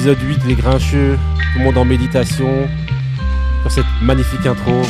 épisode 0.00 0.22
8, 0.22 0.40
les 0.46 0.54
grincheux, 0.54 1.18
tout 1.52 1.58
le 1.58 1.64
monde 1.66 1.76
en 1.76 1.84
méditation, 1.84 2.66
sur 3.60 3.70
cette 3.70 3.84
magnifique 4.00 4.46
intro. 4.46 4.80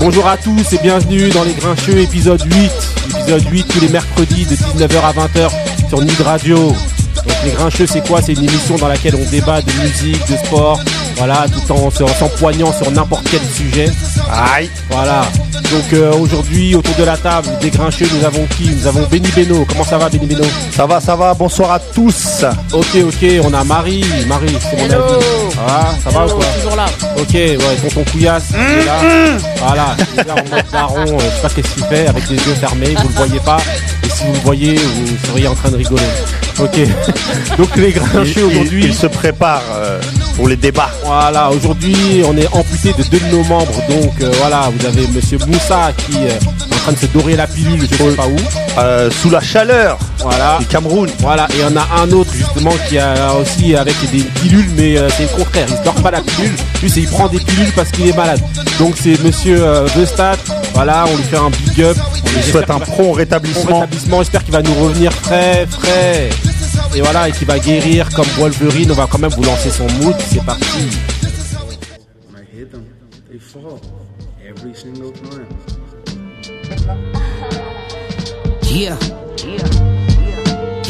Bonjour 0.00 0.26
à 0.26 0.36
tous 0.36 0.72
et 0.72 0.78
bienvenue 0.82 1.28
dans 1.28 1.44
les 1.44 1.52
grincheux, 1.52 1.98
épisode 1.98 2.42
8. 2.42 2.72
Épisode 3.20 3.44
8 3.48 3.68
tous 3.68 3.80
les 3.80 3.88
mercredis 3.90 4.46
de 4.46 4.56
19h 4.56 4.96
à 5.00 5.12
20h 5.12 5.88
sur 5.88 6.00
Nid 6.00 6.20
Radio. 6.22 6.56
Donc 6.56 7.36
les 7.44 7.52
grincheux, 7.52 7.86
c'est 7.86 8.04
quoi? 8.04 8.20
C'est 8.20 8.32
une 8.32 8.42
émission 8.42 8.74
dans 8.78 8.88
laquelle 8.88 9.14
on 9.14 9.30
débat 9.30 9.62
de 9.62 9.70
musique, 9.80 10.28
de 10.28 10.36
sport, 10.44 10.80
voilà, 11.16 11.46
tout 11.52 11.72
en 11.72 11.90
se- 11.90 12.04
s'empoignant 12.18 12.72
sur 12.72 12.90
n'importe 12.90 13.26
quel 13.30 13.40
sujet. 13.40 13.90
Aïe 14.30 14.68
Voilà. 14.90 15.22
Donc 15.70 15.92
euh, 15.92 16.12
aujourd'hui, 16.14 16.74
autour 16.74 16.94
de 16.96 17.04
la 17.04 17.16
table, 17.16 17.48
des 17.60 17.70
grincheux, 17.70 18.06
nous 18.18 18.24
avons 18.24 18.46
qui? 18.56 18.68
Nous 18.70 18.86
avons 18.86 19.06
Benny 19.08 19.28
Beno. 19.34 19.64
Comment 19.68 19.84
ça 19.84 19.98
va, 19.98 20.08
Benny 20.08 20.26
Beno? 20.26 20.44
Ça 20.76 20.86
va, 20.86 21.00
ça 21.00 21.16
va, 21.16 21.32
bonsoir 21.34 21.72
à 21.72 21.78
tous 21.78 22.44
Ok, 22.72 22.86
ok, 23.06 23.26
on 23.44 23.52
a 23.54 23.64
Marie. 23.64 24.04
Marie, 24.26 24.56
c'est 24.60 24.76
mon 24.76 24.84
Hello. 24.84 25.04
avis. 25.04 25.24
Ah, 25.66 25.90
ça 26.02 26.10
va 26.10 26.26
ou 26.26 26.30
quoi? 26.30 26.44
toujours 26.60 26.76
là. 26.76 26.86
Ok, 27.16 27.32
ouais, 27.34 27.58
tonton 27.82 28.04
Couillasse, 28.10 28.44
il 28.52 28.56
est 28.82 28.84
là. 28.84 29.38
Voilà, 29.66 29.96
il 30.14 30.20
est 30.20 30.24
là 30.24 30.34
en 30.34 30.36
mode 30.54 30.64
daron, 30.72 31.18
je 31.18 31.24
sais 31.24 31.42
pas 31.42 31.48
qu'est-ce 31.48 31.74
qu'il 31.74 31.84
fait, 31.84 32.06
avec 32.06 32.28
les 32.28 32.36
yeux 32.36 32.54
fermés, 32.60 32.94
vous 33.00 33.08
le 33.08 33.14
voyez 33.14 33.40
pas. 33.40 33.56
Et 34.04 34.08
si 34.10 34.24
vous 34.24 34.32
le 34.32 34.38
voyez, 34.40 34.74
vous 34.76 35.26
seriez 35.28 35.48
en 35.48 35.54
train 35.54 35.70
de 35.70 35.76
rigoler. 35.76 36.02
Ok. 36.60 36.78
Donc 37.58 37.76
les 37.76 37.92
grincheux 37.92 38.44
aujourd'hui. 38.44 38.84
il 38.86 38.94
se 38.94 39.06
prépare 39.06 39.62
euh, 39.74 40.00
pour 40.36 40.48
les 40.48 40.56
débats. 40.56 40.90
Voilà, 41.04 41.50
aujourd'hui 41.50 42.22
on 42.26 42.36
est 42.36 42.46
amputé 42.52 42.92
de 42.92 43.02
deux 43.04 43.18
de 43.20 43.36
nos 43.36 43.44
membres. 43.44 43.82
Donc 43.88 44.12
euh, 44.20 44.30
voilà, 44.38 44.70
vous 44.76 44.86
avez 44.86 45.06
Monsieur 45.08 45.38
Moussa 45.46 45.92
qui 45.96 46.16
euh, 46.16 46.73
train 46.84 46.92
de 46.92 46.98
se 46.98 47.06
dorer 47.06 47.34
la 47.34 47.46
pilule, 47.46 47.80
je 47.80 47.86
sais 47.86 48.14
pas 48.14 48.26
où. 48.26 48.36
Euh, 48.78 49.10
sous 49.10 49.30
la 49.30 49.40
chaleur 49.40 49.98
Voilà. 50.18 50.58
du 50.58 50.66
Cameroun. 50.66 51.08
Voilà, 51.20 51.48
et 51.58 51.62
on 51.64 51.76
a 51.76 52.02
un 52.02 52.10
autre 52.12 52.30
justement 52.34 52.72
qui 52.88 52.98
a 52.98 53.32
aussi 53.34 53.74
avec 53.74 53.94
des 54.12 54.22
pilules, 54.22 54.68
mais 54.76 54.98
euh, 54.98 55.08
c'est 55.16 55.22
le 55.22 55.28
contraire. 55.30 55.66
Il 55.70 55.82
dort 55.82 55.94
pas 55.94 56.10
la 56.10 56.20
pilule, 56.20 56.52
lui 56.82 56.90
c'est 56.90 57.00
il 57.00 57.08
prend 57.08 57.28
des 57.28 57.38
pilules 57.38 57.72
parce 57.74 57.90
qu'il 57.90 58.06
est 58.08 58.16
malade. 58.16 58.40
Donc 58.78 58.96
c'est 59.00 59.18
Monsieur 59.22 59.62
euh, 59.64 59.86
Vestat. 59.96 60.36
Voilà, 60.74 61.06
on 61.10 61.16
lui 61.16 61.22
fait 61.22 61.38
un 61.38 61.48
big 61.50 61.82
up. 61.82 61.96
On 62.26 62.36
lui 62.36 62.42
souhaite 62.42 62.70
un 62.70 62.78
prompt 62.80 62.92
prompt 62.94 63.12
rétablissement. 63.12 63.80
rétablissement. 63.80 64.18
J'espère 64.18 64.44
qu'il 64.44 64.52
va 64.52 64.62
nous 64.62 64.74
revenir 64.74 65.10
frais, 65.12 65.66
frais. 65.70 66.28
Et 66.94 67.00
voilà, 67.00 67.28
et 67.28 67.32
qu'il 67.32 67.46
va 67.46 67.58
guérir 67.58 68.08
comme 68.10 68.26
Wolverine. 68.36 68.90
On 68.90 68.94
va 68.94 69.06
quand 69.10 69.18
même 69.18 69.30
vous 69.30 69.42
lancer 69.44 69.70
son 69.70 69.86
mood. 70.02 70.14
C'est 70.30 70.44
parti. 70.44 70.90
Time. 78.74 78.80
Yeah. 78.80 78.98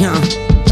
Yeah. 0.01 0.17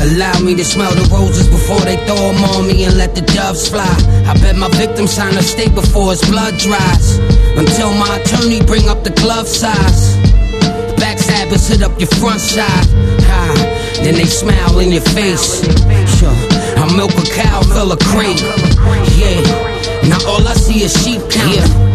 Allow 0.03 0.41
me 0.41 0.57
to 0.57 0.65
smell 0.65 0.91
the 0.95 1.09
roses 1.13 1.47
before 1.47 1.81
they 1.81 1.97
throw 2.07 2.17
them 2.17 2.43
on 2.45 2.67
me 2.67 2.85
and 2.85 2.97
let 2.97 3.15
the 3.15 3.21
doves 3.21 3.69
fly. 3.69 3.87
I 4.27 4.35
bet 4.41 4.57
my 4.57 4.69
victim 4.71 5.07
sign 5.07 5.37
a 5.37 5.43
state 5.43 5.75
before 5.75 6.11
his 6.11 6.23
blood 6.29 6.59
dries. 6.59 7.19
Until 7.57 7.95
my 7.95 8.19
attorney 8.19 8.61
bring 8.63 8.89
up 8.89 9.05
the 9.05 9.11
glove 9.11 9.47
size. 9.47 10.17
Backstabbers 10.97 11.69
hit 11.69 11.83
up 11.83 11.99
your 12.01 12.11
front 12.19 12.41
side. 12.41 12.87
Ha. 13.29 14.01
Then 14.03 14.15
they 14.15 14.25
smile 14.25 14.81
in 14.81 14.91
your 14.91 15.07
face. 15.15 15.63
Sure. 16.19 16.35
I 16.81 16.91
milk 16.97 17.13
a 17.13 17.27
cow, 17.31 17.63
fill 17.63 17.93
a 17.93 17.97
crate. 18.11 18.43
Yeah. 19.15 20.09
Now 20.09 20.19
all 20.27 20.43
I 20.49 20.55
see 20.55 20.83
is 20.83 20.93
sheep 21.05 21.21
count. 21.31 21.55
Yeah. 21.55 21.93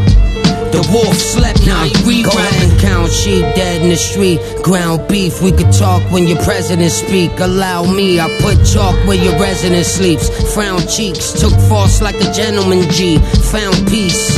The 0.72 0.82
wolf 0.94 1.16
slept, 1.18 1.66
now 1.66 1.84
he 1.84 1.92
rewriting. 2.08 2.57
Count 3.08 3.20
sheep 3.20 3.42
dead 3.56 3.82
in 3.84 3.90
the 3.90 3.96
street. 3.96 4.38
Ground 4.64 5.08
beef, 5.08 5.42
we 5.42 5.52
could 5.52 5.72
talk 5.72 6.04
when 6.12 6.28
your 6.28 6.44
president 6.44 6.92
speak. 6.92 7.32
Allow 7.40 7.90
me, 7.90 8.20
I 8.20 8.28
put 8.42 8.58
chalk 8.66 8.96
where 9.08 9.16
your 9.16 9.40
resident 9.40 9.86
sleeps. 9.86 10.28
Frown 10.54 10.86
cheeks, 10.88 11.32
took 11.32 11.54
false 11.70 12.02
like 12.02 12.16
a 12.16 12.30
gentleman 12.34 12.82
G. 12.92 13.18
Found 13.52 13.88
peace. 13.88 14.36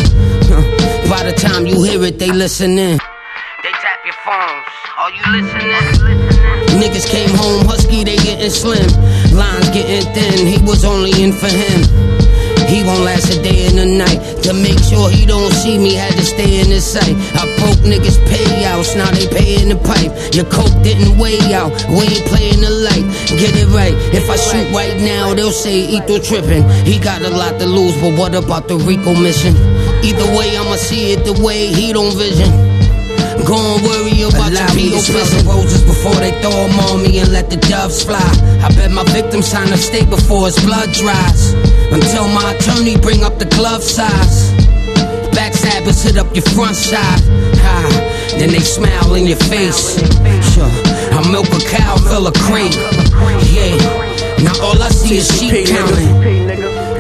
By 1.09 1.23
the 1.25 1.33
time 1.35 1.65
you 1.65 1.81
hear 1.81 2.03
it, 2.03 2.19
they 2.19 2.31
listen 2.31 2.77
in. 2.77 2.99
They 3.63 3.71
tap 3.71 4.05
your 4.05 4.13
phones. 4.23 4.67
Are 4.99 5.11
you 5.17 5.41
listening? 5.41 6.29
Niggas 6.79 7.09
came 7.09 7.29
home 7.29 7.65
husky, 7.65 8.03
they 8.03 8.17
getting 8.17 8.51
slim. 8.51 8.85
Lines 9.33 9.69
getting 9.69 10.13
thin, 10.13 10.45
he 10.45 10.63
was 10.63 10.85
only 10.85 11.11
in 11.23 11.31
for 11.31 11.49
him. 11.49 12.18
He 12.69 12.83
won't 12.83 13.01
last 13.01 13.33
a 13.33 13.41
day 13.41 13.65
and 13.67 13.79
a 13.79 13.85
night. 13.85 14.19
To 14.45 14.53
make 14.53 14.79
sure 14.79 15.09
he 15.09 15.25
don't 15.25 15.51
see 15.51 15.77
me, 15.77 15.95
had 15.95 16.13
to 16.13 16.23
stay 16.23 16.61
in 16.61 16.67
his 16.67 16.85
sight. 16.85 17.15
I 17.33 17.43
poke 17.57 17.81
niggas 17.81 18.17
payouts, 18.29 18.95
now 18.95 19.09
they 19.11 19.27
paying 19.27 19.69
the 19.69 19.75
pipe. 19.75 20.13
Your 20.33 20.45
coke 20.45 20.77
didn't 20.83 21.17
weigh 21.17 21.41
out, 21.53 21.73
we 21.89 22.05
ain't 22.05 22.25
playing 22.29 22.61
the 22.61 22.69
light. 22.69 23.05
Get 23.41 23.57
it 23.57 23.67
right. 23.73 23.93
If 24.13 24.29
I 24.29 24.37
shoot 24.37 24.69
right 24.73 24.97
now, 25.01 25.33
they'll 25.33 25.51
say 25.51 25.81
Etho 25.97 26.19
tripping. 26.19 26.63
He 26.85 26.99
got 26.99 27.21
a 27.21 27.29
lot 27.29 27.59
to 27.59 27.65
lose, 27.65 27.95
but 28.01 28.17
what 28.17 28.35
about 28.35 28.67
the 28.67 28.77
Rico 28.77 29.13
mission? 29.13 29.55
Either 30.05 30.27
way, 30.37 30.55
I'ma 30.55 30.75
see 30.75 31.13
it 31.13 31.25
the 31.25 31.41
way 31.43 31.67
he 31.67 31.91
don't 31.91 32.15
vision. 32.15 32.78
Go 33.49 33.57
and 33.57 33.81
worry 33.81 34.21
about 34.21 34.53
Allow 34.53 34.61
your 34.61 34.75
me 34.77 34.89
P.O. 34.93 34.99
smell 35.01 35.25
prison 35.25 35.47
roses 35.49 35.81
before 35.81 36.13
they 36.21 36.29
throw 36.37 36.53
them 36.53 36.79
on 36.85 37.01
me 37.01 37.17
and 37.17 37.33
let 37.33 37.49
the 37.49 37.57
doves 37.57 38.03
fly. 38.03 38.29
I 38.61 38.69
bet 38.77 38.91
my 38.91 39.01
victim 39.09 39.41
sign 39.41 39.73
a 39.73 39.77
state 39.77 40.07
before 40.07 40.45
his 40.45 40.61
blood 40.61 40.93
dries. 40.93 41.53
Until 41.89 42.29
my 42.29 42.53
attorney 42.53 42.95
bring 43.01 43.23
up 43.23 43.39
the 43.39 43.49
glove 43.49 43.81
size. 43.81 44.53
Backstabbers 45.33 46.05
hit 46.05 46.17
up 46.21 46.29
your 46.35 46.45
front 46.53 46.75
side. 46.75 47.25
Ha. 47.65 48.37
Then 48.37 48.51
they 48.51 48.61
smile 48.61 49.15
in 49.15 49.25
your 49.25 49.41
face. 49.49 49.97
Sure. 50.53 50.69
I 51.09 51.25
milk 51.33 51.49
a 51.49 51.61
cow, 51.73 51.97
fill 52.05 52.27
a 52.27 52.33
cream. 52.45 52.69
Yeah. 53.49 53.73
Now 54.45 54.53
all 54.61 54.77
I 54.77 54.89
see 54.89 55.17
is 55.17 55.25
sheep 55.25 55.65
counting. 55.65 56.45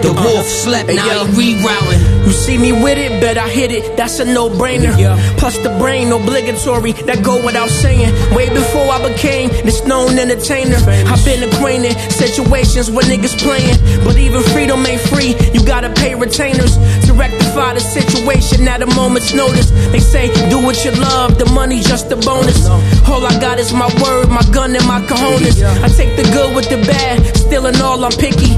The 0.01 0.09
uh-huh. 0.09 0.33
wolf 0.33 0.47
slept, 0.47 0.89
now 0.89 1.25
he 1.25 1.53
rerouting. 1.61 2.18
You 2.29 2.35
see 2.35 2.59
me 2.59 2.71
with 2.71 2.99
it, 2.99 3.09
bet 3.19 3.39
I 3.39 3.49
hit 3.49 3.71
it, 3.71 3.97
that's 3.97 4.19
a 4.19 4.25
no-brainer. 4.25 4.93
Plus 5.39 5.57
the 5.57 5.69
brain 5.81 6.11
obligatory, 6.11 6.91
that 7.09 7.25
go 7.25 7.43
without 7.43 7.69
saying. 7.69 8.13
Way 8.35 8.49
before 8.53 8.85
I 8.85 9.01
became 9.09 9.49
this 9.65 9.83
known 9.87 10.19
entertainer. 10.19 10.77
I've 11.09 11.25
been 11.25 11.41
acquainted 11.49 11.97
situations 12.13 12.91
where 12.91 13.03
niggas 13.09 13.33
playing. 13.41 13.81
But 14.05 14.17
even 14.17 14.43
freedom 14.53 14.85
ain't 14.85 15.01
free, 15.01 15.33
you 15.57 15.65
gotta 15.65 15.89
pay 15.89 16.13
retainers 16.13 16.77
to 17.07 17.13
rectify 17.13 17.73
the 17.73 17.79
situation 17.81 18.67
at 18.67 18.83
a 18.83 18.89
moment's 18.93 19.33
notice. 19.33 19.71
They 19.89 19.99
say, 19.99 20.29
do 20.51 20.61
what 20.61 20.85
you 20.85 20.91
love, 20.91 21.39
the 21.39 21.47
money 21.47 21.79
just 21.81 22.11
a 22.11 22.15
bonus. 22.15 22.67
All 23.09 23.25
I 23.25 23.33
got 23.41 23.57
is 23.57 23.73
my 23.73 23.89
word, 24.03 24.29
my 24.29 24.45
gun, 24.53 24.75
and 24.75 24.85
my 24.85 25.01
cojones. 25.01 25.63
I 25.81 25.89
take 25.89 26.15
the 26.15 26.29
good 26.29 26.55
with 26.55 26.69
the 26.69 26.77
bad, 26.85 27.25
still 27.35 27.65
in 27.65 27.81
all 27.81 28.05
I'm 28.05 28.11
picky. 28.11 28.53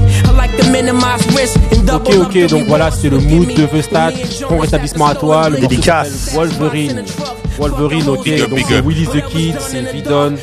Ok, 1.94 2.10
ok, 2.20 2.36
the 2.36 2.50
donc 2.50 2.66
voilà, 2.66 2.90
c'est 2.90 3.08
le 3.08 3.18
mood 3.18 3.48
de 3.54 3.62
me 3.64 4.14
and 4.42 4.48
Bon 4.48 4.58
rétablissement 4.58 5.06
à 5.06 5.14
toi. 5.14 5.48
Le 5.48 5.58
Dédicace. 5.58 6.32
Wolverine. 6.34 7.04
Wolverine, 7.58 8.08
ok, 8.08 8.24
Big 8.24 8.40
up, 8.40 8.50
donc 8.50 8.58
c'est. 8.66 8.80
Willis 8.80 9.06
the 9.06 9.24
Kid, 9.26 9.56
c'est 9.60 9.92
Vidon, 9.92 10.34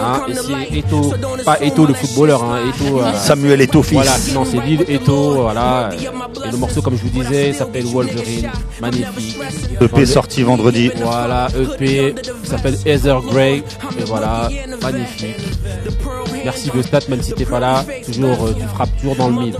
hein, 0.00 0.22
et 0.28 0.34
c'est 0.34 0.78
Eto, 0.78 1.12
pas 1.44 1.58
Eto 1.60 1.86
le 1.86 1.94
footballeur, 1.94 2.42
hein, 2.44 2.58
Eto, 2.68 3.00
euh, 3.00 3.12
Samuel 3.14 3.60
Eto'o 3.60 3.82
fils. 3.82 3.94
voilà, 3.94 4.12
non 4.34 4.44
c'est 4.44 4.60
Lil 4.64 4.84
Eto, 4.88 5.42
voilà, 5.42 5.90
et 6.46 6.50
le 6.50 6.56
morceau 6.56 6.82
comme 6.82 6.96
je 6.96 7.02
vous 7.02 7.22
disais 7.22 7.52
s'appelle 7.52 7.84
Wolverine, 7.86 8.50
magnifique, 8.80 9.38
EP 9.80 10.06
sorti 10.06 10.42
vendredi. 10.42 10.90
voilà, 10.96 11.48
EP, 11.56 12.14
s'appelle 12.44 12.76
Heather 12.84 13.20
Grey, 13.22 13.62
et 13.98 14.04
voilà, 14.04 14.48
magnifique, 14.82 15.36
merci 16.44 16.70
Vestat, 16.74 17.00
même 17.08 17.22
si 17.22 17.32
t'es 17.32 17.44
pas 17.44 17.60
là, 17.60 17.84
toujours, 18.04 18.44
euh, 18.46 18.54
tu 18.58 18.66
frappes 18.66 18.96
toujours 18.98 19.16
dans 19.16 19.28
le 19.28 19.34
mille. 19.34 19.56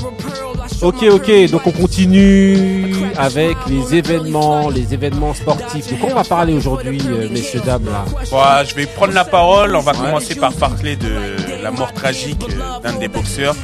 Ok, 0.82 1.02
ok, 1.10 1.50
donc 1.50 1.66
on 1.66 1.72
continue 1.72 2.94
avec 3.16 3.56
les 3.68 3.96
événements, 3.96 4.68
les 4.68 4.92
événements 4.92 5.34
sportifs. 5.34 5.90
De 5.90 5.96
quoi 5.96 6.10
on 6.10 6.14
va 6.14 6.24
parler 6.24 6.52
aujourd'hui, 6.52 7.00
euh, 7.08 7.28
messieurs, 7.30 7.60
dames, 7.64 7.86
là 7.86 8.04
Bon, 8.30 8.42
je 8.68 8.74
vais 8.74 8.86
prendre 8.86 9.14
la 9.14 9.24
parole. 9.24 9.74
On 9.74 9.80
va 9.80 9.92
commencer 9.92 10.34
par 10.34 10.52
parler 10.52 10.96
de 10.96 11.62
la 11.62 11.70
mort 11.70 11.92
tragique 11.92 12.44
euh, 12.50 12.80
d'un 12.80 12.98
des 12.98 13.08
boxeurs 13.08 13.56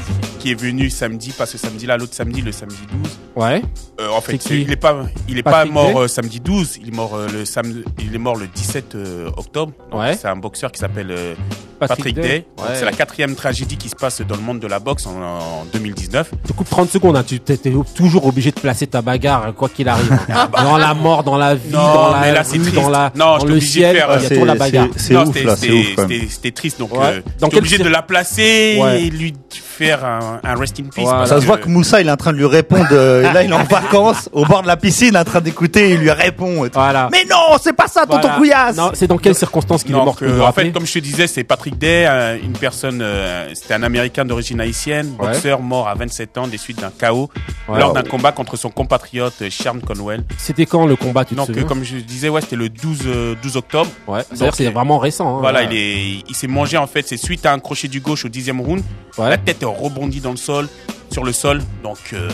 qui 0.43 0.50
est 0.50 0.55
venu 0.61 0.91
samedi, 0.91 1.31
pas 1.31 1.47
ce 1.47 1.56
samedi-là, 1.56 1.97
l'autre 1.97 2.15
samedi, 2.15 2.41
le 2.43 2.50
samedi 2.50 2.77
12. 2.91 3.12
Ouais. 3.37 3.62
Euh, 4.00 4.09
en 4.11 4.21
fait, 4.21 4.39
qui 4.39 4.62
il 4.62 4.73
est 4.73 4.77
pas, 4.77 5.06
il 5.29 5.39
est 5.39 5.43
pas 5.44 5.53
Patrick 5.53 5.73
mort 5.73 5.93
Day 5.93 5.99
euh, 6.00 6.09
samedi 6.09 6.41
12. 6.41 6.79
Il 6.83 6.89
est 6.89 6.97
mort 6.97 7.15
euh, 7.15 7.29
le 7.33 7.44
samedi, 7.44 7.85
il 8.00 8.12
est 8.12 8.19
mort 8.19 8.35
le 8.35 8.49
17 8.49 8.94
euh, 8.97 9.31
octobre. 9.37 9.73
Ouais. 9.93 10.17
C'est 10.21 10.27
un 10.27 10.35
boxeur 10.37 10.73
qui 10.73 10.81
s'appelle 10.81 11.12
euh, 11.12 11.35
Patrick 11.79 11.99
Patrick, 11.99 12.17
Day. 12.17 12.47
Ouais. 12.59 12.75
C'est 12.75 12.85
la 12.85 12.91
quatrième 12.93 13.37
tragédie 13.37 13.77
qui 13.77 13.89
se 13.89 13.94
passe 13.94 14.21
dans 14.23 14.35
le 14.35 14.43
monde 14.43 14.59
de 14.59 14.67
la 14.67 14.81
boxe 14.81 15.06
en, 15.06 15.23
en 15.23 15.65
2019. 15.73 16.33
Je 16.43 16.49
te 16.49 16.53
coupe 16.53 16.69
30 16.69 16.91
secondes, 16.91 17.17
hein. 17.17 17.25
tu 17.27 17.39
t'es 17.39 17.56
t'es 17.56 17.73
toujours 17.94 18.27
obligé 18.27 18.50
de 18.50 18.59
placer 18.59 18.89
ta 18.89 19.00
bagarre, 19.00 19.47
hein, 19.47 19.55
quoi 19.56 19.69
qu'il 19.69 19.89
arrive. 19.89 20.11
dans 20.65 20.77
la 20.77 20.93
mort, 20.94 21.23
dans 21.23 21.39
la 21.39 21.55
vie, 21.55 21.71
Ah 21.73 21.77
bah. 21.77 21.79
Non, 21.79 21.94
dans 21.94 22.11
la 22.21 22.33
là, 22.33 22.43
rue, 22.43 22.71
dans, 22.73 22.89
la, 22.91 23.12
Non, 23.15 23.39
dans 23.39 23.44
le 23.44 23.53
obligé 23.53 23.55
de 23.61 23.73
ciel, 23.73 23.97
faire, 23.97 24.09
il 24.09 24.12
y 24.12 24.17
a 24.17 24.21
c'est- 24.21 24.29
toujours 24.31 24.47
la 24.47 24.55
bagarre. 24.56 24.89
c'est 24.97 25.15
Non, 25.15 25.23
ouf, 25.27 25.37
c'était- 25.37 26.50
triste. 26.50 26.79
Donc, 26.81 26.93
Ouais. 26.93 26.99
euh, 27.05 27.21
j'étais 27.25 27.49
quelle 27.49 27.59
obligé 27.61 27.79
de 27.79 27.89
la 27.89 28.03
placer 28.03 28.81
lui 29.12 29.33
faire 29.73 30.05
un, 30.05 30.41
un 30.45 30.55
rest 30.57 30.79
in 30.81 30.85
peace. 30.95 31.09
Ça 31.27 31.41
se 31.41 31.47
voit 31.47 31.59
que 31.59 31.69
Moussa, 31.69 32.01
il 32.01 32.09
est 32.09 32.11
en 32.11 32.17
train 32.17 32.33
de 32.33 32.39
lui 32.39 32.47
répondre. 32.47 32.87
euh, 32.93 33.21
et 33.29 33.33
là, 33.33 33.43
il 33.43 33.51
est 33.51 33.55
en 33.55 33.65
vacances, 33.71 34.29
au 34.33 34.45
bord 34.45 34.63
de 34.63 34.67
la 34.67 34.77
piscine, 34.77 35.17
en 35.17 35.25
train 35.25 35.41
d'écouter, 35.41 35.91
il 35.93 35.99
lui 36.01 36.11
répond. 36.11 36.65
et 36.65 36.71
tout. 36.71 36.79
Voilà. 36.79 37.09
Mais 37.11 37.25
non, 37.29 37.57
c'est 37.61 37.73
pas 37.73 37.87
ça, 37.89 38.03
tonton 38.03 38.19
Voilà. 38.21 38.37
couillasse. 38.37 38.77
Non, 38.77 38.91
c'est 38.95 39.07
dans 39.07 39.19
quelles 39.19 39.35
circonstances 39.35 39.83
qu'il 39.83 39.93
est 39.93 39.95
mort 39.99 40.09
en 40.09 40.45
rappeler 40.45 40.67
fait, 40.67 40.73
comme 40.73 40.87
je 40.87 40.93
te 40.93 40.99
disais, 40.99 41.27
c'est 41.27 41.45
Patrick 41.45 41.79
Day, 41.79 42.05
euh, 42.07 42.37
une 42.43 42.53
personne, 42.53 43.01
euh, 43.03 43.49
c'était 43.55 43.75
un 43.75 43.83
Américain 43.83 44.25
d'origine 44.25 44.61
haïtienne, 44.61 45.15
Ouais. 45.19 45.29
boxeur 45.29 45.61
mort 45.61 45.89
à 45.89 45.95
27 45.95 46.39
ans 46.39 46.47
des 46.47 46.59
suites 46.59 46.81
d'un 46.81 46.91
chaos 46.97 47.31
Ouais. 47.69 47.79
lors 47.79 47.93
d'un 47.93 48.03
combat 48.03 48.33
contre 48.33 48.57
son 48.57 48.71
compatriote 48.71 49.35
euh, 49.43 49.49
Sharon 49.51 49.81
Conwell. 49.81 50.25
C'était 50.39 50.67
quand 50.67 50.87
le 50.87 50.97
combat, 50.97 51.25
tu 51.25 51.35
te 51.35 51.37
Donc, 51.37 51.47
souviens 51.47 51.65
comme 51.65 51.85
je 51.85 51.97
disais, 51.97 52.29
ouais, 52.29 52.41
c'était 52.41 52.57
le 52.57 52.69
12, 52.69 52.99
euh, 53.07 53.35
12 53.43 53.57
octobre. 53.57 53.91
Ouais, 54.07 54.21
c'est-à-dire 54.29 54.51
que 54.51 54.57
c'est 54.57 54.65
Donc, 54.65 54.75
vraiment 54.75 54.99
récent. 54.99 55.37
hein. 55.37 55.41
Voilà, 55.41 55.63
il 55.63 55.73
est, 55.77 56.23
il 56.29 56.35
s'est 56.35 56.47
mangé 56.49 56.77
en 56.77 56.87
fait, 56.87 57.07
c'est 57.07 57.17
suite 57.17 57.47
à 57.47 57.53
un 57.53 57.59
crochet 57.59 57.89
du 57.89 58.01
gauche 58.01 58.25
au 58.25 58.29
dixième 58.29 58.61
round. 58.61 58.83
Ouais. 59.19 59.29
La 59.31 59.39
tête 59.39 59.62
est 59.62 59.67
rebondie 59.67 60.20
dans 60.20 60.31
le 60.31 60.37
sol, 60.37 60.69
sur 61.11 61.25
le 61.25 61.32
sol. 61.32 61.62
Donc, 61.82 61.99
euh, 62.12 62.31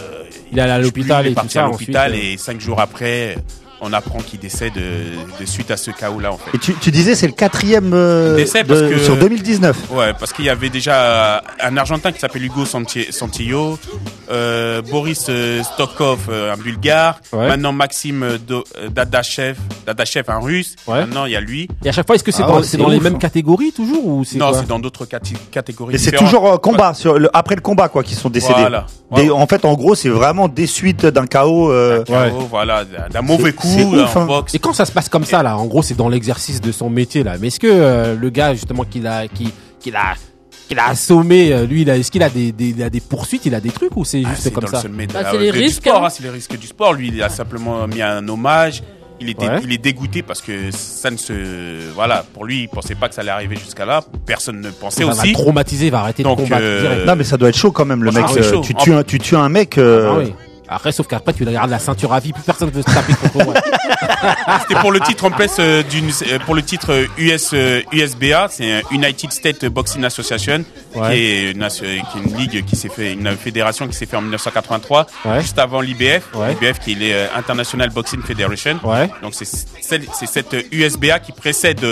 Il 0.53 0.59
est 0.59 0.63
allé 0.63 0.73
à 0.73 0.79
l'hôpital 0.79 1.27
et 1.27 1.31
est 1.31 1.35
tout 1.35 1.49
ça, 1.49 1.65
à 1.65 1.69
l'hôpital 1.69 2.13
euh. 2.13 2.19
et 2.21 2.37
cinq 2.37 2.61
jours 2.61 2.81
après, 2.81 3.37
on 3.81 3.93
apprend 3.93 4.19
qu'il 4.19 4.41
décède 4.41 4.73
de, 4.75 5.41
de 5.41 5.47
suite 5.47 5.71
à 5.71 5.77
ce 5.77 5.91
chaos-là 5.91 6.33
en 6.33 6.39
fait. 6.39 6.51
Et 6.55 6.59
tu, 6.59 6.75
tu 6.75 6.91
disais, 6.91 7.15
c'est 7.15 7.27
le 7.27 7.33
quatrième 7.33 7.93
euh, 7.95 8.37
Décès, 8.37 8.63
de- 8.65 8.69
parce 8.69 8.81
que- 8.81 8.99
sur 8.99 9.17
2019. 9.17 9.77
Ouais, 9.91 10.13
parce 10.19 10.33
qu'il 10.33 10.45
y 10.47 10.51
avait 10.51 10.69
déjà 10.71 10.95
euh, 10.95 11.39
un 11.63 11.77
Argentin 11.77 12.13
qui 12.13 12.19
s'appelle 12.21 12.45
Hugo 12.45 12.65
Santi- 12.65 13.13
Santillo, 13.13 13.79
euh, 14.31 14.83
Boris 14.83 15.27
euh, 15.29 15.63
Stokov, 15.63 16.19
euh, 16.29 16.53
un 16.53 16.57
Bulgare, 16.57 17.21
Ouais. 17.33 17.49
maintenant 17.49 17.73
Maxime 17.73 18.23
euh, 18.23 18.39
Do- 18.39 18.65
euh, 18.79 18.89
Dadachev, 18.89 19.57
Dadachev, 19.87 20.25
un 20.31 20.39
Russe. 20.41 20.75
Ouais. 20.87 21.01
Maintenant, 21.01 21.25
il 21.27 21.33
y 21.33 21.37
a 21.37 21.41
lui. 21.41 21.69
Et 21.85 21.89
à 21.89 21.93
chaque 21.93 22.07
fois, 22.07 22.17
est-ce 22.17 22.25
que 22.25 22.33
c'est 22.33 22.43
Ah 22.43 22.47
dans, 22.49 22.57
ouais, 22.57 22.63
c'est 22.63 22.71
c'est 22.71 22.77
dans 22.79 22.89
les 22.89 23.01
mêmes 23.01 23.15
hein. 23.15 23.19
catégories 23.19 23.73
toujours 23.73 24.07
ou 24.07 24.25
c'est 24.25 24.39
Non, 24.39 24.53
c'est 24.55 24.67
dans 24.67 24.79
d'autres 24.79 25.07
catégories. 25.51 25.95
Et 25.95 25.99
c'est 25.99 26.13
toujours 26.13 26.47
euh, 26.53 26.57
combat, 26.57 26.95
sur 26.95 27.19
le, 27.19 27.29
après 27.33 27.55
le 27.55 27.61
combat, 27.61 27.89
quoi, 27.89 28.03
qui 28.03 28.15
sont 28.15 28.29
décédés. 28.31 28.55
Voilà. 28.61 28.87
Des- 29.15 29.31
en 29.31 29.47
fait, 29.47 29.65
en 29.65 29.75
gros, 29.75 29.95
c'est 29.95 30.09
vraiment 30.11 30.49
des 30.49 30.67
suites 30.67 31.07
d'un 31.07 31.27
chaos. 31.27 31.71
euh, 31.71 32.01
Un 32.01 32.05
chaos, 32.05 32.47
voilà, 32.51 32.85
d'un- 32.85 33.09
d'un 33.09 33.23
mauvais 33.23 33.53
coup, 33.53 33.68
c'est 33.69 33.85
ouf, 33.85 34.17
hein. 34.17 34.27
boxe. 34.27 34.55
Et 34.55 34.59
quand 34.59 34.73
ça 34.73 34.85
se 34.85 34.93
passe 34.93 35.09
comme 35.09 35.25
ça 35.25 35.43
là, 35.43 35.57
en 35.57 35.67
gros, 35.67 35.83
c'est 35.83 35.97
dans 35.97 36.09
l'exercice 36.09 36.61
de 36.61 36.73
son 36.73 36.91
métier 36.91 37.23
là. 37.23 37.37
Mais 37.41 37.49
est-ce 37.49 37.61
que 37.61 37.67
euh, 37.71 38.15
le 38.15 38.31
gars 38.31 38.55
justement 38.55 38.85
qu'il 38.85 39.07
a, 39.07 39.29
qui, 39.29 39.53
qu'il 39.81 39.95
a, 39.97 40.15
qu'il 40.69 40.79
a 40.79 40.89
assommé, 40.89 41.53
euh, 41.53 41.67
lui, 41.67 41.83
il 41.83 41.91
a, 41.91 41.97
est-ce 41.97 42.11
qu'il 42.11 42.23
a 42.23 42.29
des, 42.31 42.53
des, 42.53 42.69
il 42.71 42.83
a 42.83 42.91
des 42.91 43.01
poursuites, 43.01 43.47
il 43.47 43.55
a 43.55 43.61
des 43.61 43.71
trucs 43.71 43.97
ou 43.97 44.05
c'est 44.05 44.23
Ah, 44.25 44.31
juste 44.31 44.43
c'est 44.43 44.51
comme 44.51 44.65
dans 44.65 44.81
ça 44.81 44.87
le 44.89 45.07
Bah, 45.07 45.21
ah, 45.25 45.29
c'est 45.31 45.39
les 45.39 45.51
risques, 45.51 45.83
sport, 45.87 46.03
hein. 46.03 46.07
hein, 46.07 46.11
c'est 46.11 46.23
les 46.23 46.31
risques 46.31 46.59
du 46.59 46.67
sport. 46.67 46.93
Lui, 46.93 47.09
il 47.15 47.23
a 47.23 47.29
simplement 47.29 47.87
mis 47.87 48.03
un 48.03 48.27
hommage. 48.29 48.83
Il 49.21 49.29
était, 49.31 49.49
Ouais. 49.49 49.59
il 49.65 49.73
est 49.73 49.79
dégoûté 49.79 50.23
parce 50.23 50.41
que 50.41 50.71
ça 50.71 51.11
ne 51.11 51.17
se, 51.17 51.33
voilà, 51.93 52.25
pour 52.35 52.45
lui, 52.45 52.61
il 52.63 52.69
pensait 52.69 52.95
pas 52.95 53.09
que 53.09 53.17
ça 53.17 53.23
allait 53.23 53.33
arriver 53.33 53.57
jusqu'à 53.57 53.85
là. 53.85 54.01
Personne 54.25 54.61
ne 54.61 54.71
pensait 54.71 55.03
Ça 55.05 55.11
va 55.11 55.23
aussi. 55.23 55.33
traumatiser, 55.33 55.87
il 55.87 55.91
va 55.91 55.99
arrêter 56.03 56.23
Donc, 56.23 56.39
de 56.39 56.45
combattre 56.45 56.63
euh. 56.65 57.05
Non, 57.05 57.17
mais 57.17 57.25
ça 57.25 57.37
doit 57.37 57.49
être 57.49 57.57
chaud 57.57 57.73
quand 57.73 57.85
même, 57.85 58.05
le 58.05 58.13
Ah, 58.15 58.21
mec. 58.21 58.37
euh, 58.37 58.61
tu, 58.61 58.75
tues 58.77 58.93
un, 58.93 59.03
tu 59.03 59.19
tues 59.19 59.35
un 59.35 59.49
mec. 59.49 59.77
euh, 59.77 60.09
Ah 60.13 60.19
oui. 60.19 60.33
Après, 60.69 60.93
sauf 60.93 61.07
qu'après, 61.07 61.33
tu 61.33 61.45
gardes 61.45 61.71
la 61.71 61.79
ceinture 61.79 62.13
à 62.13 62.21
vie, 62.21 62.33
plus 62.33 62.43
personne 62.43 62.71
veut 62.71 62.83
se 62.83 62.93
taper 62.95 63.15
contre 63.15 63.45
toi. 63.45 63.55
C'était 64.69 64.81
pour 64.81 64.93
le 64.93 65.01
titre 65.01 65.25
en 65.25 65.31
place 65.31 65.57
euh, 65.61 65.83
d'une, 65.83 66.11
euh, 66.31 66.39
pour 66.41 66.55
le 66.55 66.63
titre 66.63 66.93
euh, 66.93 67.07
US, 67.17 67.51
euh, 67.55 67.81
USBA, 67.93 68.49
c'est 68.51 68.73
un 68.73 68.81
United 68.91 69.33
States 69.33 69.65
Boxing 69.67 70.05
Association, 70.05 70.65
Ouais. 70.95 71.09
qui 71.11 71.23
est 71.23 71.51
une, 71.53 71.67
qui 71.69 71.85
est 71.87 72.23
une 72.23 72.37
ligue 72.37 72.65
qui 72.65 72.77
s'est 72.77 72.89
fait, 72.89 73.13
une 73.13 73.37
fédération 73.37 73.87
qui 73.89 73.95
s'est 73.97 74.07
fait 74.07 74.17
en 74.17 74.23
1983, 74.23 75.07
Ouais. 75.25 75.41
juste 75.41 75.59
avant 75.59 75.81
l'IBF. 75.81 76.35
Ouais. 76.35 76.49
L'IBF 76.61 76.79
qui 76.81 76.93
est 76.93 76.97
les, 76.97 77.13
euh, 77.13 77.27
International 77.37 77.91
Boxing 77.91 78.23
Federation. 78.23 78.79
Donc 79.23 79.35
c'est 79.35 79.47
cette 80.27 80.57
USBA 80.73 81.19
qui 81.21 81.33
précède 81.33 81.85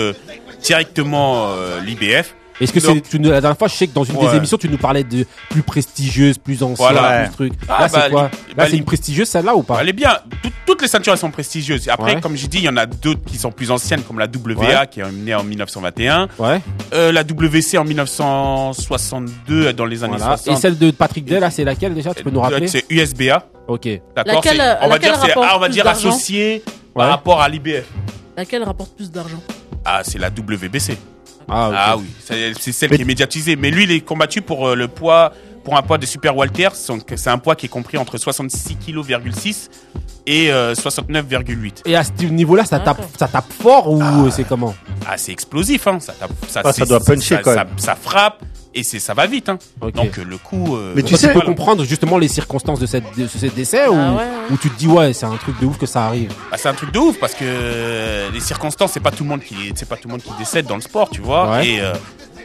directement 0.63 1.49
l'IBF. 1.85 2.35
Est-ce 2.59 2.73
que 2.73 2.79
c'est, 2.79 3.01
tu 3.01 3.17
la 3.19 3.39
dernière 3.41 3.57
fois, 3.57 3.67
je 3.67 3.75
sais 3.75 3.87
que 3.87 3.93
dans 3.93 4.03
une 4.03 4.17
des 4.19 4.35
émissions, 4.35 4.57
tu 4.57 4.67
nous 4.69 4.77
parlais 4.77 5.03
de 5.03 5.25
plus 5.49 5.61
prestigieuse, 5.61 6.37
plus 6.39 6.63
ancienne, 6.63 6.75
Voilà. 6.91 7.23
plus 7.25 7.33
truc. 7.33 7.53
Ah, 7.69 7.81
là, 7.81 7.87
c'est 7.89 7.97
bah, 7.97 8.09
quoi? 8.09 8.23
li- 8.23 8.29
Là, 8.49 8.53
bah, 8.55 8.65
c'est 8.69 8.77
une 8.77 8.83
prestigieuse, 8.85 9.27
celle-là, 9.29 9.55
ou 9.55 9.61
pas? 9.63 9.77
Elle 9.81 9.89
est 9.89 9.93
bien. 9.93 10.17
Tout- 10.41 10.49
toutes 10.65 10.81
les 10.81 10.87
ceintures 10.87 11.13
elles 11.13 11.19
sont 11.19 11.29
prestigieuses. 11.31 11.87
Après, 11.89 12.15
Ouais. 12.15 12.21
comme 12.21 12.35
j'ai 12.35 12.47
dit, 12.47 12.57
il 12.57 12.63
y 12.63 12.69
en 12.69 12.77
a 12.77 12.85
d'autres 12.87 13.21
qui 13.25 13.37
sont 13.37 13.51
plus 13.51 13.69
anciennes, 13.69 14.01
comme 14.01 14.17
la 14.19 14.27
WA 14.27 14.81
Ouais. 14.81 14.87
qui 14.89 15.01
est 15.01 15.11
née 15.11 15.35
en 15.35 15.43
1921, 15.43 16.27
Ouais. 16.39 16.59
euh, 16.93 17.11
la 17.11 17.23
WC 17.23 17.77
en 17.77 17.83
1962 17.85 19.73
dans 19.73 19.85
les 19.85 20.03
années 20.03 20.17
Voilà. 20.17 20.37
60. 20.37 20.57
Et 20.57 20.61
celle 20.61 20.77
de 20.77 20.91
Patrick 20.91 21.25
Day, 21.25 21.39
là, 21.39 21.51
c'est 21.51 21.63
laquelle 21.63 21.93
déjà? 21.93 22.13
Tu 22.13 22.23
peux 22.23 22.29
nous 22.31 22.39
rappeler? 22.41 22.67
C'est 22.67 22.85
USBA. 22.89 23.43
Ok. 23.67 23.87
D'accord. 24.15 24.35
Laquelle, 24.35 24.55
c'est- 24.57 24.61
euh, 24.61 24.75
On 24.81 24.89
va 24.89 24.99
dire, 24.99 25.15
c'est, 25.15 25.27
rapporte 25.27 25.47
ah, 25.49 25.53
on 25.57 25.59
va 25.59 25.65
plus 25.67 25.73
dire 25.73 25.87
associé 25.87 26.63
Ouais. 26.65 26.73
par 26.95 27.09
rapport 27.09 27.41
à 27.41 27.49
l'IBF. 27.49 27.85
Laquelle 28.35 28.63
rapporte 28.63 28.95
plus 28.95 29.11
d'argent 29.11 29.41
Ah, 29.85 30.01
c'est 30.03 30.17
la 30.19 30.29
WBC. 30.29 30.97
Ah. 31.49 31.71
Ah 31.73 31.97
oui, 31.97 32.05
c'est 32.19 32.71
celle 32.71 32.89
Mais- 32.91 32.95
qui 32.97 33.01
est 33.03 33.05
médiatisée. 33.05 33.55
Mais 33.55 33.71
lui, 33.71 33.83
il 33.83 33.91
est 33.91 34.01
combattu 34.01 34.41
pour 34.41 34.67
euh, 34.69 34.75
le 34.75 34.87
poids, 34.87 35.33
pour 35.67 35.75
un 35.75 35.81
poids 35.81 35.97
de 35.97 36.05
super 36.05 36.33
Walter. 36.37 36.69
Donc, 36.87 37.01
C'est 37.17 37.29
un 37.29 37.37
poids 37.37 37.53
qui 37.57 37.65
est 37.65 37.69
compris 37.69 37.97
entre 37.97 38.17
66 38.17 38.77
kg,6 38.77 39.67
et 40.25 40.49
euh, 40.49 40.73
69,8. 40.73 41.81
Et 41.85 41.93
à 41.97 42.05
ce 42.05 42.11
niveau-là, 42.23 42.63
ça 42.63 42.79
tape, 42.79 42.95
D'accord. 42.99 43.11
ça 43.19 43.27
tape 43.27 43.51
fort 43.61 43.91
ou 43.91 44.31
c'est 44.31 44.45
comment? 44.45 44.73
Ah, 45.05 45.17
c'est 45.17 45.33
explosif, 45.33 45.85
hein. 45.87 45.99
Ça, 45.99 46.13
tape- 46.13 46.31
ça, 46.47 46.61
Ah, 46.63 46.71
ça 46.71 46.85
doit 46.85 47.01
puncher, 47.01 47.35
ça, 47.35 47.41
quand 47.41 47.53
même. 47.53 47.67
ça 47.75 47.95
frappe 47.95 48.43
et 48.73 48.83
c'est, 48.83 48.99
ça 48.99 49.13
va 49.13 49.25
vite, 49.27 49.49
hein. 49.49 49.59
Donc, 49.93 50.17
euh, 50.19 50.23
le 50.23 50.37
coup. 50.37 50.77
euh, 50.77 50.93
Mais 50.95 51.03
tu 51.03 51.15
sais- 51.15 51.27
tu 51.27 51.27
peux 51.27 51.33
voilà. 51.39 51.47
comprendre 51.49 51.83
justement 51.83 52.17
les 52.17 52.29
circonstances 52.29 52.79
de, 52.79 52.85
cette, 52.85 53.03
de 53.17 53.27
ce 53.27 53.47
décès 53.47 53.87
ou, 53.89 53.93
Ah 53.93 54.11
ouais, 54.13 54.17
ouais. 54.19 54.25
ou 54.51 54.57
tu 54.57 54.69
te 54.69 54.79
dis 54.79 54.87
ouais, 54.87 55.11
c'est 55.11 55.25
un 55.25 55.35
truc 55.35 55.59
de 55.59 55.65
ouf 55.65 55.77
que 55.77 55.85
ça 55.85 56.05
arrive? 56.05 56.31
Bah, 56.49 56.55
c'est 56.57 56.69
un 56.69 56.73
truc 56.75 56.93
de 56.93 56.99
ouf 56.99 57.19
parce 57.19 57.33
que 57.33 57.39
euh, 57.43 58.29
les 58.31 58.39
circonstances, 58.39 58.91
c'est 58.93 59.01
pas 59.01 59.11
tout 59.11 59.23
le 59.25 59.29
monde 59.31 59.41
qui, 59.41 59.55
c'est 59.75 59.89
pas 59.89 59.97
tout 59.97 60.07
le 60.07 60.13
monde 60.13 60.21
qui 60.21 60.31
décède 60.39 60.65
dans 60.65 60.75
le 60.75 60.81
sport, 60.81 61.09
tu 61.09 61.19
vois. 61.19 61.49
Ouais. 61.51 61.67
Et 61.67 61.81
euh, 61.81 61.93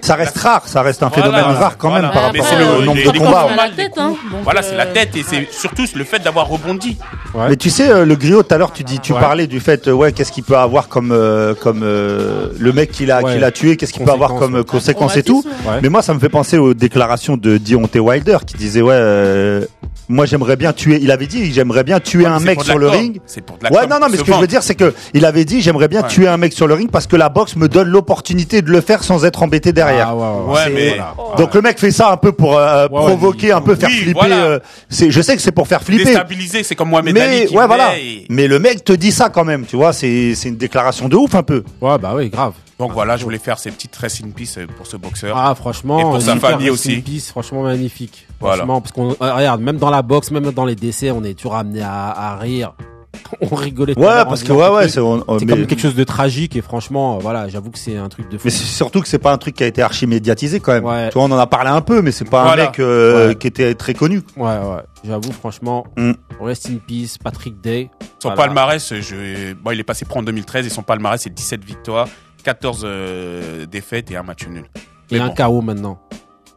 Ça 0.04 0.16
reste 0.16 0.37
rare, 0.38 0.62
ça 0.66 0.82
reste 0.82 1.02
un 1.04 1.10
phénomène 1.10 1.43
voilà, 1.44 1.58
rare 1.60 1.78
quand 1.78 1.88
voilà. 1.90 2.08
même 2.08 2.12
par 2.12 2.32
Mais 2.32 2.40
rapport 2.40 2.58
au 2.76 2.81
le- 2.81 2.84
nombre 2.87 2.99
les- 2.99 3.04
de 3.06 3.10
les 3.12 3.19
combats. 3.20 3.46
la 3.56 3.70
tête, 3.70 3.90
coups. 3.93 4.02
hein. 4.04 4.14
Voilà, 4.43 4.60
c'est 4.62 4.75
la 4.76 4.87
tête 4.87 5.16
et 5.16 5.22
c'est 5.22 5.46
surtout 5.52 5.84
le 5.94 6.02
fait 6.04 6.19
d'avoir 6.19 6.49
rebondi. 6.49 6.99
Ouais. 7.34 7.46
Mais 7.50 7.56
tu 7.56 7.70
sais, 7.70 7.88
euh, 7.88 8.04
le 8.04 8.16
griot, 8.16 8.43
tout 8.43 8.52
à 8.52 8.58
l'heure, 8.58 8.72
tu 8.72 8.82
dis, 8.82 8.99
tu 8.99 9.12
Ouais. 9.12 9.20
parlais 9.20 9.46
du 9.46 9.60
fait, 9.60 9.87
euh, 9.87 9.93
ouais, 9.93 10.10
qu'est-ce 10.12 10.32
qu'il 10.32 10.43
peut 10.43 10.56
avoir 10.58 10.88
comme, 10.88 11.12
euh, 11.12 11.54
comme 11.54 11.82
euh, 11.84 12.49
le 12.58 12.72
mec 12.72 12.90
qui 12.90 13.06
l'a, 13.06 13.22
Ouais. 13.22 13.34
qui 13.34 13.38
l'a 13.38 13.52
tué, 13.52 13.76
qu'est-ce 13.76 13.93
qu'il 13.93 14.04
peut 14.04 14.10
avoir 14.10 14.34
comme 14.34 14.54
ouais. 14.56 14.64
conséquences 14.64 15.16
et 15.16 15.22
tout. 15.22 15.44
Mais 15.82 15.88
moi, 15.88 16.02
ça 16.02 16.12
me 16.14 16.19
fait 16.19 16.28
penser 16.28 16.58
aux 16.58 16.75
déclarations 16.75 17.37
de 17.37 17.56
Deontay 17.58 18.00
Wilder 18.00 18.38
qui 18.44 18.56
disait, 18.56 18.82
ouais, 18.82 18.94
euh, 18.96 19.64
moi 20.12 20.26
j'aimerais 20.26 20.56
bien 20.56 20.72
tuer. 20.72 20.98
Il 21.02 21.10
avait 21.10 21.26
dit, 21.26 21.52
j'aimerais 21.52 21.84
bien 21.84 21.98
tuer 22.00 22.26
un 22.26 22.38
mec 22.38 22.62
sur 22.62 22.78
le 22.78 22.88
com. 22.88 22.96
ring. 22.96 23.20
C'est 23.26 23.40
pour 23.44 23.58
de 23.58 23.64
la 23.64 23.72
Ouais, 23.72 23.80
com, 23.80 23.90
non, 23.90 23.98
non, 24.00 24.06
mais 24.10 24.18
ce 24.18 24.22
que 24.22 24.32
je 24.32 24.38
veux 24.38 24.46
dire, 24.46 24.62
c'est 24.62 24.74
que 24.74 24.94
il 25.14 25.24
avait 25.24 25.44
dit, 25.44 25.60
j'aimerais 25.60 25.88
bien 25.88 26.02
Ouais. 26.02 26.08
tuer 26.08 26.28
un 26.28 26.36
mec 26.36 26.52
sur 26.52 26.66
le 26.66 26.74
ring 26.74 26.90
parce 26.90 27.06
que 27.06 27.16
la 27.16 27.28
boxe 27.28 27.56
me 27.56 27.68
donne 27.68 27.88
l'opportunité 27.88 28.62
de 28.62 28.70
le 28.70 28.80
faire 28.80 29.02
sans 29.02 29.24
être 29.24 29.42
embêté 29.42 29.72
derrière. 29.72 30.08
Ah, 30.10 30.14
ouais, 30.44 30.54
ouais, 30.54 30.70
mais 30.74 30.96
Donc 31.36 31.54
le 31.54 31.62
mec 31.62 31.78
fait 31.78 31.90
ça 31.90 32.10
un 32.12 32.16
peu 32.16 32.32
pour 32.32 32.58
euh, 32.58 32.88
provoquer, 32.88 33.48
il- 33.48 33.52
un 33.52 33.60
peu 33.60 33.74
faire 33.74 33.88
oui, 33.88 33.96
flipper. 33.98 34.12
voilà. 34.20 34.36
euh, 34.44 34.58
c'est, 34.88 35.10
je 35.10 35.20
sais 35.22 35.34
que 35.36 35.42
c'est 35.42 35.52
pour 35.52 35.66
faire 35.66 35.82
flipper. 35.82 36.04
déstabilisé, 36.04 36.62
c'est 36.62 36.74
comme 36.74 36.92
Ali 36.94 37.12
Mais 37.12 37.46
qui 37.46 37.56
ouais, 37.56 37.66
voilà. 37.66 37.96
et- 37.98 38.26
Mais 38.28 38.46
le 38.48 38.58
mec 38.58 38.84
te 38.84 38.92
dit 38.92 39.12
ça 39.12 39.28
quand 39.30 39.44
même, 39.44 39.64
tu 39.66 39.76
vois. 39.76 39.92
C'est, 39.92 40.34
c'est 40.34 40.48
une 40.50 40.56
déclaration 40.56 41.08
de 41.08 41.16
ouf 41.16 41.34
un 41.34 41.42
peu. 41.42 41.62
Ouais, 41.80 41.96
bah 41.98 42.12
oui, 42.14 42.28
grave. 42.28 42.52
Donc 42.82 42.93
voilà, 42.93 43.17
je 43.17 43.22
voulais 43.24 43.39
faire 43.39 43.58
ces 43.58 43.70
petites 43.70 43.94
rest 43.96 44.22
in 44.24 44.31
peace 44.31 44.58
euh, 44.58 44.67
pour 44.77 44.86
ce 44.86 44.96
boxeur. 44.96 45.36
Ah, 45.36 45.55
franchement, 45.55 45.98
Et 46.01 46.03
pour 46.03 46.20
sa 46.20 46.36
famille 46.36 46.69
rest 46.70 46.86
in 46.86 46.91
aussi. 46.93 47.01
peace, 47.03 47.29
franchement 47.31 47.62
magnifique. 47.62 48.27
Voilà. 48.41 48.56
Franchement, 48.56 48.81
parce 48.81 48.93
qu'on 48.93 49.10
euh, 49.12 49.34
regarde, 49.34 49.60
même 49.60 49.77
dans 49.77 49.91
la 49.91 50.03
boxe, 50.03 50.31
même 50.32 50.51
dans 50.51 50.65
les 50.65 50.74
décès, 50.74 51.10
on 51.12 51.22
est 51.22 51.34
toujours 51.34 51.55
amené 51.55 51.81
à, 51.82 52.10
à 52.10 52.36
rire. 52.39 52.72
on 53.51 53.55
rigolait. 53.55 53.96
Ouais, 53.98 54.24
parce 54.24 54.43
que 54.43 54.53
ouais, 54.53 54.69
ouais, 54.69 54.89
c'est, 54.89 55.01
mais, 55.01 55.46
comme 55.46 55.67
quelque 55.67 55.79
chose 55.81 55.94
de 55.94 56.03
tragique 56.05 56.56
et 56.56 56.62
franchement, 56.62 57.17
euh, 57.17 57.19
voilà, 57.20 57.48
j'avoue 57.48 57.70
que 57.70 57.79
c'est 57.79 57.96
un 57.96 58.08
truc 58.08 58.29
de 58.31 58.36
fou. 58.39 58.43
mais 58.46 58.51
c'est 58.51 58.65
surtout 58.65 59.01
que 59.03 59.06
c'est 59.08 59.19
pas 59.19 59.32
un 59.32 59.39
truc 59.39 59.55
qui 59.55 59.62
a 59.62 59.67
été 59.67 59.81
archi 59.82 60.06
médiatisé 60.06 60.60
quand 60.60 60.72
même. 60.72 60.84
Ouais. 60.84 61.08
Tu 61.10 61.15
vois, 61.19 61.24
on 61.24 61.31
en 61.31 61.39
a 61.39 61.46
parlé 61.46 61.70
un 61.70 61.82
peu, 61.82 62.01
mais 62.03 62.10
c'est 62.10 62.24
pas 62.29 62.43
Voilà. 62.43 62.65
un 62.65 62.67
mec 62.67 62.81
euh, 62.81 63.29
Ouais. 63.29 63.34
qui 63.36 63.46
était 63.46 63.74
très 63.74 63.94
connu. 63.94 64.22
Ouais, 64.36 64.46
ouais, 64.48 64.82
j'avoue 65.05 65.31
franchement. 65.32 65.86
Mm. 65.96 66.12
Rest 66.41 66.69
in 66.70 66.79
peace, 66.86 67.19
Patrick 67.22 67.60
Day. 67.60 67.91
Son 68.19 68.31
Voilà. 68.31 68.44
palmarès, 68.44 68.93
je... 69.01 69.53
bon, 69.55 69.70
il 69.72 69.79
est 69.81 69.84
passé 69.84 70.05
pro 70.05 70.19
en 70.20 70.22
2013 70.22 70.67
et 70.67 70.70
son 70.70 70.82
palmarès 70.82 71.20
c'est 71.20 71.32
17 71.32 71.62
victoires, 71.65 72.08
14 72.43 72.82
euh, 72.84 73.67
défaites 73.67 74.11
et 74.11 74.17
un 74.17 74.22
match 74.22 74.46
nul. 74.46 74.65
Et 75.11 75.19
un. 75.19 75.31
KO 75.31 75.61
maintenant. 75.61 76.01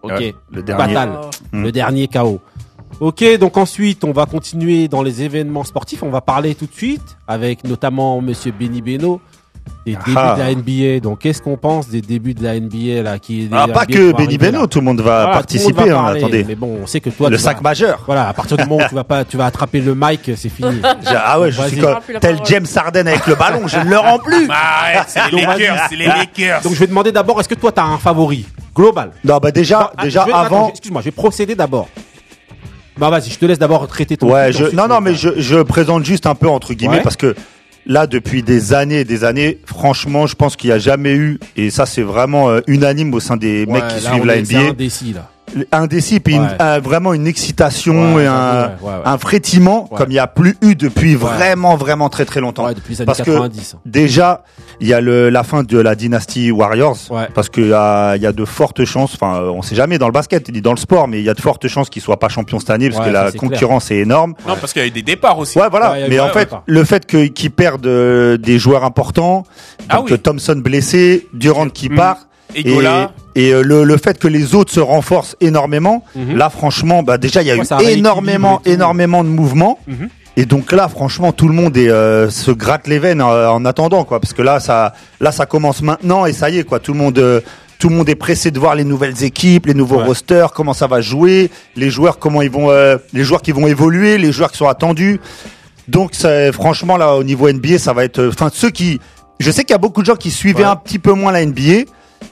Ok. 0.01 0.11
Ouais, 0.11 0.35
le 0.51 0.63
dernier. 0.63 0.93
Fatal. 0.93 1.09
Mm. 1.51 1.63
Le 1.63 1.71
dernier 1.71 2.07
KO. 2.07 2.41
Ok, 3.01 3.25
donc 3.39 3.57
ensuite, 3.57 4.05
on 4.05 4.13
va 4.13 4.25
continuer 4.25 4.87
dans 4.87 5.03
les 5.03 5.21
événements 5.21 5.65
sportifs. 5.65 6.01
On 6.01 6.09
va 6.09 6.21
parler 6.21 6.55
tout 6.55 6.65
de 6.65 6.73
suite 6.73 7.17
avec 7.27 7.65
notamment 7.65 8.21
Monsieur 8.21 8.53
Benny 8.53 8.81
Beno 8.81 9.19
des 9.85 9.91
débuts 9.93 10.13
Ah. 10.15 10.35
de 10.35 10.39
la 10.41 10.51
NBA. 10.51 10.99
Donc, 10.99 11.19
qu'est-ce 11.19 11.41
qu'on 11.41 11.57
pense 11.57 11.87
des 11.89 12.01
débuts 12.01 12.33
de 12.33 12.43
la 12.43 12.55
NBA 12.59 13.03
là 13.03 13.19
qui 13.19 13.47
Ah, 13.51 13.67
pas 13.67 13.83
NBA 13.83 13.85
que 13.85 14.11
Benny 14.13 14.37
Beno, 14.37 14.65
tout 14.67 14.79
le 14.79 14.85
monde 14.85 14.97
va 14.99 15.03
Voilà, 15.03 15.25
monde 15.25 15.33
participer. 15.33 15.89
va 15.89 15.99
hein, 15.99 16.15
attendez, 16.15 16.43
Mais 16.47 16.55
bon, 16.55 16.79
on 16.83 16.87
sait 16.87 16.99
que 16.99 17.09
toi, 17.11 17.29
le 17.29 17.37
sac 17.37 17.57
vas- 17.57 17.61
majeur. 17.63 18.01
Voilà, 18.05 18.27
à 18.29 18.33
partir 18.33 18.57
du 18.57 18.63
moment 18.65 18.83
où 18.83 18.89
tu 18.89 18.95
vas 18.95 19.03
pas, 19.03 19.23
tu 19.25 19.37
vas 19.37 19.45
attraper 19.45 19.81
le 19.81 19.93
mic, 19.95 20.31
c'est 20.35 20.49
fini. 20.49 20.81
Ah 21.07 21.39
ouais, 21.39 21.51
je 21.51 21.57
Vas-y. 21.57 21.69
suis 21.69 21.77
Je 21.81 21.85
comme 21.85 21.95
tel. 22.19 22.39
James 22.45 22.65
Harden 22.75 23.07
avec 23.07 23.27
le 23.27 23.35
ballon, 23.35 23.67
je 23.67 23.77
ne 23.77 23.89
le 23.89 23.97
rends 23.99 24.19
plus. 24.19 24.47
Ah, 24.49 24.91
ouais, 24.95 25.01
c'est 25.07 25.25
les 25.25 25.31
Donc, 25.31 25.45
vas-y. 25.45 25.59
Lakers, 25.59 25.85
c'est 25.89 25.95
les 25.95 26.05
Lakers. 26.07 26.61
Donc, 26.61 26.73
je 26.73 26.79
vais 26.79 26.87
demander 26.87 27.11
d'abord, 27.11 27.39
est-ce 27.39 27.49
que 27.49 27.55
toi, 27.55 27.71
tu 27.71 27.79
as 27.79 27.85
un 27.85 27.97
favori 27.97 28.45
global? 28.75 29.11
Non, 29.23 29.37
bah 29.37 29.51
déjà, 29.51 29.91
Ah, 29.97 30.03
déjà 30.03 30.25
je 30.27 30.33
avant. 30.33 30.69
Excuse-moi, 30.69 31.01
je 31.01 31.05
vais 31.05 31.11
procéder 31.11 31.53
d'abord. 31.55 31.87
Bah 32.97 33.09
vas-y, 33.09 33.29
je 33.29 33.37
te 33.37 33.45
laisse 33.45 33.59
d'abord 33.59 33.85
traiter 33.87 34.15
ton. 34.15 34.31
Ouais, 34.31 34.53
je, 34.53 34.73
non, 34.73 34.87
non, 34.87 35.01
mais 35.01 35.15
je, 35.15 35.29
je 35.37 35.61
présente 35.61 36.05
juste 36.05 36.25
un 36.27 36.33
peu 36.35 36.47
entre 36.47 36.73
guillemets 36.73 37.01
parce 37.01 37.17
que 37.17 37.35
là, 37.85 38.07
depuis 38.07 38.43
des 38.43 38.73
années 38.73 39.01
et 39.01 39.05
des 39.05 39.23
années, 39.23 39.59
franchement, 39.65 40.27
je 40.27 40.35
pense 40.35 40.55
qu'il 40.55 40.69
n'y 40.69 40.75
a 40.75 40.79
jamais 40.79 41.13
eu, 41.15 41.39
et 41.55 41.69
ça 41.69 41.85
c'est 41.85 42.01
vraiment 42.01 42.49
euh, 42.49 42.61
unanime 42.67 43.13
au 43.13 43.19
sein 43.19 43.37
des 43.37 43.65
Ouais, 43.65 43.73
mecs 43.73 43.87
qui 43.89 44.03
là, 44.03 44.09
suivent 44.11 44.21
on 44.23 44.25
la 44.25 44.35
est- 44.37 44.41
NBA, 44.41 44.69
indécis, 44.71 45.13
là. 45.13 45.29
Indécis, 45.71 46.19
puis 46.19 46.35
une- 46.35 46.49
un- 46.59 46.79
vraiment 46.79 47.13
une 47.13 47.27
excitation 47.27 48.15
Ouais, 48.15 48.23
et 48.23 48.27
un, 48.27 48.61
j'avoue, 48.61 48.85
ouais, 48.85 48.91
ouais, 48.91 48.97
ouais. 48.97 49.01
un 49.05 49.17
frétillement 49.17 49.87
Ouais. 49.91 49.97
comme 49.97 50.09
il 50.09 50.13
n'y 50.13 50.19
a 50.19 50.27
plus 50.27 50.57
eu 50.61 50.75
depuis 50.75 51.15
vraiment, 51.15 51.75
vraiment 51.75 52.09
très 52.09 52.25
très 52.25 52.41
longtemps. 52.41 52.65
Ouais, 52.65 52.73
depuis 52.73 52.95
les 52.95 53.05
Parce 53.05 53.19
que 53.19 53.23
90. 53.31 53.75
hein. 53.75 53.79
déjà, 53.85 54.43
il 54.79 54.87
y 54.87 54.93
a 54.93 55.01
le, 55.01 55.29
la 55.29 55.43
fin 55.43 55.63
de 55.63 55.77
la 55.79 55.95
dynastie 55.95 56.51
Warriors, 56.51 56.97
Ouais. 57.09 57.27
parce 57.33 57.49
qu'il 57.49 57.67
y 57.67 57.73
a, 57.73 58.15
il 58.15 58.21
y 58.21 58.25
a 58.27 58.31
de 58.31 58.45
fortes 58.45 58.83
chances, 58.85 59.13
enfin, 59.15 59.37
euh, 59.41 59.49
on 59.49 59.61
sait 59.61 59.75
jamais 59.75 59.97
dans 59.97 60.07
le 60.07 60.13
basket, 60.13 60.49
ni 60.49 60.61
dans 60.61 60.71
le 60.71 60.77
sport, 60.77 61.07
mais 61.07 61.19
il 61.19 61.23
y 61.25 61.29
a 61.29 61.33
de 61.33 61.41
fortes 61.41 61.67
chances 61.67 61.89
qu'ils 61.89 62.01
soient 62.01 62.19
pas 62.19 62.29
champions 62.29 62.59
cette 62.59 62.69
année, 62.69 62.89
parce 62.89 63.01
Ouais, 63.01 63.07
que 63.07 63.13
la 63.13 63.31
concurrence 63.31 63.91
est 63.91 63.97
énorme. 63.97 64.33
Non, 64.47 64.55
parce 64.59 64.73
qu'il 64.73 64.81
y 64.81 64.85
a 64.85 64.87
eu 64.87 64.91
des 64.91 65.01
départs 65.03 65.37
aussi. 65.39 65.57
Ouais, 65.59 65.69
voilà. 65.69 65.95
Mais 66.09 66.19
en 66.19 66.29
fait, 66.29 66.49
le 66.65 66.83
fait 66.83 67.05
que- 67.05 67.25
qu'ils 67.27 67.51
perdent 67.51 67.85
euh, 67.87 68.37
des 68.37 68.59
joueurs 68.59 68.83
importants, 68.83 69.43
Ah 69.89 69.97
donc 69.97 70.07
oui. 70.07 70.13
euh, 70.13 70.17
Thompson 70.17 70.55
blessé, 70.57 71.27
Durant 71.33 71.69
qui 71.69 71.89
part, 71.89 72.17
Et 72.53 72.61
et, 72.61 72.63
Gola. 72.73 73.11
Et, 73.35 73.51
euh, 73.53 73.61
le, 73.61 73.83
le 73.83 73.97
fait 73.97 74.17
que 74.17 74.27
les 74.27 74.55
autres 74.55 74.71
se 74.71 74.79
renforcent 74.79 75.35
énormément, 75.41 76.03
Mhm. 76.15 76.35
là 76.37 76.49
franchement, 76.49 77.03
bah 77.03 77.17
déjà 77.17 77.41
il 77.41 77.47
y 77.47 77.51
a 77.51 77.55
Ouais, 77.55 77.63
eu 77.93 77.97
énormément, 77.97 78.61
énormément 78.65 79.23
de 79.23 79.29
mouvements. 79.29 79.79
Mhm. 79.87 80.09
Et 80.37 80.45
donc 80.45 80.71
là, 80.73 80.89
franchement, 80.89 81.31
tout 81.31 81.47
le 81.47 81.53
monde 81.53 81.77
est, 81.77 81.89
euh, 81.89 82.29
se 82.29 82.51
gratte 82.51 82.87
les 82.87 82.99
veines 82.99 83.21
euh, 83.21 83.49
en 83.49 83.63
attendant, 83.63 84.03
quoi, 84.03 84.19
parce 84.19 84.33
que 84.33 84.41
là, 84.41 84.59
ça, 84.59 84.93
là, 85.21 85.31
ça 85.31 85.45
commence 85.45 85.81
maintenant 85.81 86.25
et 86.25 86.33
ça 86.33 86.49
y 86.49 86.57
est, 86.59 86.63
quoi. 86.65 86.79
Tout 86.79 86.91
le 86.91 86.99
monde, 86.99 87.17
euh, 87.19 87.39
tout 87.79 87.87
le 87.87 87.95
monde 87.95 88.09
est 88.09 88.15
pressé 88.15 88.51
de 88.51 88.59
voir 88.59 88.75
les 88.75 88.83
nouvelles 88.83 89.23
équipes, 89.23 89.65
les 89.67 89.73
nouveaux 89.73 89.97
Ouais. 89.99 90.03
rosters, 90.03 90.51
comment 90.51 90.73
ça 90.73 90.87
va 90.87 90.99
jouer, 90.99 91.49
les 91.77 91.89
joueurs, 91.89 92.19
comment 92.19 92.41
ils 92.41 92.49
vont, 92.51 92.69
euh, 92.69 92.97
les 93.13 93.23
joueurs 93.23 93.41
qui 93.41 93.53
vont 93.53 93.65
évoluer, 93.67 94.17
les 94.17 94.33
joueurs 94.33 94.51
qui 94.51 94.57
sont 94.57 94.67
attendus. 94.67 95.21
Donc, 95.87 96.09
ça, 96.15 96.51
franchement, 96.51 96.97
là, 96.97 97.15
au 97.15 97.23
niveau 97.23 97.47
NBA, 97.47 97.77
ça 97.77 97.93
va 97.93 98.03
être, 98.03 98.19
euh, 98.19 98.29
enfin, 98.33 98.49
ceux 98.53 98.71
qui, 98.71 98.99
je 99.39 99.51
sais 99.51 99.63
qu'il 99.63 99.71
y 99.71 99.75
a 99.75 99.77
beaucoup 99.77 100.01
de 100.01 100.05
gens 100.07 100.15
qui 100.15 100.31
suivaient 100.31 100.63
Ouais. 100.63 100.69
un 100.69 100.75
petit 100.75 100.99
peu 100.99 101.13
moins 101.13 101.31
la 101.31 101.45
NBA. 101.45 101.85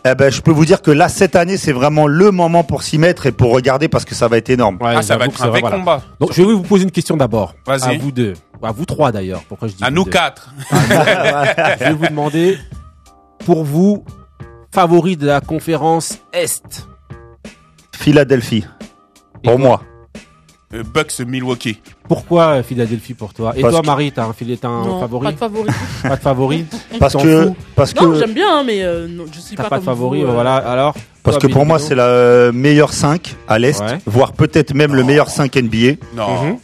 Eh 0.05 0.15
ben, 0.15 0.29
je 0.29 0.41
peux 0.41 0.51
vous 0.51 0.65
dire 0.65 0.81
que 0.81 0.91
là, 0.91 1.07
cette 1.07 1.35
année, 1.37 1.55
c'est 1.55 1.71
vraiment 1.71 2.07
le 2.07 2.31
moment 2.31 2.63
pour 2.65 2.83
s'y 2.83 2.97
mettre 2.97 3.25
et 3.25 3.31
pour 3.31 3.51
regarder 3.53 3.87
parce 3.87 4.03
que 4.03 4.15
ça 4.15 4.27
va 4.27 4.37
être 4.37 4.49
énorme. 4.49 4.77
Ouais, 4.81 4.95
Ah, 4.97 5.01
ça 5.01 5.15
va 5.17 5.25
être 5.25 5.41
un 5.41 5.47
vrai 5.47 5.61
voilà. 5.61 5.77
combat. 5.77 6.01
Donc, 6.19 6.33
je 6.33 6.41
vais 6.43 6.53
vous 6.53 6.61
poser 6.61 6.83
une 6.83 6.91
question 6.91 7.15
d'abord. 7.15 7.55
Vas-y. 7.65 7.95
À 7.95 7.97
vous 7.97 8.11
deux. 8.11 8.33
À 8.61 8.71
vous 8.73 8.85
trois 8.85 9.11
d'ailleurs. 9.13 9.43
Pourquoi 9.47 9.69
je 9.69 9.73
dis 9.75 9.83
À 9.83 9.91
nous 9.91 10.03
deux 10.03 10.11
quatre. 10.11 10.53
Je 10.71 11.83
vais 11.85 11.93
vous 11.93 12.07
demander, 12.07 12.57
pour 13.45 13.63
vous, 13.63 14.03
favori 14.73 15.15
de 15.17 15.25
la 15.27 15.39
conférence 15.41 16.17
Est. 16.33 16.85
Philadelphie. 17.95 18.65
Et 19.43 19.47
Pour 19.47 19.59
moi. 19.59 19.81
Euh, 20.73 20.83
Bucks 20.83 21.19
Milwaukee. 21.19 21.79
Pourquoi 22.07 22.45
euh, 22.57 22.63
Philadelphie 22.63 23.13
pour 23.13 23.33
toi? 23.33 23.53
Et 23.55 23.61
Parce 23.61 23.73
toi, 23.73 23.81
que- 23.81 23.85
Marie, 23.87 24.11
t'as 24.11 24.25
un 24.25 24.33
filet, 24.33 24.57
t'as 24.57 24.69
un 24.69 24.83
non, 24.85 24.99
favori 24.99 25.25
pas 25.25 25.31
de 25.31 25.37
favori. 25.37 25.69
Pas 26.03 26.15
de 26.15 26.21
favori? 26.21 26.65
Parce 26.99 27.13
que, 27.15 27.49
parce 27.75 27.95
non, 27.95 28.11
que, 28.11 28.19
j'aime 28.19 28.33
bien, 28.33 28.59
hein, 28.59 28.63
mais 28.65 28.81
euh, 28.83 29.07
non, 29.07 29.25
je 29.31 29.39
suis 29.39 29.55
T'as 29.55 29.63
pas, 29.63 29.69
pas 29.69 29.79
de 29.79 29.83
favori, 29.83 30.21
vous, 30.23 30.29
euh, 30.29 30.33
voilà. 30.33 30.55
Alors? 30.55 30.95
Parce 31.21 31.37
toi, 31.37 31.47
que 31.47 31.53
pour 31.53 31.65
moi, 31.65 31.79
c'est 31.79 31.95
la 31.95 32.07
euh, 32.07 32.51
meilleure 32.51 32.91
5 32.93 33.35
à 33.47 33.59
l'Est, 33.59 33.81
Ouais. 33.81 33.97
voire 34.05 34.33
peut-être 34.33 34.73
même 34.73 34.95
le 34.95 35.03
meilleur 35.03 35.29
5 35.29 35.55
NBA. 35.55 35.95
Non. 36.15 36.43
Mhm. 36.43 36.57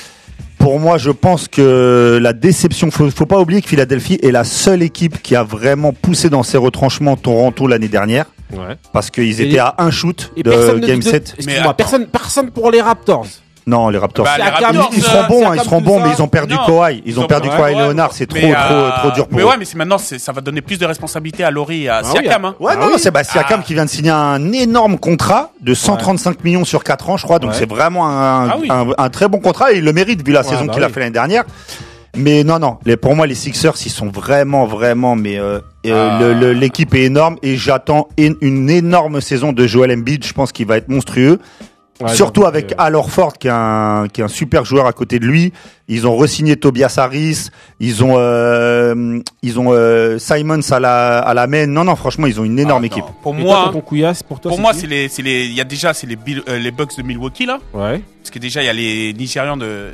Pour 0.57 0.79
moi, 0.79 0.97
je 0.97 1.11
pense 1.11 1.47
que 1.47 2.19
la 2.21 2.33
déception, 2.33 2.91
faut, 2.91 3.09
faut 3.11 3.25
pas 3.25 3.39
oublier 3.39 3.61
que 3.61 3.69
Philadelphie 3.69 4.19
est 4.21 4.31
la 4.31 4.43
seule 4.43 4.81
équipe 4.83 5.21
qui 5.21 5.35
a 5.35 5.43
vraiment 5.43 5.93
poussé 5.93 6.29
dans 6.29 6.43
ses 6.43 6.57
retranchements 6.57 7.15
Toronto 7.15 7.65
l'année 7.67 7.87
dernière. 7.87 8.25
Ouais. 8.51 8.75
Parce 8.91 9.09
qu'ils 9.09 9.39
étaient 9.39 9.59
à 9.59 9.75
un 9.77 9.91
shoot 9.91 10.31
Et 10.35 10.43
de 10.43 10.51
Game 10.79 10.99
dit 10.99 11.05
de- 11.05 11.11
7. 11.11 11.35
Excuse-moi, 11.37 11.61
attends. 11.63 11.73
personne, 11.75 12.07
personne 12.07 12.51
pour 12.51 12.71
les 12.71 12.81
Raptors. 12.81 13.25
Non, 13.69 13.89
les 13.89 13.97
Raptors. 13.99 14.25
Bah, 14.25 14.31
les 14.37 14.43
Siakam, 14.43 14.63
Raptors, 14.77 14.89
ils 14.93 14.99
euh, 14.99 15.07
seront 15.07 15.27
bons, 15.27 15.47
hein, 15.47 15.51
ils 15.55 15.61
seront 15.61 15.81
bons, 15.81 15.99
mais 16.01 16.09
ils 16.17 16.21
ont 16.21 16.27
perdu 16.27 16.55
Non. 16.55 16.65
Kawhi. 16.65 17.03
Ils 17.05 17.19
ont 17.19 17.27
perdu 17.27 17.49
ouais, 17.49 17.55
Kawhi 17.55 17.75
ouais, 17.75 17.87
Leonard, 17.87 18.13
c'est 18.13 18.25
trop, 18.25 18.39
mais, 18.41 18.51
trop, 18.53 18.73
euh, 18.73 18.89
trop 18.99 19.11
dur 19.11 19.27
pour 19.27 19.37
Mais 19.37 19.43
eux. 19.43 19.47
ouais, 19.47 19.57
mais 19.59 19.65
c'est 19.65 19.77
maintenant, 19.77 19.97
c'est- 19.99 20.17
ça 20.19 20.31
va 20.31 20.41
donner 20.41 20.61
plus 20.61 20.77
de 20.79 20.85
responsabilités 20.85 21.43
à 21.43 21.51
Laurie 21.51 21.83
et 21.83 21.89
à 21.89 21.97
Ah 21.97 22.01
oui, 22.03 22.09
Siakam. 22.23 22.45
hein. 22.45 22.55
Ouais, 22.59 22.71
Ah 22.73 22.79
non, 22.79 22.85
oui. 22.87 22.91
non, 22.93 22.97
c'est 22.97 23.11
bah, 23.11 23.23
Siakam 23.23 23.59
Ah. 23.61 23.65
qui 23.65 23.73
vient 23.75 23.85
de 23.85 23.89
signer 23.89 24.09
un 24.09 24.51
énorme 24.53 24.97
contrat 24.97 25.51
de 25.61 25.73
135 25.73 26.43
millions 26.43 26.65
sur 26.65 26.83
4 26.83 27.09
ans, 27.09 27.17
je 27.17 27.23
crois. 27.25 27.39
Donc 27.39 27.51
Ouais. 27.51 27.55
c'est 27.59 27.69
vraiment 27.69 28.07
un, 28.09 28.49
Ah 28.49 28.57
oui. 28.59 28.67
un, 28.71 28.87
un 28.97 29.09
très 29.09 29.27
bon 29.27 29.39
contrat 29.39 29.71
et 29.71 29.77
il 29.77 29.83
le 29.83 29.93
mérite 29.93 30.25
vu 30.25 30.33
la 30.33 30.41
Ouais, 30.41 30.47
saison 30.47 30.65
bah 30.65 30.73
qu'il 30.73 30.83
a 30.83 30.87
oui. 30.87 30.93
fait 30.93 30.99
l'année 31.01 31.11
dernière. 31.11 31.43
Mais 32.17 32.43
non, 32.43 32.57
non, 32.57 32.77
les, 32.85 32.97
pour 32.97 33.15
moi, 33.15 33.27
les 33.27 33.35
Sixers, 33.35 33.75
ils 33.85 33.91
sont 33.91 34.07
vraiment, 34.07 34.65
vraiment, 34.65 35.15
mais 35.15 35.37
euh, 35.37 35.59
euh, 35.85 36.09
Ah. 36.11 36.19
le- 36.19 36.33
le- 36.33 36.53
l'équipe 36.53 36.93
est 36.95 37.03
énorme 37.03 37.37
et 37.43 37.55
j'attends 37.55 38.07
une, 38.17 38.35
une 38.41 38.67
énorme 38.69 39.21
saison 39.21 39.53
de 39.53 39.67
Joel 39.67 39.91
Embiid. 39.91 40.25
Je 40.25 40.33
pense 40.33 40.51
qu'il 40.51 40.65
va 40.65 40.77
être 40.77 40.89
monstrueux. 40.89 41.39
Ouais, 42.01 42.13
Surtout 42.15 42.45
avec 42.45 42.67
que- 42.67 42.73
Al 42.77 42.95
Horford 42.95 43.33
qui 43.33 43.47
est 43.47 43.51
un 43.53 44.05
qui 44.11 44.21
est 44.21 44.23
un 44.23 44.29
super 44.29 44.63
joueur 44.63 44.85
à 44.85 44.93
côté 44.93 45.19
de 45.19 45.25
lui. 45.25 45.51
Ils 45.91 46.05
ont 46.07 46.15
re-signé 46.15 46.55
Tobias 46.55 46.93
Harris. 46.97 47.49
Ils 47.79 48.03
ont 48.03 48.13
euh, 48.17 49.19
ils 49.41 49.59
ont 49.59 49.73
euh, 49.73 50.17
Simons 50.19 50.59
à 50.71 50.79
la 50.79 51.17
à 51.19 51.33
la 51.33 51.47
main. 51.47 51.65
Non 51.65 51.83
non 51.83 51.95
franchement 51.95 52.27
ils 52.27 52.39
ont 52.39 52.43
une 52.43 52.59
énorme 52.59 52.83
Ah, 52.83 52.85
équipe. 52.85 53.03
Pour 53.23 53.35
Et 53.35 53.41
toi, 53.41 53.71
moi, 53.73 53.81
Couillasse, 53.81 54.21
pour 54.23 54.39
toi, 54.39 54.49
pour 54.51 54.59
moi, 54.59 54.71
c'est 54.73 54.85
les, 54.87 55.07
c'est 55.09 55.21
les, 55.23 55.45
il 55.45 55.53
y 55.53 55.61
a 55.61 55.63
déjà, 55.63 55.93
c'est 55.93 56.05
les, 56.07 56.15
Bill- 56.15 56.43
euh, 56.47 56.59
les 56.59 56.71
Bucks 56.71 56.95
de 56.97 57.01
Milwaukee 57.03 57.45
là. 57.47 57.57
Ouais. 57.73 58.01
Parce 58.21 58.29
que 58.31 58.39
déjà, 58.39 58.61
il 58.61 58.65
y 58.67 58.69
a 58.69 58.73
les 58.73 59.13
Nigérians 59.13 59.57
de, 59.57 59.91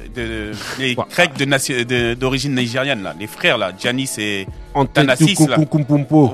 les. 0.80 0.96
Grecs 0.96 1.38
de 1.38 2.14
d'origine 2.16 2.54
nigériane 2.56 3.02
là, 3.02 3.14
les 3.20 3.28
frères 3.28 3.58
là, 3.58 3.72
Giannis 3.80 4.10
et 4.18 4.46
Antetokounmpo, 4.74 4.94
Thanasis, 4.94 5.48
là. 5.48 5.58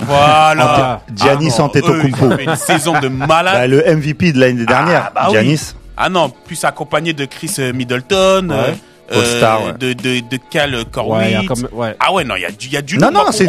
Voilà. 0.08 1.02
Giannis 1.16 1.54
Ah 1.60 1.64
Antetokounmpo. 1.64 2.32
une 2.40 2.56
saison 2.56 3.00
de 3.00 3.08
malade. 3.10 3.54
Bah, 3.56 3.68
le 3.68 3.84
MVP 3.96 4.34
de 4.34 4.40
l'année 4.40 4.66
dernière, 4.66 5.12
bah 5.14 5.28
oui. 5.28 5.34
Giannis. 5.36 5.76
Ah 5.98 6.10
non, 6.10 6.32
plus 6.46 6.64
accompagné 6.64 7.14
de 7.14 7.26
Chris 7.26 7.56
Middleton, 7.76 8.50
Ouais. 8.50 8.56
euh, 8.56 8.72
All-star, 9.10 9.66
ouais. 9.66 9.74
de, 9.74 9.94
de, 9.94 10.20
de 10.30 10.40
Cal 10.50 10.74
Ouais, 10.76 11.46
comme- 11.48 11.68
ouais. 11.74 11.96
Ah 12.00 12.14
ouais, 12.14 12.24
non, 12.24 12.36
il 12.36 12.42
y 12.42 12.46
a 12.46 12.52
du, 12.52 12.68
y 12.70 12.78
a 12.78 12.82
du 12.82 12.98
Non 12.98 13.12
non 13.12 13.26
c'est 13.32 13.46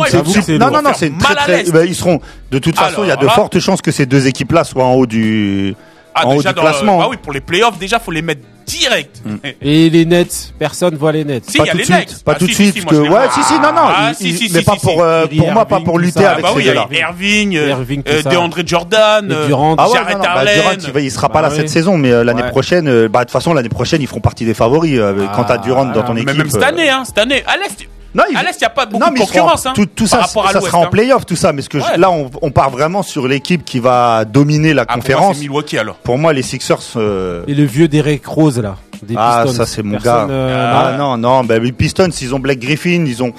non 0.59 0.71
non 0.71 0.83
non 0.83 0.91
c'est 0.95 1.13
très 1.19 1.35
très 1.35 1.65
bah, 1.71 1.85
ils 1.85 1.95
seront 1.95 2.21
de 2.51 2.59
toute 2.59 2.77
façon 2.77 3.05
il 3.05 3.09
y 3.09 3.13
a 3.13 3.17
de 3.17 3.27
là- 3.27 3.33
fortes 3.33 3.59
chances 3.61 3.81
que 3.83 3.93
ces 3.93 4.07
deux 4.07 4.27
équipes 4.27 4.53
là 4.53 4.65
soient 4.65 4.85
en 4.85 4.95
haut 4.95 5.07
du 5.07 5.75
Ah, 6.15 6.27
en 6.27 6.33
haut 6.33 6.37
déjà 6.39 6.51
du 6.51 6.57
dans 6.57 6.63
le- 6.63 6.69
classement. 6.69 6.99
bah 6.99 7.07
oui, 7.11 7.17
pour 7.23 7.33
les 7.33 7.41
playoffs, 7.41 7.79
déjà, 7.79 7.99
faut 7.99 8.11
les 8.11 8.23
mettre 8.23 8.43
direct. 8.67 9.23
Et 9.63 9.91
les 9.91 10.05
Nets, 10.05 10.53
personne 10.59 10.95
voit 10.97 11.13
les 11.13 11.25
Nets. 11.25 11.45
Si, 11.49 11.59
pas 11.59 11.65
il 11.65 11.67
y 11.67 11.71
a 11.71 11.73
tout 11.73 11.79
de 11.79 11.83
suite, 11.85 11.97
Nets. 11.97 12.25
pas 12.25 12.33
Ah, 12.33 12.39
tout 12.39 12.47
de 12.47 12.51
si, 12.51 12.55
suite 12.71 12.79
si, 12.81 12.85
que 12.85 12.95
ouais 12.97 13.29
si 13.35 13.43
si 13.45 13.55
non 13.55 13.73
non 13.73 13.83
Ah, 13.85 14.09
il- 14.11 14.15
si, 14.17 14.29
il- 14.31 14.37
si, 14.49 14.53
mais 14.53 14.59
si, 14.61 14.65
pas 14.65 14.75
si, 14.75 14.81
pour 14.87 15.03
euh, 15.03 15.27
pour 15.37 15.53
moi 15.53 15.65
pas 15.67 15.81
pour 15.81 15.99
lutter 15.99 16.21
ça. 16.21 16.33
avec 16.33 16.45
Ah 16.45 16.49
bah 16.49 16.55
ces 16.55 16.59
oui, 16.59 16.65
deux-là. 16.65 16.87
Irving, 16.93 17.57
euh, 17.57 17.69
Irving, 17.69 18.03
euh, 18.09 18.23
ça. 18.23 18.31
DeAndre 18.31 18.59
Jordan, 18.67 19.31
euh, 19.33 19.47
Durant. 19.47 19.75
Ah 19.79 19.89
ouais, 19.91 19.99
non, 20.13 20.19
non, 20.19 20.25
bah, 20.25 20.31
Allen. 20.37 20.55
Durant, 20.61 20.73
il, 20.87 20.93
va- 20.93 21.01
il 21.01 21.11
sera 21.11 21.29
Bah 21.29 21.35
pas 21.35 21.43
là 21.43 21.49
ouais. 21.51 21.57
cette 21.57 21.69
saison, 21.69 21.97
mais 21.99 22.11
euh, 22.13 22.25
l'année 22.25 22.43
Ouais. 22.43 22.51
prochaine, 22.51 22.89
euh, 22.89 23.09
bah 23.09 23.21
de 23.21 23.25
toute 23.25 23.33
façon 23.33 23.55
l'année 23.55 23.69
prochaine 23.69 24.01
ils 24.03 24.07
feront 24.09 24.21
partie 24.21 24.45
des 24.45 24.55
favoris. 24.55 24.99
euh, 24.99 25.27
Ah, 25.29 25.33
quand 25.37 25.45
t'as 25.45 25.59
Durant 25.59 25.85
dans 25.87 26.03
ton 26.03 26.15
équipe. 26.17 26.27
mais 26.29 26.35
même 26.35 26.51
cette 26.51 26.63
euh, 26.63 26.67
année, 26.67 26.89
hein, 26.91 27.05
cette 27.05 27.19
année. 27.19 27.43
À 27.47 27.57
l'Est, 27.57 27.87
Non, 28.15 28.25
ils- 28.31 28.37
à 28.37 28.43
l'Est, 28.43 28.57
il 28.57 28.59
n'y 28.61 28.67
a 28.67 28.71
pas 28.71 28.85
beaucoup 28.87 29.03
non, 29.05 29.11
de 29.13 29.19
concurrence, 29.19 29.65
hein, 29.67 29.73
tout, 29.75 29.87
tout 29.87 30.07
ça, 30.07 30.19
par 30.19 30.27
rapport 30.27 30.47
à 30.49 30.53
ça 30.53 30.61
sera 30.61 30.79
en 30.79 30.85
hein. 30.85 30.89
playoff, 30.91 31.25
tout 31.25 31.37
ça. 31.37 31.53
Mais 31.53 31.63
ce 31.63 31.69
que 31.69 31.79
je- 31.81 31.85
Ouais. 31.85 31.97
là, 31.97 32.11
on, 32.11 32.31
on 32.43 32.51
part 32.51 32.71
vraiment 32.71 33.03
sur 33.03 33.27
l'équipe 33.27 33.65
qui 33.65 33.79
va 33.79 34.25
dominer 34.27 34.75
la 34.75 34.83
Ah, 34.83 34.87
pour 34.87 34.97
moi, 34.97 35.03
conférence. 35.03 35.37
c'est 35.37 35.43
Milwaukee 35.43 35.79
alors. 35.79 35.97
Pour 35.97 36.19
moi, 36.19 36.33
les 36.33 36.43
Sixers. 36.43 36.79
euh, 36.97 37.43
Et 37.49 37.55
le 37.55 37.65
vieux 37.65 37.89
Derek 37.89 38.27
Rose, 38.27 38.59
là. 38.59 38.77
Des 39.03 39.15
Ah, 39.17 39.43
Pistons. 39.45 39.57
ça, 39.59 39.67
c'est 39.67 39.83
mon 39.83 39.93
Personne, 39.93 40.29
gars. 40.29 40.35
euh, 40.35 40.93
Ah 40.95 40.97
non, 40.99 41.17
non, 41.17 41.43
bah, 41.45 41.59
les 41.59 41.73
Pistons, 41.73 42.09
ils 42.21 42.35
ont 42.35 42.39
Blake 42.39 42.61
Griffin, 42.61 43.05
ils 43.07 43.23
ont. 43.23 43.33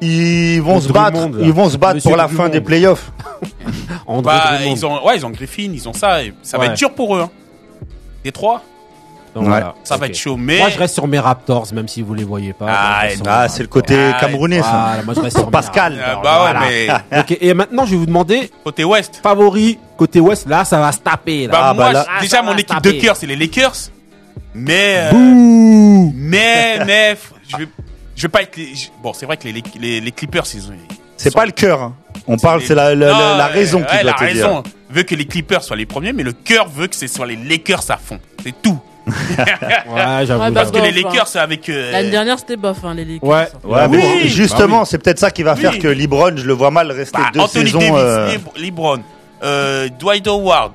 Ils 0.00 0.60
vont 0.62 0.80
se 0.80 0.90
battre, 0.90 1.28
ils 1.42 1.52
vont 1.52 1.68
se 1.68 1.76
battre 1.76 1.96
Monsieur 1.96 2.08
pour 2.08 2.16
la 2.16 2.28
fin 2.28 2.48
des 2.48 2.60
playoffs. 2.62 3.10
Bah, 4.22 4.58
ils 4.66 4.84
ont, 4.86 5.04
ouais, 5.06 5.16
ils 5.16 5.24
ont 5.26 5.30
Griffin, 5.30 5.70
ils 5.72 5.88
ont 5.88 5.92
ça. 5.92 6.22
et 6.22 6.32
ça 6.42 6.58
va 6.58 6.66
être 6.66 6.76
dur 6.76 6.92
pour 6.92 7.16
eux. 7.16 7.20
Hein. 7.20 7.30
Les 8.24 8.32
trois, 8.32 8.62
Donc, 9.34 9.44
Ouais. 9.44 9.48
voilà. 9.50 9.74
ça 9.84 9.96
va 9.96 10.06
être 10.06 10.16
chaud. 10.16 10.36
Mais 10.36 10.58
Moi, 10.58 10.70
je 10.70 10.78
reste 10.78 10.94
sur 10.94 11.06
mes 11.06 11.18
Raptors, 11.20 11.66
même 11.72 11.86
si 11.86 12.02
vous 12.02 12.14
les 12.14 12.24
voyez 12.24 12.52
pas. 12.52 12.66
Ah, 12.68 13.02
Moi, 13.22 13.26
Ah, 13.32 13.48
c'est 13.48 13.62
le 13.62 13.68
côté 13.68 13.96
Ah, 13.96 14.18
camerounais, 14.20 14.60
ça. 14.60 14.86
Voilà, 14.88 15.02
moi, 15.04 15.14
je 15.14 15.20
reste 15.20 15.36
sur 15.38 15.50
Pascal. 15.50 15.98
Raptors, 16.00 16.22
bah 16.22 16.44
ouais, 16.44 16.50
voilà. 16.52 17.02
mais 17.10 17.36
et 17.40 17.54
maintenant, 17.54 17.84
je 17.86 17.92
vais 17.92 17.96
vous 17.96 18.06
demander, 18.06 18.50
côté 18.64 18.82
Ouest. 18.84 19.20
favori, 19.22 19.78
côté 19.96 20.18
ouest, 20.20 20.48
là, 20.48 20.64
ça 20.64 20.80
va 20.80 20.90
se 20.92 20.98
taper, 20.98 21.46
là. 21.46 21.52
Bah, 21.52 21.58
Ah, 21.62 21.74
moi, 21.74 21.84
bah 21.86 21.92
là- 21.92 22.06
je- 22.16 22.22
déjà, 22.22 22.42
mon 22.42 22.52
équipe 22.54 22.68
taper. 22.68 22.92
de 22.94 23.00
cœur, 23.00 23.14
c'est 23.16 23.26
les 23.26 23.36
Lakers. 23.36 23.74
Mais, 24.54 25.10
euh, 25.12 26.10
mais, 26.14 26.78
mais, 26.86 27.16
je 27.48 27.56
vais, 27.56 27.68
je 28.16 28.22
vais 28.22 28.28
pas 28.28 28.42
être 28.42 28.56
les, 28.56 28.74
je- 28.74 28.88
bon, 29.02 29.12
c'est 29.12 29.26
vrai 29.26 29.36
que 29.36 29.44
les, 29.48 29.62
les, 29.78 30.00
les 30.00 30.12
Clippers, 30.12 30.44
ils 30.54 30.68
ont, 30.68 30.74
C'est 31.16 31.32
pas 31.34 31.46
le 31.46 31.52
cœur. 31.52 31.82
hein. 31.82 31.94
On 32.26 32.36
parle, 32.36 32.62
c'est 32.62 32.74
la, 32.74 32.94
la, 32.94 33.06
la- 33.06 33.12
Non, 33.12 33.36
la 33.36 33.46
raison 33.46 33.78
ouais, 33.80 33.86
qui 33.86 33.96
ouais, 33.96 34.02
doit 34.02 34.12
la 34.12 34.26
te 34.28 34.32
dire. 34.32 34.44
raison 34.46 34.62
veut 34.90 35.02
que 35.04 35.14
les 35.14 35.24
Clippers 35.26 35.62
soient 35.62 35.76
les 35.76 35.86
premiers, 35.86 36.12
mais 36.12 36.22
le 36.22 36.32
cœur 36.32 36.68
veut 36.68 36.86
que 36.88 36.96
ce 36.96 37.06
soit 37.06 37.26
les 37.26 37.36
Lakers 37.36 37.84
à 37.90 37.96
fond. 37.96 38.18
C'est 38.42 38.54
tout. 38.60 38.78
Ouais, 39.10 40.26
j'avoue. 40.26 40.42
Ouais, 40.44 40.50
Parce 40.52 40.70
que 40.70 40.78
Bof, 40.78 40.86
les. 40.90 41.02
Lakers, 41.02 41.28
c'est 41.28 41.38
avec, 41.38 41.68
euh, 41.68 41.92
L'année 41.92 42.10
dernière, 42.10 42.38
c'était 42.38 42.56
bof, 42.56 42.78
hein, 42.84 42.94
les 42.94 43.04
Lakers. 43.04 43.28
Ouais. 43.28 43.48
Ouais, 43.64 43.86
Oui. 43.90 43.98
mais 43.98 44.28
justement, 44.28 44.76
Bah 44.78 44.80
oui. 44.82 44.88
c'est 44.90 44.98
peut-être 44.98 45.18
ça 45.18 45.30
qui 45.30 45.42
va 45.42 45.54
Oui. 45.54 45.60
faire 45.60 45.78
que 45.78 45.88
LeBron, 45.88 46.32
je 46.36 46.46
le 46.46 46.52
vois 46.52 46.70
mal 46.70 46.90
rester 46.92 47.18
bah, 47.18 47.30
deux 47.32 47.40
Anthony 47.40 47.64
saisons. 47.66 47.78
Davis, 47.78 47.92
euh, 47.96 48.28
Leb- 48.34 48.62
LeBron, 48.62 48.98
euh, 49.42 49.88
Dwight 49.98 50.26
Howard, 50.28 50.72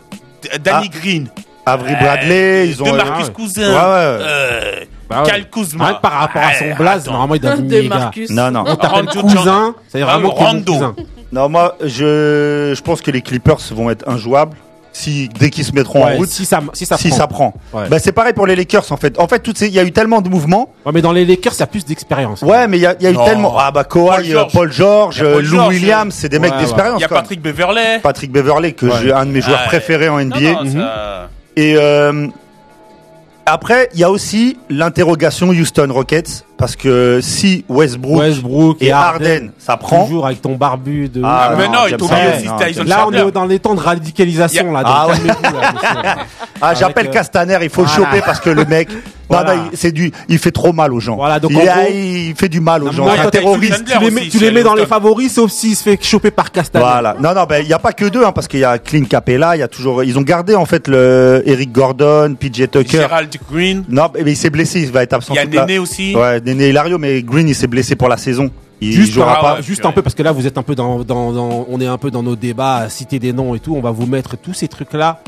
Danny 0.63 0.89
Green, 0.89 1.27
Avery 1.65 1.95
Bradley, 1.95 2.69
ils 2.69 2.81
ont. 2.81 2.85
de 2.85 2.91
euh, 2.91 3.03
Marcus. 3.03 3.29
Cousin, 3.29 3.61
Ouais, 3.69 3.75
ouais. 3.75 3.79
euh, 4.21 4.71
Bah 5.09 5.21
ouais. 5.23 5.29
Cal 5.29 5.49
Kuzma. 5.49 5.93
Que 5.93 6.01
par 6.01 6.11
rapport 6.13 6.41
à 6.41 6.53
son 6.53 6.65
Ouais, 6.65 6.73
blaze, 6.73 7.05
normalement, 7.05 7.35
il 7.35 7.41
doit. 7.41 7.55
Marcus. 7.89 8.29
Non, 8.31 8.49
non. 8.51 8.63
On 8.67 8.75
t'appelle 8.75 9.05
cousin, 9.07 9.75
c'est 9.87 10.01
Ah 10.01 10.05
vraiment 10.05 10.31
Rando. 10.31 10.73
cousin. 10.73 10.95
Non, 11.31 11.49
moi, 11.49 11.75
je, 11.81 12.73
je 12.75 12.81
pense 12.81 13.01
que 13.01 13.11
les 13.11 13.21
Clippers 13.21 13.57
vont 13.71 13.89
être 13.89 14.07
injouables 14.07 14.55
si 14.97 15.27
dès 15.27 15.49
qu'ils 15.49 15.65
se 15.65 15.73
mettront 15.73 16.05
Ouais, 16.05 16.13
en 16.13 16.17
route. 16.17 16.29
si 16.29 16.45
ça, 16.45 16.61
si 16.71 16.85
ça 16.85 16.95
si 16.97 17.09
prend. 17.09 17.17
ça 17.17 17.27
prend. 17.27 17.53
Ouais. 17.73 17.89
Bah, 17.89 17.99
c'est 17.99 18.13
pareil 18.13 18.31
pour 18.31 18.47
les 18.47 18.55
Lakers 18.55 18.89
en 18.93 18.95
fait. 18.97 19.19
En 19.19 19.27
fait, 19.27 19.39
toutes 19.39 19.57
ces- 19.57 19.67
il 19.67 19.73
y 19.73 19.79
a 19.79 19.83
eu 19.83 19.91
tellement 19.91 20.21
de 20.21 20.29
mouvements. 20.29 20.69
Ouais, 20.85 20.93
mais 20.93 21.01
dans 21.01 21.11
les 21.11 21.25
Lakers, 21.25 21.51
il 21.55 21.59
y 21.59 21.63
a 21.63 21.67
plus 21.67 21.83
d'expérience. 21.83 22.41
Ouais, 22.43 22.65
mais 22.69 22.77
il 22.77 22.81
y 22.81 22.85
a, 22.85 22.95
il 22.97 23.03
y 23.03 23.07
a 23.07 23.11
eu 23.11 23.17
tellement. 23.25 23.53
Ah 23.59 23.71
bah 23.71 23.83
Kawhi, 23.83 24.29
George. 24.31 24.53
Paul 24.53 24.71
George, 24.71 25.19
Paul 25.21 25.43
Lou 25.43 25.49
George, 25.49 25.73
Williams, 25.73 26.13
c'est 26.17 26.29
des 26.29 26.39
mecs 26.39 26.57
d'expérience. 26.57 26.99
Il 26.99 27.01
y 27.01 27.05
a. 27.05 27.09
Patrick 27.09 27.41
Beverley. 27.41 27.99
Patrick 28.01 28.31
Beverley, 28.31 28.71
que 28.71 28.85
Ouais. 28.85 28.91
j'ai 29.01 29.11
un 29.11 29.25
de 29.25 29.31
mes 29.31 29.41
joueurs 29.41 29.65
préférés 29.65 30.07
en 30.07 30.15
Non, 30.23 30.33
NBA. 30.35 30.69
ça- 30.71 31.29
Et 31.57 31.75
euh, 31.77 32.27
après, 33.45 33.89
il 33.93 33.99
y 33.99 34.03
a 34.05 34.09
aussi 34.11 34.57
l'interrogation 34.69 35.49
Houston 35.49 35.89
Rockets 35.91 36.44
parce 36.57 36.75
que 36.75 37.19
si 37.21 37.65
Westbrook, 37.69 38.19
Westbrook 38.19 38.77
et 38.81 38.91
Harden, 38.91 39.51
ça 39.57 39.77
prend. 39.77 40.05
Toujours 40.05 40.25
avec 40.25 40.41
ton 40.41 40.55
barbu 40.55 41.09
de. 41.09 41.21
Ah, 41.23 41.53
mais 41.57 41.67
non, 41.67 41.73
non, 41.73 41.79
il 41.87 41.89
ça. 41.91 41.95
aussi 42.37 42.77
Non, 42.79 42.83
Là, 42.85 43.05
on 43.07 43.11
est 43.11 43.31
dans 43.31 43.45
les 43.45 43.59
temps 43.59 43.75
de 43.75 43.79
radicalisation, 43.81 44.71
là. 44.71 44.83
donc 44.83 44.93
Ah 44.95 45.07
ouais. 45.07 45.15
là. 45.27 46.15
Ah, 46.61 46.73
j'appelle 46.73 47.07
euh, 47.07 47.11
Castaner, 47.11 47.57
il 47.61 47.69
faut 47.69 47.81
le 47.81 47.87
choper 47.89 48.21
parce 48.25 48.39
que 48.39 48.49
le 48.49 48.63
mec, 48.65 48.89
non, 48.93 48.95
Voilà. 49.29 49.55
non, 49.55 49.63
il- 49.71 49.77
c'est 49.77 49.91
du, 49.91 50.11
il 50.29 50.37
fait 50.39 50.51
trop 50.51 50.71
mal 50.71 50.93
aux 50.93 50.99
gens. 51.01 51.15
Voilà, 51.17 51.39
donc 51.41 51.51
il, 51.51 51.57
en 51.57 51.61
a- 51.61 51.63
gros- 51.83 51.91
il 51.91 52.33
fait 52.37 52.47
du 52.47 52.61
mal 52.61 52.83
aux 52.83 52.85
Non, 52.87 52.91
gens. 52.93 53.07
t'as 53.17 53.29
terroriste. 53.29 53.83
Tu 53.85 53.99
les 53.99 54.09
mets, 54.11 54.21
aussi, 54.21 54.29
tu 54.29 54.37
les 54.39 54.45
chez 54.47 54.51
mets 54.53 54.63
dans 54.63 54.73
les 54.75 54.85
favoris, 54.85 55.33
sauf 55.33 55.51
s'il 55.51 55.75
se 55.75 55.83
fait 55.83 56.01
choper 56.01 56.31
par 56.31 56.51
Castaner. 56.51 56.85
Voilà. 56.85 57.15
Non, 57.19 57.33
non, 57.33 57.43
ben, 57.43 57.61
il 57.61 57.67
n'y 57.67 57.73
a 57.73 57.79
pas 57.79 57.91
que 57.91 58.05
deux, 58.05 58.23
hein, 58.23 58.31
parce 58.31 58.47
qu'il 58.47 58.61
y 58.61 58.63
a 58.63 58.77
Clint 58.77 59.03
Capella, 59.05 59.57
il 59.57 59.59
y 59.59 59.63
a 59.63 59.67
toujours, 59.67 60.03
ils 60.03 60.17
ont 60.17 60.21
gardé, 60.21 60.55
en 60.55 60.65
fait, 60.65 60.87
le 60.87 61.43
Eric 61.45 61.73
Gordon, 61.73 62.35
PJ 62.39 62.69
Tucker. 62.71 62.85
Gérald 62.99 63.35
Green. 63.51 63.83
Non, 63.89 64.09
mais 64.15 64.31
il 64.31 64.37
s'est 64.37 64.49
blessé, 64.49 64.79
il 64.81 64.91
va 64.91 65.03
être 65.03 65.13
absent. 65.13 65.33
Il 65.33 65.37
y 65.37 65.39
a 65.39 65.45
Néné 65.65 65.77
aussi. 65.79 66.15
Ouais, 66.15 66.39
Néné 66.39 66.54
Hilario, 66.63 66.97
mais 66.97 67.21
Green, 67.23 67.47
il 67.47 67.55
s'est 67.55 67.67
blessé 67.67 67.95
pour 67.95 68.07
la 68.09 68.17
saison. 68.17 68.49
Il 68.81 68.91
Juste, 68.91 69.13
jouera 69.13 69.39
pas. 69.39 69.61
juste 69.61 69.85
un 69.85 69.91
peu 69.93 70.01
parce 70.01 70.15
que 70.15 70.21
là 70.23 70.31
vous 70.33 70.45
êtes 70.47 70.57
un 70.57 70.63
peu 70.63 70.75
dans, 70.75 71.03
dans, 71.05 71.31
dans- 71.31 71.65
on 71.69 71.79
est 71.79 71.85
un 71.87 71.97
peu 71.97 72.11
dans 72.11 72.21
nos 72.23 72.35
débats, 72.35 72.75
à 72.77 72.89
citer 72.89 73.19
des 73.19 73.31
noms 73.31 73.55
et 73.55 73.59
tout. 73.59 73.73
On 73.75 73.81
va 73.81 73.91
vous 73.91 74.05
mettre 74.05 74.35
tous 74.37 74.53
ces 74.53 74.67
trucs 74.67 74.91
là 74.93 75.21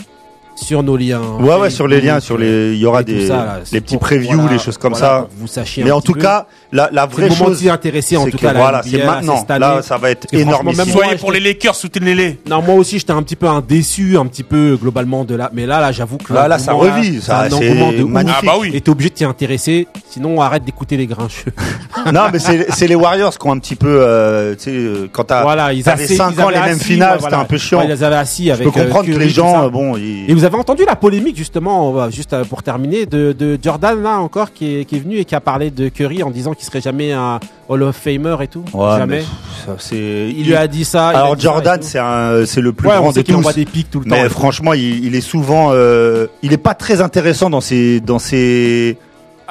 sur 0.57 0.83
nos 0.83 0.97
liens. 0.97 1.21
Ouais, 1.39 1.55
ouais, 1.55 1.69
sur 1.69 1.87
les 1.87 2.01
liens, 2.01 2.19
sur 2.19 2.37
les, 2.37 2.73
il 2.73 2.79
y 2.79 2.85
aura 2.85 3.03
des, 3.03 3.27
ça, 3.27 3.35
là. 3.37 3.59
C'est 3.63 3.73
des 3.75 3.81
petits 3.81 3.97
previews, 3.97 4.35
voilà, 4.39 4.51
les 4.53 4.59
choses 4.59 4.77
comme 4.77 4.93
voilà, 4.93 5.07
ça. 5.07 5.27
que 5.29 5.39
vous 5.41 5.47
sachiez 5.47 5.83
Mais 5.83 5.91
en 5.91 6.01
tout 6.01 6.13
peu. 6.13 6.21
cas, 6.21 6.47
la, 6.71 6.89
la 6.91 7.03
c'est 7.03 7.15
vraie 7.15 7.23
le 7.23 7.29
moment 7.35 7.45
chose, 7.45 7.59
d'y 7.59 7.69
intéresser 7.69 8.17
en 8.17 8.25
c'est 8.25 8.31
tout 8.31 8.37
que 8.37 8.41
cas. 8.45 8.53
voilà, 8.53 8.81
c'est 8.83 9.03
maintenant. 9.05 9.45
Là, 9.59 9.81
ça 9.81 9.97
va 9.97 10.09
être 10.11 10.27
que 10.27 10.35
énorme. 10.37 10.65
même 10.75 10.75
Soyez 10.87 11.11
moi, 11.11 11.15
pour 11.19 11.31
les 11.31 11.39
Lakers, 11.39 11.75
soutenez-les. 11.75 12.39
Non, 12.49 12.61
moi 12.61 12.75
aussi, 12.75 12.99
j'étais 12.99 13.13
un 13.13 13.23
petit 13.23 13.35
peu 13.35 13.47
un 13.47 13.61
déçu, 13.61 14.17
un 14.17 14.25
petit 14.25 14.43
peu 14.43 14.77
globalement 14.81 15.23
de 15.23 15.35
là. 15.35 15.49
Mais 15.53 15.65
là, 15.65 15.79
là, 15.79 15.91
j'avoue 15.91 16.17
que 16.17 16.33
Là, 16.33 16.47
là, 16.47 16.57
ça 16.59 16.73
revit, 16.73 17.21
ça, 17.21 17.47
c'est 17.49 17.55
c'est 17.57 18.03
magnifique. 18.03 18.39
Ah 18.43 18.45
bah 18.45 18.53
oui. 18.59 18.71
Et 18.73 18.81
t'es 18.81 18.89
obligé 18.89 19.09
de 19.09 19.15
t'y 19.15 19.25
intéresser, 19.25 19.87
sinon 20.09 20.41
arrête 20.41 20.63
d'écouter 20.65 20.97
les 20.97 21.07
grincheux. 21.07 21.51
non, 22.13 22.23
mais 22.33 22.39
c'est 22.39 22.67
c'est 22.71 22.87
les 22.87 22.95
Warriors 22.95 23.37
qui 23.37 23.47
ont 23.47 23.51
un 23.53 23.59
petit 23.59 23.75
peu, 23.75 23.99
euh, 24.01 24.55
tu 24.55 24.63
sais, 24.63 24.71
euh, 24.71 25.07
quand 25.11 25.23
t'as, 25.25 25.43
voilà, 25.43 25.73
ils 25.73 25.83
t'avais 25.83 26.03
assis- 26.05 26.15
5 26.15 26.33
ils 26.35 26.41
ans, 26.41 26.47
avaient 26.47 26.59
les 26.59 26.65
mêmes 26.65 26.79
finales, 26.79 27.19
c'était 27.21 27.33
un 27.35 27.45
peu 27.45 27.57
chiant. 27.57 27.81
Ils 27.83 27.89
les 27.89 28.03
avaient 28.03 28.15
assis 28.15 28.47
Je 28.47 28.51
avec. 28.53 28.65
peux 28.65 28.71
comprendre 28.71 29.03
euh, 29.03 29.07
que 29.07 29.11
Curry, 29.13 29.23
les 29.25 29.29
gens, 29.29 29.69
bon, 29.69 29.95
ils- 29.97 30.25
avez 30.47 30.55
entendu 30.57 30.83
la 30.85 30.95
polémique 30.95 31.37
justement, 31.37 32.09
juste 32.09 32.33
euh, 32.33 32.43
pour 32.43 32.63
terminer, 32.63 33.05
de, 33.05 33.33
de 33.37 33.57
Jordan 33.61 34.01
là 34.01 34.17
encore 34.19 34.51
qui 34.53 34.77
est, 34.77 34.85
qui 34.85 34.95
est 34.95 34.99
venu 34.99 35.17
et 35.17 35.25
qui 35.25 35.35
a 35.35 35.41
parlé 35.41 35.69
de 35.69 35.89
Curry 35.89 36.23
en 36.23 36.31
disant 36.31 36.53
qu'il 36.53 36.65
serait 36.65 36.81
jamais 36.81 37.11
un 37.11 37.39
Hall 37.69 37.83
of 37.83 37.95
Famer 37.95 38.37
et 38.41 38.47
tout? 38.47 38.63
Ouais, 38.73 38.97
jamais? 38.97 39.23
mais 39.67 39.75
ça, 39.77 39.95
Il 39.95 40.45
lui 40.47 40.55
a 40.55 40.67
dit 40.67 40.85
ça. 40.85 41.09
Alors 41.09 41.37
Jordan, 41.37 41.79
c'est 41.81 41.99
un, 41.99 42.45
c'est 42.45 42.61
le 42.61 42.73
plus 42.73 42.87
ouais, 42.87 42.95
grand 42.95 43.09
on 43.09 43.11
sait 43.11 43.23
de 43.23 43.27
tous. 43.27 43.35
envoie 43.35 43.53
des 43.53 43.65
pics 43.65 43.91
tout 43.91 43.99
le 43.99 44.05
temps. 44.09 44.15
Mais 44.15 44.29
franchement, 44.29 44.73
il, 44.73 45.05
il 45.05 45.15
est 45.15 45.21
souvent, 45.21 45.69
euh, 45.71 46.27
il 46.41 46.53
est 46.53 46.57
pas 46.57 46.73
très 46.73 47.01
intéressant 47.01 47.49
dans 47.49 47.61
ses, 47.61 47.99
dans 47.99 48.19
ses, 48.19 48.97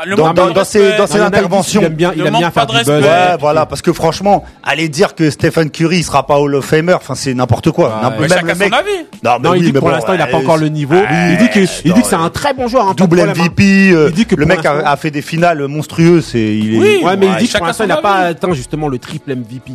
le 0.04 0.14
Dans- 0.16 0.64
ses- 0.64 0.96
dans 0.98 1.06
il 1.06 1.20
interventions. 1.20 1.80
qu'il 1.80 1.86
aime 1.86 1.94
bien, 1.94 2.12
il 2.14 2.26
aime 2.26 2.36
bien 2.36 2.50
faire 2.50 2.66
du 2.66 2.76
buzz. 2.76 2.88
Ouais, 2.88 3.36
voilà, 3.40 3.64
parce 3.66 3.80
que 3.82 3.92
franchement, 3.92 4.44
aller 4.62 4.88
dire 4.88 5.14
que 5.14 5.30
Stephen 5.30 5.70
Curry 5.70 5.98
il 5.98 6.02
sera 6.04 6.26
pas 6.26 6.36
Hall 6.38 6.54
of 6.54 6.64
Famer, 6.64 6.92
enfin 6.94 7.14
c'est 7.14 7.32
n'importe 7.34 7.70
quoi. 7.70 7.88
Ouais. 7.88 7.94
N'importe- 8.02 8.14
Mais 8.20 8.28
même 8.28 8.38
chacun 8.38 8.46
le 8.52 8.54
mec. 8.58 8.72
son 8.72 8.78
avis. 8.78 8.90
Non, 9.22 9.30
mais 9.40 9.48
Non, 9.48 9.54
il 9.54 9.58
oui, 9.58 9.60
dit 9.60 9.68
que 9.68 9.74
mais 9.74 9.80
pour 9.80 9.88
bon, 9.88 9.94
l'instant 9.94 10.12
il 10.14 10.20
a 10.20 10.26
pas 10.26 10.36
encore 10.36 10.58
le 10.58 10.68
niveau. 10.68 10.94
ouais, 10.96 11.32
il 11.32 11.38
dit 11.38 11.48
que, 11.48 11.60
il 11.84 11.92
dit 11.94 12.02
que 12.02 12.06
c'est 12.08 12.14
un 12.16 12.28
très 12.30 12.52
bon 12.52 12.68
joueur. 12.68 12.88
hein, 12.88 12.94
double 12.96 13.16
problème, 13.18 13.36
hein. 13.38 13.44
MVP. 13.44 13.90
euh, 13.92 14.08
Il 14.10 14.14
dit 14.14 14.26
que 14.26 14.34
le 14.36 14.46
mec 14.46 14.60
a, 14.64 14.96
fait 14.96 15.10
des 15.10 15.22
finales 15.22 15.66
monstrueuses. 15.66 16.32
Il 16.34 16.74
est. 16.74 16.78
Oui. 16.78 17.00
Ouais, 17.04 17.16
mais 17.16 17.26
il 17.28 17.36
dit 17.36 17.48
que 17.48 17.56
pour 17.58 17.66
l'instant 17.66 17.84
il 17.84 17.88
n'a 17.88 17.96
pas 17.98 18.16
atteint 18.16 18.52
justement 18.52 18.88
le 18.88 18.98
triple 18.98 19.34
MVP. 19.34 19.72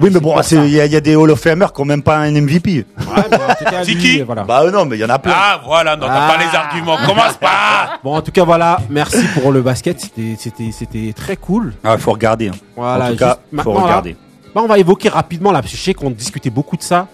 Oui, 0.00 0.10
mais 0.12 0.18
bon, 0.20 0.34
il 0.50 0.70
y, 0.70 0.80
a- 0.80 0.86
il 0.86 0.92
y 0.92 0.96
a 0.96 1.00
des 1.00 1.14
Hall 1.14 1.30
of 1.30 1.40
Famers 1.40 1.72
qui 1.72 1.80
ont 1.80 1.84
même 1.84 2.02
pas 2.02 2.16
un 2.18 2.30
MVP. 2.32 2.84
Ouais, 2.98 3.04
mais 3.30 3.36
en 3.36 3.54
tout 3.54 3.64
cas, 3.64 3.84
lui, 3.84 3.96
Tiki. 3.96 4.20
voilà. 4.22 4.42
Bah 4.42 4.62
euh, 4.64 4.70
non, 4.72 4.84
mais 4.86 4.96
il 4.96 5.00
y 5.00 5.04
en 5.04 5.08
a 5.08 5.18
plein. 5.20 5.32
Ah, 5.34 5.60
voilà, 5.64 5.94
n'entends 5.96 6.12
Ah. 6.12 6.32
pas 6.36 6.44
les 6.44 6.56
arguments. 6.56 6.96
Commence 7.06 7.34
pas. 7.34 7.98
Bon, 8.02 8.16
en 8.16 8.20
tout 8.22 8.32
cas, 8.32 8.44
voilà. 8.44 8.78
Merci 8.90 9.24
pour 9.40 9.50
le 9.52 9.62
basket. 9.62 10.00
C'était, 10.00 10.34
c'était, 10.38 10.70
c'était 10.72 11.12
très 11.14 11.36
cool. 11.36 11.74
Ah, 11.84 11.96
faut 11.96 12.10
regarder. 12.12 12.48
hein. 12.48 12.52
Voilà. 12.76 13.06
en 13.06 13.10
tout 13.12 13.16
cas, 13.16 13.38
faut 13.62 13.72
là, 13.74 13.80
regarder. 13.80 14.16
bah, 14.54 14.60
on 14.64 14.66
va 14.66 14.78
évoquer 14.78 15.08
rapidement 15.08 15.52
là, 15.52 15.60
parce 15.62 15.72
que 15.72 15.78
je 15.78 15.82
sais 15.82 15.94
qu'on 15.94 16.10
discutait 16.10 16.50
beaucoup 16.50 16.76
de 16.76 16.82
ça. 16.82 17.06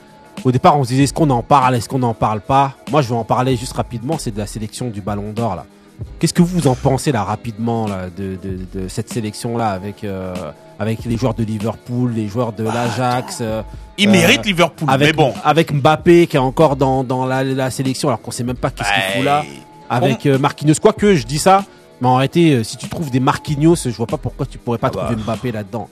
Au 0.42 0.50
départ, 0.50 0.78
on 0.78 0.84
se 0.84 0.88
disait 0.88 1.02
est-ce 1.04 1.12
qu'on 1.12 1.28
en 1.30 1.42
parle, 1.42 1.74
est-ce 1.76 1.88
qu'on 1.88 1.98
n'en 1.98 2.14
parle 2.14 2.40
pas? 2.40 2.72
Moi, 2.90 3.02
je 3.02 3.08
vais 3.10 3.14
en 3.14 3.24
parler 3.24 3.56
juste 3.56 3.74
rapidement. 3.74 4.16
C'est 4.18 4.30
de 4.32 4.38
la 4.38 4.46
sélection 4.46 4.88
du 4.88 5.02
Ballon 5.02 5.32
d'Or 5.36 5.54
là. 5.54 5.64
Qu'est-ce 6.18 6.32
que 6.34 6.42
vous 6.42 6.66
en 6.66 6.74
pensez 6.74 7.12
là 7.12 7.24
rapidement 7.24 7.86
là 7.86 8.06
de, 8.16 8.36
de, 8.36 8.80
de 8.82 8.88
cette 8.88 9.12
sélection 9.12 9.56
là 9.56 9.70
avec 9.70 10.04
euh, 10.04 10.34
avec 10.78 11.04
les 11.04 11.16
joueurs 11.16 11.34
de 11.34 11.44
Liverpool, 11.44 12.12
les 12.14 12.26
joueurs 12.28 12.52
de 12.52 12.64
l'Ajax, 12.64 13.38
euh, 13.42 13.62
Il 13.98 14.08
Euh, 14.08 14.12
mérite 14.12 14.46
Liverpool, 14.46 14.88
avec 14.90 15.06
mais 15.08 15.12
bon. 15.12 15.32
avec 15.44 15.72
Mbappé 15.74 16.26
qui 16.26 16.36
est 16.36 16.40
encore 16.40 16.76
dans 16.76 17.04
dans 17.04 17.26
la, 17.26 17.44
la 17.44 17.70
sélection 17.70 18.08
alors 18.08 18.20
qu'on 18.22 18.30
sait 18.30 18.44
même 18.44 18.56
pas 18.56 18.70
qu'est-ce 18.70 18.88
qu'il 18.92 19.16
fout 19.16 19.24
là. 19.24 19.44
avec 19.90 20.24
euh, 20.26 20.38
Marquinhos. 20.38 20.74
Quoique, 20.80 21.14
je 21.16 21.26
dis 21.26 21.38
ça, 21.38 21.64
mais 22.00 22.08
en 22.08 22.16
réalité, 22.16 22.52
euh, 22.54 22.64
si 22.64 22.76
tu 22.78 22.88
trouves 22.88 23.10
des 23.10 23.20
Marquinhos, 23.20 23.76
je 23.84 23.90
vois 23.90 24.06
pas 24.06 24.16
pourquoi 24.16 24.46
tu 24.46 24.56
pourrais 24.58 24.78
pas 24.78 24.88
Ah 24.92 24.96
bah. 24.96 25.04
trouver 25.06 25.22
Mbappé 25.22 25.52
là-dedans. 25.52 25.88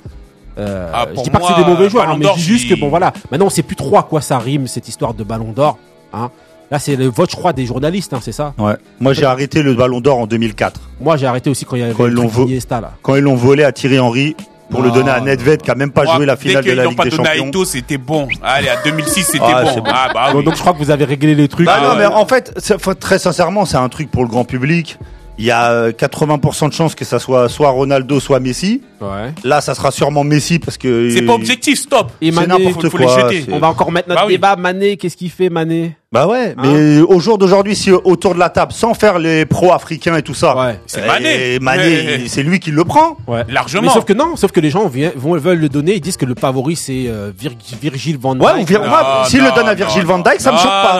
Euh, 0.58 0.90
Ah, 0.94 1.06
je 1.14 1.22
dis 1.22 1.30
pas 1.30 1.38
que 1.38 1.42
moi, 1.44 1.54
c'est 1.56 1.62
des 1.64 1.70
mauvais 1.70 1.88
joueurs, 1.90 2.08
hein, 2.08 2.16
mais 2.18 2.26
je 2.26 2.32
dis 2.34 2.42
juste 2.42 2.68
que 2.68 2.74
bon 2.80 2.88
voilà. 2.88 3.12
Maintenant, 3.30 3.46
on 3.46 3.50
sait 3.50 3.62
plus 3.62 3.76
trop 3.76 3.98
à 3.98 4.02
quoi 4.02 4.20
ça 4.20 4.38
rime 4.38 4.66
cette 4.66 4.88
histoire 4.88 5.12
de 5.14 5.22
Ballon 5.22 5.52
d'Or. 5.52 5.78
Hein. 6.12 6.30
Là, 6.70 6.78
c'est 6.78 6.96
le 6.96 7.06
vote, 7.06 7.30
je 7.30 7.36
crois, 7.36 7.52
des 7.54 7.64
journalistes, 7.64 8.12
hein, 8.12 8.20
c'est 8.22 8.32
ça. 8.32 8.52
Ouais. 8.58 8.74
Moi, 9.00 9.14
j'ai 9.14 9.24
arrêté 9.24 9.62
le 9.62 9.72
Ballon 9.74 10.00
d'Or 10.00 10.18
en 10.18 10.26
2004 10.26 10.80
Moi, 11.00 11.16
j'ai 11.16 11.26
arrêté 11.26 11.48
aussi 11.48 11.64
quand 11.64 11.76
il 11.76 11.80
y 11.80 11.82
avait 11.82 11.94
Quand 11.94 12.06
ils 12.06 12.14
vo- 12.14 12.44
Iniesta, 12.46 12.80
là. 12.80 12.92
quand 13.02 13.16
ils 13.16 13.22
l'ont 13.22 13.36
volé 13.36 13.64
à 13.64 13.72
Thierry 13.72 13.98
Henry 13.98 14.36
pour 14.70 14.82
le 14.82 14.90
donner 14.90 15.10
à 15.10 15.18
non, 15.20 15.24
Nedved 15.26 15.62
qui 15.62 15.70
a 15.70 15.74
même 15.74 15.92
pas 15.92 16.04
joué 16.04 16.26
la 16.26 16.36
finale 16.36 16.62
dès 16.62 16.72
de 16.72 16.76
la 16.76 16.82
qu'ils 16.82 16.84
l'ont 16.84 16.90
Ligue 16.90 16.98
pas 16.98 17.04
des 17.04 17.10
donné 17.10 17.28
à 17.28 17.32
Champions. 17.36 17.48
Ito, 17.48 17.64
c'était 17.64 17.96
bon. 17.96 18.28
Allez, 18.42 18.68
à 18.68 18.76
2006, 18.84 19.24
c'était 19.24 19.38
Ah, 19.42 19.62
bon. 19.64 19.82
Ah, 19.86 20.10
bah 20.12 20.26
Donc, 20.26 20.36
oui. 20.40 20.44
donc, 20.44 20.54
je 20.56 20.60
crois 20.60 20.74
que 20.74 20.78
vous 20.78 20.90
avez 20.90 21.06
réglé 21.06 21.34
les 21.34 21.48
trucs. 21.48 21.64
Bah 21.64 21.78
Euh, 21.82 21.88
non, 21.88 21.96
mais 21.96 22.04
en 22.04 22.26
fait, 22.26 22.52
très 23.00 23.18
sincèrement, 23.18 23.64
c'est 23.64 23.78
un 23.78 23.88
truc 23.88 24.10
pour 24.10 24.22
le 24.22 24.28
grand 24.28 24.44
public. 24.44 24.98
Il 25.40 25.44
y 25.44 25.52
a 25.52 25.70
euh, 25.70 25.92
80% 25.92 26.68
de 26.68 26.72
chances 26.74 26.96
que 26.96 27.04
ça 27.04 27.20
soit 27.20 27.48
soit 27.48 27.70
Ronaldo, 27.70 28.18
soit 28.18 28.40
Messi. 28.40 28.82
Ouais. 29.00 29.32
Là, 29.44 29.60
ça 29.60 29.74
sera 29.76 29.92
sûrement 29.92 30.24
Messi 30.24 30.58
parce 30.58 30.76
que 30.76 31.08
C'est 31.10 31.22
pas 31.22 31.34
objectif, 31.34 31.78
stop. 31.78 32.10
Et 32.20 32.32
C'est 32.32 32.34
Mané, 32.46 32.64
n'importe 32.64 32.82
faut- 32.82 32.90
faut 32.90 32.98
les 32.98 33.04
quoi. 33.04 33.30
jeter. 33.30 33.46
on 33.52 33.60
va 33.60 33.68
encore 33.68 33.92
mettre 33.92 34.08
notre 34.08 34.20
Bah 34.20 34.26
oui. 34.26 34.34
débat. 34.34 34.56
Mané, 34.56 34.96
qu'est-ce 34.96 35.16
qu'il 35.16 35.30
fait, 35.30 35.48
Mané? 35.48 35.96
Bah 36.10 36.26
ouais, 36.26 36.54
Hein 36.56 36.62
mais 36.62 37.00
au 37.02 37.20
jour 37.20 37.36
d'aujourd'hui, 37.36 37.76
si 37.76 37.92
autour 37.92 38.32
de 38.34 38.38
la 38.40 38.48
table, 38.48 38.72
sans 38.72 38.94
faire 38.94 39.18
les 39.18 39.44
pros 39.44 39.74
africains 39.74 40.16
et 40.16 40.22
tout 40.22 40.32
ça, 40.32 40.56
Ouais. 40.56 40.80
C'est 40.86 41.02
et 41.02 41.06
Mané. 41.06 41.58
Mané, 41.60 42.28
c'est 42.28 42.42
lui 42.42 42.60
qui 42.60 42.70
le 42.70 42.82
prend. 42.84 43.18
Ouais. 43.26 43.44
Largement. 43.50 43.82
Mais 43.82 43.88
sauf 43.90 44.06
que 44.06 44.14
non, 44.14 44.34
sauf 44.34 44.50
que 44.50 44.60
les 44.60 44.70
gens 44.70 44.88
vient- 44.88 45.12
vont, 45.16 45.36
veulent 45.36 45.58
le 45.58 45.68
donner. 45.68 45.96
Ils 45.96 46.00
disent 46.00 46.16
que 46.16 46.24
le 46.24 46.34
favori 46.34 46.76
c'est 46.76 47.04
euh, 47.08 47.30
Vir- 47.38 47.52
Virgil 47.78 48.16
van 48.16 48.34
Dijk. 48.36 48.42
Ouais, 48.46 48.62
ou 48.62 48.64
Vir- 48.64 48.88
moi, 48.88 49.24
s'il 49.26 49.42
le 49.44 49.50
donne 49.54 49.68
à 49.68 49.74
Virgil 49.74 50.02
van 50.06 50.20
Dijk, 50.20 50.40
ça 50.40 50.50
me 50.50 50.56
choque 50.56 50.66
pas. 50.66 50.94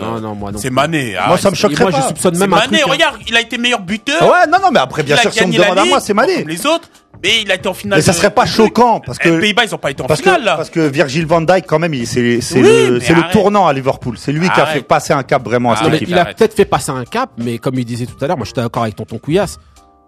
Non, 0.00 0.06
non, 0.06 0.06
non, 0.06 0.14
Non, 0.14 0.28
non, 0.28 0.34
moi 0.36 0.52
non. 0.52 0.58
C'est 0.62 0.70
Mané. 0.70 1.16
Moi, 1.26 1.36
ça 1.36 1.50
me 1.50 1.56
choquerait 1.56 1.82
moi, 1.82 1.90
pas. 1.92 2.00
je 2.02 2.06
soupçonne 2.06 2.34
C'est 2.34 2.40
même 2.40 2.52
un 2.52 2.56
Mané, 2.58 2.78
truc. 2.78 2.82
hein. 2.88 2.92
regarde, 2.92 3.16
il 3.26 3.36
a 3.36 3.40
été 3.40 3.58
meilleur 3.58 3.80
buteur. 3.80 4.22
Ouais, 4.22 4.46
non, 4.48 4.58
non, 4.62 4.68
mais 4.72 4.78
après, 4.78 5.02
bien 5.02 5.16
sûr, 5.16 5.32
si 5.32 5.42
on 5.42 5.48
me 5.48 5.52
demande 5.56 5.76
à 5.78 5.84
moi, 5.86 5.98
c'est 5.98 6.14
Mané. 6.14 6.44
Les 6.44 6.64
autres. 6.66 6.88
Mais 7.24 7.40
il 7.42 7.50
a 7.50 7.54
été 7.56 7.68
en 7.68 7.74
finale. 7.74 7.98
Mais 7.98 8.02
ça 8.02 8.12
serait 8.12 8.30
pas 8.30 8.44
choquant 8.46 9.00
parce 9.00 9.18
Les 9.24 9.30
que 9.30 9.40
Pays-Bas, 9.40 9.64
ils 9.64 9.74
ont 9.74 9.78
pas 9.78 9.90
été 9.90 10.02
en 10.02 10.06
parce 10.06 10.20
finale, 10.20 10.40
que 10.42 10.44
là. 10.46 10.56
parce 10.56 10.70
que 10.70 10.80
Virgil 10.80 11.24
van 11.26 11.40
Dijk 11.40 11.64
quand 11.66 11.78
même, 11.78 11.94
il- 11.94 12.06
c'est 12.06 12.40
c'est 12.42 12.60
Oui, 12.60 12.62
le 12.62 12.98
le 12.98 13.32
tournant 13.32 13.66
à 13.66 13.72
Liverpool. 13.72 14.16
C'est 14.18 14.30
lui 14.30 14.48
qui 14.50 14.60
a 14.60 14.66
fait 14.66 14.82
passer 14.82 15.12
un 15.14 15.22
cap 15.22 15.42
vraiment 15.42 15.72
à 15.72 15.74
Ah, 15.74 15.78
cette 15.82 15.90
mais 15.90 15.96
équipe. 15.96 16.08
il 16.10 16.18
a 16.18 16.26
peut-être 16.26 16.54
fait 16.54 16.66
passer 16.66 16.90
un 16.92 17.04
cap, 17.04 17.30
mais 17.38 17.58
comme 17.58 17.78
il 17.78 17.84
disait 17.86 18.06
tout 18.06 18.22
à 18.22 18.26
l'heure, 18.28 18.36
moi 18.36 18.44
j'étais 18.46 18.60
d'accord 18.60 18.82
avec 18.82 18.94
Tonton 18.94 19.18
Couillasse. 19.18 19.58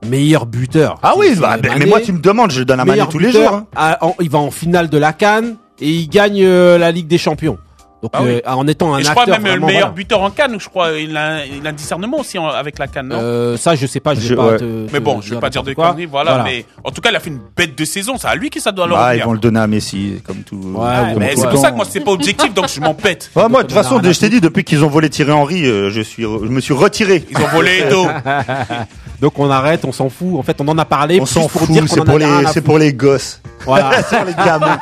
Meilleur 0.06 0.44
buteur. 0.44 0.98
Ah 1.02 1.14
oui, 1.16 1.34
bah, 1.40 1.56
mais, 1.62 1.68
Mané. 1.70 1.80
mais 1.80 1.86
moi 1.86 2.00
tu 2.02 2.12
me 2.12 2.18
demandes, 2.18 2.50
je 2.50 2.62
donne 2.62 2.80
à 2.80 2.84
Mané 2.84 3.02
tous 3.10 3.18
les 3.18 3.28
buteur, 3.28 3.48
jours. 3.50 3.56
hein. 3.60 3.66
à- 3.74 4.04
en- 4.04 4.14
il 4.20 4.28
va 4.28 4.38
en 4.38 4.50
finale 4.50 4.90
de 4.90 4.98
la 4.98 5.14
Cannes 5.14 5.56
et 5.80 5.88
il 5.88 6.08
gagne 6.10 6.42
euh, 6.44 6.76
la 6.76 6.92
Ligue 6.92 7.06
des 7.08 7.16
Champions. 7.18 7.56
Donc 8.02 8.10
Ah 8.14 8.22
oui. 8.22 8.40
euh, 8.46 8.50
en 8.50 8.66
étant 8.68 8.94
un 8.94 8.98
Et 8.98 9.02
je 9.04 9.08
acteur 9.08 9.24
crois 9.24 9.34
même 9.34 9.42
le 9.44 9.50
vraiment, 9.52 9.66
meilleur 9.66 9.80
voilà. 9.88 9.94
buteur 9.94 10.22
en 10.22 10.30
Cannes, 10.30 10.56
je 10.60 10.68
crois, 10.68 10.92
il 10.92 11.16
a, 11.16 11.46
il 11.46 11.66
a 11.66 11.70
un 11.70 11.72
discernement 11.72 12.18
aussi 12.20 12.38
en- 12.38 12.46
avec 12.48 12.78
la 12.78 12.86
Cannes, 12.88 13.08
non 13.08 13.18
Euh, 13.18 13.56
ça 13.56 13.74
je 13.74 13.86
sais 13.86 14.00
pas, 14.00 14.14
je 14.14 14.20
vais 14.20 14.26
Je- 14.28 14.34
pas 14.34 14.48
ouais. 14.48 14.58
te, 14.58 14.86
Mais 14.92 15.00
bon, 15.00 15.20
je 15.22 15.34
vais 15.34 15.40
pas 15.40 15.48
dire 15.50 15.62
de 15.62 15.72
conneries, 15.72 16.04
voilà, 16.06 16.42
Mais 16.44 16.66
en 16.84 16.90
tout 16.90 17.00
cas, 17.00 17.08
il 17.10 17.16
a 17.16 17.20
fait 17.20 17.30
une 17.30 17.40
bête 17.56 17.76
de 17.76 17.84
saison. 17.86 18.16
C'est 18.18 18.28
à 18.28 18.34
lui 18.34 18.50
que 18.50 18.60
ça 18.60 18.70
doit 18.70 18.86
leur 18.86 18.98
Bah, 18.98 19.16
ils 19.16 19.22
vont 19.22 19.32
le 19.32 19.38
donner 19.38 19.60
à 19.60 19.66
Messi, 19.66 20.20
comme 20.26 20.42
tout. 20.42 20.56
Ouais, 20.56 20.62
comme 20.72 20.78
ouais, 20.78 21.14
Mais 21.18 21.36
c'est 21.36 21.44
le 21.44 21.50
pour 21.50 21.58
ça 21.60 21.70
que 21.70 21.76
moi, 21.76 21.86
c'est 21.88 22.00
pas 22.00 22.12
objectif, 22.12 22.52
donc 22.52 22.68
je 22.68 22.80
m'en 22.80 22.94
pète. 22.94 23.30
Moi, 23.34 23.48
de 23.48 23.56
toute 23.68 23.72
façon, 23.72 24.00
je 24.02 24.18
t'ai 24.20 24.28
dit, 24.28 24.40
depuis 24.40 24.62
qu'ils 24.64 24.84
ont 24.84 24.88
volé 24.88 25.08
Thierry 25.10 25.32
Henry, 25.32 25.64
euh, 25.66 25.90
je 25.90 26.02
suis, 26.02 26.22
je 26.24 26.28
me 26.28 26.60
suis 26.60 26.74
retiré. 26.74 27.24
Ils 27.30 27.38
ont 27.38 27.48
volé 27.48 27.78
Eto. 27.86 28.06
Donc 29.20 29.38
on 29.38 29.50
arrête, 29.50 29.84
on 29.84 29.92
s'en 29.92 30.08
fout. 30.10 30.38
En 30.38 30.42
fait, 30.42 30.56
on 30.60 30.68
en 30.68 30.76
a 30.78 30.84
parlé. 30.84 31.20
On 31.20 31.26
s'en 31.26 31.42
pour 31.48 31.62
fout, 31.62 31.68
c'est 31.88 32.04
pour 32.04 32.18
les, 32.18 32.26
c'est 32.52 32.60
pour 32.60 32.78
les 32.78 32.92
gosses. 32.92 33.40
Voilà. 33.64 33.90
C'est 34.08 34.16
pour 34.16 34.26
les 34.26 34.34
gamins. 34.34 34.78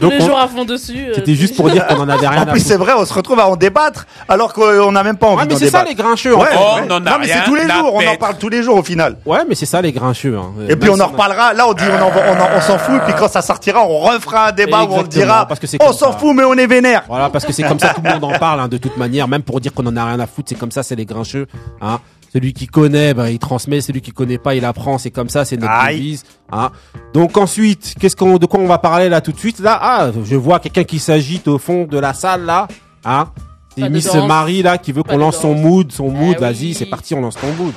Donc, 0.00 0.12
les 0.12 0.22
on- 0.22 0.26
jours 0.26 0.38
à 0.38 0.48
fond 0.48 0.64
dessus. 0.64 0.96
euh, 1.08 1.12
C'était 1.14 1.34
juste 1.34 1.56
pour 1.58 1.68
dire 1.70 1.86
qu'on 1.86 1.96
en 2.00 2.08
avait 2.08 2.26
rien 2.26 2.40
En 2.40 2.42
à 2.42 2.46
plus, 2.46 2.60
c'est 2.60 2.76
vrai, 2.76 2.92
on 2.96 3.04
se 3.04 3.12
retrouve 3.12 3.38
à 3.38 3.46
en 3.48 3.56
débattre, 3.56 4.06
alors 4.28 4.52
qu'on 4.54 4.90
n'a 4.92 5.02
même 5.02 5.16
pas 5.16 5.26
envie 5.26 5.36
Ouais, 5.40 5.44
mais 5.46 5.52
d'en 5.54 5.58
c'est 5.58 5.70
ça 5.70 5.84
les 5.84 5.94
grincheux. 5.94 6.34
Ouais. 6.34 6.46
Oh, 6.56 6.76
on 6.82 6.90
en 6.90 6.96
a 6.96 7.00
non, 7.00 7.16
mais 7.20 7.26
c'est 7.28 7.44
tous 7.44 7.54
les 7.54 7.68
jours, 7.68 7.92
on 7.94 8.06
en 8.06 8.16
parle 8.16 8.38
tous 8.38 8.48
les 8.48 8.62
jours 8.62 8.76
au 8.78 8.82
final. 8.82 9.16
Ouais, 9.26 9.40
mais 9.48 9.54
c'est 9.54 9.66
ça 9.66 9.82
les 9.82 9.92
grincheux. 9.92 10.36
hein. 10.38 10.52
Et 10.68 10.76
puis 10.76 10.88
on 10.90 10.96
si 10.96 11.02
en 11.02 11.08
reparlera, 11.08 11.52
là 11.52 11.68
on 11.68 11.74
dit 11.74 11.84
on, 11.90 12.02
en- 12.02 12.08
on, 12.08 12.40
en- 12.40 12.56
on 12.56 12.60
s'en 12.62 12.78
fout, 12.78 12.94
et 12.96 13.00
puis 13.04 13.14
quand 13.18 13.28
ça 13.28 13.42
sortira, 13.42 13.84
on 13.86 13.98
refera 14.00 14.48
un 14.48 14.52
débat 14.52 14.78
où 14.84 14.94
on 14.94 14.96
Exactement, 15.00 15.24
dira 15.26 15.46
parce 15.46 15.60
que 15.60 15.66
c'est 15.66 15.82
on 15.82 15.92
s'en 15.92 16.12
ça. 16.12 16.18
fout 16.18 16.34
mais 16.34 16.44
on 16.44 16.54
est 16.54 16.66
vénère. 16.66 17.04
Voilà, 17.08 17.28
parce 17.28 17.44
que 17.44 17.52
c'est 17.52 17.62
comme 17.64 17.78
ça, 17.78 17.88
tout 17.94 18.00
le 18.02 18.10
monde 18.10 18.24
en 18.24 18.38
parle, 18.38 18.60
hein, 18.60 18.68
de 18.68 18.78
toute 18.78 18.96
manière, 18.96 19.28
même 19.28 19.42
pour 19.42 19.60
dire 19.60 19.72
qu'on 19.74 19.86
en 19.86 19.96
a 19.96 20.04
rien 20.06 20.18
à 20.20 20.26
foutre, 20.26 20.48
c'est 20.48 20.58
comme 20.58 20.70
ça, 20.72 20.82
c'est 20.82 20.96
les 20.96 21.04
grincheux, 21.06 21.46
hein. 21.82 21.98
Celui 22.34 22.52
qui 22.52 22.66
connaît, 22.66 23.14
ben, 23.14 23.28
il 23.28 23.38
transmet, 23.38 23.80
celui 23.80 24.00
qui 24.00 24.10
connaît 24.10 24.38
pas, 24.38 24.56
il 24.56 24.64
apprend, 24.64 24.98
c'est 24.98 25.12
comme 25.12 25.28
ça, 25.28 25.44
c'est 25.44 25.56
notre 25.56 25.72
Aïe. 25.72 25.98
devise, 25.98 26.24
hein. 26.50 26.72
Donc 27.12 27.36
ensuite, 27.36 27.94
qu'est-ce 28.00 28.16
qu'on, 28.16 28.38
de 28.38 28.46
quoi 28.46 28.58
on 28.58 28.66
va 28.66 28.78
parler 28.78 29.08
là 29.08 29.20
tout 29.20 29.30
de 29.30 29.38
suite, 29.38 29.60
là? 29.60 29.78
Ah, 29.80 30.10
je 30.24 30.34
vois 30.34 30.58
quelqu'un 30.58 30.82
qui 30.82 30.98
s'agite 30.98 31.46
au 31.46 31.58
fond 31.58 31.84
de 31.84 31.96
la 31.96 32.12
salle, 32.12 32.44
là, 32.44 32.66
hein. 33.04 33.28
C'est 33.76 33.88
Miss. 33.88 34.12
Marie 34.14 34.62
là 34.62 34.78
qui 34.78 34.92
veut 34.92 35.02
qu'on 35.02 35.16
lance 35.16 35.38
son 35.38 35.54
mood, 35.54 35.90
son 35.90 36.08
mood. 36.08 36.36
Eh 36.38 36.40
Vas-y, 36.40 36.66
oui. 36.66 36.74
c'est 36.74 36.86
parti, 36.86 37.14
on 37.14 37.20
lance 37.20 37.36
ton 37.36 37.52
mood. 37.54 37.72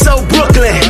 So 0.00 0.24
Brooklyn. 0.26 0.89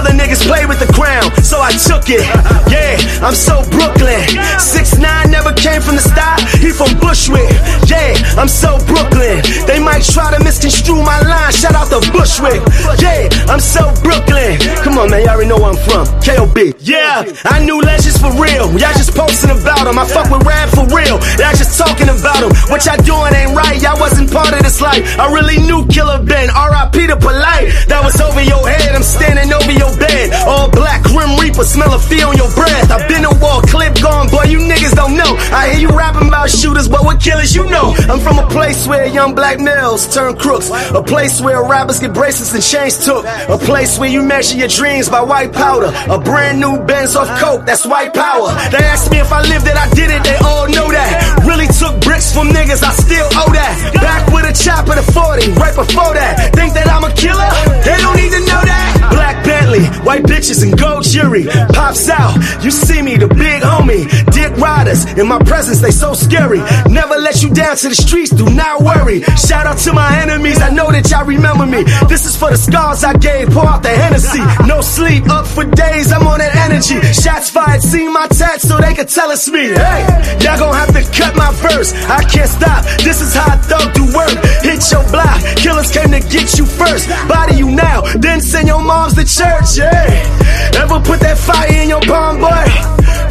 Other 0.00 0.16
niggas 0.16 0.40
play 0.48 0.64
with 0.64 0.80
the 0.80 0.88
crown, 0.96 1.28
so 1.44 1.60
I 1.60 1.76
took 1.76 2.08
it. 2.08 2.24
Yeah, 2.72 2.96
I'm 3.20 3.36
so 3.36 3.60
Brooklyn. 3.68 4.24
Six 4.56 4.96
nine 4.96 5.28
never 5.28 5.52
came 5.52 5.84
from 5.84 6.00
the 6.00 6.00
style, 6.00 6.40
he 6.56 6.72
from 6.72 6.96
Bushwick. 6.96 7.52
Yeah, 7.84 8.16
I'm 8.40 8.48
so 8.48 8.80
Brooklyn. 8.88 9.44
They 9.68 9.76
might 9.76 10.00
try 10.00 10.32
to 10.32 10.40
misconstrue 10.40 11.04
my 11.04 11.20
line. 11.20 11.52
Shout 11.52 11.76
out 11.76 11.92
to 11.92 12.00
Bushwick. 12.16 12.64
Yeah, 12.96 13.28
I'm 13.52 13.60
so 13.60 13.92
Brooklyn. 14.00 14.56
Come 14.80 14.96
on, 14.96 15.12
man, 15.12 15.20
y'all 15.20 15.36
already 15.36 15.52
know 15.52 15.60
where 15.60 15.76
I'm 15.76 15.80
from. 15.84 16.08
KOB. 16.24 16.80
Yeah, 16.80 17.28
I 17.44 17.60
knew 17.60 17.76
legends 17.84 18.16
for 18.16 18.32
real. 18.40 18.72
Y'all 18.80 18.96
just 18.96 19.12
posting 19.12 19.52
about 19.52 19.84
them. 19.84 20.00
I 20.00 20.08
fuck 20.08 20.32
with 20.32 20.48
rap 20.48 20.72
for 20.72 20.88
real. 20.96 21.20
Y'all 21.36 21.52
just 21.60 21.76
talking 21.76 22.08
about 22.08 22.40
them. 22.40 22.56
What 22.72 22.88
y'all 22.88 22.96
doing 23.04 23.36
ain't 23.36 23.52
right. 23.52 23.76
Y'all 23.84 24.00
wasn't 24.00 24.32
part 24.32 24.56
of 24.56 24.64
this 24.64 24.80
life. 24.80 25.04
I 25.20 25.28
really 25.28 25.60
knew 25.60 25.84
Killer 25.92 26.24
Ben. 26.24 26.48
R.I.P. 26.48 27.12
to 27.12 27.20
Polite. 27.20 27.68
That 27.92 28.00
was 28.00 28.16
over 28.16 28.40
your 28.40 28.64
head. 28.64 28.96
I'm 28.96 29.04
standing 29.04 29.52
over 29.52 29.72
your 29.76 29.89
bed. 29.98 30.32
All 30.46 30.70
black 30.70 31.02
Grim 31.04 31.38
Reaper. 31.38 31.64
Smell 31.64 31.92
a 31.94 31.98
fee 31.98 32.22
on 32.22 32.36
your 32.36 32.50
breath. 32.54 32.90
I've 32.90 33.08
been 33.08 33.24
a 33.24 33.34
wall 33.38 33.62
clip 33.62 33.94
gone. 34.00 34.28
Boy, 34.28 34.44
you 34.44 34.58
niggas 34.58 34.94
don't 34.94 35.16
know. 35.16 35.36
I 35.52 35.70
hear 35.70 35.88
you 35.88 35.90
rapping 35.96 36.28
about 36.28 36.50
shooters, 36.50 36.88
but 36.88 37.04
what 37.04 37.20
killers 37.20 37.54
you 37.54 37.68
know? 37.68 37.94
I'm 38.08 38.20
from 38.20 38.38
a 38.38 38.48
place 38.48 38.86
where 38.86 39.06
young 39.06 39.34
black 39.34 39.58
males 39.60 40.12
turn 40.12 40.36
crooks. 40.36 40.70
A 40.70 41.02
place 41.02 41.40
where 41.40 41.62
rappers 41.62 42.00
get 42.00 42.12
bracelets 42.14 42.54
and 42.54 42.62
chains 42.62 43.04
took. 43.04 43.24
A 43.24 43.58
place 43.58 43.98
where 43.98 44.08
you 44.08 44.22
measure 44.22 44.56
your 44.56 44.68
dreams 44.68 45.08
by 45.08 45.20
white 45.20 45.52
powder. 45.52 45.92
A 46.10 46.18
brand 46.18 46.60
new 46.60 46.78
Benz 46.84 47.16
off 47.16 47.28
coke, 47.40 47.66
that's 47.66 47.86
white 47.86 48.14
power. 48.14 48.50
They 48.70 48.82
asked 48.82 49.10
me 49.10 49.18
if 49.18 49.32
I 49.32 49.42
lived 49.42 49.66
it, 49.66 49.76
I 49.76 49.88
did 49.90 50.10
it, 50.10 50.22
they 50.24 50.36
all 50.42 50.66
know 50.68 50.90
that. 50.90 51.44
Really 51.46 51.66
took 51.66 52.00
bricks 52.00 52.32
from 52.32 52.48
niggas, 52.48 52.82
I 52.82 52.92
still 52.94 53.26
owe 53.36 53.52
that. 53.52 53.72
Back 53.94 54.26
with 54.32 54.48
a 54.48 54.54
chopper 54.54 54.94
to 54.94 55.02
40, 55.02 55.52
right 55.60 55.74
before 55.74 56.14
that. 56.14 56.54
Think 56.54 56.74
that 56.74 56.88
I'm 56.88 57.04
a 57.04 57.12
killer? 57.12 57.50
They 57.84 57.96
don't 58.00 58.16
need 58.16 58.32
to 58.32 58.42
know 58.46 58.62
that. 58.64 59.10
Black 59.10 59.44
Bentley, 59.44 59.79
white 60.04 60.24
bitches 60.24 60.62
and 60.62 60.78
gold 60.78 61.04
jury. 61.04 61.44
Pops 61.72 62.08
out, 62.08 62.34
you 62.64 62.70
see 62.70 63.02
me, 63.02 63.16
the 63.16 63.28
big 63.28 63.62
homie. 63.62 64.08
Dick 64.32 64.56
riders, 64.56 65.04
in 65.18 65.26
my 65.26 65.38
presence, 65.44 65.80
they 65.80 65.90
so 65.90 66.14
scary. 66.14 66.60
Never 66.88 67.16
let 67.16 67.42
you 67.42 67.50
down 67.50 67.76
to 67.76 67.88
the 67.88 67.94
streets, 67.94 68.30
do 68.30 68.44
not 68.50 68.82
worry. 68.82 69.22
Shout 69.36 69.66
out 69.66 69.78
to 69.78 69.92
my 69.92 70.20
enemies, 70.20 70.60
I 70.60 70.70
know 70.70 70.90
that 70.90 71.10
y'all 71.10 71.24
remember 71.24 71.66
me. 71.66 71.84
This 72.08 72.26
is 72.26 72.36
for 72.36 72.50
the 72.50 72.56
scars 72.56 73.04
I 73.04 73.14
gave, 73.14 73.50
pour 73.50 73.66
out 73.66 73.82
the 73.82 73.90
Hennessy. 73.90 74.42
No 74.66 74.80
sleep, 74.80 75.28
up 75.28 75.46
for 75.46 75.64
days, 75.64 76.12
I'm 76.12 76.26
on 76.26 76.38
that 76.38 76.54
energy. 76.56 77.00
Shots 77.12 77.50
fired, 77.50 77.82
see 77.82 78.08
my 78.08 78.26
tats 78.28 78.68
so 78.68 78.78
they 78.78 78.94
can 78.94 79.06
tell 79.06 79.30
it's 79.30 79.48
me. 79.50 79.68
Hey, 79.68 80.02
y'all 80.42 80.58
gon' 80.58 80.74
have 80.74 80.92
to 80.94 81.02
cut 81.16 81.36
my 81.36 81.52
verse. 81.60 81.92
I 82.08 82.22
can't 82.24 82.50
stop, 82.50 82.84
this 83.04 83.20
is 83.20 83.34
how 83.34 83.52
I 83.52 83.56
thug 83.56 83.92
do 83.94 84.04
work. 84.14 84.34
Hit 84.62 84.80
your 84.90 85.04
block, 85.10 85.40
killers 85.56 85.90
came 85.90 86.10
to 86.10 86.20
get 86.20 86.58
you 86.58 86.66
first. 86.66 87.08
Body 87.28 87.56
you 87.56 87.70
now, 87.70 88.02
then 88.18 88.40
send 88.40 88.68
your 88.68 88.82
moms 88.82 89.14
to 89.14 89.24
church. 89.24 89.69
Yeah, 89.76 90.82
ever 90.82 90.98
put 90.98 91.20
that 91.20 91.38
fire 91.38 91.70
in 91.70 91.88
your 91.88 92.00
palm, 92.00 92.40
boy? 92.40 92.66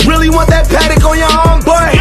Really 0.08 0.30
want 0.30 0.47
that 0.49 0.69
paddock 0.69 1.04
on 1.04 1.17
your 1.17 1.28
arm, 1.28 1.60
boy? 1.67 1.99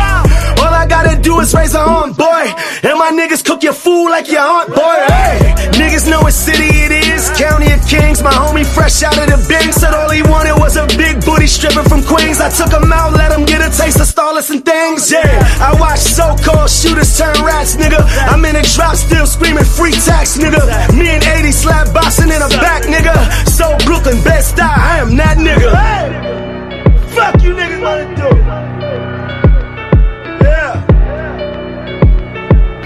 Gotta 0.99 1.15
do 1.23 1.39
is 1.39 1.55
raise 1.55 1.77
a 1.77 1.79
arm, 1.79 2.11
boy. 2.13 2.43
And 2.83 2.99
my 2.99 3.15
niggas 3.15 3.45
cook 3.47 3.63
your 3.63 3.73
food 3.73 4.11
like 4.11 4.27
your 4.27 4.43
aunt, 4.43 4.75
boy. 4.75 4.99
Hey, 5.07 5.55
niggas 5.79 6.11
know 6.11 6.23
what 6.27 6.35
city 6.35 6.67
it 6.67 6.91
is. 6.91 7.31
County 7.39 7.71
of 7.71 7.87
Kings, 7.87 8.21
my 8.21 8.35
homie 8.35 8.67
fresh 8.67 9.05
out 9.07 9.15
of 9.15 9.31
the 9.31 9.39
bin. 9.47 9.71
Said 9.71 9.95
all 9.95 10.11
he 10.11 10.23
wanted 10.23 10.59
was 10.59 10.75
a 10.75 10.89
big 10.99 11.23
booty 11.25 11.47
stripping 11.47 11.87
from 11.87 12.03
Queens. 12.03 12.41
I 12.43 12.51
took 12.51 12.75
him 12.75 12.91
out, 12.91 13.13
let 13.15 13.31
him 13.31 13.47
get 13.47 13.63
a 13.63 13.71
taste 13.71 14.01
of 14.01 14.11
starless 14.11 14.51
and 14.51 14.65
things. 14.65 15.13
Yeah, 15.13 15.23
I 15.63 15.79
watch 15.79 16.03
so-called 16.03 16.69
shooters 16.69 17.17
turn 17.17 17.39
rats, 17.47 17.77
nigga. 17.77 18.03
I'm 18.27 18.45
in 18.45 18.57
a 18.57 18.63
drop 18.75 18.97
still 18.97 19.27
screaming 19.27 19.71
free 19.79 19.95
tax, 19.95 20.37
nigga. 20.37 20.59
Me 20.99 21.15
and 21.15 21.23
80 21.23 21.53
slap 21.53 21.95
boxing 21.95 22.35
in 22.35 22.43
the 22.43 22.51
back, 22.59 22.83
nigga. 22.91 23.15
So 23.47 23.71
Brooklyn, 23.87 24.19
best 24.27 24.59
I 24.59 24.99
am 24.99 25.15
that 25.15 25.39
nigga. 25.39 25.71
Hey! 25.79 27.15
Fuck 27.15 27.41
you 27.45 27.55
niggas 27.55 27.83
wanna 27.87 28.17
do? 28.19 28.78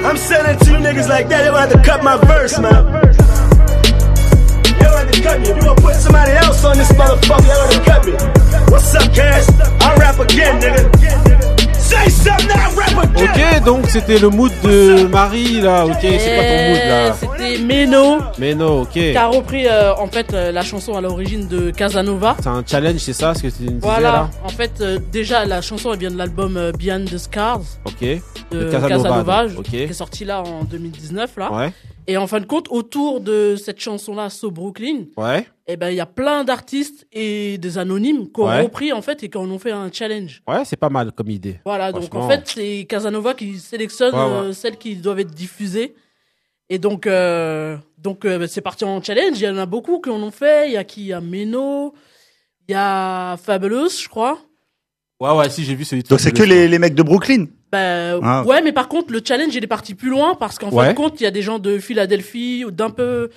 I'm 0.05 0.17
sending 0.17 0.59
two 0.67 0.75
niggas 0.75 1.09
like 1.09 1.29
that, 1.29 1.43
they 1.43 1.51
gonna 1.51 1.61
have 1.61 1.73
to 1.73 1.83
cut 1.83 2.03
my 2.03 2.17
verse, 2.27 2.59
man. 2.59 2.73
Have 5.03 5.11
to 5.11 5.23
cut 5.23 5.41
me. 5.41 5.49
If 5.49 5.57
you 5.57 5.63
gonna 5.63 5.81
put 5.81 5.95
somebody 5.95 6.33
else 6.33 6.65
on 6.65 6.77
this 6.77 6.91
motherfucker, 6.93 7.45
have 7.45 7.71
to 7.71 7.81
cut 7.85 8.07
me. 8.07 8.13
What's 8.73 8.95
up, 8.95 9.13
Cash? 9.15 9.49
I 9.81 9.95
rap 9.97 10.19
again, 10.19 10.61
nigga. 10.61 11.62
Ok, 13.17 13.65
donc 13.65 13.87
c'était 13.87 14.19
le 14.19 14.29
mood 14.29 14.51
de 14.65 15.07
Marie 15.07 15.61
là. 15.61 15.87
Ok, 15.87 15.97
c'est 16.01 16.35
quoi 16.35 16.45
ton 16.45 16.69
mood 16.69 16.79
là? 16.89 17.09
Eh, 17.09 17.13
C'était 17.15 17.59
Meno 17.63 18.19
non, 18.57 18.83
ok. 18.83 18.91
qui 18.91 19.17
a 19.17 19.27
repris 19.27 19.67
euh, 19.67 19.95
en 19.97 20.07
fait 20.07 20.33
euh, 20.33 20.53
la 20.53 20.63
chanson 20.63 20.95
à 20.97 21.01
l'origine 21.01 21.47
de 21.49 21.71
Casanova. 21.71 22.37
C'est 22.41 22.49
un 22.49 22.63
challenge, 22.67 22.99
c'est 22.99 23.13
ça 23.13 23.35
ce 23.35 23.43
que 23.43 23.49
tu 23.49 23.63
me 23.65 23.69
disais 23.69 23.79
Voilà, 23.81 24.13
là? 24.13 24.31
En 24.45 24.49
fait, 24.49 24.73
euh, 24.81 24.99
déjà 25.13 25.45
la 25.45 25.61
chanson 25.61 25.93
elle 25.93 25.99
vient 26.01 26.11
de 26.11 26.17
l'album 26.19 26.57
euh, 26.57 26.73
Beyond 26.73 27.05
the 27.05 27.19
Scars 27.19 27.61
Ok. 27.85 28.01
de 28.01 28.19
De 28.59 28.71
Casanova, 28.71 28.89
Casanova, 28.89 29.47
donc, 29.49 29.59
ok. 29.59 29.65
qui 29.67 29.77
est 29.83 29.93
sorti 29.93 30.25
là 30.25 30.43
en 30.43 30.65
2019 30.65 31.31
là. 31.37 31.53
Ouais, 31.53 31.73
Et 32.07 32.17
en 32.17 32.27
fin 32.27 32.41
de 32.41 32.47
compte, 32.47 32.67
autour 32.71 33.21
de 33.21 33.57
cette 33.57 33.81
chanson 33.81 34.15
là, 34.15 34.31
So 34.31 34.51
Brooklyn, 34.51 35.05
ouais. 35.17 35.47
Eh 35.73 35.77
ben 35.77 35.91
il 35.91 35.97
y 35.97 36.01
a 36.01 36.07
plein 36.07 36.45
d'artistes 36.45 37.07
et 37.13 37.59
des 37.59 37.79
anonymes 37.79 38.31
qui 38.33 38.41
ont 38.41 38.47
Ouais. 38.49 38.63
repris 38.63 38.93
en 38.93 39.03
fait 39.03 39.23
et 39.23 39.29
qui 39.29 39.37
en 39.39 39.51
ont 39.51 39.59
fait 39.59 39.73
un 39.73 39.91
challenge. 39.93 40.43
Ouais, 40.49 40.65
c'est 40.65 40.77
pas 40.77 40.89
mal 40.91 41.13
comme 41.13 41.31
idée. 41.31 41.61
Voilà, 41.65 41.93
donc 41.93 42.15
en 42.15 42.29
fait, 42.29 42.43
c'est 42.47 42.87
Casanova 42.89 43.35
qui 43.35 43.59
sélectionne 43.59 44.15
Ouais, 44.15 44.21
ouais. 44.21 44.49
euh, 44.49 44.53
celles 44.53 44.77
qui 44.77 44.97
doivent 44.97 45.21
être 45.21 45.35
diffusées. 45.35 45.95
Et 46.71 46.79
donc, 46.79 47.07
euh, 47.07 47.77
donc 47.99 48.25
euh, 48.25 48.47
c'est 48.47 48.61
parti 48.63 48.85
en 48.85 49.03
challenge. 49.03 49.39
Il 49.41 49.45
y 49.45 49.49
en 49.49 49.59
a 49.59 49.67
beaucoup 49.67 50.01
qui 50.01 50.09
en 50.11 50.23
ont 50.23 50.31
fait. 50.31 50.69
Il 50.69 50.73
y 50.73 50.77
a 50.77 50.85
qui? 50.85 51.03
Il 51.03 51.07
y 51.09 51.13
a 51.13 51.21
Meno, 51.21 51.93
il 52.69 52.73
y 52.73 52.75
a 52.75 53.37
Fabulous, 53.37 53.91
je 54.03 54.09
crois. 54.09 54.39
Ouais, 55.21 55.31
ouais, 55.37 55.51
si 55.51 55.65
j'ai 55.65 55.75
vu 55.75 55.85
celui 55.85 56.03
Donc 56.03 56.19
c'est 56.19 56.33
que 56.33 56.43
les, 56.43 56.67
les 56.67 56.79
mecs 56.79 56.95
de 56.95 57.03
Brooklyn? 57.03 57.47
Bah, 57.71 58.19
Ah. 58.23 58.43
Ouais, 58.45 58.61
mais 58.63 58.73
par 58.73 58.89
contre, 58.89 59.13
le 59.13 59.21
challenge, 59.25 59.55
il 59.55 59.63
est 59.63 59.69
parti 59.69 59.95
plus 59.95 60.11
loin 60.11 60.35
parce 60.35 60.59
qu'en 60.59 60.71
fin 60.71 60.89
de 60.91 60.97
compte, 60.97 61.21
il 61.21 61.25
y 61.25 61.27
a 61.27 61.31
des 61.31 61.43
gens 61.43 61.59
de 61.59 61.79
Philadelphie 61.79 62.65
ou 62.67 62.71
d'un 62.71 62.91
peu 62.91 63.31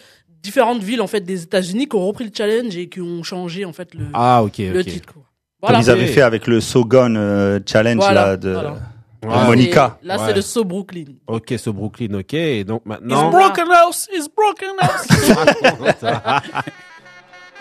différentes 0.46 0.82
villes 0.84 1.02
en 1.02 1.08
fait 1.08 1.22
des 1.22 1.44
États-Unis 1.44 1.88
qui 1.90 1.96
ont 1.96 2.06
repris 2.08 2.24
le 2.26 2.32
challenge 2.36 2.78
et 2.78 2.88
qui 2.88 3.02
ont 3.02 3.24
changé 3.24 3.66
en 3.66 3.74
fait 3.74 3.94
le, 3.96 4.06
Ah, 4.14 4.44
ok, 4.44 4.58
le 4.60 4.80
ok. 4.80 4.86
titre. 4.86 5.14
Quoi. 5.14 5.24
Comme 5.72 5.82
ils 5.82 5.90
avaient 5.90 6.08
fait 6.08 6.22
avec 6.22 6.46
le 6.48 6.62
Sogon 6.62 7.16
euh, 7.18 7.60
Challenge 7.66 7.98
Voilà, 7.98 8.26
là 8.28 8.38
de, 8.38 8.52
voilà. 8.54 8.70
de 8.70 9.28
Ouais. 9.28 9.46
Monica. 9.48 9.98
Là, 10.04 10.18
Ouais. 10.20 10.24
c'est 10.28 10.34
le 10.36 10.42
So 10.42 10.64
Brooklyn. 10.64 11.06
Ok, 11.26 11.56
ce 11.58 11.72
Brooklyn, 11.72 12.14
ok. 12.20 12.34
Et 12.36 12.64
donc 12.64 12.84
maintenant. 12.86 13.32
Broken 13.32 13.66
House, 13.72 14.08
it's 14.14 14.28
Broken 14.30 14.76
House. 14.80 15.08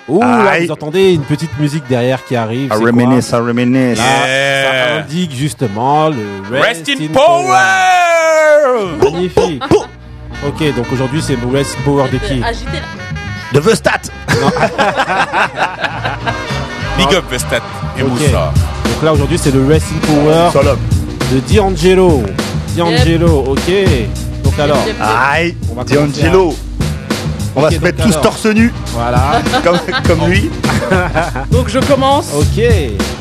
Ouh, 0.09 0.21
là, 0.21 0.61
vous 0.61 0.71
entendez 0.71 1.15
une 1.15 1.23
petite 1.23 1.59
musique 1.59 1.87
derrière 1.89 2.23
qui 2.27 2.37
arrive. 2.37 2.71
I 2.71 2.77
reminisce, 2.85 3.31
I 3.31 3.37
reminisce. 3.37 3.97
Là, 3.99 4.05
Yeah. 4.27 4.73
ça 4.99 5.01
indique 5.05 5.33
justement 5.33 6.11
le 6.11 6.43
Rest 6.51 6.87
in 6.91 7.07
power. 7.09 8.99
Magnifique. 9.03 9.63
Ok, 10.47 10.75
donc 10.77 10.87
aujourd'hui 10.93 11.23
c'est 11.23 11.37
Rest 11.53 11.77
in 11.79 11.83
Power 11.85 12.09
de 12.11 12.19
qui 12.19 12.43
Agité 12.43 12.73
là. 12.75 12.81
De 13.53 13.61
Vestat. 13.61 14.01
Big 16.99 17.15
up 17.15 17.25
Vestat 17.31 17.61
et 17.99 18.03
Ok. 18.03 18.09
Moussa. 18.11 18.53
Donc 18.85 19.03
là 19.03 19.13
aujourd'hui 19.13 19.39
c'est 19.39 19.53
le 19.53 19.67
Rest 19.67 19.87
in 19.93 20.07
Power 20.07 20.51
Salope. 20.53 20.79
de 21.33 21.41
D'Angelo. 21.55 22.23
D'Angelo, 22.77 23.45
ok. 23.49 23.71
Donc 24.43 24.59
alors, 24.59 24.79
Yep, 24.79 24.87
yep, 24.89 24.97
yep. 24.99 25.07
Aïe, 25.31 25.55
On 25.71 25.75
va 25.75 25.85
commencer 25.85 26.13
D'Angelo. 26.23 26.55
On 27.57 27.61
va 27.61 27.69
Ok, 27.69 27.73
se 27.75 27.79
donc 27.79 27.85
mettre 27.85 28.03
tous 28.03 28.11
alors. 28.11 28.23
torse 28.23 28.47
nu, 28.47 28.73
voilà. 28.93 29.41
comme, 29.65 29.79
comme 30.09 30.29
lui. 30.29 30.51
Donc 31.53 31.69
je 31.69 31.79
commence. 31.79 32.27
Ok. 32.37 32.61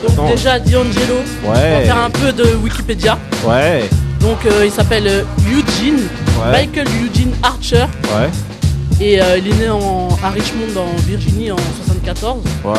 Donc 0.02 0.12
Attends. 0.12 0.28
déjà 0.30 0.60
D'Angelo. 0.60 1.18
On 1.46 1.52
va 1.52 1.60
Ouais. 1.60 1.86
faire 1.86 1.98
un 2.04 2.10
peu 2.10 2.32
de 2.34 2.44
Wikipédia. 2.64 3.18
Ouais. 3.46 3.88
Donc 4.24 4.38
euh, 4.46 4.66
il 4.66 4.72
s'appelle 4.72 5.06
euh, 5.08 5.22
Eugene, 5.48 6.00
Ouais. 6.44 6.52
Michael 6.52 6.88
Eugene 7.04 7.32
Archer. 7.44 7.86
Ouais. 8.16 8.30
Et 9.00 9.22
euh, 9.22 9.38
il 9.38 9.48
est 9.50 9.56
né 9.56 9.70
en, 9.70 10.08
à 10.24 10.30
Richmond 10.30 10.76
en 10.80 10.96
Virginie 11.02 11.52
en 11.52 11.58
74. 11.86 12.42
Ouais, 12.64 12.72
ouais. 12.72 12.78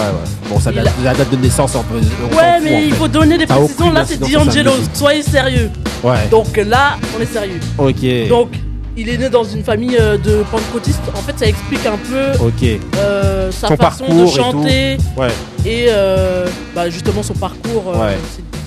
Bon, 0.51 0.59
ça 0.59 0.73
date, 0.73 0.91
la 1.05 1.15
date 1.15 1.31
de 1.31 1.37
naissance, 1.37 1.75
on 1.77 1.83
peut. 1.83 2.01
on 2.33 2.37
Ouais 2.37 2.61
mais 2.63 2.85
il 2.87 2.91
fait. 2.91 2.97
faut 2.97 3.09
donner 3.09 3.37
des 3.39 3.47
précisions. 3.47 3.93
Là 3.93 4.05
c'est 4.07 4.19
D'Angelo. 4.19 4.73
Soyez 4.95 5.23
sérieux. 5.23 5.71
Ouais. 6.03 6.27
Donc 6.31 6.57
là 6.57 6.97
on 7.17 7.21
est 7.23 7.27
sérieux. 7.33 7.61
Ok. 7.79 8.29
Donc 8.29 8.49
il 8.97 9.09
est 9.09 9.19
né 9.19 9.29
dans 9.29 9.45
une 9.45 9.63
famille 9.65 9.97
de 9.99 10.45
pentecôtistes. 10.53 11.01
En 11.17 11.21
fait, 11.23 11.37
ça 11.39 11.47
explique 11.47 11.85
un 11.85 11.97
peu 11.97 12.45
Ok. 12.45 12.79
euh, 12.97 13.51
sa 13.51 13.69
Son 13.69 13.77
façon 13.77 14.05
parcours 14.05 14.15
de 14.15 14.23
et 14.23 14.25
tout. 14.25 14.37
chanter 14.37 14.97
Ouais. 15.17 15.29
et, 15.67 15.87
euh, 15.89 16.47
bah, 16.77 16.89
justement 16.91 17.23
son 17.25 17.35
parcours 17.35 17.93
euh, 17.93 18.07
Ouais. 18.07 18.17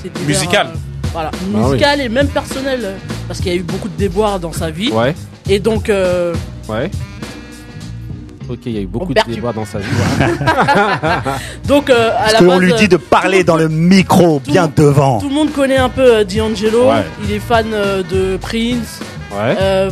divers, 0.04 0.28
Musical. 0.28 0.68
Voilà, 1.18 1.32
Ah 1.34 1.58
musical 1.68 2.00
et 2.02 2.10
même 2.10 2.28
personnel 2.28 2.94
parce 3.28 3.40
qu'il 3.40 3.52
y 3.52 3.56
a 3.56 3.58
eu 3.58 3.64
beaucoup 3.64 3.88
de 3.90 3.98
déboires 3.98 4.40
dans 4.40 4.54
sa 4.54 4.70
vie 4.70 4.92
Ouais. 4.92 5.16
et 5.50 5.60
donc 5.60 5.90
euh, 5.90 6.34
Ouais. 6.70 6.92
Ok, 8.50 8.60
il 8.68 8.72
y 8.74 8.78
a 8.78 8.82
eu 8.82 8.86
beaucoup 8.86 9.14
de 9.14 9.20
débats 9.28 9.52
dans 9.52 9.66
sa 9.66 9.80
vie. 9.80 9.86
donc 11.68 11.90
euh, 11.90 12.10
à 12.12 12.20
Parce 12.22 12.34
la 12.34 12.40
qu'on 12.40 12.46
base 12.48 12.60
lui 12.60 12.72
euh, 12.72 12.76
dit 12.78 12.88
de 12.88 12.98
parler 12.98 13.44
dans 13.44 13.58
le 13.58 13.68
micro, 13.68 14.40
bien 14.40 14.72
devant. 14.74 15.20
tout 15.20 15.28
le 15.30 15.36
monde 15.36 15.52
connaît 15.52 15.78
un 15.78 15.90
peu 15.90 16.18
euh, 16.18 16.24
D'Angelo 16.24 16.90
Ouais. 16.90 17.04
il 17.24 17.34
est 17.34 17.40
fan 17.40 17.66
euh, 17.74 18.04
de 18.04 18.38
Prince 18.38 19.00
Ouais. 19.32 19.56
euh, 19.60 19.90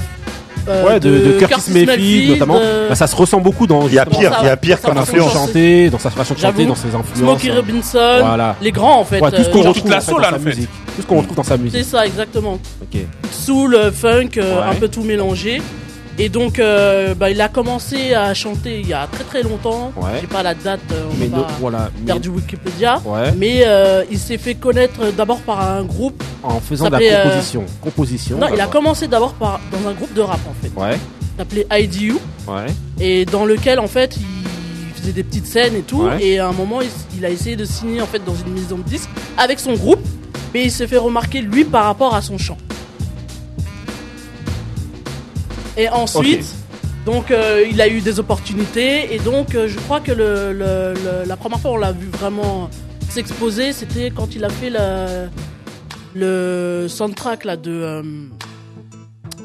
euh, 0.67 0.86
Ouais, 0.86 0.99
de, 0.99 1.10
de 1.10 1.32
Curtis, 1.39 1.71
Mayfield, 1.71 2.30
notamment. 2.32 2.58
euh, 2.62 2.89
Bah, 2.89 2.95
ça 2.95 3.08
se 3.08 3.15
ressent 3.15 3.39
beaucoup 3.39 3.67
dans. 3.67 3.88
Il 3.88 3.93
y 3.93 3.99
a 3.99 4.06
pire, 4.06 4.32
il 4.41 4.45
y 4.45 4.49
a 4.49 4.58
pire 4.58 4.82
comme 4.82 4.97
influence. 4.97 5.34
chanter, 5.34 5.89
dans 5.89 5.99
sa 5.99 6.10
façon 6.10 6.34
de 6.34 6.39
chanter, 6.39 6.65
dans 6.65 6.75
ses 6.75 6.88
influences. 6.95 7.17
Smokey 7.39 7.49
hein. 7.51 7.56
Robinson 7.58 8.17
Voilà. 8.21 8.56
les 8.62 8.71
grands 8.71 8.99
en 8.99 9.06
fait 9.06 9.19
Ouais, 9.21 9.32
tout 9.32 9.43
ce 9.43 9.49
qu'on 9.49 9.60
euh, 9.60 9.63
genre 9.63 9.73
retrouve 9.73 9.91
la 9.91 9.97
en 9.97 10.01
fait, 10.01 10.12
soul, 10.12 10.21
dans 10.21 10.28
en 10.28 10.32
sa 10.32 10.39
fait. 10.39 10.45
musique. 10.45 10.69
Tout 10.95 11.01
ce 11.01 11.08
qu'on 11.08 11.17
retrouve 11.19 11.36
dans 11.38 11.43
sa 11.43 11.56
c'est 11.58 11.63
musique. 11.63 11.84
ça 11.86 12.06
exactement 12.06 12.54
Ok. 12.82 12.99
soul, 13.32 13.78
funk, 13.93 14.30
euh, 14.38 14.56
Ouais. 14.62 14.67
un 14.71 14.75
peu 14.75 14.88
tout 14.88 15.04
mélangé. 15.04 15.62
Et 16.17 16.30
donc, 16.30 16.60
euh, 16.60 17.13
bah, 17.13 17.30
il 17.30 17.41
a 17.41 17.49
commencé 17.49 18.13
à 18.13 18.34
chanter 18.34 18.80
il 18.80 18.88
y 18.88 18.93
a 18.93 19.06
très 19.12 19.25
très 19.25 19.43
longtemps. 19.43 19.91
Ouais. 19.97 20.19
J'ai 20.21 20.28
pas 20.28 20.43
la 20.43 20.54
date, 20.56 20.80
euh, 20.93 21.04
on 21.12 21.15
Mais 21.19 21.28
va 21.28 21.38
no- 21.38 21.43
pas 21.43 21.51
voilà. 21.60 21.78
faire 22.06 22.15
mais 22.15 22.19
du 22.21 22.30
Wikipédia. 22.30 23.01
Ouais. 23.06 23.34
Mais 23.36 23.63
euh, 23.65 24.04
il 24.10 24.17
s'est 24.17 24.38
fait 24.38 24.56
connaître 24.56 25.12
d'abord 25.12 25.39
par 25.41 25.60
un 25.69 25.84
groupe. 25.84 26.23
En 26.41 26.62
faisant 26.62 26.86
de 26.89 26.95
la 26.95 27.23
composition. 27.23 27.65
Composition. 27.82 28.38
non, 28.38 28.47
il 28.54 28.62
a 28.62 28.67
commencé 28.67 29.08
d'abord 29.10 29.34
par 29.34 29.60
dans 29.71 29.89
un 29.89 29.93
groupe 29.93 30.13
de 30.13 30.21
rap 30.21 30.39
en 30.49 30.54
fait, 30.63 30.71
Ouais. 30.80 30.97
s'appelait 31.38 31.67
IDU, 31.71 32.13
Ouais. 32.47 32.67
et 32.99 33.25
dans 33.25 33.43
lequel 33.45 33.80
en 33.80 33.88
fait 33.88 34.15
il 34.15 35.01
faisait 35.01 35.12
des 35.12 35.23
petites 35.23 35.47
scènes 35.47 35.75
et 35.75 35.82
tout. 35.82 36.04
Ouais. 36.04 36.23
Et 36.23 36.39
à 36.39 36.47
un 36.47 36.54
moment, 36.54 36.80
il 37.17 37.25
a 37.25 37.30
essayé 37.30 37.58
de 37.58 37.65
signer 37.65 38.01
en 38.01 38.06
fait 38.08 38.23
dans 38.23 38.36
une 38.36 38.54
maison 38.54 38.78
de 38.78 38.84
disques 38.84 39.10
avec 39.38 39.60
son 39.60 39.73
groupe, 39.73 39.99
mais 40.54 40.63
il 40.63 40.71
s'est 40.71 40.88
fait 40.88 40.95
remarquer 40.97 41.41
lui 41.41 41.65
par 41.65 41.84
rapport 41.86 42.15
à 42.15 42.21
son 42.21 42.38
chant. 42.38 42.58
Et 45.78 45.88
ensuite, 45.90 46.46
donc 47.06 47.32
euh, 47.32 47.66
il 47.70 47.82
a 47.82 47.88
eu 47.88 48.02
des 48.02 48.20
opportunités 48.20 49.14
et 49.14 49.20
donc 49.20 49.54
euh, 49.56 49.68
je 49.68 49.78
crois 49.80 50.00
que 50.00 50.12
le, 50.12 50.54
le- 50.54 50.94
le- 50.94 51.28
la 51.28 51.36
première 51.38 51.60
fois 51.60 51.72
on 51.72 51.78
l'a 51.78 51.92
vu 51.92 52.08
vraiment 52.08 52.70
s'exposer, 53.10 53.74
c'était 53.74 54.10
quand 54.10 54.36
il 54.36 54.44
a 54.46 54.50
fait 54.50 54.70
le, 54.70 55.28
le 56.14 56.88
soundtrack 56.88 57.44
là 57.46 57.58
de 57.58 57.72
euh, 57.72 58.02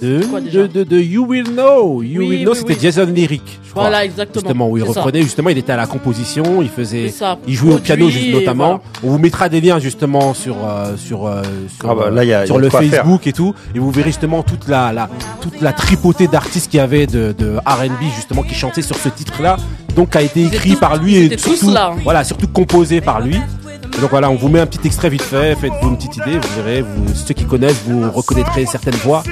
De, 0.03 0.25
Quoi, 0.25 0.41
déjà 0.41 0.63
de, 0.63 0.67
de, 0.69 0.85
de 0.85 0.99
You 0.99 1.27
Will 1.27 1.45
Know. 1.51 2.03
You 2.03 2.21
Oui, 2.21 2.29
Will 2.29 2.43
Know, 2.43 2.53
oui, 2.53 2.59
c'était 2.59 2.73
oui. 2.75 2.79
Jason 2.81 3.05
Lyric. 3.07 3.61
Je 3.65 3.71
crois. 3.71 3.83
voilà 3.85 4.05
exactement. 4.05 4.41
Justement, 4.43 4.69
où 4.71 4.77
il 4.79 4.85
C'est 4.87 4.93
ça. 4.95 5.01
reprenait, 5.03 5.23
justement, 5.23 5.49
il 5.51 5.59
était 5.59 5.73
à 5.73 5.77
la 5.77 5.87
composition, 5.87 6.63
il 6.63 6.69
faisait, 6.69 7.09
C'est 7.09 7.19
ça. 7.19 7.39
il 7.47 7.55
jouait 7.55 7.75
au 7.75 7.79
piano 7.79 8.09
juste 8.09 8.27
et 8.29 8.33
notamment. 8.33 8.67
voilà. 8.67 8.81
On 9.05 9.11
vous 9.11 9.19
mettra 9.19 9.49
des 9.49 9.61
liens 9.61 9.79
justement 9.79 10.35
sur 10.35 10.57
euh, 10.67 10.97
sur 10.97 11.27
euh, 11.27 11.43
sur, 11.79 11.91
Ah 11.91 11.95
bah, 11.95 12.11
là, 12.11 12.25
il 12.25 12.29
y 12.29 12.33
a- 12.33 12.47
sur 12.47 12.57
il 12.57 12.59
y 12.59 12.59
a 12.59 12.61
le 12.63 12.67
de 12.67 12.71
quoi 12.71 12.81
faire. 12.81 12.91
Facebook 13.05 13.27
et 13.27 13.33
tout, 13.33 13.55
et 13.75 13.79
vous 13.79 13.91
verrez 13.91 14.09
justement 14.09 14.43
toute 14.43 14.67
la, 14.69 14.93
la 14.93 15.09
toute 15.41 15.61
la 15.61 15.73
tripotée 15.73 16.27
d'artistes 16.27 16.71
qu'il 16.71 16.79
y 16.79 16.81
avait 16.83 17.07
de, 17.07 17.33
de 17.39 17.57
R&B 17.67 18.03
justement 18.17 18.43
qui 18.43 18.55
chantaient 18.55 18.83
sur 18.83 18.97
ce 18.97 19.09
titre-là, 19.09 19.57
donc 19.95 20.17
a 20.17 20.23
été 20.23 20.41
Ils 20.41 20.47
étaient 20.47 20.57
écrit 20.57 20.71
tous- 20.73 20.81
par 20.81 20.97
lui 20.97 21.13
ils 21.15 21.19
et 21.19 21.25
étaient 21.27 21.37
tous 21.37 21.57
surtout 21.57 21.73
là. 21.75 21.93
voilà 22.03 22.25
surtout 22.25 22.49
composé 22.49 23.01
par 23.01 23.21
lui. 23.21 23.37
Et 23.37 24.01
donc 24.01 24.11
voilà, 24.11 24.31
on 24.31 24.37
vous 24.37 24.49
met 24.49 24.61
un 24.61 24.67
petit 24.67 24.87
extrait 24.87 25.11
vite 25.11 25.21
fait, 25.23 25.57
faites-vous 25.57 25.89
une 25.91 25.97
petite 25.97 26.17
idée, 26.17 26.39
vous 26.39 26.63
verrez, 26.63 26.81
vous, 26.83 27.13
ceux 27.15 27.35
qui 27.35 27.45
connaissent, 27.45 27.83
vous 27.87 28.11
reconnaîtrez 28.11 28.65
certaines 28.65 28.95
voix. 28.95 29.23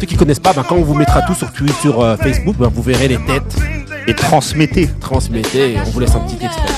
Ceux 0.00 0.06
qui 0.06 0.16
connaissent 0.16 0.40
pas, 0.40 0.52
ben, 0.52 0.62
quand 0.68 0.76
on 0.76 0.82
vous 0.82 0.94
mettra 0.94 1.22
tout 1.22 1.34
sur, 1.34 1.50
Twitter, 1.52 1.72
sur 1.80 2.00
euh, 2.02 2.16
Facebook, 2.16 2.56
ben, 2.58 2.68
vous 2.72 2.82
verrez 2.82 3.08
les 3.08 3.18
têtes, 3.18 3.56
Et 4.06 4.14
transmettez. 4.14 4.88
transmettez, 5.00 5.72
et 5.74 5.80
on 5.80 5.90
vous 5.90 6.00
laisse 6.00 6.14
un 6.14 6.20
petit 6.20 6.44
extrait. 6.44 6.74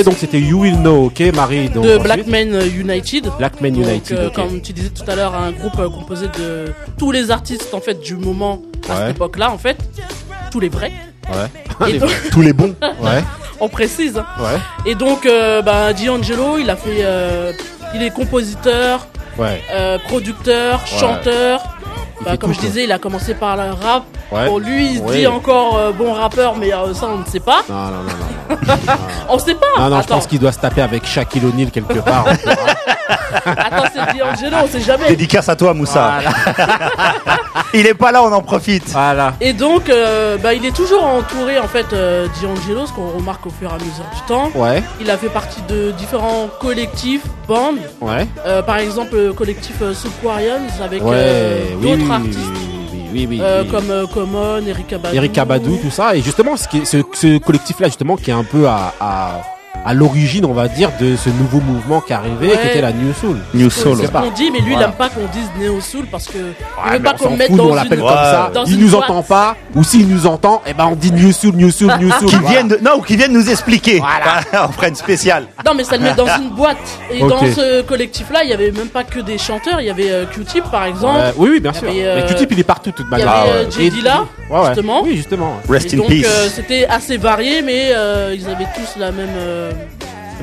Ok, 0.00 0.06
donc 0.06 0.16
c'était 0.18 0.40
You 0.40 0.60
Will 0.62 0.76
Know, 0.76 1.06
ok, 1.06 1.20
Marie. 1.34 1.68
Donc, 1.68 1.84
de 1.84 1.98
Black 1.98 2.26
Men 2.26 2.58
United. 2.74 3.30
Black 3.38 3.60
Men 3.60 3.76
United. 3.76 4.16
euh. 4.18 4.30
Comme 4.30 4.60
tu 4.62 4.72
disais 4.72 4.88
tout 4.88 5.04
à 5.10 5.14
l'heure, 5.14 5.34
un 5.34 5.50
groupe 5.52 5.78
euh, 5.78 5.90
composé 5.90 6.26
de 6.38 6.72
tous 6.96 7.12
les 7.12 7.30
artistes 7.30 7.74
en 7.74 7.80
fait 7.80 8.00
du 8.00 8.14
moment 8.16 8.62
à 8.88 8.92
Ouais. 8.92 8.98
cette 9.08 9.16
époque-là 9.16 9.50
en 9.52 9.58
fait, 9.58 9.76
tous 10.50 10.58
les 10.60 10.70
vrais. 10.70 10.92
Ouais. 11.28 11.88
Et 11.88 11.92
Les- 11.92 11.98
donc- 11.98 12.10
Tous 12.32 12.40
les 12.40 12.52
bons. 12.54 12.74
ouais, 12.82 13.22
on 13.60 13.68
précise. 13.68 14.16
ouais, 14.16 14.58
Et 14.90 14.94
donc, 14.94 15.26
euh, 15.26 15.60
bah, 15.60 15.92
D'Angelo, 15.92 16.56
il 16.58 16.70
a 16.70 16.76
fait, 16.76 17.00
euh, 17.02 17.52
il 17.94 18.02
est 18.02 18.10
compositeur, 18.10 19.06
ouais. 19.38 19.60
euh, 19.72 19.98
producteur, 19.98 20.86
chanteur. 20.86 21.62
Bah, 22.24 22.36
comme 22.38 22.52
tout, 22.52 22.60
je 22.60 22.66
disais, 22.66 22.84
il 22.84 22.92
a 22.92 22.98
commencé 22.98 23.34
par 23.34 23.56
le 23.56 23.72
rap. 23.72 24.04
Ouais. 24.32 24.46
Pour 24.46 24.60
lui, 24.60 24.92
il 24.92 24.98
se 24.98 25.12
dit 25.12 25.26
encore 25.26 25.76
euh, 25.76 25.90
bon 25.92 26.12
rappeur, 26.12 26.54
mais 26.56 26.72
euh, 26.72 26.94
ça, 26.94 27.06
on 27.12 27.18
ne 27.18 27.24
sait 27.24 27.40
pas. 27.40 27.62
Non, 27.68 27.74
non, 27.74 27.90
non, 27.90 28.56
non. 28.56 28.56
On 29.28 29.38
sait 29.38 29.54
pas. 29.54 29.66
Non, 29.78 29.88
non, 29.90 29.96
je 29.96 30.00
Attends, 30.02 30.14
pense 30.16 30.26
qu'il 30.26 30.38
doit 30.40 30.52
se 30.52 30.58
taper 30.58 30.82
avec 30.82 31.04
Shaquille 31.06 31.44
O'Neal 31.46 31.70
quelque 31.70 31.98
part. 32.00 32.26
attends, 33.46 33.84
c'est 33.92 34.18
D'Angelo, 34.18 34.56
on 34.64 34.68
sait 34.68 34.80
jamais. 34.80 35.08
Dédicace 35.08 35.48
à 35.48 35.56
toi, 35.56 35.72
Moussa. 35.74 36.14
Il 37.74 37.86
est 37.86 37.94
pas 37.94 38.10
là, 38.10 38.22
on 38.24 38.32
en 38.32 38.42
profite. 38.42 38.88
voilà. 38.90 39.34
Et 39.40 39.52
donc, 39.52 39.88
euh, 39.88 40.36
bah, 40.38 40.54
il 40.54 40.66
est 40.66 40.74
toujours 40.74 41.04
entouré 41.04 41.58
en 41.60 41.68
fait 41.68 41.86
euh, 41.92 42.26
D'Angelo, 42.42 42.86
ce 42.86 42.92
qu'on 42.92 43.08
remarque 43.10 43.46
au 43.46 43.50
fur 43.50 43.70
et 43.70 43.74
à 43.74 43.78
mesure 43.78 44.04
du 44.12 44.20
temps. 44.26 44.50
Ouais, 44.56 44.82
Il 45.00 45.08
a 45.10 45.16
fait 45.16 45.28
partie 45.28 45.62
de 45.68 45.92
différents 45.92 46.48
collectifs, 46.60 47.22
bandes. 47.46 47.78
ouais. 48.00 48.26
Euh, 48.44 48.62
par 48.62 48.78
exemple, 48.78 49.14
le 49.16 49.32
collectif 49.32 49.76
euh, 49.82 49.94
Subquarians 49.94 50.58
avec 50.82 51.02
Ouais, 51.04 51.10
euh, 51.14 51.64
oui, 51.76 51.82
d'autres 51.90 52.02
oui, 52.04 52.12
artistes. 52.12 52.38
oui, 52.40 52.58
oui, 52.69 52.69
oui, 53.12 53.38
euh, 53.40 53.62
oui. 53.62 53.68
comme 53.68 53.90
euh, 53.90 54.06
Common, 54.06 54.62
Eric 54.66 54.92
Abadou. 54.92 55.16
Eric 55.16 55.38
Abadou, 55.38 55.76
tout 55.82 55.90
ça. 55.90 56.14
Et 56.16 56.22
justement, 56.22 56.56
ce, 56.56 56.68
qui 56.68 56.78
est- 56.78 56.84
ce, 56.84 56.98
ce 57.12 57.38
collectif-là, 57.38 57.88
justement, 57.88 58.16
qui 58.16 58.30
est 58.30 58.34
un 58.34 58.44
peu 58.44 58.66
à, 58.68 58.94
à, 59.00 59.40
à 59.82 59.94
l'origine, 59.94 60.44
on 60.44 60.52
va 60.52 60.68
dire, 60.68 60.90
de 61.00 61.16
ce 61.16 61.30
nouveau 61.30 61.60
mouvement 61.60 62.00
qui 62.02 62.12
est 62.12 62.16
arrivé, 62.16 62.48
Ouais. 62.48 62.58
qui 62.60 62.66
était 62.68 62.80
la 62.82 62.92
New 62.92 63.14
Soul. 63.14 63.38
New 63.54 63.70
C'est 63.70 63.80
Soul. 63.80 63.96
ce 64.04 64.08
qu'on 64.10 64.30
dit, 64.30 64.50
mais 64.50 64.58
lui, 64.58 64.72
Voilà. 64.72 64.88
il 64.88 64.90
aime 64.90 64.96
pas 64.96 65.08
qu'on 65.08 65.26
dise 65.32 65.48
Neo 65.58 65.80
Soul 65.80 66.04
parce 66.10 66.26
que 66.26 66.36
il 66.36 66.92
mais 66.92 67.00
pas 67.00 67.14
on 67.18 67.24
qu'on 67.24 67.36
mette 67.36 67.50
nous, 67.50 67.60
on 67.64 67.68
dans 67.68 67.74
l'appelle 67.74 67.98
une, 68.00 68.04
comme 68.04 68.14
ça. 68.14 68.50
dans 68.52 68.64
Il 68.64 68.74
une 68.74 68.80
nous 68.80 68.90
boîte. 68.90 69.04
entend 69.10 69.22
pas, 69.22 69.56
ou 69.74 69.82
s'il 69.82 70.06
nous 70.06 70.26
entend, 70.26 70.60
eh 70.66 70.74
ben 70.74 70.86
on 70.92 70.96
dit 70.96 71.10
New 71.12 71.32
Soul, 71.32 71.54
New 71.54 71.70
Soul, 71.70 71.92
New 71.98 72.10
Soul. 72.12 72.28
Qui 72.28 72.36
Voilà. 72.36 72.48
viennent 72.50 72.68
de, 72.68 72.78
non, 72.82 72.98
ou 72.98 73.00
qui 73.02 73.16
viennent 73.16 73.32
nous 73.32 73.48
expliquer. 73.48 74.00
Voilà. 74.00 74.66
on 74.68 74.72
fera 74.72 74.88
une 74.88 74.94
spéciale. 74.96 75.44
Non, 75.64 75.72
mais 75.74 75.84
ça 75.84 75.96
le 75.96 76.02
met 76.02 76.12
dans 76.14 76.26
une 76.26 76.50
boîte. 76.50 76.76
Et 77.10 77.20
dans 77.20 77.38
ce 77.40 77.80
collectif-là, 77.82 78.44
il 78.44 78.50
y 78.50 78.52
avait 78.52 78.72
même 78.72 78.88
pas 78.88 79.04
que 79.04 79.20
des 79.20 79.38
chanteurs. 79.38 79.80
Il 79.80 79.86
y 79.86 79.90
avait 79.90 80.10
euh, 80.10 80.26
Q-Tip, 80.26 80.64
par 80.70 80.84
exemple. 80.84 81.20
Oui, 81.36 81.48
oui, 81.52 81.60
bien 81.60 81.72
sûr. 81.72 81.88
avait, 81.88 82.04
euh, 82.04 82.16
Mais 82.20 82.26
Q-Tip, 82.26 82.52
il 82.52 82.60
est 82.60 82.64
partout, 82.64 82.90
de 82.90 82.96
toute 82.96 83.06
Il 83.10 83.18
y 83.18 83.24
manière. 83.24 83.30
avait 83.30 83.50
Ah 83.50 83.52
euh, 83.54 84.60
ouais. 84.62 84.66
justement. 84.74 85.02
Oui, 85.04 85.16
justement. 85.16 85.56
Rest 85.70 85.94
in 85.94 86.00
peace. 86.06 86.26
c'était 86.54 86.86
assez 86.86 87.16
varié, 87.16 87.62
mais 87.62 87.92
ils 88.34 88.44
avaient 88.46 88.68
tous 88.76 88.98
la 88.98 89.10
même, 89.10 89.28
euh, 89.60 89.72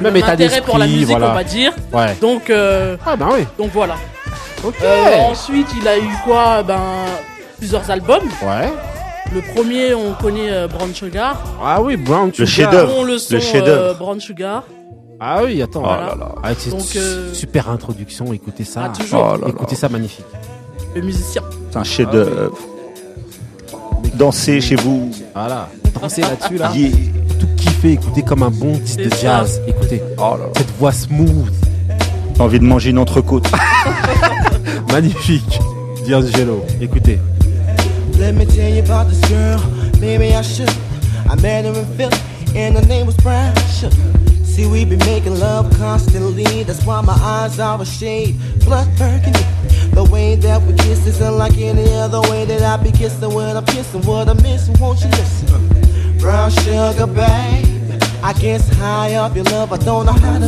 Même 0.01 0.13
même 0.13 0.15
état 0.17 0.31
intérêt 0.31 0.61
pour 0.61 0.77
la 0.77 0.85
d'esprit, 0.85 1.01
musique, 1.01 1.17
voilà. 1.17 1.31
on 1.31 1.35
va 1.35 1.43
dire. 1.43 1.73
Ouais. 1.93 2.15
Donc, 2.21 2.49
euh, 2.49 2.97
Ah, 3.05 3.15
ben 3.15 3.29
oui. 3.33 3.45
donc 3.57 3.71
voilà. 3.73 3.95
Euh, 4.83 5.15
ensuite, 5.29 5.67
il 5.79 5.87
a 5.87 5.97
eu 5.97 6.09
quoi? 6.25 6.63
Ben, 6.63 6.79
plusieurs 7.57 7.89
albums. 7.91 8.23
Ouais. 8.43 8.71
Le 9.33 9.41
premier, 9.41 9.93
on 9.93 10.13
connaît 10.13 10.49
euh, 10.51 10.67
Brown 10.67 10.93
Sugar. 10.93 11.41
Ah 11.63 11.81
oui, 11.81 11.97
Brown 11.97 12.31
Le 12.37 12.45
Sugar. 12.45 12.71
chef-d'œuvre. 12.71 13.03
Le 13.03 13.17
son 13.17 13.35
le 13.35 13.41
euh, 13.67 13.93
Brown 13.93 14.19
Sugar. 14.19 14.63
Ah 15.19 15.41
oui, 15.43 15.61
attends. 15.61 15.81
Oh 15.83 15.87
là 15.87 16.15
là. 16.17 16.29
Avec 16.43 16.59
cette 16.59 16.71
Donc, 16.77 16.95
euh, 16.95 17.33
super 17.33 17.69
introduction, 17.69 18.31
écoutez 18.33 18.63
ça. 18.63 18.83
Ah, 18.85 18.89
toujours. 18.97 19.19
Oh 19.29 19.31
là 19.33 19.37
là. 19.41 19.47
écoutez 19.49 19.75
ça, 19.75 19.89
magnifique. 19.89 20.25
Le 20.95 21.01
musicien. 21.01 21.41
C'est 21.71 21.77
un 21.77 21.83
chef-d'œuvre. 21.83 22.57
Dansez 24.15 24.61
chez 24.61 24.75
vous. 24.75 25.11
Voilà. 25.35 25.67
Dansez 26.01 26.21
là-dessus, 26.21 26.57
là. 26.57 26.71
Yeah. 26.75 26.91
Tout 27.39 27.47
kiffé, 27.57 27.93
écoutez 27.93 28.21
comme 28.21 28.43
un 28.43 28.49
bon 28.49 28.73
disque 28.77 28.99
de 28.99 29.09
jazz. 29.21 29.61
Écoutez. 29.67 30.01
Oh 30.17 30.35
là 30.37 30.45
là. 30.45 30.51
Cette 30.57 30.71
voix 30.77 30.91
smooth. 30.91 31.51
J'ai 32.35 32.41
envie 32.41 32.59
de 32.59 32.65
manger 32.65 32.89
une 32.91 32.99
entrecôte. 32.99 33.49
Magnifique. 34.91 35.59
D'Angelo. 36.07 36.63
Écoutez. 36.79 37.19
Let 38.19 38.33
me 38.33 38.45
tell 38.45 38.73
you 38.73 38.81
about 38.83 39.09
this 39.09 39.21
girl. 39.29 39.59
Maybe 39.99 40.33
I 40.33 40.41
should. 40.41 40.69
I 41.29 41.35
met 41.41 41.65
her 41.65 41.73
in 41.77 41.85
Philly, 41.97 42.17
and 42.55 42.75
her 42.77 42.85
name 42.87 43.05
was 43.05 43.15
Precious. 43.17 43.93
See, 44.43 44.65
we 44.65 44.85
be 44.85 44.97
making 44.97 45.39
love 45.39 45.69
constantly. 45.77 46.63
That's 46.63 46.83
why 46.85 47.01
my 47.01 47.13
eyes 47.13 47.59
are 47.59 47.79
a 47.79 47.85
shade 47.85 48.35
blood 48.65 48.87
burgundy. 48.97 49.39
The 49.91 50.03
way 50.11 50.35
that 50.35 50.61
we 50.61 50.73
kiss 50.73 51.05
is 51.05 51.21
unlike 51.21 51.57
any 51.57 51.93
other 51.93 52.21
way 52.21 52.45
that 52.45 52.61
I 52.61 52.81
be 52.81 52.91
kissing 52.91 53.33
when 53.33 53.57
I'm 53.57 53.65
kissing. 53.65 54.01
What 54.03 54.29
I'm 54.29 54.37
missing, 54.41 54.75
won't 54.79 54.99
you 55.01 55.09
listen? 55.09 55.76
Brown 56.19 56.49
sugar, 56.51 57.07
babe. 57.07 58.01
I 58.23 58.33
guess 58.33 58.67
high 58.77 59.15
up 59.15 59.35
your 59.35 59.45
love, 59.45 59.71
I 59.71 59.77
don't 59.77 60.05
know 60.05 60.11
how 60.11 60.39
to. 60.39 60.47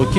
Ok. 0.00 0.18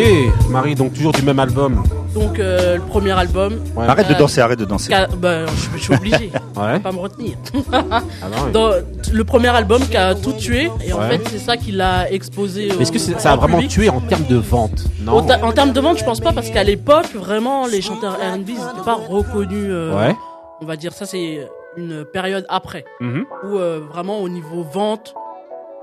Marie, 0.49 0.75
donc 0.75 0.93
toujours 0.93 1.11
du 1.11 1.21
même 1.23 1.39
album. 1.39 1.83
Donc 2.13 2.39
euh, 2.39 2.75
le 2.75 2.81
premier 2.81 3.11
album. 3.11 3.61
Ouais. 3.75 3.87
Arrête 3.87 4.07
de 4.09 4.13
Euh, 4.13 4.17
danser, 4.17 4.41
arrête 4.41 4.59
de 4.59 4.65
danser. 4.65 4.93
bah, 5.17 5.45
je, 5.45 5.77
je 5.77 5.83
suis 5.83 5.93
obligé. 5.93 6.31
Ouais. 6.57 6.79
pas 6.79 6.91
me 6.91 6.99
retenir. 6.99 7.37
Ah 7.71 8.01
non, 8.23 8.45
oui. 8.45 8.51
Dans 8.51 8.71
le 9.13 9.23
premier 9.23 9.47
album 9.47 9.81
qui 9.87 9.95
a 9.97 10.13
tout 10.13 10.33
tué 10.33 10.69
et 10.85 10.91
en 10.93 10.99
Ouais. 10.99 11.17
fait 11.17 11.21
c'est 11.29 11.39
ça 11.39 11.55
qui 11.57 11.71
l'a 11.71 12.11
exposé. 12.11 12.71
au 12.73 12.79
Est-ce 12.81 12.91
que 12.91 12.99
ça 12.99 13.31
a 13.31 13.35
vraiment 13.37 13.55
public. 13.57 13.71
tué 13.71 13.89
en 13.89 14.01
termes 14.01 14.25
de 14.29 14.35
vente? 14.35 14.83
Non. 15.01 15.13
En 15.19 15.51
termes 15.53 15.71
de 15.71 15.79
vente, 15.79 15.97
je 15.97 16.03
pense 16.05 16.19
pas 16.19 16.33
parce 16.33 16.49
qu'à 16.49 16.63
l'époque, 16.63 17.07
vraiment, 17.15 17.65
les 17.67 17.81
chanteurs 17.81 18.13
R&B, 18.13 18.49
ils 18.49 18.53
n'étaient 18.55 18.85
pas 18.85 18.95
reconnus. 18.95 19.65
euh, 19.69 19.95
Ouais. 19.97 20.15
On 20.61 20.65
va 20.65 20.75
dire 20.75 20.91
ça, 20.93 21.05
c'est 21.05 21.47
une 21.77 22.03
période 22.05 22.45
après 22.49 22.83
Mhm. 22.99 23.23
où 23.45 23.57
euh, 23.57 23.79
vraiment 23.91 24.19
au 24.19 24.27
niveau 24.29 24.61
vente, 24.63 25.15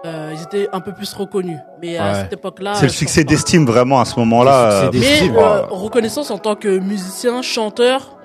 euh, 0.05 0.33
ils 0.35 0.43
étaient 0.43 0.69
un 0.73 0.81
peu 0.81 0.93
plus 0.93 1.13
reconnus. 1.15 1.59
Mais 1.81 1.97
à 1.97 2.05
Ouais. 2.13 2.15
cette 2.23 2.33
époque-là, 2.33 2.75
C'est 2.75 2.87
le 2.87 2.93
succès 2.93 3.25
d'estime 3.25 3.65
vraiment 3.67 4.01
à 4.01 4.05
ce 4.05 4.19
moment-là. 4.21 4.71
Euh, 4.73 4.91
d'estime. 4.91 5.33
Mais 5.35 5.39
euh, 5.39 5.63
reconnaissance 5.71 6.31
en 6.31 6.39
tant 6.39 6.55
que 6.57 6.79
musicien, 6.79 7.41
chanteur, 7.43 8.17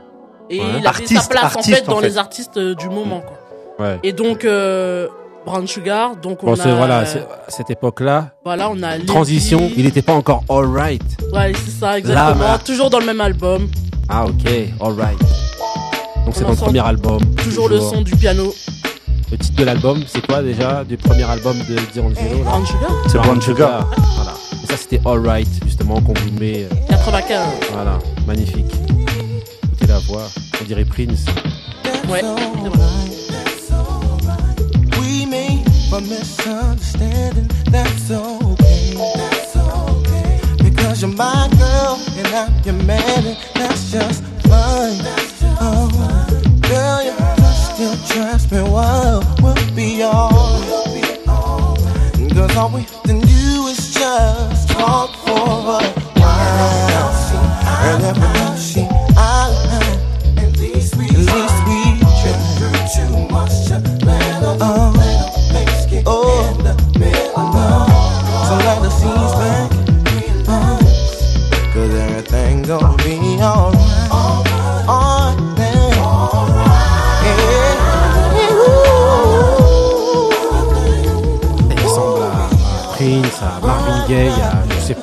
et 0.50 0.60
Ouais. 0.60 0.66
il 0.78 0.84
sa 0.84 0.90
Artiste, 0.90 1.30
place 1.30 1.44
en 1.44 1.60
artiste, 1.60 1.78
fait 1.78 1.86
dans 1.86 1.98
en 1.98 2.00
fait. 2.00 2.08
les 2.08 2.18
artistes 2.18 2.58
euh, 2.58 2.76
du 2.76 2.90
moment. 2.90 3.22
Quoi. 3.22 3.86
Ouais. 3.88 4.00
Et 4.04 4.12
donc 4.14 4.44
euh, 4.46 5.08
Brown 5.46 5.68
Sugar, 5.68 6.16
donc 6.16 6.42
on 6.44 6.48
Bon, 6.48 6.54
a 6.54 6.56
c'est- 6.56 6.74
voilà, 6.76 7.04
cette 7.48 7.70
époque-là, 7.70 8.30
voilà, 8.44 8.70
on 8.70 8.82
a 8.82 8.94
Lady. 8.98 9.06
transition, 9.06 9.70
il 9.76 9.84
n'était 9.86 10.02
pas 10.02 10.14
encore 10.14 10.44
alright. 10.50 11.02
Ouais, 11.34 11.52
c'est 11.66 11.80
ça, 11.80 11.98
exactement. 11.98 12.44
Là, 12.46 12.58
Toujours 12.60 12.90
dans 12.90 13.00
le 13.00 13.06
même 13.06 13.22
album, 13.22 13.68
Ah, 14.10 14.26
ok, 14.26 14.50
alright. 14.82 15.20
Donc 16.26 16.34
c'est 16.36 16.44
dans 16.44 16.50
le 16.52 16.56
premier 16.56 16.80
album. 16.86 17.20
toujours 17.44 17.68
le 17.70 17.80
son 17.80 18.02
du 18.02 18.16
piano. 18.16 18.54
Le 19.34 19.40
titre 19.40 19.56
de 19.62 19.64
l'album, 19.64 20.04
c'est 20.06 20.24
quoi 20.28 20.44
déjà 20.44 20.84
Du 20.84 20.96
premier 20.96 21.24
album 21.24 21.58
de 21.68 21.76
D'Angelo 22.00 22.44
Brown 22.44 22.64
Sugar, 22.68 22.92
C'est 23.08 23.18
Brown 23.18 23.42
Sugar. 23.42 23.90
Voilà. 24.16 24.34
Et 24.64 24.68
ça, 24.68 24.78
c'était 24.78 25.02
alright, 25.08 25.48
justement, 25.66 26.00
qu'on 26.02 26.14
vous 26.14 26.40
met. 26.40 26.66
euh, 26.66 26.70
95. 26.88 27.40
Voilà, 27.72 27.98
magnifique. 28.28 28.72
Écoutez 29.64 29.88
la 29.88 29.98
voix, 30.02 30.28
on 30.62 30.66
dirait 30.66 30.86
Prince. 30.86 31.26
Ouais. 32.08 32.22
A 35.96 36.02
misunderstanding. 36.02 37.48
That's 37.72 38.10
okay. 38.12 38.94
That's 39.16 39.56
okay. 39.56 40.40
Because 40.64 41.02
you're 41.02 41.12
my 41.12 41.48
girl 41.58 42.00
and 42.18 42.28
I'm 42.36 42.52
your 42.66 42.74
man, 42.86 43.02
and 43.26 43.38
that's 43.56 43.92
just 43.92 44.24
fine. 44.48 45.02
Oh, 45.60 45.88
girl, 46.68 47.43
you 47.84 47.96
trust 48.08 48.52
me. 48.52 48.62
Well, 48.62 49.22
we'll 49.42 49.76
be 49.76 50.02
all. 50.04 50.32
Cause 52.34 52.58
all 52.58 52.70
we 52.70 52.82
have 52.82 53.04
to 53.04 53.14
do 53.14 53.68
is 53.68 53.94
just 53.94 54.70
talk 54.70 55.16
for 55.26 55.80
a 55.80 56.03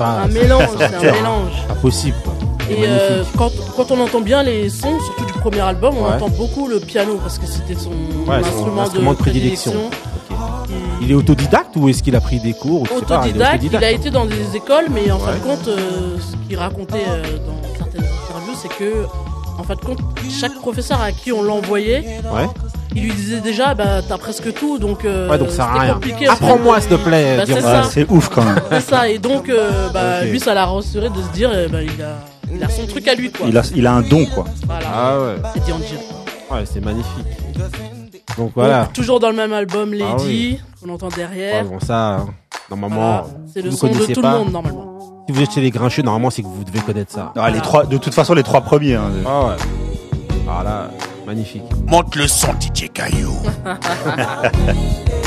pas. 0.00 0.22
Un 0.24 0.28
mélange, 0.28 0.68
c'est 0.78 0.94
un 1.08 1.12
mélange. 1.12 1.52
Pas 1.68 1.74
possible 1.74 2.16
quoi. 2.24 2.32
C'est 2.66 2.72
Et 2.74 2.84
euh, 2.86 3.22
quand, 3.36 3.50
quand 3.76 3.90
on 3.90 4.00
entend 4.00 4.20
bien 4.20 4.42
les 4.42 4.68
sons, 4.68 4.98
surtout 5.06 5.24
du 5.24 5.32
premier 5.44 5.60
album, 5.60 5.94
on 5.98 6.04
Ouais. 6.04 6.14
entend 6.14 6.28
beaucoup 6.30 6.68
le 6.68 6.78
piano 6.80 7.18
parce 7.22 7.38
que 7.38 7.46
c'était 7.46 7.74
son, 7.78 7.90
Ouais, 7.90 8.40
son 8.42 8.78
instrument, 8.78 9.12
de, 9.12 9.16
de 9.16 9.22
prédilection. 9.22 9.72
Il 11.02 11.10
est 11.10 11.14
autodidacte 11.14 11.74
ou 11.76 11.88
est-ce 11.88 12.02
qu'il 12.02 12.14
a 12.14 12.20
pris 12.20 12.38
des 12.40 12.52
cours 12.52 12.84
pas, 12.84 12.94
il 12.94 12.96
Autodidacte, 12.98 13.62
il 13.64 13.76
a 13.76 13.90
été 13.90 14.10
dans 14.10 14.26
des 14.26 14.54
écoles, 14.54 14.86
mais 14.90 15.10
en 15.10 15.18
fin 15.18 15.32
de 15.34 15.38
compte, 15.38 15.66
euh, 15.68 16.16
ce 16.18 16.36
qu'il 16.48 16.56
racontait 16.58 17.04
euh, 17.08 17.22
dans 17.46 17.60
certaines 17.78 18.04
interviews, 18.04 18.54
c'est 18.62 18.68
que, 18.78 19.06
en 19.58 19.62
fin 19.64 19.74
de 19.74 19.80
compte, 19.80 19.98
chaque 20.28 20.54
professeur 20.60 21.00
à 21.00 21.10
qui 21.12 21.32
on 21.32 21.42
l'envoyait, 21.42 22.20
Ouais. 22.32 22.46
Il 22.94 23.02
lui 23.04 23.12
disait 23.12 23.40
déjà, 23.40 23.74
bah 23.74 24.02
t'as 24.06 24.18
presque 24.18 24.52
tout, 24.54 24.78
donc, 24.78 25.04
euh, 25.04 25.28
Ouais, 25.30 25.38
donc 25.38 25.50
ça 25.50 25.56
sert 25.56 25.64
à 25.66 25.72
c'était 25.72 25.84
rien. 25.84 25.94
compliqué, 25.94 26.26
Apprends-moi, 26.28 26.80
s'il 26.80 26.90
te 26.90 26.94
plaît, 26.96 27.36
Bah, 27.38 27.44
c'est. 27.84 28.00
Ouais, 28.02 28.06
ouf 28.16 28.28
quand 28.28 28.44
même. 28.44 28.60
C'est 28.70 28.80
ça, 28.80 29.08
et 29.08 29.18
donc, 29.18 29.48
euh, 29.48 29.88
bah, 29.90 30.24
lui, 30.24 30.40
ça 30.40 30.54
l'a 30.54 30.66
rassuré 30.66 31.08
de 31.10 31.22
se 31.22 31.28
dire, 31.32 31.50
ben, 31.70 31.82
il, 31.82 32.02
a, 32.02 32.16
il 32.54 32.62
a 32.64 32.68
son 32.68 32.86
truc 32.86 33.06
à 33.08 33.14
lui, 33.14 33.30
quoi. 33.30 33.46
Il 33.48 33.56
a, 33.56 33.62
il 33.74 33.86
a 33.86 33.92
un 33.92 34.02
don 34.02 34.26
quoi. 34.26 34.44
Voilà, 34.66 34.86
Ah 34.92 35.18
ouais. 35.20 35.34
c'est 35.54 35.60
D'Angelo. 35.60 36.00
Ouais, 36.50 36.64
c'est 36.64 36.84
magnifique. 36.84 37.26
Donc 38.36 38.52
voilà. 38.54 38.84
Donc, 38.84 38.92
toujours 38.92 39.20
dans 39.20 39.30
le 39.30 39.36
même 39.36 39.52
album, 39.52 39.92
Lady, 39.92 40.04
Ah 40.08 40.16
oui. 40.20 40.60
qu'on 40.82 40.88
entend 40.92 41.08
Ouais, 41.08 41.16
derrière. 41.16 41.64
bon 41.64 41.78
ça, 41.80 42.24
normalement, 42.70 43.22
Voilà. 43.22 43.26
C'est 43.52 43.62
le 43.62 43.70
vous 43.70 43.76
son 43.76 43.86
de 43.88 43.92
connaissez 43.92 44.12
tout 44.14 44.22
pas. 44.22 44.32
le 44.32 44.38
monde, 44.38 44.52
normalement. 44.52 44.86
Si 45.28 45.34
vous 45.34 45.42
êtes 45.42 45.52
chez 45.52 45.60
les 45.60 45.70
grincheux, 45.70 46.02
normalement 46.02 46.30
c'est 46.30 46.42
que 46.42 46.48
vous 46.48 46.64
devez 46.64 46.80
connaître 46.80 47.12
ça. 47.12 47.32
Ah, 47.36 47.50
les 47.50 47.60
trois, 47.60 47.84
de 47.84 47.98
toute 47.98 48.14
façon, 48.14 48.34
les 48.34 48.42
trois 48.42 48.62
premiers. 48.62 48.94
hein. 48.96 49.10
Ah 49.26 49.46
ouais. 49.46 49.56
Ah 50.48 50.62
là, 50.64 50.90
magnifique. 51.26 51.62
Monte 51.86 52.16
le 52.16 52.28
son, 52.28 52.52
DJ 52.60 52.90
Caillou. 52.92 53.36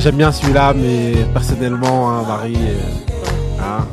Moi 0.00 0.04
j'aime 0.04 0.16
bien 0.16 0.32
celui-là, 0.32 0.72
mais 0.74 1.12
personnellement, 1.34 2.10
hein, 2.10 2.22
Marie, 2.26 2.54
euh, 2.56 3.60
hein, 3.60 3.86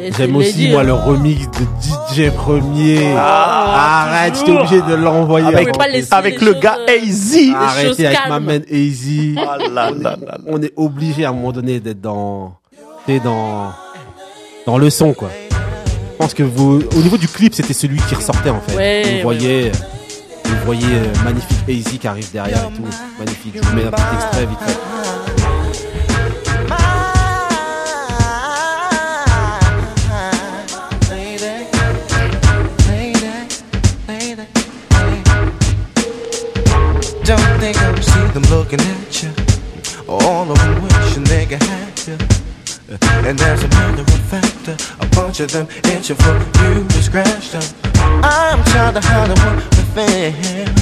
Et 0.00 0.10
c'est 0.10 0.24
j'aime 0.24 0.34
aussi 0.34 0.70
moi 0.70 0.80
hein. 0.80 0.82
le 0.82 0.92
remix 0.94 1.46
de 1.52 2.20
DJ 2.24 2.32
Premier. 2.32 3.14
Ah, 3.16 4.08
Arrête, 4.08 4.34
j'étais 4.34 4.50
obligé 4.50 4.82
de 4.82 4.94
l'envoyer. 4.94 5.46
Avec, 5.46 5.68
laisser 5.92 6.12
avec 6.12 6.40
les 6.40 6.46
le 6.48 6.54
gars 6.54 6.78
euh, 6.88 6.96
Easy. 7.00 7.52
choses 7.52 7.62
Arrêtez 7.62 8.06
avec 8.08 8.18
ma 8.28 8.40
man 8.40 8.62
Easy. 8.68 9.36
Ah 9.38 9.56
là 9.56 9.68
là 9.68 9.90
là 9.92 10.16
là. 10.20 10.38
On 10.48 10.60
est 10.60 10.72
obligé 10.74 11.24
à 11.24 11.28
un 11.28 11.32
moment 11.32 11.52
donné 11.52 11.78
d'être 11.78 12.00
dans, 12.00 12.56
dans, 13.22 13.72
dans 14.66 14.78
le 14.78 14.90
son 14.90 15.14
quoi. 15.14 15.30
Je 15.52 16.16
pense 16.18 16.34
que 16.34 16.42
vous, 16.42 16.80
au 16.90 17.02
niveau 17.02 17.18
du 17.18 17.28
clip, 17.28 17.54
c'était 17.54 17.72
celui 17.72 17.98
qui 18.08 18.16
ressortait 18.16 18.50
en 18.50 18.60
fait. 18.62 18.76
Ouais, 18.76 19.02
vous 19.04 19.10
ouais, 19.10 19.22
voyez, 19.22 19.70
vous 20.44 20.64
voyez 20.64 20.86
euh, 20.86 21.24
magnifique 21.24 21.58
Easy 21.68 22.00
qui 22.00 22.08
arrive 22.08 22.32
derrière 22.32 22.64
et 22.64 22.76
tout. 22.76 22.82
Magnifique. 23.16 23.54
Je 23.54 23.62
vous 23.62 23.76
mets 23.76 23.84
un 23.84 23.92
petit 23.92 24.16
extrait 24.16 24.46
vite 24.46 24.58
fait. 24.66 25.25
Them 38.36 38.50
looking 38.50 38.80
at 38.80 39.22
you. 39.22 39.30
All 40.06 40.50
of 40.50 40.58
them 40.58 40.82
wishing 40.82 41.24
they 41.24 41.46
could 41.46 41.62
have 41.62 42.06
you. 42.06 42.18
And 43.26 43.40
as 43.40 43.64
a 43.64 43.68
matter 43.68 44.02
of 44.02 44.20
fact, 44.28 44.68
a 45.00 45.06
bunch 45.16 45.40
of 45.40 45.50
them 45.52 45.66
itching 45.84 46.16
for 46.16 46.36
you 46.60 46.86
to 46.86 47.02
scratch 47.02 47.52
them. 47.52 47.62
I'm 48.22 48.62
trying 48.64 48.92
to 48.92 49.00
holler 49.00 49.56
with 49.56 49.94
them. 49.94 50.74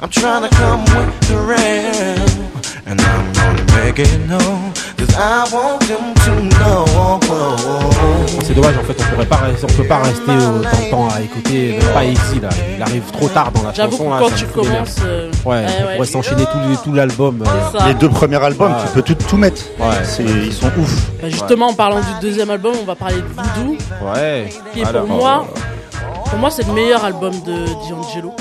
I'm 0.00 0.08
trying 0.08 0.48
to 0.48 0.56
come 0.56 0.80
with 0.80 1.28
the 1.28 1.36
rail. 1.46 2.43
And 2.86 2.96
I'm 3.00 3.32
gonna 3.32 3.84
make 3.84 3.98
it 3.98 4.28
known. 4.28 4.72
Cause 4.98 5.16
I 5.16 5.44
want 5.50 5.78
them 5.88 6.12
to 6.26 6.56
know. 6.58 6.84
C'est 8.42 8.52
dommage, 8.54 8.76
en 8.76 8.82
fait, 8.84 8.96
on 9.00 9.14
pourrait 9.14 9.26
pas, 9.26 9.36
rester- 9.36 9.66
on 9.70 9.72
peut 9.82 9.88
pas 9.88 9.98
rester 10.00 10.30
autant 10.32 10.58
de 10.84 10.90
temps 10.90 11.08
à 11.16 11.20
écouter. 11.22 11.78
Pas 11.94 12.04
Easy 12.04 12.40
là. 12.40 12.50
Il 12.76 12.82
arrive 12.82 13.02
trop 13.10 13.28
tard 13.28 13.50
dans 13.52 13.62
la 13.62 13.72
J'avoue 13.72 13.92
chanson 13.96 14.10
là. 14.10 14.16
quand 14.20 14.28
ça 14.28 14.34
tu 14.36 14.44
commences, 14.46 14.96
euh, 15.04 15.30
ouais, 15.46 15.56
ouais, 15.56 15.66
on 15.80 15.86
ouais. 15.86 15.94
pourrait 15.94 16.06
s'enchaîner 16.06 16.44
tout, 16.44 16.58
tout 16.84 16.92
l'album. 16.92 17.42
euh. 17.46 17.86
Les 17.86 17.94
deux 17.94 18.10
premiers 18.10 18.42
albums, 18.44 18.72
Ouais. 18.72 18.78
tu 18.86 18.92
peux 18.92 19.02
tout, 19.02 19.14
tout 19.14 19.36
mettre. 19.38 19.62
Ils 20.20 20.52
sont 20.52 20.66
ouf. 20.78 20.94
Bah, 21.22 21.30
justement, 21.30 21.68
en 21.68 21.74
parlant 21.74 22.00
du 22.00 22.06
deuxième 22.20 22.50
album, 22.50 22.74
on 22.82 22.84
va 22.84 22.94
parler 22.96 23.16
de 23.16 23.22
Voodoo, 23.22 23.76
Ouais. 24.14 24.50
qui 24.74 24.80
est 24.80 24.84
Alors, 24.84 25.06
pour 25.06 25.16
moi, 25.16 25.46
pour 26.26 26.38
moi, 26.38 26.50
c'est 26.50 26.66
le 26.66 26.72
meilleur 26.74 27.02
album 27.02 27.32
de 27.46 27.64
D'Angelo. 27.88 28.34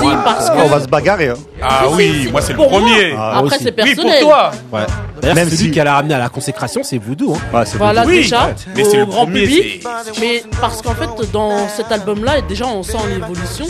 Si, 0.00 0.06
parce 0.24 0.50
On 0.56 0.66
va 0.68 0.80
se 0.80 0.86
bagarrer. 0.88 1.28
hein. 1.30 1.34
Ah 1.62 1.82
oui, 1.90 2.28
moi 2.30 2.40
c'est 2.42 2.52
le 2.52 2.58
premier. 2.58 3.14
Ah, 3.18 3.38
après 3.38 3.56
aussi. 3.56 3.64
c'est 3.64 3.64
Oui, 3.66 3.72
personnel. 3.94 4.20
pour 4.20 4.28
toi. 4.28 4.50
Ouais. 4.72 4.80
D'ailleurs, 5.20 5.34
Même 5.36 5.46
celui 5.46 5.56
si- 5.56 5.70
qui 5.70 5.78
l'a 5.78 5.94
ramené 5.94 6.14
à 6.14 6.18
la 6.18 6.28
consécration, 6.28 6.82
c'est 6.82 6.98
Voodoo. 6.98 7.34
Hein. 7.34 7.56
Ouais, 7.58 7.64
c'est 7.64 7.78
Voilà. 7.78 8.04
Oui, 8.04 8.16
déjà 8.16 8.50
mais 8.76 8.84
c'est 8.84 8.96
au 8.98 9.00
le 9.00 9.06
grand 9.06 9.24
premier, 9.24 9.40
public. 9.46 9.86
Mais 10.20 10.42
parce 10.60 10.82
qu'en 10.82 10.94
fait, 10.94 11.08
dans 11.32 11.66
cet 11.68 11.90
album-là, 11.92 12.40
déjà 12.42 12.66
on 12.66 12.82
sent 12.82 12.98
l'évolution. 13.08 13.64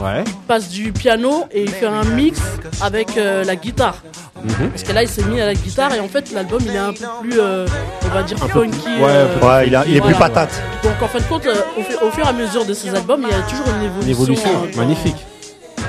Ouais. 0.00 0.22
Il 0.26 0.32
passe 0.46 0.68
du 0.68 0.92
piano 0.92 1.46
et 1.50 1.62
il 1.62 1.70
fait 1.70 1.86
un 1.86 2.04
mix 2.04 2.38
avec 2.80 3.16
euh, 3.16 3.44
la 3.44 3.56
guitare. 3.56 3.96
Mhm. 4.42 4.70
Parce 4.70 4.82
que 4.84 4.92
là, 4.92 5.02
il 5.02 5.08
s'est 5.08 5.24
mis 5.24 5.40
à 5.40 5.46
la 5.46 5.54
guitare 5.54 5.92
et 5.94 6.00
en 6.00 6.08
fait, 6.08 6.32
l'album 6.32 6.60
il 6.64 6.74
est 6.74 6.78
un 6.78 6.92
peu 6.92 7.04
plus, 7.22 7.38
euh, 7.40 7.66
on 8.06 8.14
va 8.14 8.22
dire, 8.22 8.38
funky. 8.38 8.78
ouais, 9.00 9.08
euh, 9.08 9.64
il, 9.66 9.74
a- 9.76 9.84
il 9.86 9.96
est 9.96 10.00
plus 10.00 10.14
patate. 10.14 10.50
Donc 10.82 10.92
en 11.02 11.08
fin 11.08 11.18
de 11.18 11.24
compte, 11.24 11.44
euh, 11.46 11.54
au, 11.78 11.82
fu- 11.82 11.96
au 12.06 12.10
fur 12.10 12.24
et 12.24 12.28
à 12.28 12.32
mesure 12.32 12.64
de 12.64 12.72
ses 12.72 12.88
albums, 12.94 13.22
il 13.28 13.30
y 13.30 13.38
a 13.38 13.42
toujours 13.42 13.66
une 13.76 13.84
évolution, 13.84 14.02
Une 14.02 14.10
évolution 14.10 14.50
magnifique. 14.76 15.16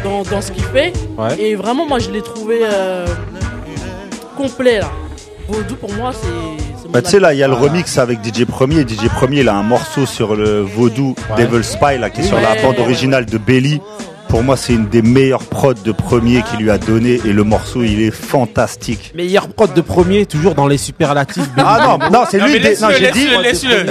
Dans, 0.03 0.23
dans 0.23 0.41
ce 0.41 0.51
qu'il 0.51 0.63
fait. 0.63 0.93
Ouais. 1.17 1.39
Et 1.39 1.55
vraiment, 1.55 1.85
moi, 1.87 1.99
je 1.99 2.09
l'ai 2.11 2.21
trouvé 2.21 2.59
euh, 2.63 3.05
complet 4.37 4.79
là. 4.79 4.89
Vaudou 5.47 5.75
pour 5.75 5.91
moi, 5.93 6.11
c'est. 6.13 6.89
Bah, 6.89 7.01
tu 7.01 7.09
sais, 7.09 7.19
là, 7.19 7.33
il 7.33 7.39
y 7.39 7.43
a 7.43 7.47
le 7.47 7.53
remix 7.53 7.97
avec 7.97 8.19
DJ 8.23 8.45
Premier. 8.45 8.81
DJ 8.81 9.07
Premier, 9.13 9.41
il 9.41 9.49
a 9.49 9.55
un 9.55 9.63
morceau 9.63 10.05
sur 10.05 10.35
le 10.35 10.61
Vaudou 10.61 11.15
Ouais. 11.37 11.45
Devil 11.45 11.63
Spy, 11.63 11.97
là, 11.97 12.09
qui 12.09 12.21
est 12.21 12.23
sur 12.25 12.39
la 12.39 12.55
bande 12.61 12.79
originale 12.79 13.25
de 13.25 13.37
Belly. 13.37 13.81
Pour 14.27 14.43
moi, 14.43 14.55
c'est 14.55 14.73
une 14.73 14.87
des 14.87 15.01
meilleures 15.01 15.43
prods 15.43 15.73
de 15.73 15.91
Premier 15.91 16.41
qu'il 16.43 16.59
lui 16.59 16.71
a 16.71 16.77
donné. 16.77 17.19
Et 17.25 17.33
le 17.33 17.43
morceau, 17.43 17.83
il 17.83 18.01
est 18.01 18.11
fantastique. 18.11 19.11
Meilleur 19.15 19.49
prod 19.49 19.73
de 19.73 19.81
premier, 19.81 20.25
toujours 20.25 20.55
dans 20.55 20.67
les 20.67 20.77
superlatifs. 20.77 21.43
Ah 21.57 21.97
non, 21.99 22.09
non, 22.09 22.23
c'est 22.29 22.39
lui. 22.39 22.59
non, 22.81 22.87
j'ai 22.97 23.11
dit, 23.11 23.27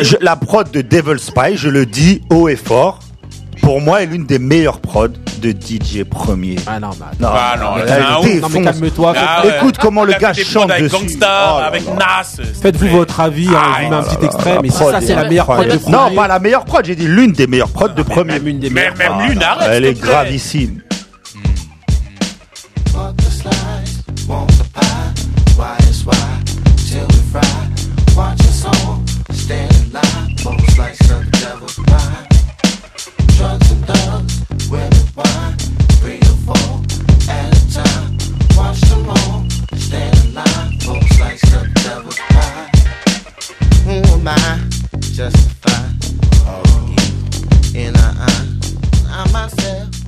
je- 0.02 0.16
la 0.22 0.36
prod 0.36 0.70
de 0.70 0.80
Devil 0.80 1.18
Spy, 1.18 1.56
je 1.56 1.68
le 1.68 1.84
dis 1.86 2.22
haut 2.30 2.48
et 2.48 2.56
fort. 2.56 3.00
Pour 3.62 3.80
moi, 3.80 4.02
est 4.02 4.06
l'une 4.06 4.26
des 4.26 4.38
meilleures 4.38 4.80
prods 4.80 5.08
de 5.40 5.50
DJ 5.50 6.04
Premier. 6.04 6.56
Ah 6.66 6.80
non, 6.80 6.90
mais 6.98 7.06
attends. 7.12 7.16
Non, 7.20 7.28
Ah 7.32 7.56
non, 7.58 7.84
elle. 7.86 8.40
Non, 8.40 8.48
mais 8.50 8.62
calme-toi. 8.62 9.14
Ah 9.16 9.42
ouais. 9.46 9.56
Écoute 9.56 9.76
comment 9.78 10.04
le 10.04 10.12
gars 10.14 10.32
chante 10.32 10.70
avec 10.70 10.84
dessus. 10.84 10.96
Gangstar, 10.96 11.54
Oh 11.56 11.60
là 11.60 11.66
avec. 11.66 11.82
Nas. 11.86 12.42
Faites-vous 12.62 12.88
votre 12.88 13.20
avis, 13.20 13.48
hein, 13.48 13.52
Ah, 13.62 13.76
je 13.78 13.84
vous 13.84 13.90
mets 13.90 13.96
un 13.96 14.02
petit 14.02 14.24
extrait, 14.24 14.58
mais 14.62 14.70
ça 14.70 14.98
est 14.98 15.06
c'est 15.06 15.14
la 15.14 15.28
meilleure 15.28 15.46
prod 15.46 15.66
de 15.68 15.76
premier. 15.78 15.96
Non, 15.96 16.14
pas 16.14 16.28
la 16.28 16.38
meilleure 16.38 16.64
prod, 16.64 16.84
j'ai 16.84 16.96
dit 16.96 17.06
l'une 17.06 17.32
des 17.32 17.46
meilleures 17.46 17.70
prods 17.70 17.88
de 17.88 18.02
premier. 18.02 18.34
Même 18.34 18.46
une 18.48 18.58
des 18.58 18.70
Même, 18.70 18.94
meilleures. 18.98 19.16
même 19.18 19.28
l'une, 19.30 19.42
arrête. 19.42 19.68
Elle 19.72 19.84
est 19.84 20.00
gravissime. 20.00 20.80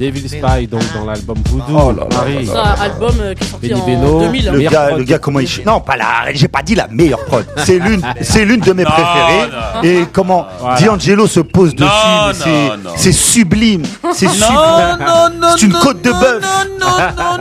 Devil 0.02 0.28
Spy, 0.28 0.66
donc 0.66 0.82
dans 0.94 1.04
l'album 1.04 1.38
Voodoo. 1.48 1.64
Oh 1.78 1.92
là 1.92 2.06
là 2.10 2.16
Marie. 2.16 2.46
C'est 2.46 2.56
un 2.56 2.62
album 2.82 3.14
euh, 3.20 3.34
qui 3.34 3.44
est 3.44 3.46
sorti 3.46 3.68
Benny 3.68 3.80
en 3.80 3.86
Beno, 3.86 4.20
2000. 4.20 4.48
hein. 4.48 4.52
Le 4.52 4.58
Meilleure 4.58 4.72
gars, 4.72 4.86
prod 4.88 4.98
le 4.98 5.04
gars, 5.04 5.18
comment 5.18 5.40
il 5.40 5.48
ch- 5.48 5.64
Non, 5.66 5.80
pas 5.80 5.96
la. 5.96 6.32
J'ai 6.34 6.48
pas 6.48 6.62
dit 6.62 6.74
la 6.74 6.88
meilleure 6.88 7.24
prod. 7.24 7.44
C'est 7.58 7.78
l'une, 7.78 8.02
c'est 8.20 8.44
l'une 8.44 8.60
de 8.60 8.72
mes 8.72 8.82
Non, 8.84 8.90
préférées. 8.90 9.48
non. 9.50 9.82
Et 9.82 10.06
comment 10.12 10.46
Voilà. 10.60 10.80
D'Angelo 10.80 11.26
se 11.26 11.40
pose 11.40 11.74
dessus, 11.74 11.88
mais 12.26 12.34
c'est, 12.34 12.68
non, 12.68 12.76
non. 12.84 12.90
c'est 12.96 13.12
sublime. 13.12 13.82
C'est 14.12 14.28
sublime. 14.28 14.48
non, 15.00 15.28
non, 15.40 15.48
C'est 15.56 15.66
une 15.66 15.72
côte 15.72 16.02
de 16.02 16.10
bœuf. 16.10 16.44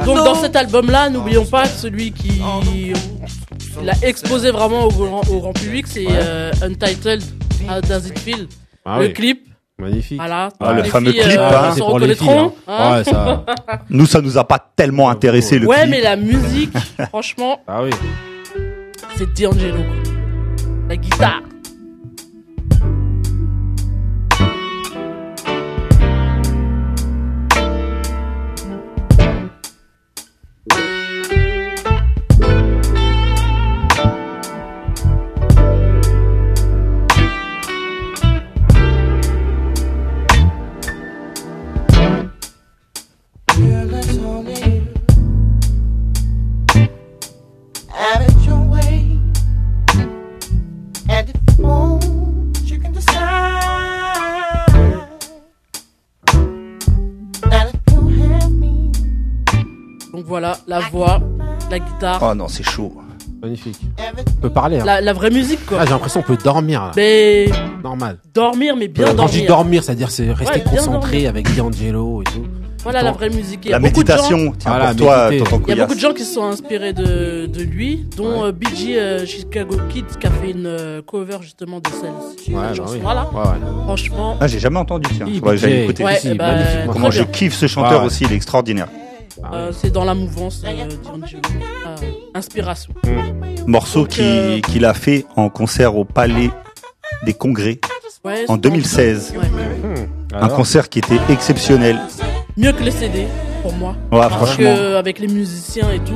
Donc 0.06 0.18
dans 0.18 0.36
cet 0.36 0.56
album-là, 0.56 1.10
n'oublions 1.10 1.46
pas 1.46 1.64
que 1.64 1.70
celui 1.78 2.12
qui 2.12 2.42
l'a 3.84 3.94
exposé 4.04 4.52
vraiment 4.52 4.84
au 4.86 4.90
grand, 4.92 5.22
au 5.30 5.40
grand 5.40 5.54
public, 5.54 5.86
c'est 5.88 6.06
euh, 6.10 6.52
Untitled, 6.62 7.24
How 7.70 7.82
Does 7.82 8.08
It 8.08 8.20
Feel? 8.20 8.48
Ah 8.86 9.00
Le 9.00 9.08
oui. 9.08 9.14
clip, 9.14 9.46
Magnifique. 9.82 10.18
voilà. 10.18 10.50
Ah, 10.60 10.74
le 10.74 10.84
fameux 10.84 11.12
filles, 11.12 11.22
clip, 11.22 11.38
euh, 11.40 11.50
hein. 11.52 11.70
se 11.72 11.76
C'est 11.76 11.82
pour 11.82 12.00
les 12.00 12.16
filles. 12.16 12.28
reconnaîtront. 12.30 12.54
hein. 12.68 12.74
hein. 12.80 12.98
Ouais, 12.98 13.04
ça. 13.04 13.46
Nous, 13.90 14.06
ça 14.06 14.22
nous 14.22 14.38
a 14.38 14.44
pas 14.48 14.60
tellement 14.76 15.10
intéressé 15.10 15.60
le 15.60 15.68
Ouais, 15.68 15.82
clip. 15.82 15.90
mais 15.92 16.02
la 16.02 16.16
musique, 16.16 16.74
franchement, 17.10 17.60
Ah 17.68 17.82
oui. 17.84 17.90
c'est 19.16 19.34
D'Angelo. 19.42 19.80
La 20.90 20.96
guitare. 20.98 21.42
La 60.72 60.80
voix, 60.90 61.20
la 61.70 61.80
guitare, 61.80 62.20
Oh 62.24 62.34
non, 62.34 62.48
c'est 62.48 62.64
chaud. 62.64 62.94
Magnifique. 63.44 63.80
On 64.38 64.42
peut 64.42 64.50
parler. 64.52 64.80
Hein. 64.80 64.86
la, 64.86 65.02
la 65.02 65.14
vraie 65.14 65.32
musique 65.32 65.66
quoi. 65.66 65.80
Ah, 65.82 65.86
j'ai 65.86 65.92
l'impression 65.92 66.22
qu'on 66.22 66.36
peut 66.36 66.44
dormir. 66.44 66.82
Là. 66.82 66.92
Mais 66.96 67.50
Normal. 67.84 68.18
dormir, 68.34 68.76
mais 68.78 68.88
bien 68.88 69.06
Quand 69.06 69.12
je 69.12 69.18
dormir. 69.18 69.34
dis 69.42 69.46
dormir, 69.48 69.84
c'est-à-dire 69.84 70.12
c'est 70.12 70.32
rester 70.32 70.60
Ouais, 70.60 70.64
concentré 70.64 71.12
dormir. 71.24 71.30
avec 71.30 71.56
D'Angelo 71.56 72.22
et 72.22 72.26
tout. 72.26 72.46
Voilà 72.84 73.02
la 73.04 73.12
vraie 73.12 73.30
musique. 73.30 73.66
La 73.66 73.78
de 73.78 73.84
gens- 73.84 73.92
méditation, 73.92 74.54
tiens, 74.58 74.72
Voilà, 74.72 74.88
pour 74.88 74.96
toi, 74.98 75.30
Il 75.32 75.38
y 75.70 75.72
a 75.74 75.86
beaucoup 75.86 75.96
de 75.96 76.00
gens 76.00 76.14
qui 76.14 76.24
se 76.24 76.34
sont 76.34 76.44
inspirés 76.46 76.94
de, 76.94 77.46
de 77.48 77.62
lui, 77.64 78.08
dont 78.18 78.44
euh, 78.46 78.52
BG 78.52 78.98
euh, 79.00 79.26
Chicago 79.26 79.76
Kid 79.90 80.06
qui 80.20 80.26
a 80.28 80.32
fait 80.32 80.52
une 80.52 80.66
euh, 80.66 81.02
cover 81.04 81.38
justement 81.42 81.80
de 81.80 81.88
celle-ci. 81.90 82.52
Ouais, 82.54 82.62
bah 82.78 82.84
oui. 82.92 82.98
Voilà. 83.04 83.28
Ouais, 83.34 83.40
ouais. 83.40 83.84
Franchement, 83.86 84.38
Ah, 84.40 84.48
j'ai 84.48 84.58
jamais 84.60 84.80
entendu, 84.80 85.08
tiens. 85.16 85.26
Ouais, 85.28 85.58
eh 85.64 86.34
ben, 86.36 86.38
magnifique. 86.38 86.92
Comment 86.92 87.12
je 87.12 87.24
kiffe 87.24 87.54
ce 87.56 87.68
chanteur 87.68 88.02
Ouais. 88.02 88.08
aussi, 88.08 88.24
il 88.26 88.32
est 88.34 88.36
extraordinaire. 88.36 88.88
Euh, 89.54 89.72
c'est 89.74 89.92
dans 89.92 90.04
la 90.06 90.14
mouvance 90.14 90.64
euh, 90.66 90.86
D'Angelo. 91.04 91.42
Euh, 91.88 91.96
inspiration. 92.36 92.94
Morceau 93.68 94.02
Donc, 94.02 94.10
qui- 94.10 94.22
euh, 94.24 94.60
qu'il 94.62 94.86
a 94.86 94.94
fait 94.94 95.26
en 95.36 95.50
concert 95.50 95.96
au 95.98 96.06
Palais 96.06 96.50
des 97.24 97.34
Congrès 97.34 97.80
Ouais, 98.24 98.46
en 98.48 98.54
c'est 98.56 98.62
2016. 98.62 99.34
Ouais. 99.36 99.42
Un 100.34 100.38
Alors, 100.46 100.56
concert 100.56 100.90
qui 100.90 101.00
était 101.00 101.18
exceptionnel. 101.30 102.00
Mieux 102.56 102.72
que 102.72 102.84
les 102.84 102.92
CD 102.92 103.26
pour 103.64 103.74
moi. 103.74 103.96
Ouais, 104.12 104.20
Parce 104.20 104.34
franchement. 104.36 104.76
que 104.76 104.96
avec 104.96 105.20
les 105.20 105.28
musiciens 105.28 105.90
et 105.92 106.00
tout, 106.00 106.14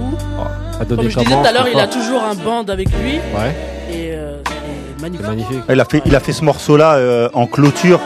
a 0.79 0.85
donné 0.85 1.03
comme 1.03 1.11
je 1.11 1.19
disais 1.19 1.31
tout 1.31 1.47
à 1.47 1.51
l'heure, 1.51 1.67
il 1.67 1.79
a 1.79 1.87
toujours 1.87 2.23
un 2.23 2.35
band 2.35 2.63
avec 2.65 2.89
lui 2.89 3.13
Ouais. 3.13 3.55
et 3.91 4.11
euh, 4.13 4.37
magnifique. 5.01 5.25
magnifique. 5.27 5.57
Il 5.69 5.79
a 5.79 5.85
fait, 5.85 6.01
il 6.05 6.15
a 6.15 6.19
fait 6.19 6.33
ce 6.33 6.43
morceau-là 6.43 6.95
euh, 6.95 7.29
en 7.33 7.47
clôture 7.47 7.99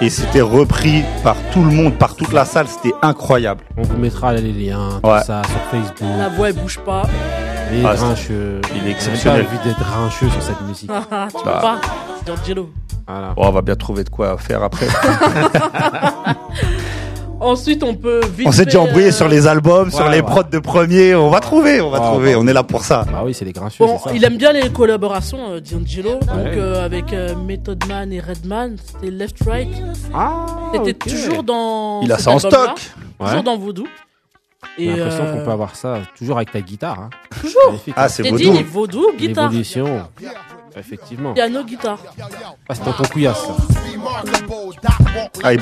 et 0.00 0.10
c'était 0.10 0.40
repris 0.40 1.02
par 1.22 1.36
tout 1.52 1.62
le 1.64 1.70
monde, 1.70 1.94
par 1.94 2.14
toute 2.16 2.32
la 2.32 2.44
salle. 2.44 2.66
C'était 2.68 2.94
incroyable. 3.02 3.62
On 3.76 3.82
vous 3.82 3.96
mettra 3.96 4.32
les 4.32 4.52
liens, 4.52 5.00
tout 5.02 5.08
Ouais. 5.10 5.22
ça 5.22 5.42
sur 5.44 5.60
Facebook. 5.70 6.08
La 6.18 6.28
voix 6.28 6.48
elle 6.50 6.56
bouge 6.56 6.78
pas. 6.80 7.02
Les 7.72 7.84
Ah, 7.84 7.94
grincheux. 7.94 8.60
il 8.74 8.78
est 8.78 8.84
J'ai 8.84 8.90
exceptionnel. 8.90 9.44
pas 9.46 9.50
envie 9.54 9.64
d'être 9.68 9.78
grincheux 9.80 10.28
sur 10.28 10.42
cette 10.42 10.60
musique. 10.62 10.90
Ah, 10.92 11.28
tu 11.30 11.42
peux 11.42 11.50
Bah. 11.50 11.58
pas. 11.62 11.80
C'est 12.18 12.26
D'Angelo. 12.26 12.70
Voilà. 13.08 13.32
Oh, 13.36 13.42
on 13.46 13.50
va 13.50 13.62
bien 13.62 13.74
trouver 13.76 14.04
de 14.04 14.08
quoi 14.10 14.36
faire 14.38 14.62
après. 14.62 14.86
Ensuite, 17.40 17.82
on 17.82 17.94
peut 17.94 18.20
vite. 18.36 18.46
on 18.46 18.52
s'est 18.52 18.64
déjà 18.64 18.80
embrouillé 18.80 19.08
euh, 19.08 19.12
sur 19.12 19.28
les 19.28 19.46
albums, 19.46 19.90
sur 19.90 20.04
ouais, 20.06 20.10
les 20.12 20.16
ouais. 20.20 20.22
prods 20.22 20.44
de 20.44 20.58
premier. 20.58 21.14
On 21.14 21.30
va 21.30 21.40
trouver, 21.40 21.80
on 21.80 21.90
va 21.90 21.98
Ah, 22.00 22.06
trouver. 22.10 22.32
bah. 22.34 22.38
On 22.40 22.46
est 22.46 22.52
là 22.52 22.62
pour 22.62 22.84
ça. 22.84 23.04
Bah 23.10 23.22
oui, 23.24 23.34
c'est 23.34 23.44
les 23.44 23.52
grincheux, 23.52 23.84
Bon, 23.84 23.98
ça. 23.98 24.10
il 24.14 24.24
aime 24.24 24.36
bien 24.36 24.52
les 24.52 24.70
collaborations, 24.70 25.50
euh, 25.50 25.60
D'Angelo. 25.60 26.12
Donc, 26.20 26.30
euh, 26.30 26.84
avec 26.84 27.12
euh, 27.12 27.34
Method 27.34 27.84
Man 27.86 28.12
et 28.12 28.20
Redman, 28.20 28.76
c'était 28.84 29.10
Left 29.10 29.36
Right. 29.46 29.68
Ah, 30.14 30.46
C'était 30.72 30.94
toujours 30.94 31.42
dans. 31.42 32.00
Il 32.02 32.12
a 32.12 32.18
ça 32.18 32.30
en 32.30 32.38
stock. 32.38 32.70
Toujours 33.20 33.42
dans 33.42 33.56
Voodoo. 33.58 33.84
J'ai 34.78 34.84
Et 34.86 34.96
l'impression 34.96 35.24
euh, 35.24 35.32
qu'on 35.38 35.44
peut 35.44 35.50
avoir 35.52 35.76
ça 35.76 35.98
toujours 36.16 36.36
avec 36.36 36.50
ta 36.50 36.60
guitare. 36.60 36.98
Hein. 36.98 37.10
Toujours. 37.40 37.60
Magnifique, 37.66 37.94
Ah, 37.96 38.04
hein. 38.04 38.08
c'est 38.08 38.22
vaudou. 38.22 38.38
dit, 38.38 38.62
Vaudou, 38.62 39.04
guitare. 39.18 39.44
L'évolution. 39.50 40.02
Effectivement. 40.76 41.34
Piano, 41.34 41.62
guitare. 41.64 41.98
Ah, 42.68 42.74
c'est 42.74 42.84
dans 42.84 42.92
ton 42.92 43.04
couillasse, 43.04 43.38
ça. 43.38 43.56
Ah, 45.42 45.52
il- 45.54 45.60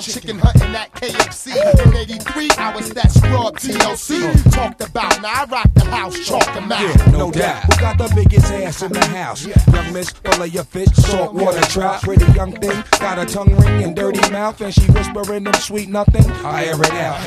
Chicken 0.00 0.38
hunting 0.38 0.74
at 0.74 0.88
KFC. 1.00 1.50
In 1.84 1.94
83, 1.96 2.48
I 2.58 2.72
was 2.74 2.90
that 2.90 3.10
scrub 3.10 3.58
TLC. 3.58 4.20
Talked 4.50 4.82
about, 4.82 5.20
now 5.22 5.42
I 5.42 5.44
rock 5.50 5.68
the 5.74 5.84
house, 5.84 6.18
chalk 6.20 6.44
them 6.54 6.70
out. 6.70 6.80
Yeah, 6.80 7.10
no 7.12 7.30
doubt. 7.30 7.62
Who 7.64 7.80
got 7.80 7.96
the 7.98 8.12
biggest 8.14 8.52
ass 8.52 8.82
in 8.82 8.92
the 8.92 9.04
house? 9.06 9.46
Young 9.46 9.92
miss, 9.92 10.10
fillet 10.10 10.48
your 10.48 10.64
fish, 10.64 10.88
salt 10.94 11.32
water 11.34 11.60
trout. 11.62 12.02
Pretty 12.02 12.30
young 12.32 12.52
thing, 12.52 12.84
got 13.00 13.18
a 13.18 13.24
tongue 13.26 13.56
ring 13.56 13.82
and 13.82 13.96
dirty 13.96 14.20
mouth, 14.30 14.45
and 14.60 14.72
she 14.72 14.86
whispering 14.92 15.44
them 15.44 15.54
sweet 15.54 15.88
nothing. 15.88 16.24
I 16.44 16.66
air 16.66 16.74
it 16.80 16.92
out. 16.92 17.18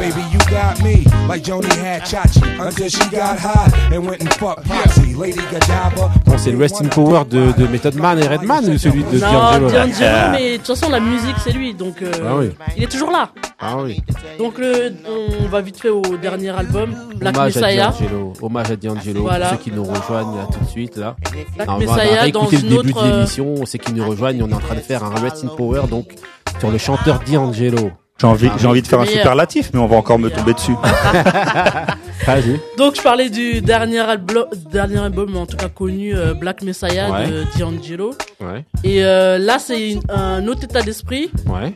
Baby, 0.00 0.22
you 0.32 0.38
got 0.50 0.82
me, 0.82 1.04
like 1.28 1.42
Joni 1.42 1.70
had 1.76 2.02
Chachi, 2.02 2.42
until 2.58 2.88
she 2.88 3.08
got 3.10 3.38
hot 3.38 3.72
and 3.92 4.06
went 4.06 4.20
and 4.22 4.32
fucked 4.34 4.64
Potsy. 4.66 5.14
Lady 5.16 5.40
Godiva. 5.50 6.10
Bon, 6.24 6.38
c'est 6.38 6.50
le 6.50 6.58
Rest 6.58 6.80
in 6.80 6.88
Power 6.88 7.24
de, 7.28 7.52
de 7.52 7.66
Method 7.66 7.94
Man 7.96 8.18
et 8.18 8.26
Redman 8.26 8.64
ou 8.68 8.78
celui 8.78 9.04
de 9.04 9.18
Non, 9.18 9.30
D'Angelo 9.32 9.70
D'Angelo, 9.70 10.30
mais 10.32 10.52
de 10.52 10.56
toute 10.58 10.66
façon, 10.78 10.90
la 10.90 11.00
musique, 11.00 11.36
c'est 11.44 11.52
lui. 11.52 11.74
Donc, 11.74 12.00
euh, 12.02 12.10
Ah 12.26 12.36
oui. 12.36 12.50
il 12.76 12.82
est 12.84 12.90
toujours 12.90 13.10
là. 13.10 13.28
Ah 13.64 13.76
oui. 13.80 14.02
Donc, 14.38 14.58
le, 14.58 14.92
on 15.08 15.46
va 15.46 15.60
vite 15.60 15.80
fait 15.80 15.88
au 15.88 16.02
dernier 16.20 16.50
album, 16.50 16.94
Black 17.14 17.36
Hommage 17.36 17.56
à. 17.58 17.90
D'Angelo. 17.90 18.32
Hommage 18.42 18.70
à 18.72 18.76
D'Angelo. 18.76 19.22
Voilà. 19.22 19.50
Pour 19.50 19.58
ceux 19.58 19.62
qui 19.62 19.70
nous 19.70 19.84
rejoignent 19.84 20.36
là, 20.36 20.48
tout 20.52 20.64
de 20.64 20.68
suite 20.68 20.96
là. 20.96 21.16
Black 21.54 21.68
on 21.68 21.78
va 21.78 21.78
Messiah 21.78 22.30
dans 22.32 22.48
le 22.48 22.54
une 22.54 22.60
début 22.60 22.74
autre, 22.74 22.88
de 22.88 22.98
euh, 22.98 23.16
l'émission. 23.16 23.54
Ceux 23.64 23.78
qui 23.78 23.92
nous 23.92 24.08
rejoignent, 24.08 24.42
on 24.42 24.48
est 24.50 24.54
en 24.54 24.58
train 24.58 24.74
de 24.74 24.80
faire 24.80 25.04
un 25.04 25.14
in 25.14 25.48
Power 25.56 25.82
donc 25.88 26.12
sur 26.58 26.72
le 26.72 26.78
chanteur 26.78 27.20
D'Angelo. 27.20 27.92
J'ai 28.20 28.26
envie, 28.28 28.48
Ah, 28.52 28.56
j'ai 28.58 28.66
envie 28.68 28.82
de 28.82 28.86
faire 28.86 29.00
un 29.00 29.06
superlatif, 29.06 29.70
mais 29.74 29.80
on 29.80 29.86
va 29.86 29.96
encore 29.96 30.18
me 30.18 30.30
tomber 30.30 30.54
dessus. 30.54 30.76
Vas-y. 32.26 32.60
Donc, 32.78 32.94
je 32.96 33.02
parlais 33.02 33.30
du 33.30 33.60
dernier 33.62 33.98
album, 33.98 34.44
dernier 34.70 34.98
album, 34.98 35.36
en 35.36 35.46
tout 35.46 35.56
cas 35.56 35.68
connu, 35.68 36.14
euh, 36.14 36.34
Black 36.34 36.62
Messiah 36.62 37.10
Ouais. 37.10 37.26
de 37.26 37.44
D'Angelo. 37.58 38.14
Ouais. 38.40 38.64
Et 38.84 39.04
euh, 39.04 39.38
là, 39.38 39.58
c'est 39.58 39.90
une- 39.92 40.02
un 40.08 40.46
autre 40.46 40.62
état 40.64 40.82
d'esprit. 40.82 41.30
Ouais. 41.46 41.74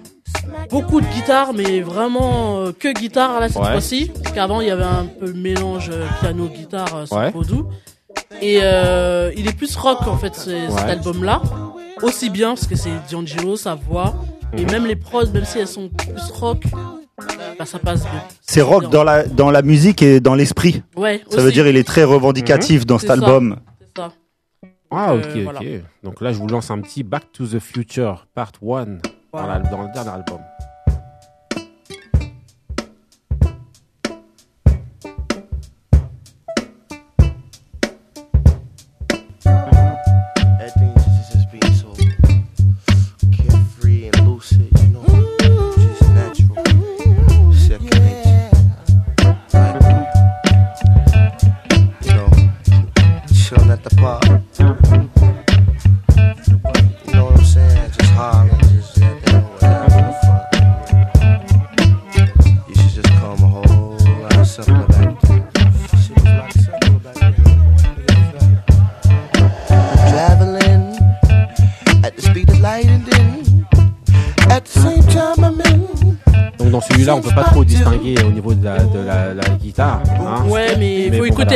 Beaucoup 0.71 1.01
de 1.01 1.07
guitare, 1.07 1.53
mais 1.53 1.81
vraiment 1.81 2.59
euh, 2.59 2.73
que 2.79 2.93
guitare 2.93 3.41
là 3.41 3.49
cette 3.49 3.57
Ouais. 3.63 3.73
fois-ci. 3.73 4.13
Parce 4.23 4.35
qu'avant, 4.35 4.61
il 4.61 4.69
y 4.69 4.71
avait 4.71 4.85
un 4.85 5.07
peu 5.19 5.27
le 5.27 5.33
mélange 5.35 5.91
euh, 5.93 6.07
piano-guitare 6.21 6.95
euh, 6.95 7.07
sur 7.07 7.17
Ouais. 7.17 7.31
Vodou. 7.33 7.67
Et 8.41 8.61
euh, 8.63 9.33
il 9.37 9.49
est 9.49 9.57
plus 9.57 9.75
rock 9.77 10.07
en 10.07 10.17
fait 10.17 10.35
ce- 10.37 10.51
cet 10.51 10.71
Ouais. 10.85 10.91
album-là. 10.93 11.43
Aussi 12.03 12.31
bien 12.31 12.51
parce 12.55 12.67
que 12.67 12.77
c'est 12.77 12.91
D'Angelo, 13.11 13.57
sa 13.57 13.75
voix. 13.75 14.15
Et 14.53 14.65
Mhm. 14.65 14.71
même 14.71 14.87
les 14.87 14.97
prods, 14.97 15.27
même 15.33 15.45
si 15.45 15.59
elles 15.59 15.67
sont 15.69 15.89
plus 15.89 16.31
rock, 16.33 16.63
bah, 17.59 17.65
ça 17.67 17.79
passe 17.79 18.03
bien. 18.03 18.23
C'est 18.41 18.63
rock 18.63 18.91
dans 18.91 19.05
la, 19.05 19.25
dans 19.25 19.51
la 19.51 19.63
musique 19.63 20.03
et 20.03 20.21
dans 20.21 20.35
l'esprit. 20.35 20.83
Ouais, 20.97 21.23
Ça 21.31 21.41
veut 21.43 21.53
dire 21.53 21.67
il 21.67 21.77
est 21.77 21.87
très 21.87 22.05
revendicatif 22.05 22.87
dans 22.87 22.99
C'est 22.99 23.07
cet 23.09 23.19
ça. 23.21 23.25
album. 23.27 23.57
C'est 23.81 24.01
ça. 24.03 24.13
Ah, 24.91 25.15
ok, 25.15 25.25
Euh, 25.25 25.35
ok. 25.37 25.43
voilà. 25.43 25.61
Donc 26.05 26.21
là, 26.21 26.33
je 26.33 26.39
vous 26.39 26.47
lance 26.47 26.71
un 26.71 26.81
petit 26.81 27.03
Back 27.03 27.33
to 27.33 27.47
the 27.47 27.59
Future, 27.59 28.27
part 28.35 28.53
1, 28.63 28.87
dans, 28.87 29.01
Voilà. 29.33 29.59
dans 29.59 29.83
le 29.83 29.93
dernier 29.93 30.11
album. 30.11 30.39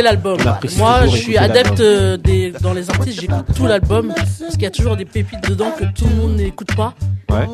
Écouter 0.01 0.03
l'album. 0.03 0.39
Moi, 0.79 1.07
je 1.07 1.17
suis 1.17 1.37
adepte 1.37 1.81
euh, 1.81 2.17
des, 2.17 2.53
dans 2.61 2.73
les 2.73 2.91
artistes, 2.91 3.21
j'écoute 3.21 3.45
tout 3.55 3.67
l'album 3.67 4.13
parce 4.15 4.53
qu'il 4.53 4.63
y 4.63 4.67
a 4.67 4.71
toujours 4.71 4.97
des 4.97 5.05
pépites 5.05 5.49
dedans 5.49 5.71
que 5.79 5.85
tout 5.95 6.07
le 6.09 6.17
monde 6.17 6.37
n'écoute 6.37 6.75
pas 6.75 6.95
Ouais, 7.31 7.47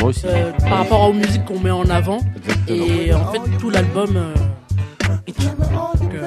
moi 0.00 0.10
aussi. 0.10 0.24
euh, 0.26 0.50
par 0.68 0.78
rapport 0.78 1.08
aux 1.08 1.12
musiques 1.12 1.44
qu'on 1.44 1.58
met 1.58 1.70
en 1.70 1.88
avant. 1.88 2.18
Exactement. 2.36 2.84
Et 2.86 3.14
en 3.14 3.24
fait, 3.32 3.40
tout 3.58 3.70
l'album. 3.70 4.10
euh, 4.16 4.34
est 5.26 5.32
tout. 5.32 5.42
Donc, 5.42 6.14
euh, 6.14 6.26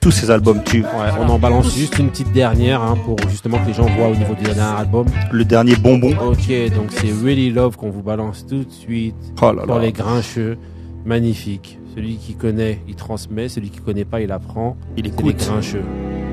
Tous 0.00 0.10
ces 0.12 0.30
albums 0.30 0.62
tuent. 0.62 0.82
Ouais, 0.82 1.10
on 1.20 1.28
en 1.28 1.38
balance 1.38 1.74
juste 1.74 1.98
une 1.98 2.10
petite 2.10 2.32
dernière 2.32 2.80
hein, 2.82 2.96
pour 3.04 3.16
justement 3.28 3.58
que 3.58 3.66
les 3.66 3.74
gens 3.74 3.86
voient 3.86 4.08
au 4.08 4.14
niveau 4.14 4.34
du 4.34 4.44
dernier 4.44 4.60
album. 4.78 5.06
Le 5.32 5.44
dernier 5.44 5.74
bonbon. 5.76 6.10
Ok, 6.24 6.48
donc 6.74 6.90
c'est 6.92 7.08
Really 7.24 7.50
Love 7.50 7.76
qu'on 7.76 7.90
vous 7.90 8.02
balance 8.02 8.46
tout 8.46 8.62
de 8.64 8.70
suite 8.70 9.16
Oh 9.42 9.52
là 9.52 9.62
pour 9.64 9.76
là. 9.76 9.82
les 9.82 9.92
grincheux. 9.92 10.56
Magnifique. 11.04 11.78
Celui 11.96 12.16
qui 12.18 12.34
connaît, 12.34 12.82
il 12.86 12.94
transmet. 12.94 13.48
Celui 13.48 13.70
qui 13.70 13.80
connaît 13.80 14.04
pas, 14.04 14.20
il 14.20 14.30
apprend. 14.30 14.76
Il 14.98 15.04
C'est 15.04 15.08
les 15.10 15.14
écoute. 15.14 15.36
grincheux. 15.38 15.82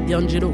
D'Angelo. 0.09 0.51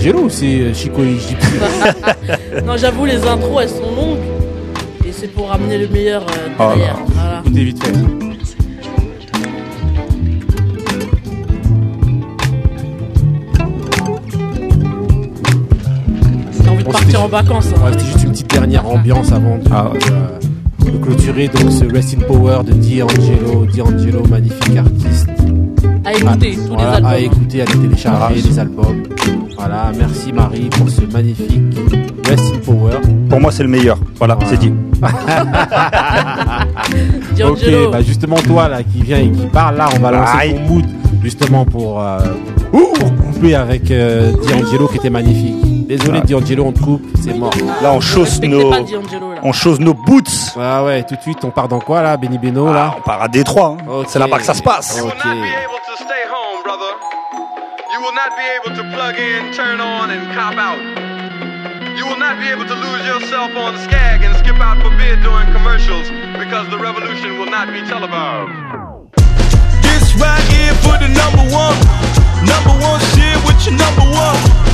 D'Angelo 0.00 0.20
ou 0.24 0.30
c'est 0.30 0.60
euh, 0.60 0.72
Chico 0.72 1.02
et 1.02 1.12
Gypsy 1.18 1.34
non, 2.64 2.76
j'avoue, 2.78 3.04
les 3.04 3.22
intros, 3.26 3.60
elles 3.62 3.68
sont 3.68 3.94
longues. 3.94 4.18
Et 5.06 5.12
c'est 5.12 5.28
pour 5.28 5.48
ramener 5.48 5.76
le 5.76 5.88
meilleur 5.88 6.22
euh, 6.22 6.48
Oh 6.58 6.68
derrière. 6.74 6.96
Voilà. 7.06 7.42
Vite 7.46 7.84
fait. 7.84 7.92
Partir 16.90 17.22
en 17.22 17.28
vacances. 17.28 17.68
hein. 17.76 17.84
Ouais, 17.84 17.92
c'était 17.92 18.04
juste 18.06 18.24
une 18.24 18.30
petite 18.32 18.50
dernière 18.50 18.86
ambiance 18.86 19.30
avant 19.32 19.58
de, 19.58 19.64
euh, 19.72 20.90
de 20.90 20.98
clôturer 20.98 21.48
donc 21.48 21.70
ce 21.70 21.84
Rest 21.84 22.16
in 22.16 22.20
Power 22.26 22.60
de 22.64 22.72
D'Angelo. 22.72 23.66
D'Angelo, 23.66 24.22
magnifique 24.28 24.76
artiste. 24.76 25.28
À 26.04 26.12
écouter 26.14 26.56
tous 26.66 26.76
les 26.76 26.82
albums. 26.82 27.06
À 27.10 27.18
écouter, 27.18 27.62
à 27.62 27.64
les 27.64 27.72
télécharger, 27.72 28.34
les 28.42 28.58
albums. 28.58 29.02
Voilà, 29.56 29.92
merci 29.98 30.32
Marie 30.32 30.68
pour 30.70 30.88
ce 30.88 31.02
magnifique 31.02 31.60
Rest 32.26 32.54
in 32.54 32.58
Power. 32.64 32.94
Pour 33.28 33.40
moi, 33.40 33.52
c'est 33.52 33.62
le 33.62 33.68
meilleur. 33.68 33.98
Voilà, 34.16 34.38
c'est 34.46 34.58
dit. 34.58 34.72
Ok, 37.42 37.64
bah 37.90 38.02
justement 38.02 38.36
toi 38.36 38.68
là 38.68 38.82
qui 38.82 39.00
vient 39.02 39.16
et 39.18 39.30
qui 39.30 39.46
parle 39.46 39.76
là, 39.76 39.88
on 39.96 40.00
va 40.00 40.10
lancer 40.10 40.54
ton 40.54 40.60
mood 40.74 40.84
justement 41.22 41.64
pour, 41.64 42.02
euh, 42.02 42.18
pour 42.70 42.92
couper 43.32 43.54
avec 43.54 43.90
euh, 43.90 44.30
D'Angelo 44.46 44.88
qui 44.88 44.98
était 44.98 45.08
magnifique. 45.08 45.79
Désolé. 45.90 46.20
D'Angelo, 46.20 46.66
on 46.66 46.72
te 46.72 46.78
coupe, 46.78 47.02
c'est 47.20 47.34
mort. 47.34 47.50
Là, 47.82 47.92
on 47.92 48.00
chausse 48.00 48.40
nos, 48.42 48.70
pas 48.70 48.78
D'Angelo, 48.78 49.34
là. 49.34 49.40
on 49.42 49.52
chausse 49.52 49.80
nos 49.80 49.92
boots. 49.92 50.54
Ah 50.56 50.84
ouais, 50.84 51.02
tout 51.02 51.16
de 51.16 51.20
suite 51.20 51.44
on 51.44 51.50
part 51.50 51.66
dans 51.66 51.80
quoi 51.80 52.00
là, 52.00 52.16
Benny 52.16 52.38
Beno 52.38 52.68
Ah, 52.68 52.72
là 52.72 52.94
on 52.98 53.00
part 53.00 53.20
à 53.22 53.26
Détroit. 53.26 53.76
hein. 53.80 53.84
Ok. 53.90 54.06
C'est 54.08 54.20
là-bas 54.20 54.38
que 54.38 54.44
ça 54.44 54.54
se 54.54 54.62
passe. 54.62 55.02
Ok. 55.02 55.10
able 55.10 55.18
to 55.18 55.96
stay 55.96 56.22
home, 56.30 56.62
brother. 56.62 56.94
You 57.92 57.98
will 58.06 58.14
not 58.14 58.30
be 58.38 58.46
able 58.54 58.76
to 58.76 58.84
plug 58.94 59.16
in, 59.18 59.50
turn 59.52 59.80
on, 59.80 60.10
and 60.10 60.32
cop 60.32 60.54
out. 60.54 60.78
You 61.98 62.06
will 62.06 62.20
not 62.20 62.38
be 62.38 62.46
able 62.54 62.66
to 62.70 62.74
lose 62.74 63.04
yourself 63.10 63.50
on 63.56 63.74
the 63.74 63.82
skag 63.82 64.22
and 64.22 64.36
skip 64.38 64.60
out 64.62 64.78
for 64.82 64.90
bid 64.96 65.18
during 65.26 65.50
commercials 65.52 66.06
because 66.38 66.70
the 66.70 66.78
revolution 66.78 67.36
will 67.36 67.50
not 67.50 67.66
be 67.66 67.82
televised. 67.90 68.46
This 69.82 70.14
right 70.22 70.46
here 70.54 70.72
for 70.86 70.94
the 71.02 71.08
number 71.10 71.42
one. 71.50 71.74
Number 72.46 72.78
one 72.78 73.00
shit 73.18 73.36
with 73.44 73.58
your 73.66 73.74
number 73.74 74.06
one. 74.06 74.69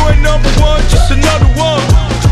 You 0.00 0.08
ain't 0.08 0.22
number 0.22 0.48
one, 0.60 0.80
just 0.88 1.10
another 1.10 1.46
one. 1.60 1.84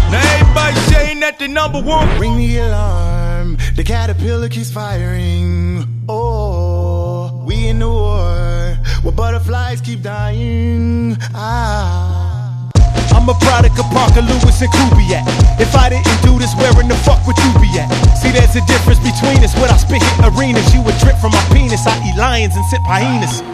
Now 0.08 0.24
everybody 0.40 0.76
saying 0.88 1.20
that 1.20 1.38
they 1.38 1.48
number 1.48 1.82
one. 1.82 2.08
Ring 2.18 2.36
the 2.38 2.58
alarm. 2.58 3.58
The 3.76 3.84
caterpillar 3.84 4.48
keeps 4.48 4.70
firing. 4.72 5.84
Oh, 6.08 7.44
we 7.46 7.68
in 7.68 7.80
the 7.80 7.88
war 7.88 8.78
where 9.02 9.12
butterflies 9.12 9.82
keep 9.82 10.00
dying. 10.02 11.16
Ah. 11.34 12.70
I'm 13.12 13.28
a 13.28 13.34
product 13.44 13.78
of 13.78 13.84
Parker 13.92 14.22
Lewis 14.22 14.62
and 14.64 14.72
Kubiak. 14.72 15.28
If 15.60 15.76
I 15.76 15.90
didn't 15.90 16.08
do 16.22 16.38
this, 16.38 16.54
where 16.56 16.72
in 16.80 16.88
the 16.88 16.96
fuck 17.04 17.20
would 17.26 17.36
you 17.36 17.52
be 17.60 17.68
at? 17.76 17.92
See, 18.16 18.32
there's 18.32 18.56
a 18.56 18.64
difference 18.64 19.00
between 19.00 19.44
us. 19.44 19.52
When 19.60 19.68
I 19.68 19.76
spit 19.76 20.00
hit 20.00 20.24
arenas, 20.24 20.72
you 20.72 20.80
would 20.80 20.96
drip 21.04 21.16
from 21.20 21.32
my 21.32 21.44
penis. 21.52 21.84
I 21.86 21.92
eat 22.08 22.16
lions 22.16 22.56
and 22.56 22.64
sip 22.72 22.80
hyenas. 22.88 23.44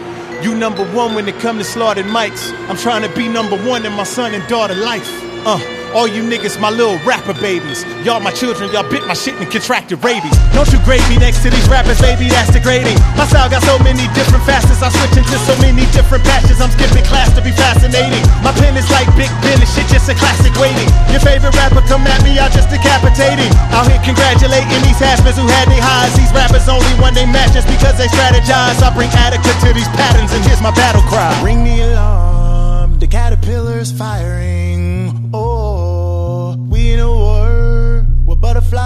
You 0.45 0.53
number 0.53 0.85
one 0.93 1.15
when 1.15 1.27
it 1.27 1.39
come 1.39 1.57
to 1.57 1.63
slaughtered 1.63 2.05
mics. 2.05 2.53
I'm 2.69 2.77
trying 2.77 3.01
to 3.01 3.09
be 3.15 3.27
number 3.27 3.57
one 3.67 3.83
in 3.83 3.93
my 3.93 4.03
son 4.03 4.35
and 4.35 4.47
daughter 4.47 4.75
life. 4.75 5.09
Uh, 5.43 5.57
all 5.95 6.11
you 6.11 6.19
niggas, 6.27 6.59
my 6.59 6.67
little 6.67 6.99
rapper 7.07 7.31
babies. 7.39 7.87
Y'all 8.03 8.19
my 8.19 8.35
children, 8.35 8.67
y'all 8.75 8.83
bit 8.83 9.07
my 9.07 9.15
shit 9.15 9.39
and 9.39 9.47
contracted 9.47 10.03
rabies. 10.03 10.35
Don't 10.51 10.67
you 10.75 10.79
grade 10.83 11.07
me 11.07 11.15
next 11.15 11.39
to 11.47 11.49
these 11.49 11.63
rappers, 11.71 11.95
baby, 12.03 12.27
that's 12.27 12.51
degrading. 12.51 12.99
My 13.15 13.23
style 13.23 13.47
got 13.47 13.63
so 13.63 13.79
many 13.79 14.03
different 14.11 14.43
facets, 14.43 14.83
I 14.83 14.91
switch 14.91 15.15
into 15.15 15.39
so 15.47 15.55
many 15.63 15.87
different 15.95 16.27
patches. 16.27 16.59
I'm 16.59 16.69
skipping 16.75 17.07
class 17.07 17.31
to 17.39 17.41
be 17.41 17.55
fascinating. 17.55 18.19
My 18.43 18.51
pen 18.59 18.75
is 18.75 18.85
like 18.91 19.07
Big 19.15 19.31
Ben, 19.39 19.55
this 19.63 19.71
shit 19.71 19.87
just 19.87 20.11
a 20.11 20.15
classic 20.19 20.51
waiting. 20.59 20.91
Your 21.15 21.23
favorite 21.23 21.55
rapper 21.55 21.79
come 21.87 22.03
at 22.11 22.19
me, 22.27 22.35
I 22.43 22.51
just 22.51 22.67
decapitating. 22.67 23.49
Out 23.71 23.87
here 23.87 24.03
congratulating 24.03 24.83
these 24.83 24.99
haspers 24.99 25.39
who 25.39 25.47
had 25.47 25.71
they 25.71 25.79
highs. 25.79 26.11
These 26.19 26.35
rappers 26.35 26.67
only 26.67 26.91
one 26.99 27.15
they 27.15 27.25
match 27.25 27.55
just 27.55 27.71
because 27.71 27.95
they 27.95 28.11
strategize. 28.11 28.83
I 28.83 28.91
bring 28.91 29.09
adequate 29.15 29.55
to 29.63 29.71
these 29.71 29.89
patterns, 29.95 30.35
and 30.35 30.43
here's 30.43 30.59
my 30.59 30.75
battle 30.75 31.07
cry. 31.07 31.31
Ring 31.39 31.63
the 31.63 31.87
alarm. 31.87 32.99
The 32.99 33.07
caterpillar's 33.07 33.95
firing. 33.95 34.64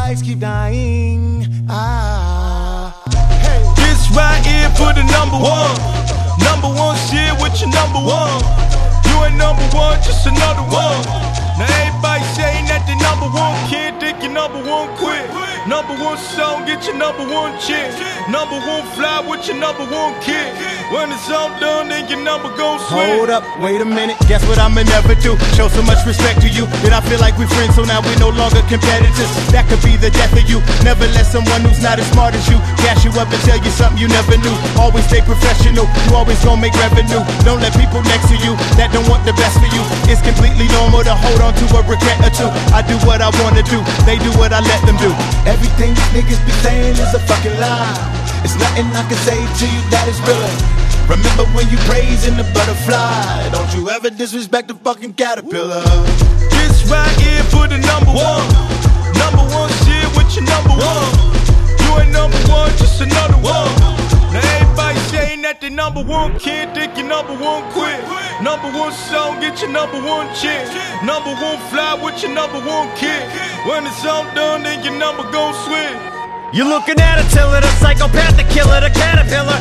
Butterflies 0.10 0.22
keep 0.22 0.40
dying. 0.40 1.46
Ah. 1.70 2.94
Hey. 3.42 3.62
This 3.76 4.10
right 4.16 4.44
here 4.46 4.70
for 4.76 4.94
the 4.94 5.04
number 5.04 5.38
one. 5.38 5.76
Number 6.42 6.68
one 6.68 6.98
shit 7.10 7.34
with 7.42 7.60
your 7.62 7.70
number 7.70 8.00
one. 8.00 8.42
You 9.06 9.26
ain't 9.26 9.38
number 9.38 9.64
one, 9.76 9.98
just 10.02 10.26
another 10.26 10.66
one. 10.74 11.02
Now 11.60 11.89
that 12.80 12.88
they 12.88 12.98
number 13.04 13.28
one 13.36 13.56
kid, 13.68 14.00
think 14.00 14.24
you 14.24 14.32
number 14.32 14.60
one 14.64 14.88
quit. 14.96 15.28
Number 15.68 15.94
one 16.00 16.18
song, 16.18 16.66
get 16.66 16.86
your 16.88 16.96
number 16.96 17.24
one 17.28 17.54
chick. 17.60 17.92
Number 18.32 18.58
one 18.64 18.86
fly 18.96 19.20
with 19.28 19.46
your 19.48 19.58
number 19.58 19.84
one 19.86 20.16
kid. 20.24 20.56
When 20.90 21.12
it's 21.12 21.30
all 21.30 21.52
done, 21.60 21.90
then 21.90 22.08
your 22.10 22.22
number 22.24 22.50
gon' 22.58 22.80
swing. 22.90 23.20
Hold 23.20 23.30
up, 23.30 23.44
wait 23.62 23.82
a 23.82 23.86
minute. 23.86 24.18
Guess 24.26 24.46
what 24.48 24.58
I'ma 24.58 24.82
never 24.84 25.14
do? 25.20 25.38
Show 25.54 25.68
so 25.70 25.84
much 25.84 26.02
respect 26.08 26.42
to 26.42 26.50
you 26.50 26.66
that 26.82 26.94
I 26.96 27.02
feel 27.06 27.20
like 27.20 27.38
we're 27.38 27.52
friends, 27.52 27.76
so 27.76 27.84
now 27.84 28.02
we're 28.02 28.18
no 28.18 28.34
longer 28.34 28.64
competitors. 28.66 29.30
That 29.54 29.70
could 29.70 29.82
be 29.86 30.00
the 30.00 30.10
death 30.10 30.34
of 30.34 30.46
you. 30.50 30.64
Never 30.82 31.06
let 31.14 31.28
someone 31.30 31.62
who's 31.62 31.84
not 31.84 32.00
as 32.00 32.08
smart 32.10 32.34
as 32.34 32.46
you 32.50 32.58
gas 32.82 33.06
you 33.06 33.14
up 33.22 33.30
and 33.30 33.42
tell 33.46 33.60
you 33.60 33.70
something 33.70 34.00
you 34.02 34.10
never 34.10 34.40
knew. 34.42 34.56
Always 34.80 35.06
stay 35.06 35.22
professional. 35.22 35.86
You 36.10 36.18
always 36.18 36.40
gonna 36.42 36.62
make 36.62 36.74
revenue. 36.80 37.22
Don't 37.46 37.62
let 37.62 37.76
people 37.78 38.02
next 38.10 38.32
to 38.34 38.38
you 38.42 38.58
that 38.82 38.90
don't 38.90 39.06
want 39.06 39.22
the 39.30 39.36
best 39.38 39.62
for 39.62 39.70
you. 39.70 39.84
It's 40.10 40.24
completely 40.26 40.66
normal 40.74 41.06
to 41.06 41.14
hold 41.14 41.42
on 41.46 41.54
to 41.54 41.66
a 41.78 41.82
regret 41.86 42.18
or 42.26 42.34
two. 42.34 42.50
I 42.72 42.82
do 42.86 42.96
what 43.06 43.22
I 43.22 43.30
wanna 43.42 43.64
do. 43.64 43.82
They 44.06 44.18
do 44.20 44.30
what 44.38 44.54
I 44.54 44.62
let 44.62 44.82
them 44.86 44.98
do. 44.98 45.10
Everything 45.50 45.94
these 45.94 46.12
niggas 46.14 46.42
be 46.46 46.54
saying 46.64 46.96
is 46.98 47.14
a 47.14 47.20
fucking 47.20 47.58
lie. 47.60 47.98
It's 48.44 48.56
nothing 48.56 48.86
I 48.94 49.04
can 49.10 49.20
say 49.26 49.38
to 49.38 49.66
you 49.66 49.82
that 49.90 50.06
is 50.08 50.20
real. 50.24 50.80
Remember 51.10 51.46
when 51.58 51.68
you 51.70 51.78
praising 51.90 52.38
the 52.38 52.46
butterfly? 52.54 53.50
Don't 53.50 53.74
you 53.74 53.90
ever 53.90 54.10
disrespect 54.10 54.68
the 54.68 54.76
fucking 54.76 55.14
caterpillar. 55.14 55.82
This 56.54 56.86
right 56.86 57.16
here 57.20 57.44
for 57.50 57.68
the 57.68 57.80
number 57.82 58.14
one. 58.14 58.46
Number 59.18 59.44
one 59.50 59.70
shit 59.84 60.06
with 60.16 60.30
your 60.38 60.46
number 60.46 60.78
one. 60.78 61.10
You 61.82 61.90
ain't 61.98 62.12
number 62.14 62.38
one, 62.48 62.70
just 62.78 63.02
another 63.02 63.42
one. 63.42 63.99
Saying 65.30 65.44
that 65.44 65.62
they 65.62 65.70
number 65.70 66.02
one 66.02 66.40
kid, 66.42 66.74
think 66.74 66.98
you 66.98 67.06
number 67.06 67.38
one 67.38 67.62
quit. 67.70 68.02
Number 68.42 68.66
one 68.74 68.90
song, 68.90 69.38
get 69.38 69.62
your 69.62 69.70
number 69.70 70.02
one 70.02 70.26
chick. 70.34 70.66
Number 71.06 71.30
one 71.38 71.62
fly 71.70 71.94
with 72.02 72.18
your 72.26 72.34
number 72.34 72.58
one 72.58 72.90
kid. 72.98 73.30
When 73.70 73.86
it's 73.86 74.02
all 74.10 74.26
done, 74.34 74.66
then 74.66 74.82
your 74.82 74.98
number 74.98 75.22
gon' 75.30 75.54
swing. 75.70 75.94
You're 76.50 76.66
looking 76.66 76.98
at 76.98 77.22
a 77.22 77.26
tiller, 77.30 77.62
a 77.62 77.72
psychopath, 77.78 78.42
the 78.42 78.46
killer, 78.50 78.82
the 78.82 78.90
caterpillar. 78.90 79.54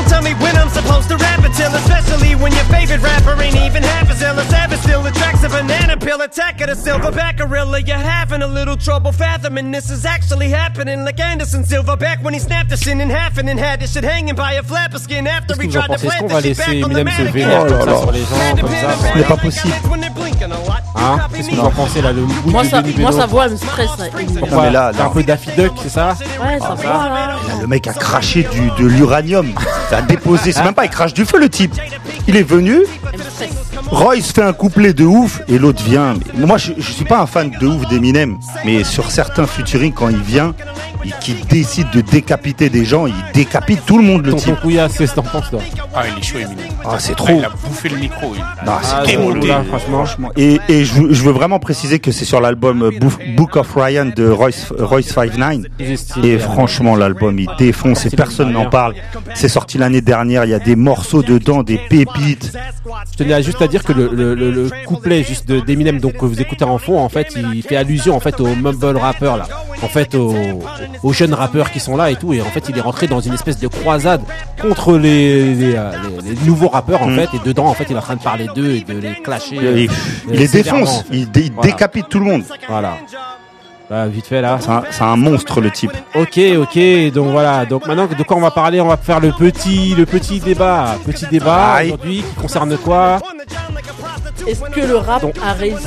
Don't 0.00 0.08
tell 0.08 0.22
me 0.22 0.32
when 0.40 0.56
I'm 0.56 0.70
supposed 0.70 1.10
to 1.10 1.16
rap 1.18 1.44
until, 1.44 1.74
especially 1.74 2.34
when 2.34 2.52
your 2.52 2.64
favorite 2.64 3.02
rapper 3.02 3.36
ain't 3.42 3.54
even 3.56 3.82
half 3.82 4.10
as 4.10 4.22
ill 4.22 4.40
as 4.40 4.50
ever 4.50 4.76
still 4.78 5.04
attracts 5.04 5.44
a 5.44 5.50
banana 5.50 5.98
peel 5.98 6.22
attack 6.22 6.58
of 6.62 6.68
the 6.68 6.74
silverback 6.74 7.36
gorilla. 7.36 7.80
You're 7.80 7.98
having 7.98 8.40
a 8.40 8.46
little 8.46 8.78
trouble 8.78 9.12
fathoming 9.12 9.70
this 9.70 9.90
is 9.90 10.06
actually 10.06 10.48
happening, 10.48 11.04
like 11.04 11.20
Anderson 11.20 11.64
Silverback 11.64 12.22
when 12.22 12.32
he 12.32 12.40
snapped 12.40 12.70
the 12.70 12.78
shit 12.78 12.98
in 12.98 13.10
half 13.10 13.36
and 13.36 13.46
then 13.46 13.58
had 13.58 13.80
this 13.80 13.92
shit 13.92 14.04
hanging 14.04 14.34
by 14.34 14.54
a 14.54 14.62
flap 14.62 14.94
of 14.94 15.02
skin 15.02 15.26
after 15.26 15.54
he 15.60 15.68
tried 15.68 15.88
to 15.88 15.98
plant 15.98 16.30
va 16.30 16.40
the 16.40 16.54
shit 16.54 16.56
laisser 16.56 16.80
back 16.80 16.84
on 16.84 16.92
the 16.94 17.04
mannequin? 17.04 17.32
vénère 17.32 17.66
comme 17.66 17.80
ça 17.84 17.96
sur 17.98 18.12
les 18.12 18.20
gens, 18.20 18.56
comme 18.58 18.70
ça? 18.70 19.12
Ce 19.12 19.18
n'est 19.18 19.24
pas 19.24 19.36
possible. 19.36 19.74
Hein? 20.96 21.18
Qu'est-ce 21.34 21.48
que 21.48 21.54
vous 21.54 21.60
en 21.60 21.70
pensez 21.70 22.02
là, 22.02 22.12
le 22.12 22.22
Moi, 22.46 22.62
de 22.62 22.68
ça, 22.68 22.82
moi, 22.98 23.12
sa 23.12 23.26
voix 23.26 23.46
elle 23.46 23.52
me 23.52 23.56
stresse. 23.56 23.90
ça. 23.96 24.04
Mais 24.62 24.70
là, 24.70 24.92
T'as 24.96 25.06
un 25.06 25.10
peu 25.10 25.22
Daffy 25.22 25.50
Duck, 25.56 25.72
c'est 25.82 25.88
ça? 25.88 26.14
Ouais, 26.42 26.58
sa 26.58 26.74
voix 26.74 27.08
là. 27.08 27.36
Le 27.60 27.66
mec 27.66 27.86
a 27.86 27.92
craché 27.92 28.46
du, 28.50 28.70
de 28.82 28.88
l'uranium. 28.88 29.52
Il 29.90 29.94
a 29.94 30.02
déposé. 30.02 30.52
C'est 30.52 30.62
même 30.64 30.74
pas, 30.74 30.84
il 30.84 30.90
crache 30.90 31.14
du 31.14 31.24
feu 31.24 31.38
le 31.38 31.48
type. 31.48 31.74
Il 32.28 32.36
est 32.36 32.42
venu. 32.42 32.78
Royce 33.90 34.30
fait 34.32 34.42
un 34.42 34.52
couplet 34.52 34.92
de 34.92 35.04
ouf 35.04 35.40
et 35.48 35.58
l'autre 35.58 35.82
vient. 35.82 36.14
Mais 36.36 36.46
Moi, 36.46 36.58
je, 36.58 36.72
je 36.78 36.92
suis 36.92 37.04
pas 37.04 37.18
un 37.20 37.26
fan 37.26 37.50
de 37.60 37.66
ouf 37.66 37.88
d'Eminem, 37.88 38.38
mais 38.64 38.84
sur 38.84 39.10
certains 39.10 39.46
featuring, 39.46 39.92
quand 39.92 40.08
il 40.08 40.20
vient, 40.20 40.54
et 41.04 41.10
qu'il 41.20 41.44
décide 41.46 41.90
de 41.90 42.00
décapiter 42.02 42.68
des 42.68 42.84
gens, 42.84 43.06
il 43.06 43.14
décapite 43.34 43.84
tout 43.86 43.98
le 43.98 44.04
monde 44.04 44.24
le 44.26 44.32
Tonton 44.32 44.56
type. 44.62 44.80
C'est 44.96 45.06
ce 45.06 45.14
t'en 45.14 45.22
penses 45.22 45.50
toi 45.50 45.60
Ah, 45.94 46.02
il 46.14 46.18
est 46.20 46.22
chaud, 46.24 46.38
Eminem. 46.38 46.66
Ah, 46.84 46.96
c'est 46.98 47.12
Ah, 47.12 47.16
trop. 47.16 47.34
il 47.36 47.44
a 47.44 47.48
bouffé 47.48 47.88
le 47.88 47.96
micro. 47.96 48.32
Il... 48.34 48.40
Non, 48.66 48.72
c'est 48.82 48.94
Ah, 48.94 49.46
là, 49.46 49.62
franchement. 49.66 50.30
Et, 50.36 50.60
et 50.68 50.84
je, 50.84 50.94
je 51.10 51.22
veux 51.24 51.32
vraiment 51.32 51.58
préciser 51.58 51.98
que 51.98 52.12
c'est 52.12 52.24
sur 52.24 52.40
l'album 52.40 52.82
euh, 52.82 52.90
Book- 52.96 53.20
Book 53.36 53.56
of 53.56 53.74
Ryan 53.74 54.06
de 54.14 54.28
Royce, 54.28 54.72
Royce 54.78 55.08
59. 55.08 55.66
Et 56.22 56.38
franchement, 56.38 56.94
l'album, 56.96 57.38
il 57.38 57.48
défonce 57.58 58.06
et 58.06 58.10
personne 58.10 58.52
n'en 58.52 58.66
parle. 58.70 58.94
C'est 59.34 59.48
sorti 59.48 59.78
l'année 59.80 60.00
dernière, 60.00 60.44
il 60.44 60.50
y 60.50 60.54
a 60.54 60.58
des 60.58 60.76
morceaux 60.76 61.22
dedans, 61.22 61.62
des 61.62 61.78
pépites. 61.78 62.52
Je 63.12 63.16
tenais 63.16 63.42
juste 63.42 63.60
à 63.60 63.66
dire 63.66 63.82
que 63.82 63.92
le, 63.92 64.70
couplet 64.86 65.22
juste 65.24 65.50
d'Eminem, 65.50 65.98
donc 65.98 66.18
que 66.18 66.24
vous 66.24 66.40
écoutez 66.40 66.64
en 66.64 66.78
fond, 66.78 66.98
en 66.98 67.08
fait, 67.08 67.34
il 67.36 67.62
fait 67.62 67.76
allusion 67.76 68.14
en 68.14 68.20
fait 68.20 68.40
au 68.40 68.54
mumble 68.54 68.96
rappeur 68.96 69.36
là, 69.36 69.46
en 69.82 69.88
fait 69.88 70.14
au, 70.14 70.34
aux 71.02 71.12
jeunes 71.12 71.34
rappeurs 71.34 71.70
qui 71.70 71.80
sont 71.80 71.96
là 71.96 72.10
et 72.10 72.16
tout, 72.16 72.32
et 72.32 72.40
en 72.40 72.46
fait, 72.46 72.68
il 72.68 72.76
est 72.76 72.80
rentré 72.80 73.06
dans 73.06 73.20
une 73.20 73.34
espèce 73.34 73.58
de 73.58 73.68
croisade 73.68 74.22
contre 74.60 74.96
les, 74.96 75.74
euh, 75.74 75.92
nouveaux 76.44 76.68
rappeurs 76.68 77.02
en 77.02 77.08
mm. 77.08 77.16
fait, 77.16 77.36
et 77.36 77.40
dedans, 77.44 77.66
en 77.66 77.74
fait, 77.74 77.86
il 77.88 77.96
est 77.96 77.98
en 77.98 78.02
train 78.02 78.16
de 78.16 78.22
parler 78.22 78.46
d'eux 78.54 78.76
et 78.76 78.80
de 78.82 78.98
les 78.98 79.14
clasher. 79.14 79.56
Il, 79.56 79.90
les 80.32 80.48
euh, 80.48 80.52
défonce, 80.52 81.04
il, 81.10 81.30
décapite 81.30 82.08
tout 82.08 82.18
le 82.18 82.26
monde. 82.26 82.42
Voilà. 82.68 82.98
Bah, 83.90 84.06
vite 84.06 84.26
fait 84.26 84.40
là. 84.40 84.58
C'est 84.60 85.02
un, 85.02 85.08
un, 85.08 85.16
monstre 85.16 85.60
le 85.60 85.72
type. 85.72 85.90
Ok, 86.14 86.38
ok. 86.58 87.12
Donc 87.12 87.32
voilà. 87.32 87.66
Donc 87.66 87.86
maintenant 87.88 88.06
de 88.06 88.22
quoi 88.22 88.36
on 88.36 88.40
va 88.40 88.52
parler? 88.52 88.80
On 88.80 88.86
va 88.86 88.96
faire 88.96 89.18
le 89.18 89.32
petit, 89.32 89.96
le 89.96 90.06
petit 90.06 90.38
débat, 90.38 90.96
petit 91.04 91.26
débat 91.26 91.82
aujourd'hui 91.82 92.22
qui 92.22 92.34
concerne 92.40 92.78
quoi? 92.78 93.18
Est-ce 94.46 94.60
que 94.70 94.80
le 94.80 94.96
rap 94.96 95.24
a 95.42 95.52
réussi 95.54 95.86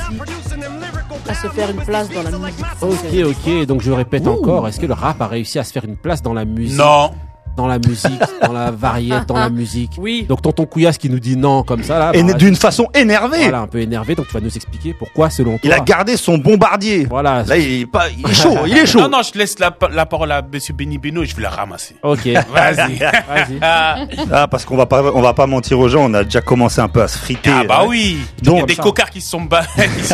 à 1.29 1.33
se 1.33 1.47
faire 1.47 1.69
une 1.69 1.81
place 1.81 2.09
dans 2.09 2.23
la 2.23 2.31
musique? 2.31 2.65
Ok, 2.81 3.37
ok. 3.37 3.65
Donc 3.67 3.81
je 3.81 3.91
répète 3.91 4.27
encore. 4.27 4.67
Est-ce 4.67 4.81
que 4.81 4.85
le 4.85 4.93
rap 4.93 5.21
a 5.21 5.27
réussi 5.27 5.57
à 5.59 5.63
se 5.63 5.71
faire 5.71 5.85
une 5.85 5.95
place 5.95 6.21
dans 6.21 6.33
la 6.33 6.43
musique? 6.43 6.77
Non 6.77 7.11
dans 7.55 7.67
la 7.67 7.79
musique, 7.79 8.19
dans 8.41 8.53
la 8.53 8.71
variété, 8.71 9.25
dans 9.27 9.37
la 9.37 9.49
musique. 9.49 9.91
Oui. 9.97 10.25
Donc 10.27 10.41
tonton 10.41 10.65
Couillasse 10.65 10.97
qui 10.97 11.09
nous 11.09 11.19
dit 11.19 11.37
non 11.37 11.63
comme 11.63 11.83
ça 11.83 11.99
là. 11.99 12.11
Et 12.13 12.23
bah, 12.23 12.33
d'une 12.33 12.55
façon 12.55 12.87
énervée. 12.93 13.43
Voilà, 13.43 13.61
un 13.61 13.67
peu 13.67 13.79
énervé. 13.79 14.15
Donc 14.15 14.27
tu 14.27 14.33
vas 14.33 14.39
nous 14.39 14.55
expliquer 14.55 14.93
pourquoi 14.93 15.29
selon 15.29 15.57
toi. 15.57 15.61
Il 15.63 15.73
a 15.73 15.79
gardé 15.79 16.17
son 16.17 16.37
bombardier. 16.37 17.05
Voilà. 17.09 17.43
Là 17.43 17.57
il 17.57 17.83
est 17.83 18.33
chaud, 18.33 18.57
il 18.65 18.77
est 18.77 18.85
chaud. 18.87 19.01
Non 19.01 19.09
non, 19.09 19.21
je 19.21 19.37
laisse 19.37 19.57
la, 19.59 19.71
parole 19.71 20.31
à 20.31 20.41
Monsieur 20.41 20.73
Benny 20.73 20.97
Beno 20.97 21.23
et 21.23 21.25
je 21.25 21.35
vais 21.35 21.43
la 21.43 21.49
ramasser. 21.49 21.95
Ok. 22.03 22.25
Vas-y. 22.53 22.97
Vas-y. 22.97 23.59
Ah. 23.61 24.05
ah 24.31 24.47
parce 24.47 24.65
qu'on 24.65 24.77
va 24.77 24.85
pas, 24.85 25.03
on 25.13 25.21
va 25.21 25.33
pas 25.33 25.47
mentir 25.47 25.79
aux 25.79 25.89
gens, 25.89 26.05
on 26.09 26.13
a 26.13 26.23
déjà 26.23 26.41
commencé 26.41 26.81
un 26.81 26.87
peu 26.87 27.01
à 27.01 27.07
se 27.07 27.17
friter. 27.17 27.51
Ah 27.53 27.63
bah 27.67 27.83
oui. 27.87 28.17
Donc 28.41 28.55
il 28.55 28.59
y 28.59 28.63
a 28.63 28.65
des 28.65 28.75
cocards 28.75 29.09
qui 29.09 29.21
se 29.21 29.29
sont 29.29 29.41
battus. 29.41 30.13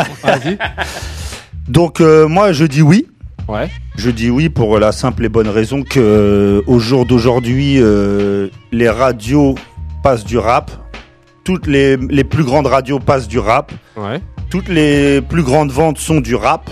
Donc 1.68 2.02
euh, 2.02 2.28
moi 2.28 2.52
je 2.52 2.66
dis 2.66 2.82
oui. 2.82 3.08
Je 3.96 4.12
dis 4.12 4.30
oui 4.30 4.50
pour 4.50 4.80
la 4.80 4.92
simple 4.92 5.26
et 5.26 5.30
bonne 5.30 5.50
raison 5.50 5.84
que 5.84 6.00
euh, 6.00 6.62
au 6.68 6.80
jour 6.80 7.06
d'aujourd'hui, 7.06 7.78
euh, 7.80 8.48
les 8.72 8.90
radios 8.90 9.56
passent 10.04 10.24
du 10.24 10.38
rap. 10.38 10.72
Toutes 11.44 11.66
les, 11.66 11.98
plus 12.24 12.44
grandes 12.44 12.68
radios 12.68 13.00
passent 13.00 13.28
du 13.28 13.40
rap. 13.40 13.72
Toutes 14.50 14.70
les 14.70 15.22
plus 15.22 15.44
grandes 15.44 15.72
ventes 15.72 15.98
sont 15.98 16.22
du 16.22 16.36
rap 16.36 16.70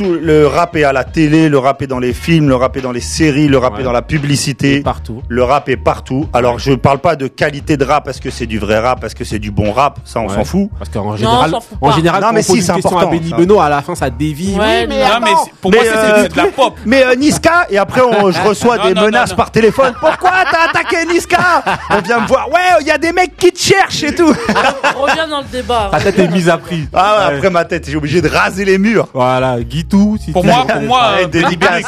le 0.00 0.46
rap 0.46 0.76
est 0.76 0.84
à 0.84 0.92
la 0.92 1.04
télé, 1.04 1.48
le 1.48 1.58
rap 1.58 1.82
est 1.82 1.86
dans 1.86 1.98
les 1.98 2.12
films, 2.12 2.48
le 2.48 2.56
rap 2.56 2.76
est 2.76 2.80
dans 2.80 2.92
les 2.92 3.00
séries, 3.00 3.48
le 3.48 3.58
rap 3.58 3.78
est 3.78 3.82
dans 3.82 3.92
la 3.92 4.02
publicité. 4.02 4.80
Partout. 4.80 5.22
Le 5.28 5.42
rap 5.42 5.68
est 5.68 5.76
partout. 5.76 6.28
Alors 6.32 6.58
je 6.58 6.72
parle 6.72 6.98
pas 6.98 7.16
de 7.16 7.28
qualité 7.28 7.76
de 7.76 7.84
rap 7.84 8.04
parce 8.04 8.20
que 8.20 8.30
c'est 8.30 8.46
du 8.46 8.58
vrai 8.58 8.78
rap, 8.78 9.00
parce 9.00 9.14
que 9.14 9.24
c'est 9.24 9.38
du 9.38 9.50
bon 9.50 9.72
rap, 9.72 10.00
ça 10.04 10.20
on 10.20 10.28
s'en 10.28 10.44
fout. 10.44 10.70
Parce 10.78 10.90
qu'en 10.90 11.16
général, 11.16 11.50
non, 11.50 11.58
en, 11.80 11.92
général, 11.92 12.22
non, 12.22 12.32
mais 12.32 12.42
si, 12.42 12.58
une 12.58 12.66
question 12.66 12.98
à 12.98 13.06
Benny 13.06 13.32
Beno, 13.36 13.60
à 13.60 13.68
la 13.68 13.82
fin 13.82 13.94
ça 13.94 14.10
dévie. 14.10 14.52
Oui, 14.52 14.58
mais, 14.58 14.86
mais 14.88 15.02
pour 15.60 15.72
moi 15.72 15.82
c'est 15.84 16.28
de 16.28 16.36
la 16.36 16.46
pop. 16.46 16.74
Mais 16.86 17.04
euh, 17.04 17.14
Niska 17.14 17.66
et 17.70 17.78
après 17.78 18.00
on, 18.00 18.30
je 18.30 18.40
reçois 18.48 18.78
des 18.78 18.94
menaces 18.94 19.34
par 19.34 19.50
téléphone. 19.50 19.94
Pourquoi 19.98 20.30
t'as 20.50 20.70
attaqué 20.70 21.06
Niska? 21.06 21.64
On 21.90 22.00
vient 22.00 22.20
me 22.20 22.26
voir. 22.26 22.50
Ouais, 22.50 22.60
il 22.80 22.86
y 22.86 22.90
a 22.90 22.98
des 22.98 23.12
mecs 23.12 23.36
qui 23.36 23.52
te 23.52 23.58
cherchent 23.58 24.02
et 24.02 24.14
tout. 24.14 24.34
Reviens 24.96 25.28
dans 25.28 25.40
le 25.40 25.46
débat. 25.46 25.90
Ta 25.92 26.00
tête 26.00 26.18
est 26.18 26.28
mise 26.28 26.48
à 26.48 26.58
prix. 26.58 26.88
Ah 26.92 27.28
après 27.32 27.50
ma 27.50 27.64
tête, 27.64 27.88
j'ai 27.88 27.96
obligé 27.96 28.20
de 28.20 28.28
raser 28.28 28.64
les 28.64 28.78
murs. 28.78 29.08
Voilà, 29.14 29.60
Guy 29.60 29.81
pour, 30.32 30.44
moi, 30.44 30.66
eh, 30.68 30.72
pour 30.72 30.82
moi, 30.82 31.24
délibéré. 31.30 31.82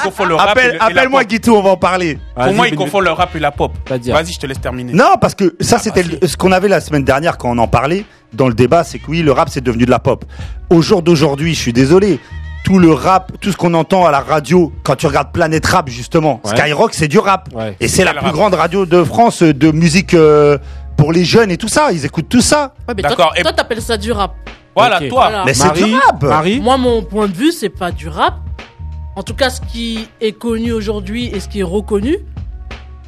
Appelle-moi 0.81 1.25
Guitou, 1.25 1.55
on 1.55 1.63
va 1.63 1.71
en 1.71 1.77
parler. 1.77 2.19
Pour 2.35 2.53
moi, 2.55 2.69
il 2.69 2.77
confond 2.77 3.01
le 3.01 3.11
rap 3.11 3.35
et 3.35 3.41
la 3.41 3.51
pop. 3.51 3.73
Vas-y, 3.89 4.33
je 4.33 4.39
te 4.39 4.47
laisse 4.47 4.61
terminer. 4.61 4.93
Non, 4.93 5.17
parce 5.21 5.35
que 5.35 5.57
ça, 5.61 5.77
ah, 5.79 5.83
c'était 5.83 6.27
ce 6.27 6.37
qu'on 6.37 6.53
avait 6.53 6.69
la 6.69 6.81
semaine 6.81 7.05
dernière 7.05 7.39
quand 7.39 7.51
on 7.51 7.59
en 7.59 7.69
parlait 7.69 8.05
dans 8.33 8.49
le 8.49 8.55
débat, 8.55 8.85
c'est 8.85 8.99
que 8.99 9.11
oui, 9.11 9.23
le 9.23 9.33
rap, 9.33 9.49
c'est 9.49 9.63
devenu 9.63 9.85
de 9.85 9.91
la 9.91 9.99
pop. 9.99 10.25
Au 10.71 10.83
jour 10.83 11.03
d'aujourd'hui, 11.03 11.55
je 11.55 11.61
suis 11.61 11.73
désolé, 11.73 12.19
tout 12.65 12.79
le 12.79 12.93
rap, 12.93 13.33
tout 13.41 13.53
ce 13.53 13.57
qu'on 13.57 13.75
entend 13.75 14.07
à 14.07 14.11
la 14.11 14.21
radio, 14.21 14.73
quand 14.83 14.97
tu 14.97 15.07
regardes 15.07 15.33
Planète 15.33 15.67
Rap 15.67 15.89
justement. 15.89 16.41
Skyrock 16.45 16.95
c'est 16.95 17.09
du 17.09 17.19
rap. 17.19 17.51
Et 17.79 17.89
c'est 17.89 18.05
la 18.05 18.15
plus 18.15 18.33
grande 18.33 18.55
radio 18.55 18.87
de 18.87 19.05
France 19.05 19.43
euh, 19.43 19.53
de 19.53 19.71
musique 19.71 20.15
euh, 20.15 20.59
pour 20.97 21.13
les 21.13 21.25
jeunes 21.25 21.51
et 21.51 21.59
tout 21.59 21.69
ça. 21.69 21.93
Ils 21.93 22.05
écoutent 22.05 22.29
tout 22.29 22.41
ça. 22.41 22.75
D'accord. 22.89 23.17
Toi, 23.17 23.33
et... 23.37 23.43
toi 23.43 23.53
t'appelles 23.53 23.83
ça 23.83 23.97
du 23.97 24.11
rap 24.11 24.35
voilà, 24.75 24.99
toi. 25.01 25.09
Voilà. 25.09 25.45
Mais 25.45 25.55
c'est 25.55 25.73
du 25.73 25.95
rap. 25.95 26.23
Marie 26.23 26.61
Moi, 26.61 26.77
mon 26.77 27.03
point 27.03 27.29
de 27.29 27.35
vue, 27.35 27.53
c'est 27.53 27.69
pas 27.69 27.93
du 27.93 28.09
rap. 28.09 28.35
En 29.17 29.23
tout 29.23 29.35
cas, 29.35 29.51
ce 29.51 29.61
qui 29.61 30.09
est 30.21 30.33
connu 30.33 30.73
aujourd'hui 30.73 31.27
et 31.27 31.39
ce 31.39 31.49
qui 31.49 31.61
est 31.61 31.65
reconnu, 31.65 32.19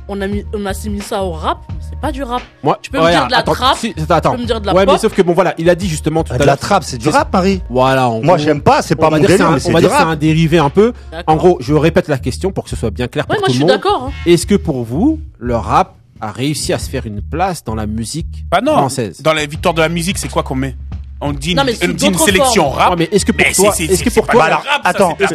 on, 0.09 0.21
a 0.21 0.27
mis, 0.27 0.45
on 0.55 1.01
ça 1.01 1.25
au 1.25 1.33
rap, 1.33 1.59
mais 1.69 1.75
c'est 1.81 1.99
pas 1.99 2.13
du 2.13 2.23
rap. 2.23 2.43
Moi, 2.63 2.79
tu 2.81 2.91
peux 2.91 2.99
me 2.99 3.11
dire 3.11 3.27
de 3.27 3.33
la 3.33 3.43
trappe, 3.43 3.77
si, 3.77 3.93
attends. 4.09 4.31
tu 4.31 4.37
peux 4.37 4.43
me 4.43 4.47
dire 4.47 4.61
de 4.61 4.67
la 4.67 4.75
Ouais, 4.75 4.87
mais 4.87 4.99
sauf 4.99 5.13
que 5.13 5.23
bon, 5.23 5.33
voilà, 5.33 5.55
il 5.59 5.69
a 5.69 5.75
dit 5.75 5.89
justement 5.89 6.23
tout 6.23 6.33
ah, 6.33 6.35
à 6.35 6.39
l'heure. 6.39 6.47
De 6.47 6.51
la 6.51 6.57
trappe, 6.57 6.85
c'est 6.85 6.99
du 6.99 7.09
rap, 7.09 7.31
Paris. 7.31 7.61
Voilà. 7.69 8.09
En 8.09 8.23
Moi, 8.23 8.39
j'aime 8.39 8.61
pas, 8.61 8.83
c'est 8.83 8.97
pas 8.97 9.11
mon 9.11 9.19
délire, 9.19 9.51
mais 9.51 9.59
c'est 9.59 9.71
On 9.71 9.73
va 9.73 9.81
dire 9.81 9.91
c'est 9.91 9.97
un, 9.97 10.17
dérivé 10.17 10.59
un 10.59 10.71
peu. 10.71 10.93
En 11.27 11.37
gros, 11.37 11.59
je 11.61 11.75
répète 11.75 12.09
la 12.09 12.19
question 12.19 12.53
pour 12.53 12.65
que 12.65 12.71
ce 12.71 12.77
soit 12.77 12.91
bien 12.91 13.09
clair 13.09 13.25
ouais, 13.29 13.37
pour 13.37 13.41
moi. 13.41 13.49
Moi, 13.49 13.53
je 13.53 13.55
suis 13.55 13.65
d'accord. 13.65 14.05
Hein. 14.09 14.13
Est-ce 14.27 14.47
que 14.47 14.55
pour 14.55 14.85
vous, 14.85 15.21
le 15.39 15.57
rap 15.57 15.95
a 16.21 16.31
réussi 16.31 16.73
à 16.73 16.79
se 16.79 16.89
faire 16.89 17.05
une 17.07 17.21
place 17.21 17.65
dans 17.65 17.75
la 17.75 17.87
musique 17.87 18.45
bah 18.51 18.61
non, 18.63 18.73
française? 18.73 19.23
Dans 19.23 19.33
la 19.33 19.45
victoire 19.45 19.75
de 19.75 19.81
la 19.81 19.89
musique, 19.89 20.19
c'est 20.19 20.31
quoi 20.31 20.43
qu'on 20.43 20.55
met? 20.55 20.77
on 21.21 21.33
dit 21.33 21.53
une, 21.53 22.19
sélection 22.19 22.71
rap. 22.71 22.95
Mais 22.99 23.09
est-ce 23.11 23.25
que 23.25 23.33
pour 23.33 23.51
toi, 23.53 23.75
est 23.79 24.05
que 24.05 24.11
pour 24.11 24.27
toi, 24.27 24.49
la... 24.49 24.57
rap, 24.57 24.81
attends, 24.85 25.17
est-ce 25.19 25.33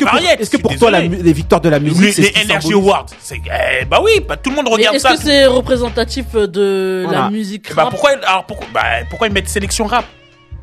que, 0.50 0.58
pour, 0.58 0.76
toi 0.78 0.92
les 0.92 1.34
victoires 1.34 1.62
de 1.62 1.70
la 1.70 1.80
musique, 1.80 2.18
les, 2.18 2.32
les 2.32 2.44
Energy 2.44 2.74
Awards, 2.74 3.08
c'est 3.20 3.42
eh, 3.46 3.86
bah 3.86 4.00
oui, 4.04 4.22
bah, 4.28 4.38
tout 4.38 4.50
le 4.52 4.58
monde 4.58 4.68
regarde 4.68 4.98
ça. 4.98 5.14
Est-ce 5.14 5.22
que 5.22 5.28
c'est 5.28 5.46
représentatif 5.46 6.26
euh, 6.36 6.48
de 6.48 7.08
la 7.12 7.30
musique 7.30 7.74
bah, 7.74 7.84
rap? 7.84 7.86
bah 7.86 7.90
pourquoi, 7.92 8.12
alors 8.26 8.46
pourquoi, 8.46 8.68
bah, 8.74 8.82
pourquoi 9.10 9.28
ils 9.28 9.34
mettent 9.34 9.50
sélection 9.50 9.86
rap? 9.86 10.06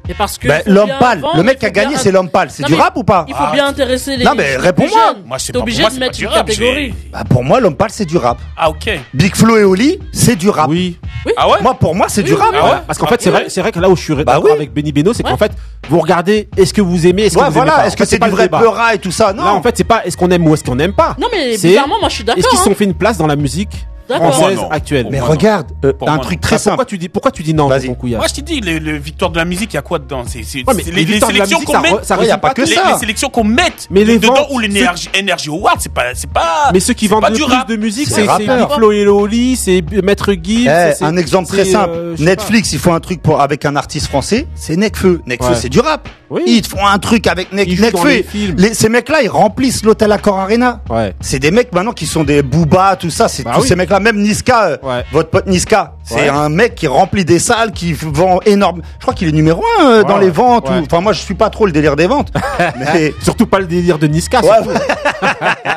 Et 0.09 0.15
parce 0.15 0.39
que. 0.39 0.49
Ben, 0.49 0.63
l'homme 0.67 0.93
pâle. 0.99 1.23
Le 1.37 1.43
mec 1.43 1.59
qui 1.59 1.67
a 1.67 1.71
gagné, 1.71 1.97
c'est 1.97 2.11
l'homme 2.11 2.31
pâle. 2.31 2.49
C'est 2.51 2.65
du 2.65 2.75
rap 2.75 2.97
ou 2.97 3.05
pas 3.05 3.27
Il 3.29 3.35
faut 3.35 3.53
bien 3.53 3.65
ah, 3.67 3.71
intéresser 3.71 4.17
les. 4.17 4.25
Non, 4.25 4.33
mais 4.37 4.57
réponds-moi. 4.57 5.17
Moi, 5.27 5.39
c'est 5.39 5.57
obligé 5.57 5.85
de 5.85 5.99
mettre 5.99 6.21
une 6.21 6.31
catégorie. 6.31 6.95
Bah, 7.13 7.25
pour 7.29 7.45
moi, 7.45 7.61
l'homme 7.61 7.77
pâle, 7.77 7.91
c'est 7.93 8.05
du 8.05 8.17
rap. 8.17 8.39
Ah, 8.57 8.71
ok. 8.71 8.91
Big 9.15 9.35
Flo 9.35 9.57
et 9.57 9.65
Oli, 9.65 9.99
c'est 10.13 10.37
du 10.37 10.49
rap. 10.49 10.69
Oui. 10.69 10.99
Ah 11.37 11.49
ouais 11.49 11.59
Moi, 11.61 11.75
pour 11.75 11.95
moi, 11.95 12.07
c'est 12.09 12.23
du 12.23 12.35
rap. 12.35 12.55
Ah 12.55 12.83
parce 12.87 12.99
qu'en 12.99 13.07
fait, 13.07 13.15
ah 13.27 13.41
c'est 13.49 13.61
vrai, 13.61 13.73
que 13.73 13.81
là 13.81 13.89
où 13.91 13.97
je 13.97 14.03
suis 14.03 14.15
bah 14.15 14.25
d'accord 14.25 14.53
avec 14.53 14.73
Benny 14.73 14.93
Beno, 14.93 15.13
c'est 15.13 15.23
qu'en 15.23 15.37
fait, 15.37 15.53
vous 15.89 16.01
regardez, 16.01 16.49
est-ce 16.57 16.73
que 16.73 16.81
vous 16.81 17.07
aimez, 17.07 17.25
est-ce 17.25 17.37
que 17.37 17.45
vous 17.45 17.51
voilà. 17.51 17.73
aimez 17.73 17.83
pas 17.83 17.87
Est-ce 17.87 17.97
que 17.97 18.05
c'est 18.05 18.19
du 18.19 18.31
vrai 18.31 18.49
peura 18.49 18.95
et 18.95 18.99
tout 18.99 19.11
ça? 19.11 19.33
Non. 19.33 19.45
en 19.45 19.63
fait, 19.63 19.77
c'est 19.77 19.85
pas 19.85 20.05
est-ce 20.05 20.17
qu'on 20.17 20.31
aime 20.31 20.47
ou 20.47 20.55
est-ce 20.55 20.65
qu'on 20.65 20.77
n'aime 20.77 20.95
pas. 20.95 21.17
Non, 21.19 21.29
mais 21.31 21.57
bizarrement, 21.57 21.99
moi, 22.01 22.09
je 22.09 22.15
suis 22.17 22.25
d'accord. 22.25 22.39
Est-ce 22.39 22.49
qu'ils 22.49 22.59
se 22.59 22.65
sont 22.65 22.71
hein. 22.71 22.75
fait 22.77 22.85
une 22.85 22.95
place 22.95 23.19
dans 23.19 23.27
la 23.27 23.37
musique 23.37 23.87
française 24.17 24.59
actuelle. 24.71 25.09
Mais 25.11 25.21
regarde, 25.21 25.73
euh, 25.85 25.93
un 26.07 26.19
truc 26.19 26.41
très 26.41 26.57
bah, 26.57 26.59
simple. 26.59 26.77
Pourquoi 26.77 26.85
tu 26.87 26.99
dis, 26.99 27.09
pourquoi 27.09 27.31
tu 27.31 27.43
dis 27.43 27.55
non 27.55 27.69
Vas-y. 27.69 27.89
Moi, 27.89 28.27
je 28.29 28.35
t'ai 28.35 28.43
dit, 28.43 28.61
les, 28.61 28.81
les 28.81 28.99
victoires 28.99 29.31
de 29.31 29.37
la 29.39 29.45
musique, 29.45 29.73
il 29.73 29.77
y 29.77 29.79
a 29.79 29.83
quoi 29.83 29.99
dedans? 29.99 30.25
C'est 30.27 30.39
Ouais, 30.39 30.75
les, 30.85 30.93
les 30.93 31.05
victoires 31.05 31.33
de 31.33 31.39
la 31.39 31.45
sélections 31.47 31.59
musique, 31.59 31.67
qu'on 31.67 31.73
ça 32.05 32.17
re- 32.17 32.21
met. 32.21 32.27
ça 32.29 32.39
pas 32.39 32.55
que 32.55 32.63
les, 32.63 32.67
ça. 32.75 32.93
les 32.93 32.99
sélections 32.99 33.29
qu'on 33.29 33.45
met 33.45 33.63
Mais 33.91 34.05
les 34.05 34.19
dedans 34.19 34.35
ventes, 34.35 34.47
ou 34.51 34.59
les 34.59 34.69
Energy, 34.69 35.49
Awards, 35.49 35.77
c'est 35.81 35.93
pas, 35.93 36.03
c'est 36.15 36.31
pas. 36.31 36.71
Mais 36.73 36.81
ceux 36.81 36.95
qui 36.95 37.09
vendent 37.09 37.27
le 37.29 37.35
du 37.35 37.43
rap. 37.43 37.67
plus 37.67 37.77
de 37.77 37.81
musique, 37.81 38.09
C'est 38.09 38.27
c'est 38.27 38.47
c'est 38.47 38.75
Flo 38.75 38.93
et 38.93 39.55
c'est 39.57 39.83
Maître 40.03 40.33
Gibbs. 40.33 40.69
Eh, 40.69 40.95
c'est- 40.95 41.05
un 41.05 41.17
exemple 41.17 41.49
très 41.49 41.67
euh, 41.69 41.73
simple. 41.73 41.93
Netflix, 42.19 42.73
ils 42.73 42.79
font 42.79 42.95
un 42.95 43.01
truc 43.01 43.21
avec 43.39 43.65
un 43.65 43.77
artiste 43.77 44.07
français, 44.07 44.47
c'est 44.55 44.77
Necfeu. 44.77 45.21
Necfeu, 45.27 45.55
c'est 45.55 45.69
du 45.69 45.81
rap. 45.81 46.09
Ils 46.47 46.65
font 46.67 46.85
un 46.87 46.99
truc 46.99 47.27
avec 47.27 47.53
Necfeu. 47.53 48.25
ces 48.73 48.89
mecs-là, 48.89 49.23
ils 49.23 49.29
remplissent 49.29 49.85
l'hôtel 49.85 50.13
Accor 50.13 50.39
Arena. 50.39 50.83
C'est 51.21 51.39
des 51.39 51.51
mecs 51.51 51.73
maintenant 51.73 51.93
qui 51.93 52.07
sont 52.07 52.25
des 52.25 52.43
Booba, 52.43 52.97
tout 52.97 53.11
ça. 53.11 53.29
C'est 53.29 53.43
bah 53.43 53.53
tous 53.55 53.65
ces 53.65 53.77
mecs-là 53.77 53.98
même 54.01 54.21
Niska, 54.21 54.67
euh, 54.67 55.03
votre 55.13 55.31
pote 55.31 55.47
Niska, 55.47 55.95
c'est 56.05 56.29
un 56.29 56.49
mec 56.49 56.75
qui 56.75 56.87
remplit 56.87 57.25
des 57.25 57.39
salles, 57.39 57.73
qui 57.73 57.93
vend 57.93 58.41
énorme. 58.47 58.83
Je 58.99 59.03
crois 59.03 59.15
qu'il 59.15 59.29
est 59.29 59.33
numéro 59.33 59.63
un 59.81 59.87
euh, 59.87 60.03
dans 60.03 60.19
les 60.19 60.31
ventes. 60.31 60.69
Enfin, 60.69 61.01
moi, 61.01 61.13
je 61.13 61.21
suis 61.21 61.35
pas 61.35 61.51
trop 61.51 61.67
le 61.67 61.73
délire 61.73 61.97
des 61.97 62.07
ventes. 62.07 62.33
mais... 62.95 63.13
Surtout 63.23 63.47
pas 63.47 63.59
le 63.59 63.67
délire 63.67 63.99
de 63.99 64.07
Niska. 64.07 64.41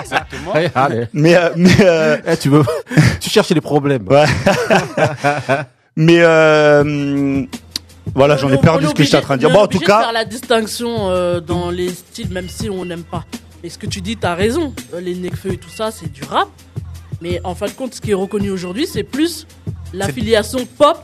Exactement. 0.02 0.54
Mais, 1.14 1.38
tu 2.38 2.50
veux, 2.50 2.64
tu 3.20 3.30
cherches 3.30 3.50
les 3.50 3.62
problèmes. 3.62 4.08
mais 5.96 6.18
euh, 6.20 7.44
voilà, 8.16 8.38
j'en 8.38 8.50
ai 8.52 8.58
perdu 8.58 8.88
ce 8.88 8.94
que 8.94 9.04
j'étais 9.04 9.18
en 9.18 9.22
train 9.22 9.36
de 9.36 9.42
dire. 9.42 9.52
Bon, 9.52 9.64
en 9.64 9.68
tout 9.68 9.80
cas, 9.80 9.98
de 9.98 10.04
faire 10.04 10.14
la 10.14 10.26
distinction 10.26 11.42
dans 11.42 11.70
les 11.70 11.90
styles, 11.90 12.32
même 12.32 12.50
si 12.50 12.70
on 12.70 12.86
n'aime 12.86 13.04
pas. 13.04 13.24
Et 13.64 13.70
ce 13.70 13.78
que 13.78 13.86
tu 13.86 14.02
dis, 14.02 14.18
t'as 14.18 14.34
raison. 14.34 14.74
Les 15.00 15.14
Necfeu 15.16 15.54
et 15.54 15.58
tout 15.58 15.70
ça, 15.70 15.92
c'est 15.92 16.12
du 16.12 16.24
rap. 16.24 16.48
Mais 17.22 17.40
en 17.44 17.56
fin 17.56 17.68
de 17.68 17.72
compte, 17.72 17.94
ce 17.94 18.02
qui 18.02 18.12
est 18.12 18.16
reconnu 18.16 18.50
aujourd'hui, 18.50 18.88
c'est 18.88 19.04
plus 19.04 19.46
l'affiliation 19.94 20.66
pop 20.78 20.98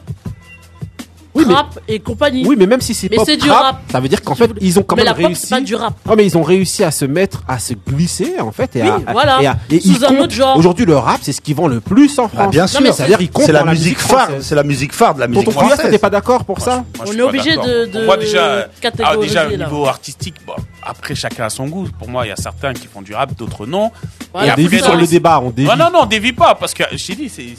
rap 1.43 1.80
et 1.88 1.99
compagnie. 1.99 2.45
Oui, 2.45 2.55
mais 2.57 2.65
même 2.65 2.82
si 2.82 2.93
c'est 2.93 3.09
pop, 3.09 3.30
du 3.30 3.49
rap, 3.49 3.82
ça 3.91 3.99
veut 3.99 4.09
dire 4.09 4.22
qu'en 4.22 4.36
fait, 4.36 4.49
ils 4.61 4.80
ont 4.80 4.84
quand 4.84 4.95
mais 4.95 5.03
même 5.03 5.13
la 5.18 5.28
réussi. 5.28 5.47
Pop, 5.47 5.49
pas 5.49 5.61
du 5.61 5.76
rap. 5.76 5.93
Non, 6.05 6.15
mais 6.15 6.26
ils 6.26 6.38
ont 6.38 6.43
réussi 6.43 6.84
à 6.84 6.91
se 6.91 7.05
mettre, 7.05 7.43
à 7.47 7.59
se 7.59 7.74
glisser 7.74 8.36
en 8.39 8.51
fait, 8.51 8.72
oui, 8.76 8.89
voilà. 9.11 9.41
et, 9.41 9.47
à, 9.47 9.57
et 9.70 9.80
Sous 9.80 10.03
un 10.05 10.18
autre 10.18 10.34
genre. 10.34 10.57
Aujourd'hui, 10.57 10.86
le 10.86 10.97
rap, 10.97 11.20
c'est 11.22 11.34
ce 11.34 11.41
qui 11.41 11.53
vend 11.53 11.68
le 11.68 11.80
plus 11.80 12.18
en 12.20 12.24
bah, 12.24 12.30
France. 12.30 12.43
Ah, 12.47 12.49
bien 12.49 12.68
sûr, 12.68 12.93
c'est-à-dire 12.93 13.20
la, 13.47 13.51
la, 13.51 13.65
musique 13.65 13.99
phare, 13.99 14.30
c'est 14.41 14.55
la 14.55 14.63
musique 14.63 14.93
phare 14.93 15.15
de 15.15 15.20
la 15.20 15.28
musique 15.28 15.45
Tonton 15.45 15.59
française. 15.59 15.78
Tonton 15.78 15.91
t'es 15.91 15.99
pas 15.99 16.09
d'accord 16.09 16.45
pour 16.45 16.59
ça 16.59 16.84
On 17.05 17.11
est 17.11 17.22
obligé 17.22 17.55
de, 17.55 17.86
de. 17.86 18.05
Moi 18.05 18.18
déjà 18.18 18.45
euh, 18.45 18.65
ah, 19.03 19.18
au 19.18 19.24
niveau 19.24 19.86
artistique, 19.86 20.36
après 20.84 21.15
chacun 21.15 21.45
a 21.45 21.49
son 21.49 21.68
goût. 21.68 21.88
Pour 21.97 22.09
moi, 22.09 22.26
il 22.26 22.30
y 22.30 22.32
a 22.32 22.36
certains 22.36 22.74
qui 22.74 22.88
font 22.88 23.01
du 23.01 23.13
rap, 23.13 23.36
d'autres 23.36 23.65
non. 23.65 23.91
Et 24.36 24.51
on 24.51 24.55
dévie 24.55 24.80
sur 24.80 24.95
le 24.95 25.07
débat, 25.07 25.39
on 25.39 25.49
dévie. 25.49 25.67
Non, 25.67 25.75
non, 25.75 25.89
non, 25.91 25.99
on 26.03 26.05
dévie 26.05 26.34
pas, 26.34 26.55
parce 26.55 26.73
que 26.73 26.84
j'ai 26.93 27.15
dit, 27.15 27.30
c'est 27.30 27.55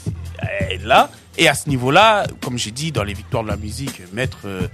là, 0.83 1.09
et 1.37 1.47
à 1.47 1.53
ce 1.53 1.69
niveau-là, 1.69 2.27
comme 2.41 2.57
j'ai 2.57 2.71
dit, 2.71 2.91
dans 2.91 3.03
les 3.03 3.13
victoires 3.13 3.43
de 3.43 3.49
la 3.49 3.57
musique, 3.57 4.01
mettre. 4.13 4.39
Euh, 4.45 4.67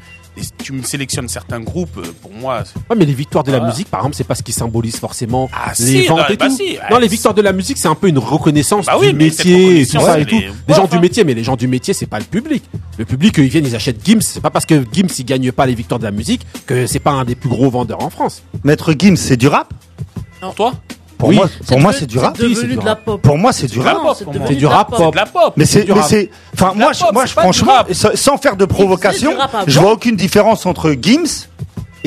tu 0.63 0.73
me 0.73 0.83
sélectionnes 0.83 1.29
certains 1.29 1.59
groupes, 1.59 1.97
euh, 1.97 2.13
pour 2.21 2.31
moi. 2.33 2.63
Ouais, 2.89 2.95
mais 2.97 3.05
les 3.05 3.13
victoires 3.13 3.43
de 3.43 3.51
la 3.51 3.59
musique, 3.59 3.89
par 3.89 4.01
exemple, 4.01 4.15
c'est 4.15 4.25
pas 4.25 4.35
ce 4.35 4.43
qui 4.43 4.51
symbolise 4.51 4.97
forcément 4.97 5.49
ah, 5.53 5.71
les 5.79 6.07
ventes 6.07 6.29
et 6.29 6.35
bah 6.35 6.47
tout. 6.47 6.55
Si, 6.55 6.77
ah, 6.81 6.91
non, 6.91 6.99
les 6.99 7.07
victoires 7.07 7.33
de 7.33 7.41
la 7.41 7.53
musique, 7.53 7.77
c'est 7.77 7.87
un 7.87 7.95
peu 7.95 8.07
une 8.07 8.17
reconnaissance 8.17 8.85
bah 8.85 8.97
du 8.99 9.13
métier 9.13 9.81
et 9.81 9.85
tout 9.85 9.99
ça 9.99 10.19
et 10.19 10.25
tout. 10.25 10.41
Les, 10.67 10.73
gens 10.73 10.87
du 10.87 10.99
métier, 10.99 11.23
mais 11.23 11.33
les 11.33 11.43
gens 11.43 11.55
du 11.55 11.67
métier, 11.67 11.93
c'est 11.93 12.05
pas 12.05 12.19
le 12.19 12.25
public. 12.25 12.63
Le 12.97 13.05
public, 13.05 13.35
ils 13.37 13.47
viennent, 13.47 13.65
ils 13.65 13.75
achètent 13.75 14.05
Gims. 14.05 14.21
C'est 14.21 14.41
pas 14.41 14.49
parce 14.49 14.65
que 14.65 14.83
Gims, 14.91 15.07
il 15.17 15.25
gagne 15.25 15.51
pas 15.51 15.65
les 15.65 15.75
victoires 15.75 15.99
de 15.99 16.05
la 16.05 16.11
musique 16.11 16.41
que 16.65 16.87
c'est 16.87 16.99
pas 16.99 17.11
un 17.11 17.23
des 17.23 17.35
plus 17.35 17.49
gros 17.49 17.69
vendeurs 17.69 18.03
en 18.03 18.09
France. 18.09 18.43
Maître 18.63 18.93
Gims, 18.97 19.15
c'est 19.15 19.37
du 19.37 19.47
rap? 19.47 19.73
Non, 20.41 20.51
toi? 20.51 20.73
Pour 21.17 21.31
moi, 21.31 21.47
pour 21.67 21.79
moi, 21.79 21.93
c'est 21.93 22.05
du 22.05 22.17
rap. 22.17 22.37
Pour 23.21 23.37
moi, 23.37 23.53
c'est 23.53 23.67
du 23.67 23.79
rap. 23.79 23.97
C'est 24.47 24.55
du 24.55 24.65
rap. 24.65 24.91
pop. 25.31 25.53
Mais 25.57 25.65
c'est, 25.65 25.87
mais 25.87 26.01
c'est, 26.07 26.29
enfin, 26.53 26.73
moi, 26.75 26.91
moi, 27.13 27.25
franchement, 27.25 27.83
sans 27.91 28.37
faire 28.37 28.55
de 28.55 28.65
provocation, 28.65 29.33
je 29.67 29.79
vois 29.79 29.93
aucune 29.93 30.15
différence 30.15 30.65
entre 30.65 30.91
Gims 30.91 31.47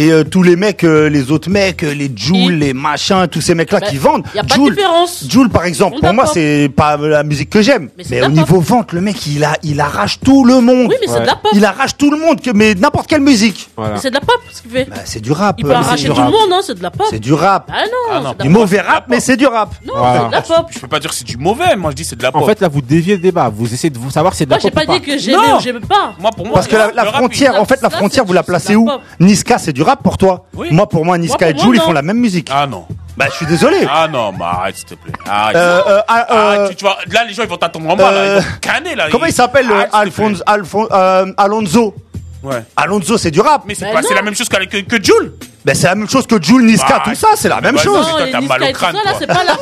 et 0.01 0.13
euh, 0.13 0.23
tous 0.23 0.45
les 0.45 0.55
mecs, 0.55 0.85
euh, 0.85 1.09
les 1.09 1.33
autres 1.33 1.51
mecs, 1.51 1.83
euh, 1.83 1.93
les 1.93 2.09
Joule, 2.15 2.53
les 2.53 2.73
machins, 2.73 3.27
tous 3.27 3.41
ces 3.41 3.57
mecs-là 3.57 3.81
qui 3.81 3.97
vendent. 3.97 4.23
Il 4.33 4.37
Y 4.37 4.39
a 4.39 4.45
pas 4.45 4.57
de 4.57 4.71
différence. 4.71 5.25
Jul, 5.29 5.49
par 5.49 5.65
exemple, 5.65 5.99
pour 5.99 6.15
moi, 6.15 6.25
c'est 6.27 6.71
pas 6.75 6.97
la 6.97 7.25
musique 7.25 7.51
que 7.51 7.63
j'aime. 7.63 7.91
Mais 8.09 8.23
au 8.23 8.29
niveau 8.29 8.61
vente, 8.61 8.93
le 8.93 9.01
mec, 9.01 9.27
il, 9.27 9.43
a, 9.43 9.55
il 9.65 9.81
arrache 9.81 10.21
tout 10.21 10.45
le 10.45 10.61
monde. 10.61 10.87
Oui, 10.89 10.95
mais 11.01 11.13
c'est 11.13 11.23
de 11.23 11.27
la 11.27 11.35
pop. 11.35 11.51
Il 11.53 11.65
arrache 11.65 11.97
tout 11.97 12.13
le 12.13 12.17
monde, 12.17 12.39
mais 12.55 12.77
n'importe 12.77 13.09
quelle 13.09 13.23
musique. 13.23 13.71
Voilà. 13.77 13.97
C'est 13.97 14.11
de 14.11 14.15
la 14.15 14.21
pop 14.21 14.39
ce 14.53 14.63
qu'il 14.63 14.71
fait. 14.71 14.85
Bah, 14.85 14.99
c'est 15.05 15.19
du 15.19 15.33
rap. 15.33 15.57
Il 15.59 15.65
peut 15.65 15.73
arracher 15.73 16.11
tout 16.11 16.15
le 16.15 16.31
monde, 16.31 16.53
hein, 16.53 16.61
c'est 16.65 16.79
de 16.79 16.83
la 16.83 16.93
pop. 16.93 17.09
C'est 17.11 17.19
du 17.19 17.33
rap. 17.33 17.69
Ah 17.75 17.83
non, 18.15 18.33
ah 18.39 18.41
Du 18.41 18.49
mauvais 18.51 18.81
rap, 18.81 19.07
mais 19.09 19.19
c'est 19.19 19.37
du 19.37 19.47
rap. 19.47 19.75
Non, 19.85 19.95
c'est 20.15 20.29
de 20.29 20.33
la 20.33 20.43
pop. 20.43 20.67
Je 20.71 20.79
peux 20.79 20.87
pas 20.87 21.01
dire 21.01 21.11
que 21.11 21.17
c'est 21.17 21.27
du 21.27 21.39
mauvais, 21.39 21.75
moi 21.75 21.91
je 21.91 21.97
dis 21.97 22.03
que 22.05 22.11
c'est 22.11 22.17
de 22.17 22.23
la 22.23 22.31
pop. 22.31 22.41
En 22.41 22.47
fait, 22.47 22.61
là, 22.61 22.69
vous 22.69 22.83
déviez 22.83 23.17
le 23.17 23.23
débat. 23.23 23.49
Vous 23.49 23.75
essayez 23.75 23.91
de 23.91 23.99
vous 23.99 24.13
savoir 24.13 24.33
si 24.33 24.39
c'est 24.39 24.47
de 24.47 24.51
la 24.53 24.59
pop. 24.59 24.63
Moi, 24.63 24.83
j'ai 24.83 24.87
pop 24.87 24.95
pas 24.95 25.01
dit 25.01 25.05
que 25.05 25.19
j'aimais 25.19 25.49
Non. 25.49 25.57
ou 25.57 25.61
j'aimais 25.61 25.81
pas. 25.81 26.15
moi 26.21 26.31
pour 26.31 26.47
moi 26.47 26.55
Parce 26.55 26.69
que 26.69 26.77
la, 26.77 27.05
frontière, 27.07 27.61
en 27.61 27.65
fait, 27.65 27.83
la 27.83 27.91
frontière, 27.91 28.25
vous 28.25 28.33
la 28.33 28.45
placez 28.45 28.77
où? 28.77 28.89
Niska, 29.19 29.59
c'est 29.59 29.73
du 29.73 29.88
pour 29.97 30.19
toi. 30.19 30.47
Moi, 30.71 30.89
pour 30.89 31.05
moi, 31.05 31.19
Niska 31.19 31.51
et 31.51 31.59
Jules, 31.59 31.77
ils 31.77 31.81
font 31.81 31.93
la 31.93 32.03
même 32.03 32.19
musique. 32.19 32.51
Ah 32.53 32.67
non. 32.67 32.87
Bah, 33.17 33.27
je 33.31 33.37
suis 33.37 33.47
désolé. 33.47 33.79
Ah 33.91 34.07
non, 34.07 34.31
mais 34.31 34.45
arrête, 34.45 34.77
s'il 34.77 34.87
te 34.87 34.95
plaît. 34.95 35.13
Arrête. 35.29 35.57
Euh, 35.57 35.83
euh, 35.89 36.01
ah, 36.07 36.27
ah, 36.29 36.35
euh, 36.35 36.69
tu, 36.69 36.85
vois, 36.85 36.99
là, 37.11 37.25
les 37.25 37.35
gens, 37.35 37.43
ils 37.43 37.49
vont 37.49 37.57
t'attendre 37.57 37.91
en 37.91 37.97
bas. 37.97 38.13
Ils. 38.13 39.11
Comment 39.11 39.27
il, 39.27 39.33
s'appelle, 39.33 39.67
Alphonse, 39.93 40.41
Alphonse 40.47 40.89
Alonso? 41.37 41.97
Ouais. 42.43 42.63
Alonso, 42.77 43.19
c'est 43.19 43.31
du 43.31 43.41
rap. 43.41 43.63
Mais 43.67 43.75
c'est 43.75 43.93
bah 43.93 44.01
quoi 44.01 44.15
la 44.15 44.23
même 44.23 44.35
chose 44.35 44.49
que, 44.49 44.65
que, 44.65 44.79
que 44.79 45.03
Jules 45.03 45.33
ben, 45.65 45.75
c'est 45.75 45.89
la 45.89 45.97
même 45.97 46.09
chose 46.09 46.27
que 46.27 46.41
Jules 46.41 46.65
Niska, 46.65 46.89
bah, 46.89 47.03
tout 47.05 47.15
ça, 47.15 47.29
c'est 47.35 47.49
la 47.49 47.57
bah, 47.57 47.73
même 47.73 47.79
chose. 47.79 48.07
Non, 48.07 48.17
ah, 48.21 48.25
t'as 48.33 48.41
mal 48.41 48.63
au 48.63 48.73
crâne. 48.73 48.95
Là, 49.05 49.13
c'est 49.19 49.27
pas 49.27 49.45
la 49.45 49.57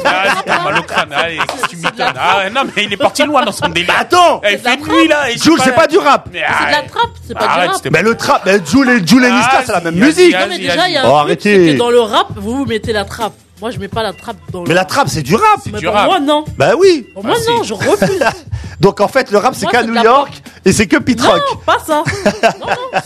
t'as 0.44 0.62
mal 0.62 0.78
au 0.78 0.82
crâne. 0.82 1.12
Allez, 1.12 1.38
tu 1.68 1.76
m'étonnes. 1.78 2.12
Ah, 2.16 2.48
non, 2.48 2.62
mais 2.64 2.84
il 2.84 2.92
est 2.92 2.96
parti 2.96 3.24
loin 3.24 3.44
dans 3.44 3.50
son 3.50 3.68
délire. 3.68 3.94
Attends, 3.98 4.40
il 4.48 4.58
fait 4.58 4.76
lui 4.76 5.08
là. 5.08 5.30
Jules, 5.30 5.58
c'est 5.64 5.74
pas 5.74 5.86
du 5.86 5.98
rap. 5.98 6.28
C'est 6.32 6.38
de 6.38 6.70
la 6.70 6.82
trappe, 6.82 7.10
c'est 7.26 7.34
pas 7.34 7.46
du 7.46 7.68
rap. 7.68 7.88
Mais 7.90 8.02
le 8.02 8.14
trap, 8.14 8.48
Jules 8.70 8.88
et 8.90 9.30
Niska, 9.30 9.62
c'est 9.66 9.72
la 9.72 9.80
même 9.80 9.96
musique. 9.96 10.32
Non, 10.32 10.46
mais 10.48 10.58
déjà, 10.58 10.88
il 10.88 10.94
y 10.94 10.96
a 10.96 11.10
oh, 11.10 11.16
un 11.16 11.74
dans 11.76 11.90
le 11.90 12.00
rap, 12.00 12.28
vous 12.36 12.58
vous 12.58 12.66
mettez 12.66 12.92
la 12.92 13.04
trappe. 13.04 13.32
Moi, 13.60 13.70
je 13.70 13.78
mets 13.78 13.88
pas 13.88 14.02
la 14.02 14.12
trappe 14.12 14.36
dans 14.52 14.62
le. 14.62 14.68
Mais 14.68 14.74
la 14.74 14.84
trappe, 14.84 15.08
c'est 15.08 15.22
du 15.22 15.34
rap. 15.34 15.60
Mais 15.72 15.80
moi, 15.80 16.20
non. 16.20 16.44
Bah 16.58 16.72
oui. 16.78 17.06
Moi, 17.14 17.34
non, 17.48 17.62
je 17.62 17.72
refuse. 17.72 18.22
Donc 18.80 19.00
en 19.00 19.08
fait, 19.08 19.30
le 19.30 19.38
rap, 19.38 19.54
c'est 19.54 19.66
qu'à 19.66 19.82
New 19.82 19.94
York 19.94 20.42
et 20.64 20.72
c'est 20.72 20.86
que 20.86 20.98
Pit 20.98 21.18
Rock. 21.20 21.40
non, 21.50 21.56
pas 21.64 21.78
ça. 21.78 22.04
Non, 22.60 22.66
non. 22.66 23.00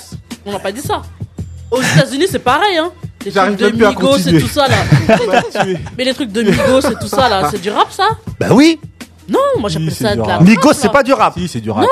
On 0.46 0.53
n'a 0.53 0.59
pas 0.59 0.72
dit 0.72 0.80
ça. 0.80 1.03
Aux 1.70 1.80
États-Unis, 1.80 2.26
c'est 2.28 2.40
pareil, 2.40 2.76
hein. 2.78 2.90
Les 3.24 3.30
trucs 3.30 3.57
de 3.57 3.68
Migos, 3.70 4.18
c'est 4.18 4.40
tout 4.40 4.48
ça, 4.48 4.66
là. 4.66 4.76
Mais 5.98 6.05
les 6.05 6.14
trucs 6.14 6.32
de 6.32 6.42
Migos, 6.42 6.80
c'est 6.80 6.98
tout 6.98 7.07
ça, 7.07 7.28
là. 7.28 7.48
C'est 7.51 7.61
du 7.61 7.70
rap, 7.70 7.92
ça 7.92 8.09
Bah 8.40 8.48
oui. 8.51 8.80
Non, 9.28 9.38
moi, 9.59 9.68
j'appelle 9.68 9.94
ça 9.94 10.16
de 10.16 10.20
la 10.22 10.38
rap. 10.38 10.42
Migos, 10.42 10.72
c'est 10.72 10.90
pas 10.90 11.03
du 11.03 11.12
rap. 11.12 11.34
Si, 11.38 11.46
c'est 11.46 11.61
du 11.61 11.70
rap. 11.70 11.86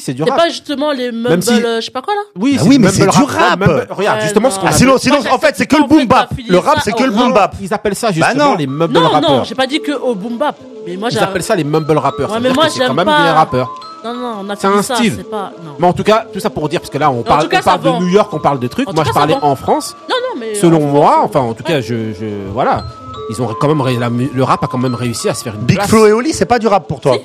C'est 0.00 0.14
pas 0.24 0.48
justement 0.48 0.92
les 0.92 1.12
mumble, 1.12 1.42
si... 1.42 1.52
Euh, 1.52 1.80
je 1.80 1.86
sais 1.86 1.90
pas 1.90 2.02
quoi 2.02 2.14
là. 2.14 2.20
Oui, 2.36 2.56
ah 2.58 2.64
oui 2.66 2.78
mais 2.78 2.88
c'est 2.88 3.06
du 3.06 3.22
rap. 3.22 3.62
regarde, 3.90 4.20
justement 4.22 4.48
ah, 4.50 4.54
ce 4.54 4.58
qu'on. 4.58 4.66
Ah, 4.66 4.72
sinon, 4.72 4.98
sinon, 4.98 5.18
en 5.30 5.38
fait, 5.38 5.54
c'est 5.56 5.66
que 5.66 5.76
le 5.76 5.84
boom 5.84 6.06
bap. 6.06 6.30
Le 6.48 6.58
rap, 6.58 6.80
c'est 6.82 6.92
que 6.92 7.04
le 7.04 7.10
boom 7.10 7.32
bap. 7.32 7.54
Ils 7.60 7.72
appellent 7.72 7.94
ça 7.94 8.10
justement 8.10 8.50
bah 8.52 8.56
les 8.58 8.66
mumble 8.66 8.98
rappeurs. 8.98 9.20
Non, 9.20 9.36
non, 9.38 9.44
j'ai 9.44 9.54
pas 9.54 9.66
dit 9.66 9.80
que 9.80 9.92
au 9.92 10.14
boom 10.14 10.36
bap. 10.36 10.56
Mais 10.86 10.96
moi, 10.96 11.10
j'appelle 11.10 11.42
ça 11.42 11.54
les 11.54 11.64
mumble 11.64 11.96
rappeurs. 11.96 12.32
Ouais, 12.32 12.40
mais 12.40 12.52
moi, 12.52 12.66
j'aime 12.74 12.88
quand 12.88 12.94
même 12.94 13.06
des 13.06 13.30
rappeurs. 13.30 13.70
Non, 14.04 14.12
non, 14.12 14.34
on 14.40 14.50
a 14.50 14.56
C'est 14.56 14.66
un 14.66 14.82
style. 14.82 15.24
Mais 15.78 15.86
en 15.86 15.92
tout 15.94 16.02
cas, 16.02 16.26
tout 16.30 16.38
ça 16.38 16.50
pour 16.50 16.68
dire, 16.68 16.80
parce 16.80 16.90
que 16.90 16.98
là, 16.98 17.10
on 17.10 17.22
parle, 17.22 17.48
de. 17.48 18.00
New 18.00 18.08
York, 18.08 18.32
on 18.32 18.38
parle 18.38 18.58
de 18.58 18.68
trucs. 18.68 18.92
Moi, 18.92 19.04
je 19.04 19.12
parlais 19.12 19.36
en 19.40 19.56
France. 19.56 19.96
Non, 20.08 20.16
non, 20.20 20.40
mais. 20.40 20.54
Selon 20.54 20.82
euh, 20.82 20.92
moi, 20.92 21.20
enfin, 21.22 21.40
en 21.40 21.54
tout 21.54 21.64
cas, 21.64 21.80
je, 21.80 21.94
Voilà. 22.52 22.84
Ils 23.30 23.40
ont 23.40 23.48
quand 23.58 23.68
même. 23.74 23.82
La, 23.98 24.10
le 24.10 24.42
rap 24.42 24.62
a 24.64 24.66
quand 24.66 24.76
même 24.76 24.94
réussi 24.94 25.30
à 25.30 25.34
se 25.34 25.42
faire 25.42 25.54
une. 25.54 25.62
Big 25.62 25.76
place. 25.76 25.88
Flo 25.88 26.06
et 26.06 26.12
Oli, 26.12 26.34
c'est 26.34 26.44
pas 26.44 26.58
du 26.58 26.66
rap 26.66 26.86
pour 26.86 27.00
toi 27.00 27.14
si. 27.14 27.22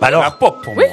Bah 0.00 0.08
alors. 0.08 0.36
Pop 0.38 0.56
pour 0.64 0.76
oui. 0.76 0.84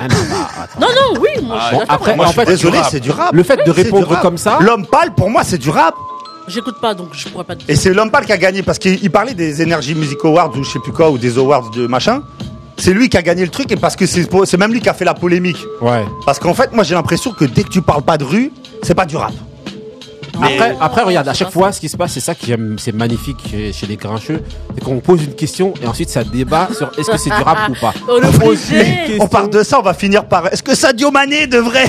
Ah 0.00 0.06
bah, 0.08 0.66
non, 0.80 0.86
non, 0.86 1.20
oui, 1.20 1.44
moi, 1.44 1.58
ah, 1.60 1.70
je 1.70 1.76
suis 1.76 2.30
après, 2.30 2.46
désolé, 2.46 2.78
c'est 2.90 3.00
du 3.00 3.10
rap. 3.10 3.32
Le 3.32 3.42
fait 3.42 3.64
de 3.64 3.70
répondre 3.70 4.20
comme 4.20 4.38
ça. 4.38 4.58
L'homme 4.60 4.86
pâle, 4.86 5.14
pour 5.14 5.30
moi, 5.30 5.42
c'est 5.44 5.58
du 5.58 5.70
rap. 5.70 5.94
J'écoute 6.48 6.76
pas, 6.80 6.94
donc 6.94 7.10
je 7.12 7.28
pourrais 7.28 7.44
pas 7.44 7.54
te 7.54 7.60
dire. 7.60 7.68
Et 7.68 7.76
c'est 7.76 7.92
l'homme 7.92 8.10
pâle 8.10 8.24
qui 8.24 8.32
a 8.32 8.38
gagné 8.38 8.62
parce 8.62 8.78
qu'il 8.78 9.10
parlait 9.10 9.34
des 9.34 9.62
Energy 9.62 9.94
Music 9.94 10.18
Awards 10.24 10.56
ou 10.56 10.64
je 10.64 10.70
sais 10.70 10.78
plus 10.78 10.92
quoi 10.92 11.10
ou 11.10 11.18
des 11.18 11.36
awards 11.36 11.70
de 11.70 11.86
machin. 11.86 12.22
C'est 12.78 12.94
lui 12.94 13.10
qui 13.10 13.18
a 13.18 13.22
gagné 13.22 13.44
le 13.44 13.50
truc 13.50 13.70
et 13.70 13.76
parce 13.76 13.96
que 13.96 14.06
c'est 14.06 14.26
c'est 14.46 14.56
même 14.56 14.72
lui 14.72 14.80
qui 14.80 14.88
a 14.88 14.94
fait 14.94 15.04
la 15.04 15.12
polémique. 15.12 15.58
Ouais. 15.82 16.06
Parce 16.24 16.38
qu'en 16.38 16.54
fait, 16.54 16.72
moi 16.72 16.84
j'ai 16.84 16.94
l'impression 16.94 17.32
que 17.32 17.44
dès 17.44 17.64
que 17.64 17.68
tu 17.68 17.82
parles 17.82 18.02
pas 18.02 18.16
de 18.16 18.24
rue, 18.24 18.50
c'est 18.82 18.94
pas 18.94 19.04
du 19.04 19.16
rap. 19.16 19.32
Après, 20.42 20.76
après, 20.80 21.02
regarde, 21.02 21.28
à 21.28 21.34
chaque 21.34 21.50
fois, 21.50 21.72
ce 21.72 21.80
qui 21.80 21.88
se 21.88 21.96
passe, 21.96 22.12
c'est 22.12 22.20
ça 22.20 22.34
qui 22.34 22.54
c'est 22.78 22.94
magnifique 22.94 23.38
chez, 23.72 23.86
les 23.86 23.96
grincheux, 23.96 24.42
c'est 24.74 24.84
qu'on 24.84 25.00
pose 25.00 25.24
une 25.24 25.34
question 25.34 25.74
et 25.82 25.86
ensuite 25.86 26.08
ça 26.08 26.24
débat 26.24 26.68
sur 26.76 26.90
est-ce 26.98 27.10
que 27.10 27.16
c'est 27.16 27.30
durable 27.30 27.72
ou 27.72 27.80
pas. 27.80 27.94
On, 28.08 28.16
on, 28.22 28.32
pose 28.32 28.70
une 28.70 29.20
on 29.20 29.28
part 29.28 29.48
de 29.48 29.62
ça, 29.62 29.78
on 29.78 29.82
va 29.82 29.94
finir 29.94 30.26
par 30.26 30.46
est-ce 30.52 30.62
que 30.62 30.74
Sadio 30.74 31.10
Mané 31.10 31.46
devrait. 31.46 31.88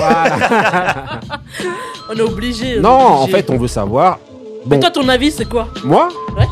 On 2.12 2.16
est 2.16 2.22
obligé. 2.22 2.80
Non, 2.80 2.90
en 2.90 3.26
fait, 3.28 3.48
on 3.50 3.56
veut 3.56 3.68
savoir 3.68 4.18
Bon. 4.64 4.76
Mais 4.76 4.80
toi, 4.80 4.90
ton 4.90 5.08
avis, 5.08 5.30
c'est 5.30 5.48
quoi? 5.48 5.68
Moi? 5.84 6.08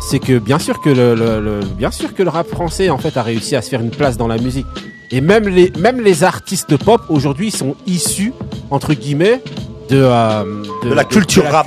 C'est 0.09 0.19
que 0.19 0.39
bien 0.39 0.59
sûr 0.59 0.81
que 0.81 0.89
le, 0.89 1.61
bien 1.77 1.91
sûr 1.91 2.15
que 2.15 2.23
le 2.23 2.31
rap 2.31 2.49
français 2.49 2.89
en 2.89 2.97
fait 2.97 3.17
a 3.17 3.23
réussi 3.23 3.55
à 3.55 3.61
se 3.61 3.69
faire 3.69 3.83
une 3.83 3.91
place 3.91 4.17
dans 4.17 4.29
la 4.29 4.39
musique. 4.39 4.67
Et 5.11 5.21
même 5.21 5.47
les 5.49 5.71
même 5.79 6.01
les 6.01 6.25
artistes 6.25 6.77
pop 6.77 7.03
aujourd'hui 7.09 7.51
sont 7.51 7.77
issus 7.87 8.33
entre 8.71 8.95
guillemets 8.95 9.43
euh, 9.93 10.45
de, 10.85 10.93
la 10.93 11.05
culture 11.05 11.45
rap. 11.45 11.67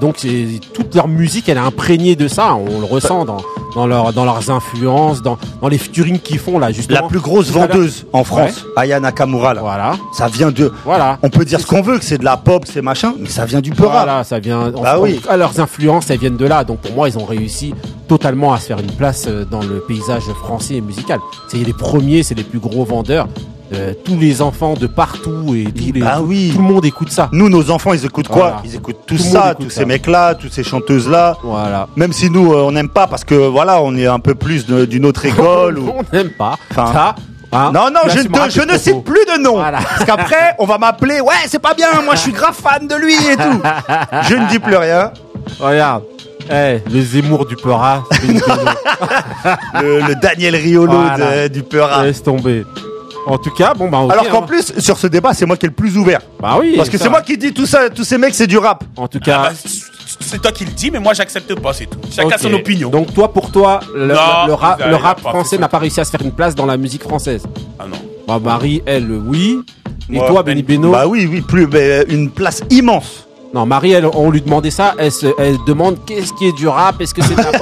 Donc 0.00 0.26
toute 0.72 0.94
leur 0.94 1.08
musique, 1.08 1.48
elle 1.48 1.56
est 1.56 1.60
imprégnée 1.60 2.16
de 2.16 2.28
ça. 2.28 2.54
On 2.54 2.80
le 2.80 2.86
ressent 2.86 3.24
dans, 3.24 3.38
dans, 3.74 3.86
leur, 3.86 4.12
dans 4.12 4.24
leurs 4.24 4.50
influences, 4.50 5.20
dans, 5.20 5.36
dans 5.60 5.68
les 5.68 5.78
futurings 5.78 6.20
qu'ils 6.20 6.38
font 6.38 6.58
là 6.58 6.72
justement. 6.72 7.02
La 7.02 7.08
plus 7.08 7.18
grosse 7.18 7.50
vendeuse 7.50 8.06
en 8.12 8.24
France, 8.24 8.64
ouais. 8.64 8.82
Aya 8.82 9.00
Nakamura. 9.00 9.52
Là. 9.54 9.60
Voilà. 9.60 9.92
Ça 10.12 10.28
vient 10.28 10.50
de. 10.50 10.72
Voilà. 10.84 11.18
On 11.22 11.28
peut 11.28 11.44
dire 11.44 11.60
ce 11.60 11.66
qu'on 11.66 11.82
veut, 11.82 11.98
que 11.98 12.04
c'est 12.04 12.18
de 12.18 12.24
la 12.24 12.36
pop, 12.36 12.64
c'est 12.66 12.82
machin, 12.82 13.14
mais 13.18 13.28
ça 13.28 13.44
vient 13.44 13.60
du 13.60 13.72
peu 13.72 13.84
Voilà, 13.84 14.24
ça 14.24 14.38
vient. 14.38 14.70
Bah 14.70 14.98
oui. 14.98 15.20
En, 15.28 15.36
leurs 15.36 15.60
influences, 15.60 16.08
elles 16.10 16.18
viennent 16.18 16.36
de 16.36 16.46
là. 16.46 16.64
Donc 16.64 16.78
pour 16.78 16.92
moi, 16.92 17.08
ils 17.08 17.18
ont 17.18 17.26
réussi 17.26 17.74
totalement 18.08 18.52
à 18.52 18.60
se 18.60 18.66
faire 18.66 18.78
une 18.78 18.92
place 18.92 19.26
euh, 19.28 19.44
dans 19.44 19.62
le 19.62 19.80
paysage 19.80 20.24
français 20.42 20.74
et 20.76 20.80
musical. 20.80 21.20
C'est 21.48 21.58
les 21.58 21.72
premiers, 21.72 22.22
c'est 22.22 22.34
les 22.34 22.44
plus 22.44 22.58
gros 22.58 22.84
vendeurs. 22.84 23.28
Euh, 23.72 23.92
tous 24.04 24.18
les 24.18 24.42
enfants 24.42 24.74
de 24.74 24.88
partout 24.88 25.54
et 25.54 25.64
tous 25.64 25.92
les, 25.92 26.02
ah 26.02 26.16
tout, 26.16 26.26
le 26.26 26.60
monde 26.60 26.84
écoute 26.84 27.12
ça. 27.12 27.28
Nous, 27.32 27.48
nos 27.48 27.70
enfants, 27.70 27.92
ils 27.92 28.04
écoutent 28.04 28.26
quoi 28.26 28.62
Ils 28.64 28.74
écoutent 28.74 29.06
tout, 29.06 29.16
ça, 29.16 29.54
tous 29.54 29.70
ces 29.70 29.84
mecs-là, 29.84 30.34
toutes 30.34 30.52
ces 30.52 30.64
chanteuses-là. 30.64 31.36
Voilà. 31.44 31.86
Même 31.94 32.12
si 32.12 32.30
nous, 32.30 32.52
euh, 32.52 32.62
on 32.62 32.72
n'aime 32.72 32.88
pas 32.88 33.06
parce 33.06 33.22
que 33.22 33.34
voilà, 33.34 33.80
on 33.80 33.94
est 33.94 34.08
un 34.08 34.18
peu 34.18 34.34
plus 34.34 34.66
d'une 34.66 35.06
autre 35.06 35.24
école. 35.26 35.78
On 35.78 36.02
n'aime 36.12 36.30
pas. 36.30 36.56
Enfin, 36.72 36.92
ça, 36.92 37.14
hein, 37.52 37.70
non, 37.72 37.90
non, 37.92 38.00
je, 38.08 38.62
ne 38.62 38.76
cite 38.76 39.04
plus 39.04 39.24
de 39.26 39.40
nom. 39.40 39.58
Parce 39.58 40.04
qu'après, 40.04 40.56
on 40.58 40.66
va 40.66 40.78
m'appeler, 40.78 41.20
ouais, 41.20 41.34
c'est 41.46 41.60
pas 41.60 41.74
bien, 41.74 41.88
moi 42.04 42.16
je 42.16 42.22
suis 42.22 42.32
grave 42.32 42.56
fan 42.60 42.88
de 42.88 42.96
lui 42.96 43.14
et 43.14 43.36
tout. 43.36 43.62
je 44.28 44.34
ne 44.34 44.48
dis 44.48 44.58
plus 44.58 44.76
rien. 44.76 45.12
Regarde. 45.60 46.02
Hey, 46.50 46.82
les 46.90 47.02
Zemmour 47.02 47.46
du 47.46 47.54
Peura. 47.54 48.02
le, 49.80 50.00
le, 50.00 50.14
Daniel 50.16 50.56
Riolo 50.56 50.98
du 51.48 51.62
Peura. 51.62 52.02
Laisse 52.04 52.24
tomber. 52.24 52.64
En 53.26 53.38
tout 53.38 53.50
cas, 53.50 53.74
bon, 53.74 53.88
bah. 53.88 53.98
Alors 54.10 54.28
qu'en 54.28 54.42
hein. 54.42 54.46
plus, 54.46 54.72
sur 54.78 54.98
ce 54.98 55.06
débat, 55.06 55.34
c'est 55.34 55.46
moi 55.46 55.56
qui 55.56 55.66
est 55.66 55.68
le 55.68 55.74
plus 55.74 55.96
ouvert. 55.96 56.20
Bah 56.40 56.56
oui. 56.58 56.74
Parce 56.76 56.88
que 56.88 56.98
c'est 56.98 57.08
moi 57.08 57.22
qui 57.22 57.36
dis 57.36 57.52
tout 57.52 57.66
ça, 57.66 57.90
tous 57.90 58.04
ces 58.04 58.18
mecs, 58.18 58.34
c'est 58.34 58.46
du 58.46 58.58
rap. 58.58 58.84
En 58.96 59.08
tout 59.08 59.20
cas. 59.20 59.44
Ah 59.46 59.50
bah, 59.50 59.70
c'est 60.20 60.40
toi 60.40 60.52
qui 60.52 60.64
le 60.64 60.72
dis, 60.72 60.90
mais 60.90 60.98
moi 60.98 61.14
j'accepte 61.14 61.54
pas, 61.60 61.72
c'est 61.72 61.86
tout. 61.86 61.98
Chacun 62.10 62.36
son 62.38 62.52
opinion. 62.52 62.90
Donc, 62.90 63.12
toi, 63.14 63.32
pour 63.32 63.50
toi, 63.50 63.80
le, 63.94 64.14
rap 64.14 65.20
français 65.20 65.58
n'a 65.58 65.68
pas 65.68 65.78
réussi 65.78 66.00
à 66.00 66.04
se 66.04 66.10
faire 66.10 66.22
une 66.22 66.32
place 66.32 66.54
dans 66.54 66.66
la 66.66 66.76
musique 66.76 67.02
française. 67.02 67.44
Ah 67.78 67.84
non. 67.86 67.96
Bah, 68.26 68.38
Marie, 68.42 68.82
elle, 68.86 69.10
oui. 69.10 69.60
Et 70.12 70.18
toi, 70.18 70.42
Benny 70.42 70.62
ben- 70.62 70.80
Beno 70.80 70.92
Bah 70.92 71.06
oui, 71.06 71.28
oui, 71.30 71.40
plus 71.40 71.66
mais, 71.66 72.00
euh, 72.00 72.04
une 72.08 72.30
place 72.30 72.62
immense. 72.70 73.26
Non, 73.54 73.66
Marie, 73.66 73.92
elle, 73.92 74.06
on 74.06 74.30
lui 74.30 74.40
demandait 74.40 74.70
ça. 74.70 74.94
Elle, 74.98 75.12
elle 75.38 75.56
demande 75.66 75.98
qu'est-ce 76.04 76.32
qui 76.34 76.46
est 76.46 76.52
du 76.52 76.68
rap? 76.68 77.00
Est-ce 77.00 77.14
que 77.14 77.22
c'est 77.22 77.34
de 77.34 77.42
la 77.42 77.52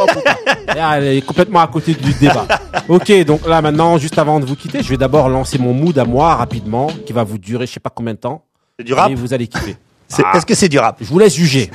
ah, 0.81 0.99
elle 0.99 1.19
est 1.19 1.23
complètement 1.23 1.61
à 1.61 1.67
côté 1.67 1.95
du 1.95 2.13
débat. 2.15 2.47
ok, 2.89 3.25
donc 3.25 3.47
là 3.47 3.61
maintenant, 3.63 3.99
juste 3.99 4.19
avant 4.19 4.41
de 4.41 4.45
vous 4.45 4.57
quitter, 4.57 4.83
je 4.83 4.89
vais 4.89 4.97
d'abord 4.97 5.29
lancer 5.29 5.59
mon 5.59 5.73
mood 5.73 5.99
à 5.99 6.05
moi 6.05 6.35
rapidement, 6.35 6.89
qui 7.07 7.13
va 7.13 7.25
vous 7.25 7.39
durer 7.39 7.67
je 7.67 7.73
sais 7.73 7.81
pas 7.81 7.91
combien 7.91 8.15
de 8.15 8.19
temps. 8.19 8.45
C'est 8.79 8.85
du. 8.85 8.95
Et 9.09 9.15
vous 9.15 9.33
allez 9.35 9.47
kiffer. 9.47 9.77
Ah. 10.25 10.39
Est-ce 10.39 10.47
que 10.47 10.55
c'est 10.55 10.71
du 10.71 10.79
rap 10.79 10.97
Je 11.03 11.05
vous 11.05 11.19
laisse 11.19 11.35
juger. 11.35 11.71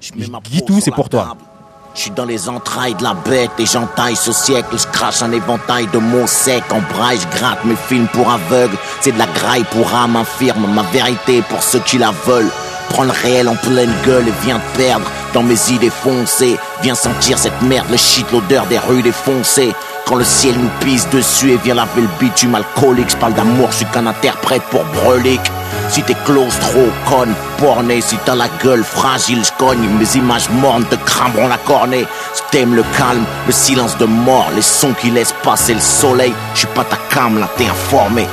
Je 0.00 0.12
dis 0.12 0.62
tout, 0.64 0.78
c'est 0.80 0.92
pour 0.92 1.08
toi. 1.08 1.36
Je 1.94 2.02
suis 2.02 2.10
dans 2.10 2.24
les 2.24 2.48
entrailles 2.48 2.94
de 2.94 3.02
la 3.02 3.14
bête 3.14 3.52
et 3.58 3.66
j'entaille 3.66 4.16
ce 4.16 4.32
siècle. 4.32 4.76
Je 4.76 4.86
crache 4.88 5.22
un 5.22 5.32
éventail 5.32 5.86
de 5.92 5.98
mots 5.98 6.26
secs 6.26 6.70
en 6.70 6.80
braille. 6.80 7.18
Je 7.18 7.38
gratte 7.38 7.64
mes 7.64 7.76
films 7.76 8.08
pour 8.08 8.30
aveugles. 8.30 8.76
C'est 9.00 9.12
de 9.12 9.18
la 9.18 9.26
graille 9.26 9.64
pour 9.70 9.94
âme 9.94 10.16
infirme. 10.16 10.66
Ma 10.72 10.82
vérité 10.82 11.42
pour 11.42 11.62
ceux 11.62 11.78
qui 11.80 11.98
la 11.98 12.10
veulent. 12.10 12.50
Prends 12.90 13.04
le 13.04 13.12
réel 13.12 13.48
en 13.48 13.56
pleine 13.56 13.92
gueule 14.06 14.28
et 14.28 14.34
viens 14.44 14.58
te 14.58 14.78
perdre 14.78 15.10
dans 15.32 15.42
mes 15.42 15.70
idées 15.70 15.90
foncées. 15.90 16.58
Viens 16.82 16.94
sentir 16.94 17.38
cette 17.38 17.60
merde, 17.62 17.86
le 17.90 17.96
shit, 17.96 18.30
l'odeur 18.32 18.66
des 18.66 18.78
rues 18.78 19.02
défoncées. 19.02 19.74
Quand 20.06 20.16
le 20.16 20.24
ciel 20.24 20.54
nous 20.58 20.70
pisse 20.80 21.08
dessus 21.08 21.52
et 21.52 21.56
vient 21.56 21.74
laver 21.74 22.02
le 22.02 22.08
bitume 22.20 22.54
alcoolique, 22.54 23.10
je 23.10 23.16
parle 23.16 23.32
d'amour, 23.32 23.70
je 23.70 23.78
suis 23.78 23.86
qu'un 23.86 24.06
interprète 24.06 24.62
pour 24.70 24.84
Brelic. 24.84 25.40
Si 25.88 26.02
t'es 26.02 26.16
claustro, 26.26 26.88
conne, 27.08 27.34
porné, 27.58 28.02
si 28.02 28.16
t'as 28.24 28.34
la 28.34 28.48
gueule 28.62 28.84
fragile, 28.84 29.42
je 29.44 29.50
cogne, 29.58 29.88
mes 29.98 30.16
images 30.16 30.50
mornes 30.50 30.84
te 30.84 30.96
crameront 30.96 31.48
la 31.48 31.56
cornée. 31.56 32.06
Je 32.34 32.40
t'aime 32.50 32.74
le 32.74 32.84
calme, 32.98 33.24
le 33.46 33.52
silence 33.52 33.96
de 33.96 34.04
mort, 34.04 34.50
les 34.54 34.62
sons 34.62 34.92
qui 34.92 35.10
laissent 35.10 35.34
passer 35.42 35.74
le 35.74 35.80
soleil. 35.80 36.34
Je 36.52 36.60
suis 36.60 36.68
pas 36.68 36.84
ta 36.84 36.98
cam, 37.08 37.38
là 37.38 37.48
t'es 37.56 37.66
informé. 37.66 38.26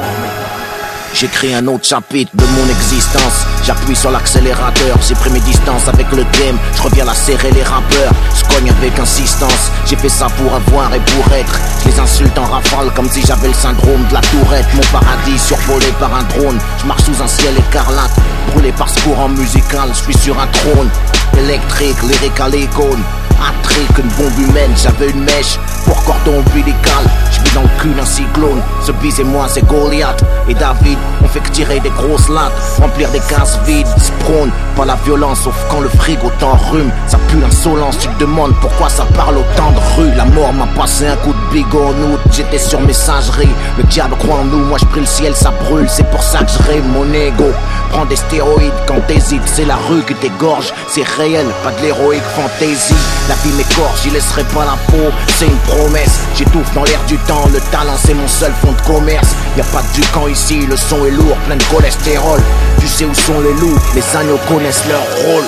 J'écris 1.13 1.53
un 1.53 1.67
autre 1.67 1.85
chapitre 1.85 2.31
de 2.33 2.45
mon 2.45 2.69
existence. 2.69 3.45
J'appuie 3.65 3.95
sur 3.95 4.11
l'accélérateur, 4.11 4.97
j'ai 5.07 5.13
pris 5.15 5.29
mes 5.29 5.39
distances 5.41 5.87
avec 5.87 6.09
le 6.11 6.23
game. 6.39 6.57
Je 6.75 6.81
reviens 6.81 7.05
la 7.05 7.13
serrer 7.13 7.51
les 7.51 7.63
rappeurs, 7.63 8.13
je 8.35 8.55
cogne 8.55 8.69
avec 8.69 8.97
insistance. 8.97 9.71
J'ai 9.85 9.97
fait 9.97 10.09
ça 10.09 10.27
pour 10.37 10.53
avoir 10.53 10.93
et 10.93 10.99
pour 10.99 11.33
être. 11.33 11.59
Les 11.85 11.99
insulte 11.99 12.37
en 12.37 12.45
rafale 12.45 12.91
comme 12.95 13.09
si 13.09 13.21
j'avais 13.25 13.49
le 13.49 13.53
syndrome 13.53 14.05
de 14.09 14.13
la 14.13 14.21
tourette. 14.21 14.67
Mon 14.73 14.99
paradis 14.99 15.37
survolé 15.37 15.87
par 15.99 16.13
un 16.15 16.23
drone. 16.23 16.59
Je 16.81 16.85
marche 16.87 17.03
sous 17.03 17.21
un 17.21 17.27
ciel 17.27 17.53
écarlate, 17.57 18.11
brûlé 18.53 18.71
par 18.71 18.89
ce 18.89 18.99
courant 19.01 19.29
musical. 19.29 19.89
Je 19.93 20.11
suis 20.11 20.17
sur 20.17 20.39
un 20.39 20.47
trône 20.47 20.89
électrique, 21.37 22.01
lyrique 22.03 22.39
à 22.39 22.49
l'icône. 22.49 23.03
Un 23.41 23.53
trick, 23.63 23.97
une 23.97 24.09
bombe 24.09 24.39
humaine, 24.39 24.71
j'avais 24.75 25.09
une 25.09 25.23
mèche 25.23 25.57
pour 25.85 26.03
cordon 26.03 26.39
ombilical. 26.39 27.03
Je 27.31 27.41
vis 27.41 27.55
dans 27.55 27.61
le 27.63 27.69
cul 27.79 27.89
d'un 27.89 28.05
cyclone. 28.05 28.61
Ce 28.85 28.91
bise 28.91 29.19
et 29.19 29.23
moi, 29.23 29.47
c'est 29.49 29.65
Goliath. 29.65 30.23
Et 30.47 30.53
David, 30.53 30.97
on 31.23 31.27
fait 31.27 31.39
que 31.39 31.49
tirer 31.49 31.79
des 31.79 31.89
grosses 31.89 32.29
lattes, 32.29 32.53
remplir 32.79 33.09
des 33.09 33.19
cases 33.21 33.57
vides. 33.65 33.87
Se 33.97 34.11
prône 34.23 34.51
pas 34.75 34.85
la 34.85 34.95
violence, 35.03 35.41
sauf 35.41 35.55
quand 35.69 35.79
le 35.79 35.89
frigo 35.89 36.31
t'enrhume. 36.39 36.91
Ça 37.07 37.17
pue 37.27 37.39
l'insolence, 37.39 37.97
tu 37.97 38.07
te 38.09 38.19
demandes 38.19 38.53
pourquoi 38.61 38.89
ça 38.89 39.05
parle 39.15 39.37
autant 39.37 39.71
de 39.71 39.79
rue. 39.95 40.15
La 40.15 40.25
mort 40.25 40.53
m'a 40.53 40.67
passé 40.79 41.07
un 41.07 41.15
coup 41.17 41.33
de 41.33 41.53
bigot 41.53 41.83
en 41.83 42.13
août, 42.13 42.19
j'étais 42.31 42.59
sur 42.59 42.79
messagerie. 42.81 43.49
Le 43.77 43.83
diable 43.85 44.15
croit 44.17 44.39
en 44.41 44.45
nous, 44.45 44.65
moi 44.65 44.77
je 44.79 44.85
prie 44.85 45.01
le 45.01 45.05
ciel, 45.07 45.35
ça 45.35 45.51
brûle. 45.51 45.89
C'est 45.89 46.09
pour 46.11 46.21
ça 46.21 46.39
que 46.39 46.51
je 46.51 46.69
rêve 46.69 46.85
mon 46.87 47.11
ego. 47.13 47.51
Prends 47.89 48.05
des 48.05 48.15
stéroïdes 48.15 48.71
quand 48.87 48.99
t'hésites, 49.07 49.41
c'est 49.45 49.65
la 49.65 49.77
rue 49.89 50.03
qui 50.03 50.13
t'égorge. 50.15 50.73
C'est 50.87 51.07
réel, 51.07 51.47
pas 51.63 51.71
de 51.71 51.81
l'héroïque 51.81 52.21
fantaisie. 52.35 52.93
La 53.31 53.37
vie 53.37 53.55
m'écorche, 53.55 54.01
j'y 54.03 54.09
laisserai 54.09 54.43
pas 54.43 54.65
la 54.65 54.75
peau, 54.91 55.09
c'est 55.37 55.45
une 55.45 55.57
promesse. 55.59 56.19
J'étouffe 56.35 56.73
dans 56.73 56.83
l'air 56.83 56.99
du 57.07 57.17
temps, 57.19 57.47
le 57.53 57.61
talent 57.71 57.95
c'est 57.97 58.13
mon 58.13 58.27
seul 58.27 58.51
fond 58.61 58.73
de 58.73 58.81
commerce. 58.81 59.29
Y 59.55 59.61
a 59.61 59.63
pas 59.63 59.81
de 59.81 60.05
camp 60.13 60.27
ici, 60.27 60.65
le 60.65 60.75
son 60.75 61.05
est 61.05 61.11
lourd, 61.11 61.37
plein 61.45 61.55
de 61.55 61.63
cholestérol. 61.63 62.41
Tu 62.81 62.87
sais 62.89 63.05
où 63.05 63.13
sont 63.13 63.39
les 63.39 63.53
loups, 63.53 63.79
les 63.95 64.03
agneaux 64.17 64.39
connaissent 64.49 64.83
leur 64.85 64.99
rôle. 65.23 65.45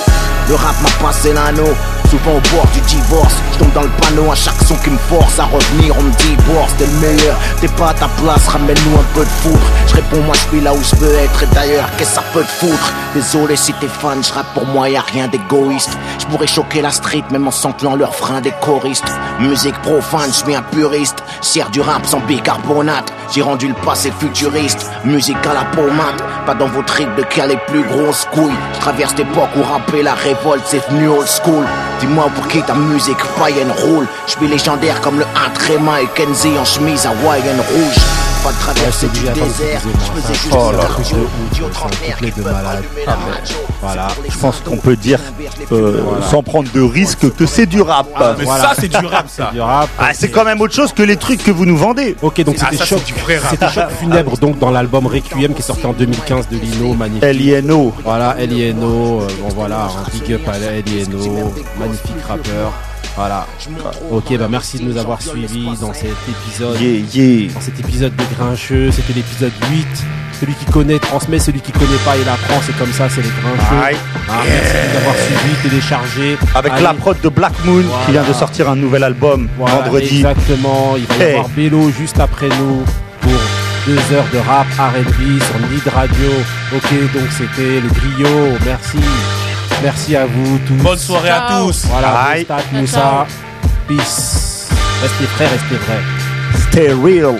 Le 0.48 0.54
rap 0.54 0.74
m'a 0.80 1.06
passé 1.06 1.34
l'anneau, 1.34 1.74
souvent 2.14 2.36
au 2.36 2.56
bord 2.56 2.66
du 2.72 2.80
divorce. 2.82 3.34
Je 3.52 3.58
tombe 3.58 3.72
dans 3.72 3.82
le 3.82 3.90
panneau 4.00 4.30
à 4.30 4.34
chaque 4.34 4.60
son 4.66 4.76
qui 4.76 4.90
me 4.90 4.98
force 4.98 5.38
à 5.38 5.44
revenir. 5.44 5.94
On 5.98 6.02
me 6.02 6.12
divorce, 6.12 6.72
t'es 6.78 6.86
le 6.86 6.92
meilleur, 7.00 7.36
t'es 7.60 7.68
pas 7.68 7.90
à 7.90 7.94
ta 7.94 8.08
place, 8.08 8.48
ramène-nous 8.48 8.98
un 8.98 9.04
peu 9.14 9.24
de 9.24 9.30
foudre. 9.30 9.66
Je 9.88 9.94
réponds, 9.94 10.22
moi 10.22 10.34
je 10.34 10.48
suis 10.48 10.60
là 10.60 10.72
où 10.74 10.82
je 10.82 10.96
veux 10.96 11.14
être. 11.14 11.42
Et 11.42 11.46
d'ailleurs, 11.54 11.88
qu'est-ce 11.96 12.10
que 12.10 12.16
ça 12.16 12.24
peut 12.32 12.42
te 12.42 12.66
foutre? 12.66 12.92
Désolé 13.14 13.56
si 13.56 13.72
t'es 13.74 13.88
fan, 13.88 14.22
je 14.22 14.32
rappe 14.32 14.52
pour 14.54 14.66
moi, 14.66 14.88
y 14.88 14.96
a 14.96 15.00
rien 15.00 15.28
d'égoïste. 15.28 15.96
Je 16.18 16.26
pourrais 16.26 16.46
choquer 16.46 16.82
la 16.82 16.90
street, 16.90 17.24
même 17.30 17.46
en 17.46 17.52
samplant 17.52 17.96
leur 17.96 18.14
frein 18.14 18.40
des 18.40 18.52
choristes. 18.60 19.12
Musique 19.40 19.80
profane, 19.82 20.28
je 20.28 20.44
suis 20.44 20.54
un 20.54 20.62
puriste. 20.62 21.22
Sert 21.40 21.70
du 21.70 21.80
rap 21.80 22.06
sans 22.06 22.20
bicarbonate. 22.20 23.12
J'ai 23.32 23.42
rendu 23.42 23.68
le 23.68 23.74
passé 23.74 24.12
futuriste. 24.18 24.90
Musique 25.04 25.44
à 25.48 25.54
la 25.54 25.64
pommade, 25.64 26.22
pas 26.46 26.54
dans 26.54 26.66
vos 26.66 26.82
tripes 26.82 27.14
de 27.16 27.22
caler 27.22 27.58
plus 27.66 27.82
grosses 27.84 28.26
couilles. 28.32 28.54
Je 28.74 28.80
traverse 28.80 29.14
l'époque 29.16 29.50
où 29.56 29.62
rapper 29.62 30.02
la 30.02 30.14
révolte, 30.14 30.64
c'est 30.66 30.86
venu 30.88 31.08
old 31.08 31.26
school. 31.26 31.64
Dis-moi 32.04 32.28
pour 32.34 32.46
qui 32.48 32.62
ta 32.62 32.74
musique 32.74 33.24
païenne 33.38 33.70
roule. 33.70 34.06
Je 34.26 34.32
suis 34.32 34.46
légendaire 34.46 35.00
comme 35.00 35.18
le 35.18 35.24
1 35.24 35.50
Tréma 35.54 36.02
et 36.02 36.06
Kenzie 36.14 36.58
en 36.58 36.64
chemise 36.64 37.06
hawaïenne 37.06 37.60
rouge. 37.60 38.33
Pas 38.44 38.52
de 38.52 38.58
traversée 38.58 39.08
du 39.08 39.20
désert, 39.20 39.80
je 39.80 40.20
faisais 40.20 40.34
juste 40.34 40.54
Oh 40.54 40.70
là, 40.70 40.86
qui 41.02 41.14
allumer 41.14 43.04
la 43.06 43.12
Ah, 43.12 43.16
radio. 43.16 43.56
Voilà, 43.80 44.08
je 44.28 44.36
pense 44.36 44.60
qu'on 44.60 44.76
peut 44.76 44.96
dire, 44.96 45.18
euh, 45.72 46.02
sans 46.30 46.42
prendre 46.42 46.70
de 46.70 46.82
risque, 46.82 47.34
que 47.34 47.46
c'est 47.46 47.64
du 47.64 47.80
rap. 47.80 48.06
Ah, 48.14 48.34
mais 48.38 48.44
ça, 48.44 48.74
c'est 48.78 48.88
du 48.88 49.06
rap, 49.06 49.30
ça. 49.30 49.50
C'est. 49.54 49.60
Ah, 49.98 50.10
c'est 50.12 50.28
quand 50.28 50.44
même 50.44 50.60
autre 50.60 50.74
chose 50.74 50.92
que 50.92 51.02
les 51.02 51.16
trucs 51.16 51.42
que 51.42 51.50
vous 51.50 51.64
nous 51.64 51.78
vendez. 51.78 52.16
Ok, 52.20 52.42
donc 52.44 52.56
c'était 52.58 52.76
choc, 52.84 53.00
c'est 53.06 53.14
du 53.14 53.18
vrai 53.18 53.38
rap. 53.38 53.50
c'était 53.50 53.70
choc 53.70 53.88
funèbre 53.98 54.36
donc 54.36 54.58
dans 54.58 54.70
l'album 54.70 55.06
Requiem 55.06 55.54
qui 55.54 55.60
est 55.60 55.64
sorti 55.64 55.86
en 55.86 55.94
2015 55.94 56.48
de 56.50 56.58
Lino, 56.58 56.92
magnifique. 56.92 57.24
L.I.N.O. 57.24 57.94
Voilà, 58.04 58.36
L.I.N.O. 58.38 59.22
euh, 59.22 59.26
bon 59.40 59.48
voilà, 59.54 59.84
un 59.86 60.10
big 60.18 60.34
up 60.34 60.46
à 60.48 60.58
L.I.N.O. 60.58 61.54
Magnifique 61.78 62.22
rappeur. 62.28 62.72
Voilà. 63.16 63.46
Ok, 64.10 64.36
bah 64.38 64.48
merci 64.50 64.78
de 64.78 64.84
nous 64.84 64.96
avoir 64.96 65.22
suivis 65.22 65.68
dans 65.80 65.92
cet 65.94 66.16
épisode. 66.28 66.80
Yeah, 66.80 67.04
yeah. 67.14 67.52
Dans 67.52 67.60
cet 67.60 67.78
épisode 67.78 68.12
de 68.16 68.22
Grincheux, 68.36 68.90
c'était 68.90 69.12
l'épisode 69.12 69.52
8. 69.70 69.86
Celui 70.40 70.54
qui 70.54 70.64
connaît 70.66 70.98
transmet, 70.98 71.38
celui 71.38 71.60
qui 71.60 71.70
connaît 71.70 71.96
pas 72.04 72.16
il 72.16 72.28
apprend, 72.28 72.60
c'est 72.66 72.76
comme 72.76 72.92
ça, 72.92 73.08
c'est 73.08 73.22
les 73.22 73.28
Grincheux. 73.28 73.98
Ah, 74.28 74.42
Merci 74.44 74.72
de 74.74 74.90
nous 74.90 74.96
avoir 74.98 75.14
suivis, 75.14 75.62
téléchargés. 75.62 76.36
Avec 76.56 76.72
Allez. 76.72 76.82
la 76.82 76.94
prod 76.94 77.16
de 77.22 77.28
Black 77.28 77.52
Moon 77.64 77.84
qui 78.04 78.12
vient 78.12 78.24
de 78.24 78.32
sortir 78.32 78.68
un 78.68 78.74
nouvel 78.76 79.04
album 79.04 79.48
Voilà, 79.58 79.76
vendredi. 79.82 80.16
Exactement. 80.16 80.94
Il 80.96 81.06
va 81.06 81.16
y 81.16 81.22
Hey. 81.22 81.30
avoir 81.34 81.48
Bélo 81.50 81.90
juste 81.96 82.18
après 82.18 82.48
nous 82.48 82.82
pour 83.20 83.32
deux 83.86 83.96
heures 84.12 84.26
de 84.32 84.38
rap 84.38 84.66
R&B 84.76 85.40
sur 85.40 85.68
Nid 85.70 85.82
Radio. 85.94 86.30
Ok, 86.74 86.90
donc 87.14 87.28
c'était 87.30 87.80
le 87.80 87.88
griot. 87.88 88.58
Merci. 88.66 88.98
Merci 89.84 90.16
à 90.16 90.24
vous 90.24 90.58
tous. 90.66 90.82
Bonne 90.82 90.98
soirée 90.98 91.28
à 91.28 91.46
Ciao. 91.46 91.66
tous. 91.66 91.84
Voilà, 91.90 92.12
Bye. 92.12 92.44
Stat 92.44 92.56
Moussa. 92.72 93.26
Peace. 93.86 94.68
Restez 95.02 95.24
frais, 95.26 95.46
restez 95.46 95.76
vrais. 95.76 96.00
Stay 96.70 96.92
real. 96.94 97.38